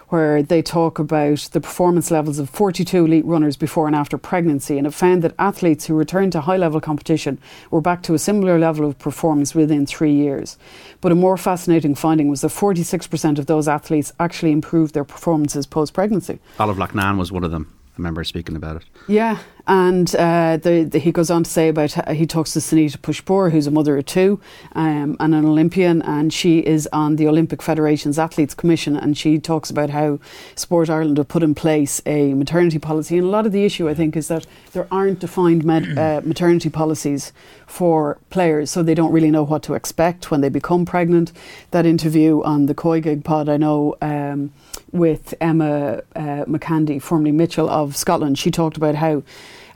where 0.08 0.42
they 0.42 0.62
talk 0.62 0.98
about 0.98 1.38
the 1.52 1.60
performance 1.60 2.10
levels 2.10 2.38
of 2.38 2.48
42 2.50 3.04
elite 3.04 3.24
runners 3.24 3.56
before 3.56 3.86
and 3.86 3.96
after 3.96 4.16
pregnancy 4.16 4.78
and 4.78 4.86
have 4.86 4.94
found 4.94 5.22
that 5.22 5.34
athletes 5.38 5.86
who 5.86 5.94
returned 5.94 6.32
to 6.32 6.42
high 6.42 6.56
level 6.56 6.80
competition 6.80 7.38
were 7.70 7.80
back 7.80 8.02
to 8.04 8.14
a 8.14 8.18
similar 8.18 8.58
level 8.58 8.88
of 8.88 8.98
performance 8.98 9.54
within 9.54 9.84
three 9.86 10.12
years. 10.12 10.56
But 11.00 11.12
a 11.12 11.16
more 11.16 11.36
fascinating 11.36 11.94
finding 11.94 12.28
was 12.30 12.40
that 12.42 12.48
46% 12.48 13.38
of 13.38 13.46
those 13.46 13.66
athletes 13.66 14.12
actually 14.20 14.52
improved 14.52 14.94
their 14.94 15.04
performances 15.04 15.66
post 15.66 15.92
pregnancy. 15.92 16.38
Olive 16.58 16.76
Loughnane 16.76 17.18
was 17.18 17.32
one 17.32 17.44
of 17.44 17.50
them. 17.50 17.72
I 17.88 17.98
remember 17.98 18.24
speaking 18.24 18.56
about 18.56 18.76
it. 18.76 18.84
Yeah, 19.08 19.38
and 19.66 20.14
uh, 20.14 20.58
the, 20.58 20.84
the, 20.84 20.98
he 20.98 21.10
goes 21.10 21.30
on 21.30 21.42
to 21.42 21.50
say 21.50 21.68
about 21.68 21.92
he 22.10 22.26
talks 22.26 22.52
to 22.52 22.60
Sanita 22.60 22.98
Puspure, 22.98 23.50
who's 23.50 23.66
a 23.66 23.70
mother 23.70 23.98
of 23.98 24.06
two 24.06 24.40
um, 24.74 25.16
and 25.18 25.34
an 25.34 25.44
Olympian, 25.44 26.02
and 26.02 26.32
she 26.32 26.60
is 26.60 26.88
on 26.92 27.16
the 27.16 27.26
Olympic 27.26 27.62
Federation's 27.62 28.18
Athletes 28.18 28.54
Commission, 28.54 28.96
and 28.96 29.18
she 29.18 29.38
talks 29.38 29.68
about 29.68 29.90
how 29.90 30.20
Sport 30.54 30.88
Ireland 30.88 31.18
have 31.18 31.28
put 31.28 31.42
in 31.42 31.54
place 31.54 32.00
a 32.06 32.34
maternity 32.34 32.78
policy, 32.78 33.18
and 33.18 33.26
a 33.26 33.30
lot 33.30 33.46
of 33.46 33.52
the 33.52 33.64
issue 33.64 33.88
I 33.88 33.94
think 33.94 34.16
is 34.16 34.28
that 34.28 34.46
there 34.72 34.86
aren't 34.90 35.18
defined 35.18 35.64
med, 35.64 35.98
uh, 35.98 36.20
maternity 36.24 36.70
policies 36.70 37.32
for 37.66 38.18
players, 38.30 38.70
so 38.70 38.82
they 38.82 38.94
don't 38.94 39.12
really 39.12 39.30
know 39.30 39.42
what 39.42 39.64
to 39.64 39.74
expect 39.74 40.30
when 40.30 40.42
they 40.42 40.48
become 40.48 40.84
pregnant. 40.84 41.32
That 41.72 41.86
interview 41.86 42.42
on 42.42 42.66
the 42.66 42.74
Koi 42.74 43.00
Gig 43.00 43.24
pod, 43.24 43.48
I 43.48 43.56
know. 43.56 43.96
Um, 44.00 44.52
with 44.92 45.34
Emma 45.40 46.02
uh, 46.14 46.44
McCandy, 46.46 47.00
formerly 47.00 47.32
Mitchell 47.32 47.68
of 47.68 47.96
Scotland, 47.96 48.38
she 48.38 48.50
talked 48.50 48.76
about 48.76 48.94
how 48.94 49.22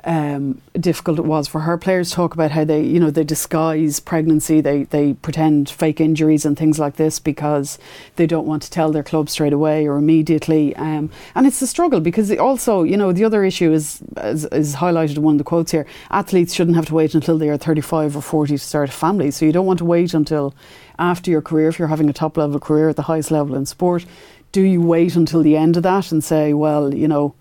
um, 0.05 0.61
difficult 0.79 1.19
it 1.19 1.25
was 1.25 1.49
for 1.49 1.61
her 1.61 1.77
players. 1.77 2.11
Talk 2.11 2.35
about 2.35 2.51
how 2.51 2.65
they, 2.65 2.83
you 2.83 2.99
know, 2.99 3.11
they 3.11 3.25
disguise 3.25 4.01
pregnancy, 4.01 4.61
they 4.61 4.85
they 4.85 5.15
pretend 5.15 5.69
fake 5.69 6.01
injuries 6.01 6.45
and 6.45 6.59
things 6.59 6.79
like 6.79 6.97
this 6.97 7.19
because 7.19 7.79
they 8.17 8.27
don't 8.27 8.47
want 8.47 8.63
to 8.63 8.71
tell 8.71 8.91
their 8.91 9.03
club 9.03 9.29
straight 9.29 9.53
away 9.53 9.87
or 9.87 9.97
immediately. 9.97 10.75
Um, 10.77 11.11
and 11.35 11.47
it's 11.47 11.61
a 11.63 11.67
struggle 11.67 12.01
because 12.01 12.31
also, 12.39 12.83
you 12.83 12.97
know, 12.97 13.13
the 13.13 13.25
other 13.25 13.45
issue 13.45 13.73
is, 13.73 14.03
is 14.19 14.45
is 14.47 14.77
highlighted 14.77 15.17
in 15.17 15.23
one 15.23 15.35
of 15.35 15.39
the 15.39 15.45
quotes 15.45 15.73
here. 15.73 15.87
Athletes 16.11 16.55
shouldn't 16.55 16.77
have 16.77 16.87
to 16.87 16.95
wait 16.95 17.15
until 17.15 17.39
they 17.39 17.49
are 17.49 17.57
35 17.57 18.17
or 18.17 18.23
40 18.23 18.55
to 18.55 18.59
start 18.59 18.89
a 18.89 18.93
family. 18.93 19.31
So 19.31 19.45
you 19.45 19.53
don't 19.53 19.67
want 19.67 19.79
to 19.79 19.85
wait 19.85 20.15
until 20.15 20.55
after 20.99 21.31
your 21.31 21.43
career 21.43 21.69
if 21.69 21.79
you're 21.79 21.89
having 21.89 22.09
a 22.09 22.13
top 22.13 22.37
level 22.37 22.61
career 22.61 22.89
at 22.89 22.97
the 22.97 23.03
highest 23.03 23.31
level 23.31 23.57
in 23.57 23.67
sport. 23.67 24.05
Do 24.53 24.63
you 24.63 24.81
wait 24.83 25.15
until 25.15 25.43
the 25.43 25.57
end 25.57 25.77
of 25.77 25.85
that 25.85 26.11
and 26.11 26.25
say, 26.25 26.53
well, 26.53 26.93
you 26.93 27.07
know, 27.07 27.35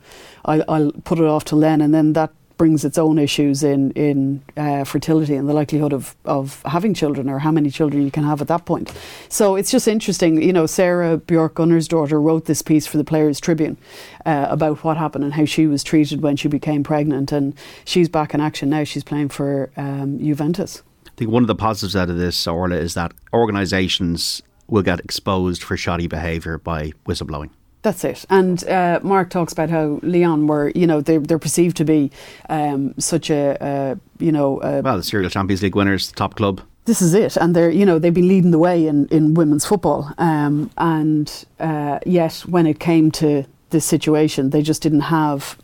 I'll, 0.45 0.63
I'll 0.67 0.91
put 0.91 1.19
it 1.19 1.25
off 1.25 1.45
till 1.45 1.59
then, 1.59 1.81
and 1.81 1.93
then 1.93 2.13
that 2.13 2.31
brings 2.59 2.83
its 2.85 2.97
own 2.97 3.17
issues 3.17 3.63
in 3.63 3.89
in 3.91 4.43
uh, 4.57 4.83
fertility 4.83 5.33
and 5.33 5.49
the 5.49 5.53
likelihood 5.53 5.93
of 5.93 6.15
of 6.25 6.61
having 6.65 6.93
children 6.93 7.27
or 7.29 7.39
how 7.39 7.51
many 7.51 7.71
children 7.71 8.03
you 8.03 8.11
can 8.11 8.23
have 8.23 8.41
at 8.41 8.47
that 8.47 8.65
point. 8.65 8.93
So 9.29 9.55
it's 9.55 9.71
just 9.71 9.87
interesting. 9.87 10.39
You 10.39 10.53
know, 10.53 10.67
Sara 10.67 11.17
Björk 11.17 11.53
Gunnarsdóttir 11.53 12.21
wrote 12.21 12.45
this 12.45 12.61
piece 12.61 12.85
for 12.85 12.97
the 12.97 13.03
Players 13.03 13.39
Tribune 13.39 13.77
uh, 14.25 14.47
about 14.49 14.83
what 14.83 14.97
happened 14.97 15.23
and 15.23 15.33
how 15.33 15.45
she 15.45 15.65
was 15.65 15.83
treated 15.83 16.21
when 16.21 16.35
she 16.35 16.49
became 16.49 16.83
pregnant, 16.83 17.31
and 17.31 17.55
she's 17.85 18.09
back 18.09 18.33
in 18.33 18.41
action 18.41 18.69
now. 18.69 18.83
She's 18.83 19.05
playing 19.05 19.29
for 19.29 19.71
um, 19.77 20.19
Juventus. 20.19 20.83
I 21.07 21.11
think 21.15 21.31
one 21.31 21.43
of 21.43 21.47
the 21.47 21.55
positives 21.55 21.95
out 21.95 22.09
of 22.09 22.17
this, 22.17 22.45
Orla, 22.45 22.75
is 22.75 22.93
that 22.93 23.13
organisations 23.33 24.43
will 24.67 24.83
get 24.83 24.99
exposed 24.99 25.63
for 25.63 25.77
shoddy 25.77 26.07
behaviour 26.07 26.57
by 26.57 26.91
whistleblowing. 27.07 27.49
That's 27.81 28.03
it. 28.03 28.25
And 28.29 28.67
uh, 28.67 28.99
Mark 29.03 29.29
talks 29.29 29.53
about 29.53 29.69
how 29.69 29.99
Lyon 30.03 30.47
were, 30.47 30.71
you 30.75 30.85
know, 30.85 30.99
they're, 30.99 31.19
they're 31.19 31.39
perceived 31.39 31.77
to 31.77 31.85
be 31.85 32.11
um, 32.49 32.93
such 32.99 33.29
a, 33.29 33.61
uh, 33.63 33.95
you 34.19 34.31
know. 34.31 34.59
Uh, 34.59 34.81
well, 34.83 34.97
the 34.97 35.03
serial 35.03 35.29
Champions 35.29 35.63
League 35.63 35.75
winners, 35.75 36.11
top 36.11 36.35
club. 36.35 36.61
This 36.85 37.01
is 37.01 37.13
it. 37.13 37.37
And 37.37 37.55
they're, 37.55 37.69
you 37.69 37.85
know, 37.85 37.97
they've 37.97 38.13
been 38.13 38.27
leading 38.27 38.51
the 38.51 38.59
way 38.59 38.85
in, 38.85 39.07
in 39.07 39.33
women's 39.33 39.65
football. 39.65 40.13
Um, 40.17 40.71
and 40.77 41.45
uh, 41.59 41.99
yet, 42.05 42.39
when 42.47 42.65
it 42.65 42.79
came 42.79 43.11
to 43.11 43.45
this 43.69 43.85
situation, 43.85 44.49
they 44.49 44.61
just 44.61 44.81
didn't 44.81 45.01
have 45.01 45.57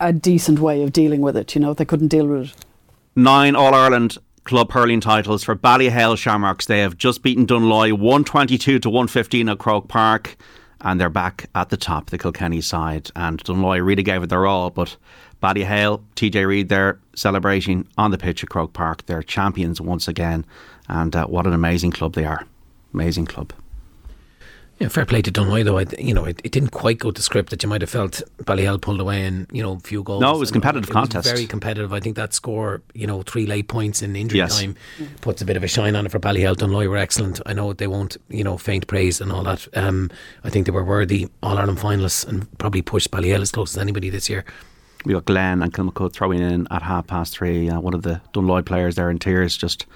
a 0.00 0.12
decent 0.12 0.60
way 0.60 0.82
of 0.82 0.92
dealing 0.92 1.20
with 1.20 1.36
it. 1.36 1.54
You 1.54 1.60
know, 1.60 1.74
they 1.74 1.84
couldn't 1.84 2.08
deal 2.08 2.26
with 2.26 2.50
it. 2.50 2.54
Nine 3.14 3.56
All 3.56 3.74
Ireland 3.74 4.16
club 4.44 4.72
hurling 4.72 5.00
titles 5.00 5.44
for 5.44 5.54
Ballyhale 5.54 6.16
Shamrocks. 6.16 6.64
They 6.64 6.78
have 6.78 6.96
just 6.96 7.22
beaten 7.22 7.46
Dunloy 7.46 7.92
122 7.92 8.78
to 8.78 8.88
115 8.88 9.48
at 9.50 9.58
Croke 9.58 9.88
Park 9.88 10.36
and 10.80 11.00
they're 11.00 11.10
back 11.10 11.48
at 11.54 11.70
the 11.70 11.76
top, 11.76 12.10
the 12.10 12.18
Kilkenny 12.18 12.60
side. 12.60 13.10
And 13.16 13.42
Dunloy 13.42 13.84
really 13.84 14.02
gave 14.02 14.22
it 14.22 14.28
their 14.28 14.46
all, 14.46 14.70
but 14.70 14.96
Ballyhale, 15.42 16.02
TJ 16.16 16.46
Reid 16.46 16.68
there 16.68 16.98
celebrating 17.14 17.86
on 17.96 18.10
the 18.10 18.18
pitch 18.18 18.42
at 18.42 18.50
Croke 18.50 18.72
Park. 18.72 19.06
They're 19.06 19.22
champions 19.22 19.80
once 19.80 20.08
again, 20.08 20.44
and 20.88 21.14
uh, 21.14 21.26
what 21.26 21.46
an 21.46 21.52
amazing 21.52 21.92
club 21.92 22.14
they 22.14 22.24
are. 22.24 22.46
Amazing 22.94 23.26
club. 23.26 23.52
Yeah, 24.78 24.86
fair 24.88 25.04
play 25.04 25.22
to 25.22 25.32
Dunloy 25.32 25.64
though. 25.64 25.78
I, 25.78 25.86
you 26.00 26.14
know, 26.14 26.24
it, 26.24 26.40
it 26.44 26.52
didn't 26.52 26.70
quite 26.70 26.98
go 26.98 27.10
to 27.10 27.20
script 27.20 27.50
that 27.50 27.64
you 27.64 27.68
might 27.68 27.80
have 27.80 27.90
felt 27.90 28.22
Ballyhale 28.44 28.80
pulled 28.80 29.00
away 29.00 29.24
and 29.24 29.48
you 29.52 29.60
know 29.60 29.72
a 29.72 29.80
few 29.80 30.04
goals. 30.04 30.20
No, 30.20 30.36
it 30.36 30.38
was 30.38 30.52
competitive 30.52 30.88
it 30.88 30.92
contest. 30.92 31.24
Was 31.26 31.32
very 31.32 31.46
competitive. 31.48 31.92
I 31.92 31.98
think 31.98 32.14
that 32.14 32.32
score, 32.32 32.80
you 32.94 33.04
know, 33.04 33.22
three 33.22 33.44
late 33.44 33.66
points 33.66 34.02
in 34.02 34.14
injury 34.14 34.38
Yes. 34.38 34.60
time, 34.60 34.76
puts 35.20 35.42
a 35.42 35.44
bit 35.44 35.56
of 35.56 35.64
a 35.64 35.66
shine 35.68 35.96
on 35.96 36.06
it 36.06 36.12
for 36.12 36.20
Ballyhale. 36.20 36.54
Dunloy 36.54 36.88
were 36.88 36.96
excellent. 36.96 37.40
I 37.44 37.54
know 37.54 37.72
they 37.72 37.88
won't, 37.88 38.16
you 38.28 38.44
know, 38.44 38.56
faint 38.56 38.86
praise 38.86 39.20
and 39.20 39.32
all 39.32 39.42
that. 39.42 39.66
Um, 39.76 40.12
I 40.44 40.50
think 40.50 40.66
they 40.66 40.72
were 40.72 40.84
worthy 40.84 41.28
All 41.42 41.58
Ireland 41.58 41.78
finalists 41.78 42.24
and 42.28 42.46
probably 42.58 42.82
pushed 42.82 43.10
Ballyhale 43.10 43.40
as 43.42 43.50
close 43.50 43.74
as 43.76 43.78
anybody 43.82 44.10
this 44.10 44.28
year. 44.30 44.44
We 45.04 45.12
got 45.12 45.24
Glen 45.24 45.60
and 45.62 45.72
Kilmacud 45.72 46.12
throwing 46.12 46.40
in 46.40 46.68
at 46.70 46.82
half 46.82 47.08
past 47.08 47.36
three. 47.36 47.68
Uh, 47.68 47.80
one 47.80 47.94
of 47.94 48.02
the 48.02 48.20
Dunloy 48.32 48.64
players 48.64 48.94
there 48.94 49.10
in 49.10 49.18
tears, 49.18 49.56
just. 49.56 49.86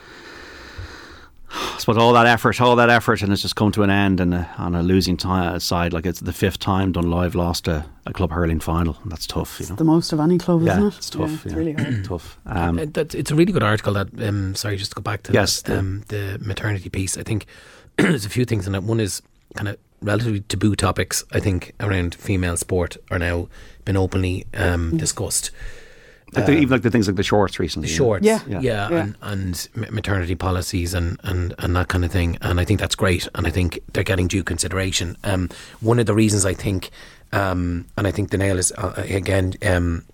I 1.55 1.77
suppose 1.79 1.97
all 1.99 2.13
that 2.15 2.27
effort, 2.27 2.61
all 2.61 2.77
that 2.77 2.89
effort, 2.91 3.23
and 3.23 3.33
it's 3.33 3.43
just 3.43 3.57
come 3.57 3.71
to 3.73 3.83
an 3.83 3.91
end 3.91 4.21
and 4.21 4.33
uh, 4.35 4.45
on 4.59 4.75
a 4.75 4.83
losing 4.83 5.17
ti 5.17 5.59
side. 5.59 5.93
Like 5.93 6.07
it's 6.07 6.21
the 6.21 6.33
fifth 6.33 6.59
time 6.59 6.93
Dunloy 6.93 7.25
have 7.25 7.35
lost 7.35 7.69
a, 7.69 7.85
a 8.07 8.13
club 8.13 8.31
hurling 8.31 8.61
final. 8.61 8.97
And 9.03 9.13
that's 9.13 9.27
tough, 9.27 9.61
you 9.61 9.67
know. 9.69 9.75
The 9.77 9.85
most 9.85 10.13
of 10.13 10.21
any 10.21 10.39
club, 10.39 10.63
yeah, 10.63 10.73
isn't 10.73 10.87
it? 10.87 10.97
it's 10.97 11.11
tough. 11.11 11.29
Yeah, 11.31 11.35
it's 11.35 11.45
yeah. 11.47 11.57
really 11.57 11.73
hard. 11.73 12.05
tough. 12.09 12.39
Um, 12.47 12.79
Uh, 12.79 12.87
that, 12.93 13.15
it's 13.15 13.31
a 13.31 13.35
really 13.35 13.53
good 13.53 13.63
article. 13.63 13.93
That 13.95 14.09
um, 14.27 14.55
sorry, 14.55 14.77
just 14.77 14.93
to 14.93 14.95
go 14.97 15.03
back 15.03 15.23
to 15.25 15.33
Yes, 15.33 15.63
that, 15.63 15.73
the- 15.73 15.79
um, 15.79 16.05
the 16.09 16.39
maternity 16.41 16.89
piece. 16.89 17.19
I 17.19 17.23
think 17.23 17.47
there's 17.97 18.25
a 18.25 18.31
few 18.31 18.45
things 18.45 18.67
in 18.67 18.75
it. 18.75 18.83
One 18.83 19.01
is 19.01 19.21
kind 19.55 19.69
of 19.69 19.77
relatively 20.01 20.41
taboo 20.41 20.75
topics. 20.75 21.23
I 21.33 21.41
think 21.41 21.73
around 21.81 22.15
female 22.15 22.57
sport 22.57 22.97
are 23.11 23.19
now 23.19 23.49
been 23.85 23.97
openly 23.97 24.47
um, 24.55 24.97
discussed. 24.97 25.51
Like 26.35 26.47
the, 26.47 26.53
even 26.53 26.70
like 26.70 26.83
the 26.83 26.91
things 26.91 27.07
like 27.07 27.16
the 27.16 27.22
shorts 27.22 27.59
recently. 27.59 27.89
The 27.89 27.95
shorts, 27.95 28.24
Yeah. 28.24 28.41
yeah, 28.49 28.61
Yeah. 28.61 28.89
Yeah. 28.91 29.03
And, 29.03 29.68
and 29.74 29.93
maternity 29.93 30.35
policies 30.35 30.95
and, 30.95 31.20
and, 31.24 31.55
and 31.59 31.76
that 31.76 31.89
kind 31.89 32.05
of 32.05 32.11
thing. 32.11 32.39
And 32.41 32.59
I 32.61 32.64
think 32.64 32.80
that's 32.80 32.95
great. 32.95 33.28
And 33.35 33.47
I 33.47 33.51
think 33.51 33.78
they're 33.93 34.03
getting 34.03 34.28
due 34.28 34.43
consideration. 34.43 35.16
Um, 35.24 35.51
one 35.80 35.99
of 35.99 36.07
the 36.07 36.14
reasons 36.14 36.47
I 36.47 36.55
think, 36.55 36.91
um, 37.33 37.87
and 37.97 38.07
I 38.07 38.11
think 38.11 38.30
the 38.30 38.39
nail 38.39 38.59
is 38.59 38.72
uh, 38.78 38.95
again, 38.97 39.55
um, 39.64 40.05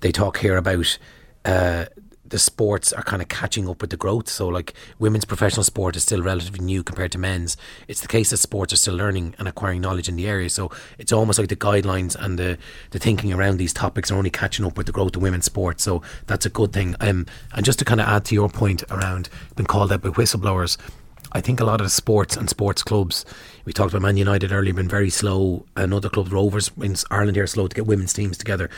they 0.00 0.12
talk 0.12 0.38
here 0.38 0.56
about 0.56 0.98
uh, 1.44 1.84
the 2.30 2.38
sports 2.38 2.92
are 2.92 3.02
kind 3.02 3.20
of 3.20 3.28
catching 3.28 3.68
up 3.68 3.80
with 3.80 3.90
the 3.90 3.96
growth. 3.96 4.28
So, 4.28 4.48
like 4.48 4.74
women's 4.98 5.24
professional 5.24 5.64
sport 5.64 5.96
is 5.96 6.02
still 6.02 6.22
relatively 6.22 6.64
new 6.64 6.82
compared 6.82 7.12
to 7.12 7.18
men's. 7.18 7.56
It's 7.86 8.00
the 8.00 8.08
case 8.08 8.30
that 8.30 8.38
sports 8.38 8.72
are 8.72 8.76
still 8.76 8.96
learning 8.96 9.34
and 9.38 9.46
acquiring 9.46 9.80
knowledge 9.80 10.08
in 10.08 10.16
the 10.16 10.26
area. 10.26 10.48
So, 10.48 10.70
it's 10.98 11.12
almost 11.12 11.38
like 11.38 11.48
the 11.48 11.56
guidelines 11.56 12.16
and 12.16 12.38
the, 12.38 12.58
the 12.90 12.98
thinking 12.98 13.32
around 13.32 13.58
these 13.58 13.72
topics 13.72 14.10
are 14.10 14.16
only 14.16 14.30
catching 14.30 14.64
up 14.64 14.76
with 14.76 14.86
the 14.86 14.92
growth 14.92 15.16
of 15.16 15.22
women's 15.22 15.44
sport. 15.44 15.80
So, 15.80 16.02
that's 16.26 16.46
a 16.46 16.50
good 16.50 16.72
thing. 16.72 16.96
Um, 17.00 17.26
and 17.54 17.64
just 17.64 17.78
to 17.80 17.84
kind 17.84 18.00
of 18.00 18.08
add 18.08 18.24
to 18.26 18.34
your 18.34 18.48
point 18.48 18.82
around 18.90 19.28
being 19.56 19.66
called 19.66 19.92
out 19.92 20.02
by 20.02 20.10
whistleblowers, 20.10 20.78
I 21.32 21.40
think 21.40 21.60
a 21.60 21.64
lot 21.64 21.80
of 21.80 21.86
the 21.86 21.90
sports 21.90 22.36
and 22.36 22.48
sports 22.48 22.82
clubs, 22.82 23.24
we 23.64 23.72
talked 23.72 23.92
about 23.92 24.02
Man 24.02 24.16
United 24.16 24.52
earlier, 24.52 24.74
been 24.74 24.88
very 24.88 25.10
slow, 25.10 25.64
and 25.76 25.94
other 25.94 26.08
clubs, 26.08 26.30
Rovers 26.32 26.70
in 26.80 26.96
Ireland 27.10 27.36
here, 27.36 27.46
slow 27.46 27.68
to 27.68 27.74
get 27.74 27.86
women's 27.86 28.12
teams 28.12 28.36
together. 28.36 28.68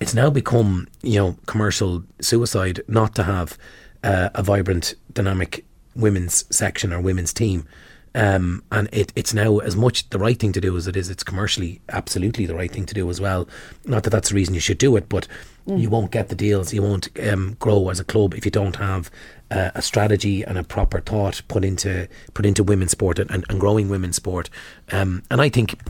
It's 0.00 0.14
now 0.14 0.30
become, 0.30 0.88
you 1.02 1.18
know, 1.18 1.36
commercial 1.46 2.02
suicide 2.20 2.80
not 2.88 3.14
to 3.14 3.22
have 3.22 3.56
uh, 4.02 4.30
a 4.34 4.42
vibrant, 4.42 4.94
dynamic 5.12 5.64
women's 5.94 6.44
section 6.54 6.92
or 6.92 7.00
women's 7.00 7.32
team. 7.32 7.66
Um, 8.12 8.64
and 8.72 8.88
it, 8.92 9.12
it's 9.14 9.32
now 9.32 9.58
as 9.58 9.76
much 9.76 10.10
the 10.10 10.18
right 10.18 10.36
thing 10.36 10.52
to 10.52 10.60
do 10.60 10.76
as 10.76 10.88
it 10.88 10.96
is, 10.96 11.10
it's 11.10 11.22
commercially 11.22 11.80
absolutely 11.90 12.44
the 12.44 12.56
right 12.56 12.70
thing 12.70 12.86
to 12.86 12.94
do 12.94 13.08
as 13.08 13.20
well. 13.20 13.48
Not 13.84 14.02
that 14.02 14.10
that's 14.10 14.30
the 14.30 14.34
reason 14.34 14.54
you 14.54 14.60
should 14.60 14.78
do 14.78 14.96
it, 14.96 15.08
but 15.08 15.28
you 15.66 15.88
won't 15.88 16.10
get 16.10 16.28
the 16.28 16.34
deals, 16.34 16.74
you 16.74 16.82
won't 16.82 17.08
um, 17.22 17.56
grow 17.60 17.88
as 17.90 18.00
a 18.00 18.04
club 18.04 18.34
if 18.34 18.44
you 18.44 18.50
don't 18.50 18.76
have 18.76 19.10
uh, 19.50 19.70
a 19.74 19.82
strategy 19.82 20.42
and 20.42 20.56
a 20.58 20.64
proper 20.64 21.00
thought 21.00 21.42
put 21.48 21.64
into 21.64 22.08
put 22.34 22.46
into 22.46 22.62
women's 22.62 22.92
sport 22.92 23.18
and, 23.18 23.30
and, 23.30 23.44
and 23.48 23.60
growing 23.60 23.88
women's 23.88 24.16
sport. 24.16 24.50
Um, 24.92 25.22
and 25.30 25.40
I 25.40 25.48
think 25.48 25.80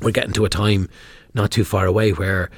we're 0.00 0.10
getting 0.10 0.32
to 0.34 0.44
a 0.44 0.48
time 0.48 0.88
not 1.34 1.50
too 1.50 1.64
far 1.64 1.86
away 1.86 2.12
where 2.12 2.50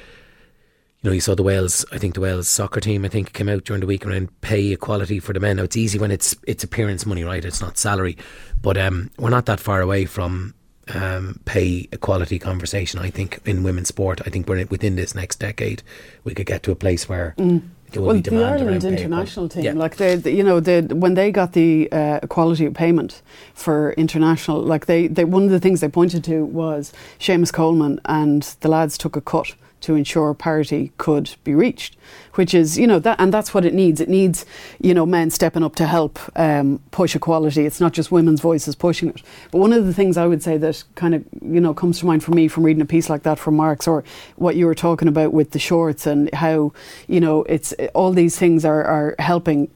you 1.01 1.09
know, 1.09 1.13
you 1.13 1.21
saw 1.21 1.33
the 1.33 1.43
Wales. 1.43 1.83
I 1.91 1.97
think 1.97 2.13
the 2.13 2.21
Wales 2.21 2.47
soccer 2.47 2.79
team. 2.79 3.05
I 3.05 3.07
think 3.07 3.33
came 3.33 3.49
out 3.49 3.63
during 3.63 3.79
the 3.79 3.87
week 3.87 4.05
around 4.05 4.29
pay 4.41 4.71
equality 4.71 5.19
for 5.19 5.33
the 5.33 5.39
men. 5.39 5.57
Now 5.57 5.63
it's 5.63 5.77
easy 5.77 5.97
when 5.97 6.11
it's 6.11 6.35
it's 6.45 6.63
appearance 6.63 7.05
money, 7.05 7.23
right? 7.23 7.43
It's 7.43 7.61
not 7.61 7.77
salary, 7.79 8.17
but 8.61 8.77
um, 8.77 9.09
we're 9.17 9.31
not 9.31 9.47
that 9.47 9.59
far 9.59 9.81
away 9.81 10.05
from 10.05 10.53
um, 10.93 11.39
pay 11.45 11.87
equality 11.91 12.37
conversation. 12.37 12.99
I 12.99 13.09
think 13.09 13.39
in 13.45 13.63
women's 13.63 13.87
sport, 13.87 14.21
I 14.25 14.29
think 14.29 14.47
we're 14.47 14.65
within 14.65 14.95
this 14.95 15.15
next 15.15 15.37
decade, 15.39 15.81
we 16.23 16.35
could 16.35 16.45
get 16.45 16.61
to 16.63 16.71
a 16.71 16.75
place 16.75 17.09
where 17.09 17.33
Mm. 17.37 17.63
Well, 17.95 18.19
the 18.21 18.43
Ireland 18.43 18.67
around 18.67 18.81
pay 18.81 18.87
international 18.89 19.49
team, 19.49 19.63
Yeah. 19.63 19.73
like 19.73 19.97
they, 19.97 20.15
they- 20.15 20.33
you 20.35 20.43
know, 20.43 20.59
they, 20.59 20.81
when 20.81 21.13
they 21.15 21.31
got 21.31 21.53
the 21.53 21.89
uh, 21.91 22.19
equality 22.23 22.65
of 22.65 22.73
payment 22.73 23.21
for 23.53 23.93
international, 23.93 24.61
like 24.61 24.85
they, 24.85 25.07
they, 25.07 25.25
one 25.25 25.43
of 25.43 25.49
the 25.51 25.59
things 25.59 25.81
they 25.81 25.89
pointed 25.89 26.23
to 26.25 26.45
was 26.45 26.93
Seamus 27.19 27.51
Coleman 27.51 27.99
and 28.05 28.43
the 28.61 28.69
lads 28.69 28.97
took 28.97 29.15
a 29.15 29.21
cut 29.21 29.53
to 29.81 29.95
ensure 29.95 30.33
parity 30.33 30.91
could 30.97 31.35
be 31.43 31.53
reached, 31.53 31.97
which 32.35 32.53
is, 32.53 32.77
you 32.77 32.87
know, 32.87 32.99
that, 32.99 33.19
and 33.19 33.33
that's 33.33 33.53
what 33.53 33.65
it 33.65 33.73
needs. 33.73 33.99
It 33.99 34.09
needs, 34.09 34.45
you 34.79 34.93
know, 34.93 35.05
men 35.05 35.29
stepping 35.29 35.63
up 35.63 35.75
to 35.75 35.85
help 35.85 36.19
um, 36.35 36.79
push 36.91 37.15
equality. 37.15 37.65
It's 37.65 37.81
not 37.81 37.93
just 37.93 38.11
women's 38.11 38.41
voices 38.41 38.75
pushing 38.75 39.09
it. 39.09 39.21
But 39.51 39.59
one 39.59 39.73
of 39.73 39.85
the 39.85 39.93
things 39.93 40.17
I 40.17 40.27
would 40.27 40.41
say 40.41 40.57
that 40.57 40.83
kind 40.95 41.15
of, 41.15 41.25
you 41.41 41.59
know, 41.59 41.73
comes 41.73 41.99
to 41.99 42.05
mind 42.05 42.23
for 42.23 42.31
me 42.31 42.47
from 42.47 42.63
reading 42.63 42.81
a 42.81 42.85
piece 42.85 43.09
like 43.09 43.23
that 43.23 43.39
from 43.39 43.55
Mark's 43.55 43.87
or 43.87 44.03
what 44.35 44.55
you 44.55 44.65
were 44.65 44.75
talking 44.75 45.07
about 45.07 45.33
with 45.33 45.51
the 45.51 45.59
shorts 45.59 46.05
and 46.05 46.33
how, 46.33 46.73
you 47.07 47.19
know, 47.19 47.43
it's 47.43 47.73
all 47.93 48.11
these 48.11 48.37
things 48.37 48.63
are, 48.65 48.83
are 48.83 49.15
helping 49.19 49.69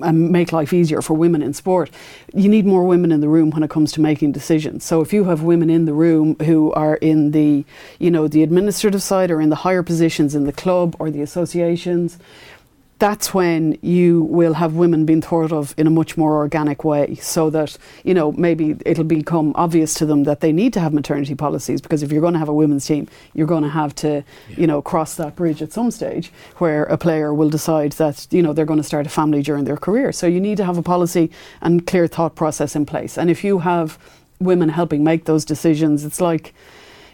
and 0.00 0.30
make 0.30 0.52
life 0.52 0.72
easier 0.72 1.02
for 1.02 1.14
women 1.14 1.42
in 1.42 1.54
sport. 1.54 1.90
You 2.32 2.48
need 2.48 2.66
more 2.66 2.84
women 2.84 3.12
in 3.12 3.20
the 3.20 3.28
room 3.28 3.50
when 3.50 3.62
it 3.62 3.70
comes 3.70 3.92
to 3.92 4.00
making 4.00 4.32
decisions. 4.32 4.84
So 4.84 5.00
if 5.00 5.12
you 5.12 5.24
have 5.24 5.42
women 5.42 5.70
in 5.70 5.84
the 5.84 5.92
room 5.92 6.36
who 6.40 6.72
are 6.72 6.96
in 6.96 7.30
the, 7.30 7.64
you 7.98 8.10
know, 8.10 8.28
the 8.28 8.42
administrative 8.42 9.02
side 9.02 9.30
or 9.30 9.40
in 9.40 9.50
the 9.50 9.56
higher 9.56 9.82
positions 9.82 10.34
in 10.34 10.44
the 10.44 10.52
club 10.52 10.96
or 10.98 11.10
the 11.10 11.22
associations, 11.22 12.18
that's 13.04 13.34
when 13.34 13.76
you 13.82 14.22
will 14.22 14.54
have 14.54 14.76
women 14.76 15.04
being 15.04 15.20
thought 15.20 15.52
of 15.52 15.74
in 15.76 15.86
a 15.86 15.90
much 15.90 16.16
more 16.16 16.36
organic 16.36 16.84
way 16.84 17.14
so 17.16 17.50
that 17.50 17.76
you 18.02 18.14
know 18.14 18.32
maybe 18.32 18.76
it'll 18.86 19.04
become 19.04 19.52
obvious 19.56 19.92
to 19.92 20.06
them 20.06 20.24
that 20.24 20.40
they 20.40 20.52
need 20.52 20.72
to 20.72 20.80
have 20.80 20.94
maternity 20.94 21.34
policies 21.34 21.82
because 21.82 22.02
if 22.02 22.10
you're 22.10 22.22
going 22.22 22.32
to 22.32 22.38
have 22.38 22.48
a 22.48 22.54
women's 22.54 22.86
team 22.86 23.06
you're 23.34 23.46
going 23.46 23.62
to 23.62 23.68
have 23.68 23.94
to 23.94 24.24
you 24.56 24.66
know 24.66 24.80
cross 24.80 25.16
that 25.16 25.36
bridge 25.36 25.60
at 25.60 25.70
some 25.70 25.90
stage 25.90 26.32
where 26.56 26.84
a 26.84 26.96
player 26.96 27.34
will 27.34 27.50
decide 27.50 27.92
that 27.92 28.26
you 28.30 28.40
know 28.40 28.54
they're 28.54 28.64
going 28.72 28.84
to 28.84 28.90
start 28.92 29.04
a 29.04 29.10
family 29.10 29.42
during 29.42 29.64
their 29.64 29.76
career. 29.76 30.10
So 30.10 30.26
you 30.26 30.40
need 30.40 30.56
to 30.56 30.64
have 30.64 30.78
a 30.78 30.82
policy 30.94 31.30
and 31.60 31.86
clear 31.86 32.06
thought 32.06 32.34
process 32.36 32.74
in 32.74 32.86
place. 32.86 33.18
And 33.18 33.28
if 33.30 33.44
you 33.44 33.58
have 33.58 33.98
women 34.40 34.70
helping 34.70 35.04
make 35.04 35.26
those 35.26 35.44
decisions 35.44 36.06
it's 36.06 36.22
like 36.22 36.54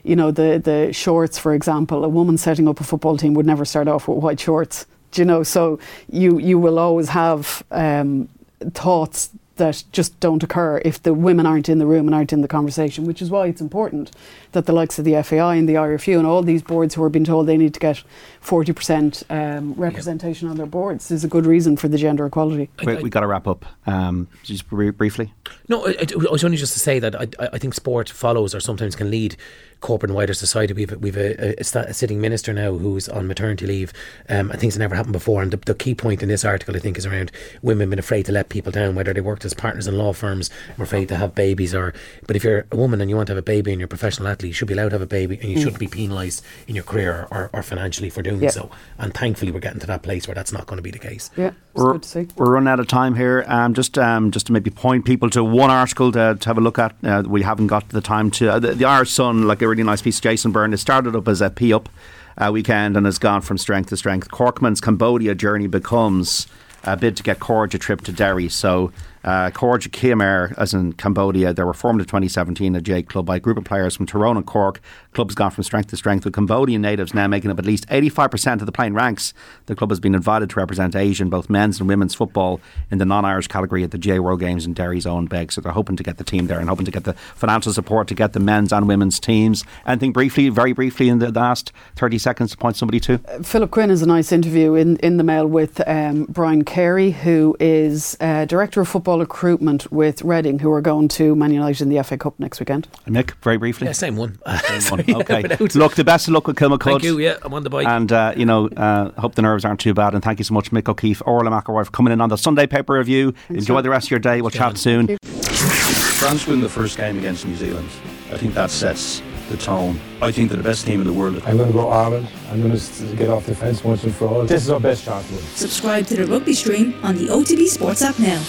you 0.05 0.15
know 0.15 0.31
the 0.31 0.61
the 0.71 0.93
shorts 0.93 1.37
for 1.37 1.53
example. 1.53 2.05
A 2.05 2.09
woman 2.09 2.39
setting 2.39 2.69
up 2.69 2.79
a 2.79 2.85
football 2.85 3.17
team 3.17 3.35
would 3.35 3.47
never 3.53 3.65
start 3.65 3.89
off 3.89 4.07
with 4.07 4.19
white 4.23 4.39
shorts 4.39 4.87
you 5.15 5.25
know 5.25 5.43
so 5.43 5.79
you 6.11 6.39
you 6.39 6.59
will 6.59 6.79
always 6.79 7.09
have 7.09 7.63
um, 7.71 8.29
thoughts 8.73 9.31
that 9.61 9.85
just 9.93 10.19
don't 10.21 10.43
occur 10.43 10.81
if 10.85 11.03
the 11.03 11.13
women 11.13 11.47
aren't 11.47 11.69
in 11.69 11.79
the 11.79 11.87
room 11.87 12.09
and 12.09 12.15
aren't 12.15 12.33
in 12.33 12.41
the 12.41 12.49
conversation, 12.49 13.05
which 13.05 13.21
is 13.21 13.31
why 13.31 13.47
it's 13.47 13.61
important 13.61 14.11
that 14.53 14.65
the 14.65 14.73
likes 14.73 14.99
of 14.99 15.05
the 15.05 15.23
FAI 15.23 15.55
and 15.57 15.69
the 15.69 15.75
IRFU 15.75 16.17
and 16.17 16.27
all 16.27 16.43
these 16.43 16.63
boards 16.63 16.95
who 16.95 17.03
are 17.05 17.11
being 17.11 17.27
told 17.27 17.47
they 17.47 17.59
need 17.59 17.75
to 17.75 17.81
get 17.81 18.03
40% 18.43 19.23
um, 19.31 19.75
representation 19.75 20.49
on 20.49 20.57
their 20.57 20.67
boards 20.67 21.11
is 21.11 21.25
a 21.25 21.29
good 21.29 21.45
reason 21.45 21.77
for 21.77 21.89
the 21.89 21.99
gender 21.99 22.25
equality. 22.27 22.71
We, 22.85 22.97
we 22.97 23.11
got 23.11 23.21
to 23.21 23.27
wrap 23.27 23.47
up. 23.47 23.67
Um, 23.87 24.29
just 24.43 24.67
br- 24.69 24.93
briefly. 24.93 25.33
No, 25.69 25.87
I, 25.87 26.07
I 26.11 26.33
was 26.33 26.43
only 26.43 26.57
just 26.57 26.73
to 26.73 26.81
say 26.81 26.99
that 26.99 27.15
I, 27.15 27.29
I 27.53 27.59
think 27.59 27.75
sport 27.75 28.09
follows 28.09 28.55
or 28.55 28.61
sometimes 28.61 28.97
can 28.97 29.11
lead 29.11 29.37
corporate 29.81 30.11
and 30.11 30.17
wider 30.17 30.35
society. 30.35 30.73
We've 30.73 30.97
we've 30.97 31.17
a, 31.17 31.61
a, 31.61 31.79
a 31.81 31.95
sitting 31.95 32.21
minister 32.21 32.53
now 32.53 32.73
who's 32.73 33.09
on 33.09 33.27
maternity 33.27 33.67
leave, 33.67 33.93
um, 34.29 34.51
and 34.51 34.61
things 34.61 34.75
that 34.75 34.81
never 34.81 34.95
happened 34.95 35.13
before. 35.13 35.43
And 35.43 35.51
the, 35.51 35.57
the, 35.57 35.75
key 35.75 35.95
point 35.95 36.23
in 36.23 36.29
this 36.29 36.45
article, 36.45 36.77
I 36.77 36.79
think, 36.79 36.99
is 36.99 37.07
around 37.07 37.33
women 37.63 37.91
being 37.91 37.99
afraid 37.99 38.27
to 38.27 38.33
let 38.33 38.49
people 38.49 38.73
down, 38.73 38.95
whether 38.95 39.13
they 39.13 39.21
worked 39.21 39.45
as 39.45 39.55
partners 39.55 39.87
in 39.87 39.97
law 39.97 40.13
firms, 40.13 40.51
or 40.79 40.85
afraid 40.85 41.09
to 41.09 41.17
have 41.17 41.35
babies, 41.35 41.75
or. 41.75 41.95
But 42.27 42.37
if 42.37 42.45
you're 42.45 42.67
a 42.71 42.77
woman 42.77 43.01
and 43.01 43.11
you 43.11 43.17
want 43.17 43.29
to 43.29 43.33
have 43.33 43.39
a 43.39 43.43
baby 43.43 43.73
and 43.73 43.81
you're 43.81 43.87
a 43.87 43.89
professional 43.89 44.29
athlete, 44.29 44.51
you 44.51 44.55
should 44.55 44.69
be 44.69 44.75
allowed 44.75 44.91
to 44.91 44.95
have 44.97 45.03
a 45.03 45.07
baby, 45.07 45.39
and 45.41 45.51
you 45.51 45.57
mm. 45.57 45.63
shouldn't 45.63 45.81
be 45.81 45.87
penalised 45.87 46.45
in 46.69 46.75
your 46.75 46.85
career 46.85 47.27
or, 47.31 47.51
or 47.53 47.63
financially 47.63 48.11
for 48.11 48.23
doing 48.23 48.43
yeah. 48.43 48.51
so. 48.51 48.71
And 48.99 49.15
thankfully, 49.15 49.51
we're 49.51 49.61
getting 49.61 49.81
to 49.81 49.87
that 49.87 50.03
place 50.03 50.29
where 50.29 50.35
that's 50.35 50.53
not 50.53 50.67
going 50.67 50.77
to 50.77 50.83
be 50.83 50.91
the 50.91 50.99
case. 50.99 51.31
Yeah, 51.37 51.53
we're, 51.75 51.93
good 51.93 52.03
to 52.03 52.09
see. 52.09 52.29
We're 52.37 52.53
running 52.53 52.69
out 52.69 52.81
of 52.81 52.87
time 52.87 53.15
here. 53.15 53.45
Um, 53.49 53.75
just 53.75 53.99
um, 53.99 54.31
just 54.31 54.47
to 54.47 54.53
maybe 54.53 54.71
point 54.71 55.05
people 55.05 55.31
to 55.31 55.43
one 55.43 55.71
article 55.71 56.13
to, 56.13 56.37
to 56.39 56.49
have 56.49 56.59
a 56.59 56.61
look 56.61 56.79
at. 56.79 56.95
Uh, 57.03 57.23
we 57.27 57.43
haven't 57.43 57.69
got 57.69 57.89
the 57.89 58.01
time 58.01 58.31
to. 58.33 58.53
Uh, 58.53 58.59
the, 58.59 58.75
the 58.75 58.85
Irish 58.85 59.11
Sun, 59.11 59.47
like 59.47 59.63
a 59.63 59.69
really 59.71 59.83
nice 59.85 60.03
piece. 60.03 60.21
Jason 60.21 60.53
Byrne. 60.53 60.73
It 60.73 60.79
started 60.79 61.15
up 61.17 61.29
as 61.29 61.41
a 61.41 61.51
up 61.73 61.89
uh, 62.37 62.51
weekend 62.53 62.97
and 62.97 63.07
has 63.07 63.19
gone 63.19 63.41
from 63.41 63.57
strength 63.57 63.89
to 63.91 63.97
strength. 63.97 64.31
Corkman's 64.31 64.81
Cambodia 64.81 65.35
journey 65.35 65.67
becomes 65.67 66.47
a 66.85 66.97
bid 66.97 67.17
to 67.17 67.23
get 67.23 67.41
Corge 67.41 67.75
a 67.75 67.79
trip 67.79 68.01
to 68.03 68.13
Derry. 68.13 68.49
So 68.49 68.93
uh, 69.25 69.51
Corge 69.51 69.91
Khmer, 69.91 70.55
as 70.57 70.73
in 70.73 70.93
Cambodia, 70.95 71.53
they 71.53 71.65
were 71.65 71.75
formed 71.75 72.01
in 72.01 72.07
2017, 72.07 72.75
a 72.75 72.81
J 72.81 73.03
club 73.03 73.27
by 73.27 73.37
a 73.37 73.41
group 73.41 73.59
of 73.59 73.65
players 73.65 73.97
from 73.97 74.07
Tyrone 74.07 74.37
and 74.37 74.47
Cork. 74.47 74.81
Club's 75.13 75.35
gone 75.35 75.51
from 75.51 75.65
strength 75.65 75.91
to 75.91 75.97
strength, 75.97 76.25
with 76.25 76.35
Cambodian 76.35 76.81
natives 76.81 77.15
now 77.15 77.27
making 77.27 77.51
up 77.51 77.59
at 77.59 77.67
least 77.67 77.87
85% 77.89 78.61
of 78.61 78.67
the 78.67 78.73
playing 78.73 78.95
ranks. 78.95 79.35
The 79.67 79.75
club 79.75 79.91
has 79.91 80.01
been 80.01 80.15
invited 80.15 80.51
to 80.51 80.57
represent 80.57 80.97
Asia 80.97 81.23
in 81.23 81.31
both 81.31 81.51
men's 81.51 81.81
and 81.81 81.89
women's 81.89 82.15
football 82.15 82.61
in 82.91 82.99
the 82.99 83.05
non 83.05 83.25
Irish 83.25 83.49
category 83.49 83.85
at 83.85 83.91
the 83.91 83.99
J 83.99 84.21
World 84.21 84.41
Games 84.41 84.65
in 84.65 84.73
Derry's 84.73 85.07
Owenbeg. 85.07 85.53
So 85.53 85.61
they're 85.61 85.73
hoping 85.73 85.97
to 85.97 86.03
get 86.03 86.19
the 86.19 86.25
team 86.25 86.47
there 86.47 86.59
and 86.59 86.69
hoping 86.69 86.87
to 86.87 86.91
get 86.91 87.05
the 87.05 87.13
financial 87.13 87.73
support 87.73 88.09
to 88.09 88.15
get 88.15 88.33
the 88.33 88.41
men's 88.41 88.73
and 88.73 88.89
women's 88.89 89.21
teams. 89.21 89.65
Anything 89.87 90.13
briefly, 90.13 90.49
very 90.49 90.73
briefly, 90.73 91.09
in 91.09 91.19
the 91.19 91.31
last 91.31 91.73
30 91.97 92.19
seconds 92.19 92.51
to 92.53 92.57
point 92.57 92.77
somebody 92.77 93.01
to? 93.01 93.21
Uh, 93.29 93.43
Philip 93.43 93.71
Quinn 93.71 93.91
is 93.91 94.03
a 94.03 94.07
nice 94.07 94.33
interview 94.33 94.75
in, 94.75 94.97
in 94.99 95.17
the 95.17 95.25
mail 95.25 95.47
with 95.47 95.87
um, 95.89 96.25
Brian 96.27 96.65
Carey, 96.65 97.11
who 97.11 97.57
is 97.61 98.17
uh, 98.21 98.45
Director 98.45 98.81
of 98.81 98.89
Football 98.89 99.10
recruitment 99.19 99.91
with 99.93 100.23
Reading, 100.23 100.59
who 100.61 100.71
are 100.73 100.81
going 100.81 101.09
to 101.09 101.35
Man 101.35 101.53
United 101.53 101.83
in 101.83 101.89
the 101.89 102.03
FA 102.03 102.17
Cup 102.17 102.39
next 102.39 102.61
weekend. 102.61 102.89
And 103.07 103.17
Mick, 103.17 103.33
very 103.43 103.57
briefly. 103.57 103.87
Yeah, 103.87 103.93
same 103.93 104.17
one. 104.17 104.39
Same 104.63 104.99
one. 104.99 105.05
Okay. 105.21 105.43
Look, 105.75 105.95
the 105.95 106.05
best 106.05 106.29
of 106.29 106.35
luck 106.35 106.47
with 106.47 106.57
Kilmacud. 106.57 106.83
Thank 106.83 107.03
you. 107.03 107.19
Yeah, 107.19 107.37
I'm 107.43 107.53
on 107.53 107.63
the 107.63 107.71
bike. 107.71 107.87
And 107.87 108.11
uh, 108.11 108.33
you 108.37 108.47
know, 108.47 108.69
uh, 108.69 109.11
hope 109.21 109.35
the 109.35 109.43
nerves 109.43 109.65
aren't 109.65 109.81
too 109.81 109.93
bad. 109.93 110.15
And 110.15 110.23
thank 110.23 110.39
you 110.39 110.45
so 110.45 110.55
much, 110.55 110.71
Mick 110.71 110.89
O'Keefe, 110.89 111.23
Orla 111.27 111.51
McElroy, 111.51 111.85
for 111.85 111.91
coming 111.91 112.13
in 112.13 112.21
on 112.21 112.29
the 112.29 112.37
Sunday 112.37 112.67
paper 112.67 112.95
review. 112.95 113.33
Thanks 113.33 113.63
Enjoy 113.63 113.83
the 113.83 113.91
rest 113.91 114.07
of 114.07 114.11
your 114.13 114.21
day. 114.21 114.41
We'll 114.41 114.51
chat 114.51 114.79
soon. 114.79 115.19
France 115.23 116.47
win 116.47 116.61
the 116.61 116.69
first 116.69 116.97
game 116.97 117.19
against 117.19 117.47
New 117.47 117.57
Zealand. 117.57 117.89
I 118.31 118.37
think 118.37 118.55
that 118.55 118.71
sets 118.71 119.23
the 119.49 119.57
tone. 119.57 119.99
I 120.23 120.31
think 120.31 120.49
they're 120.49 120.57
the 120.57 120.63
best 120.63 120.87
team 120.87 121.01
in 121.01 121.07
the 121.07 121.13
world. 121.13 121.43
I'm 121.47 121.57
going 121.57 121.69
to 121.69 121.73
go 121.73 121.89
Ireland. 121.89 122.29
I'm 122.51 122.63
going 122.63 122.79
to 122.79 123.17
get 123.17 123.29
off 123.29 123.47
the 123.47 123.55
fence 123.55 123.83
once 123.83 124.05
and 124.05 124.15
for 124.15 124.29
all. 124.29 124.45
This 124.45 124.63
is 124.63 124.71
our 124.71 124.81
best 124.81 125.05
chance. 125.05 125.27
Subscribe 125.27 126.07
to 126.07 126.17
the 126.17 126.27
rugby 126.27 126.53
stream 126.55 126.95
on 127.03 127.17
the 127.17 127.27
OTB 127.27 127.67
Sports 127.67 128.03
app 128.03 128.19
now. 128.19 128.43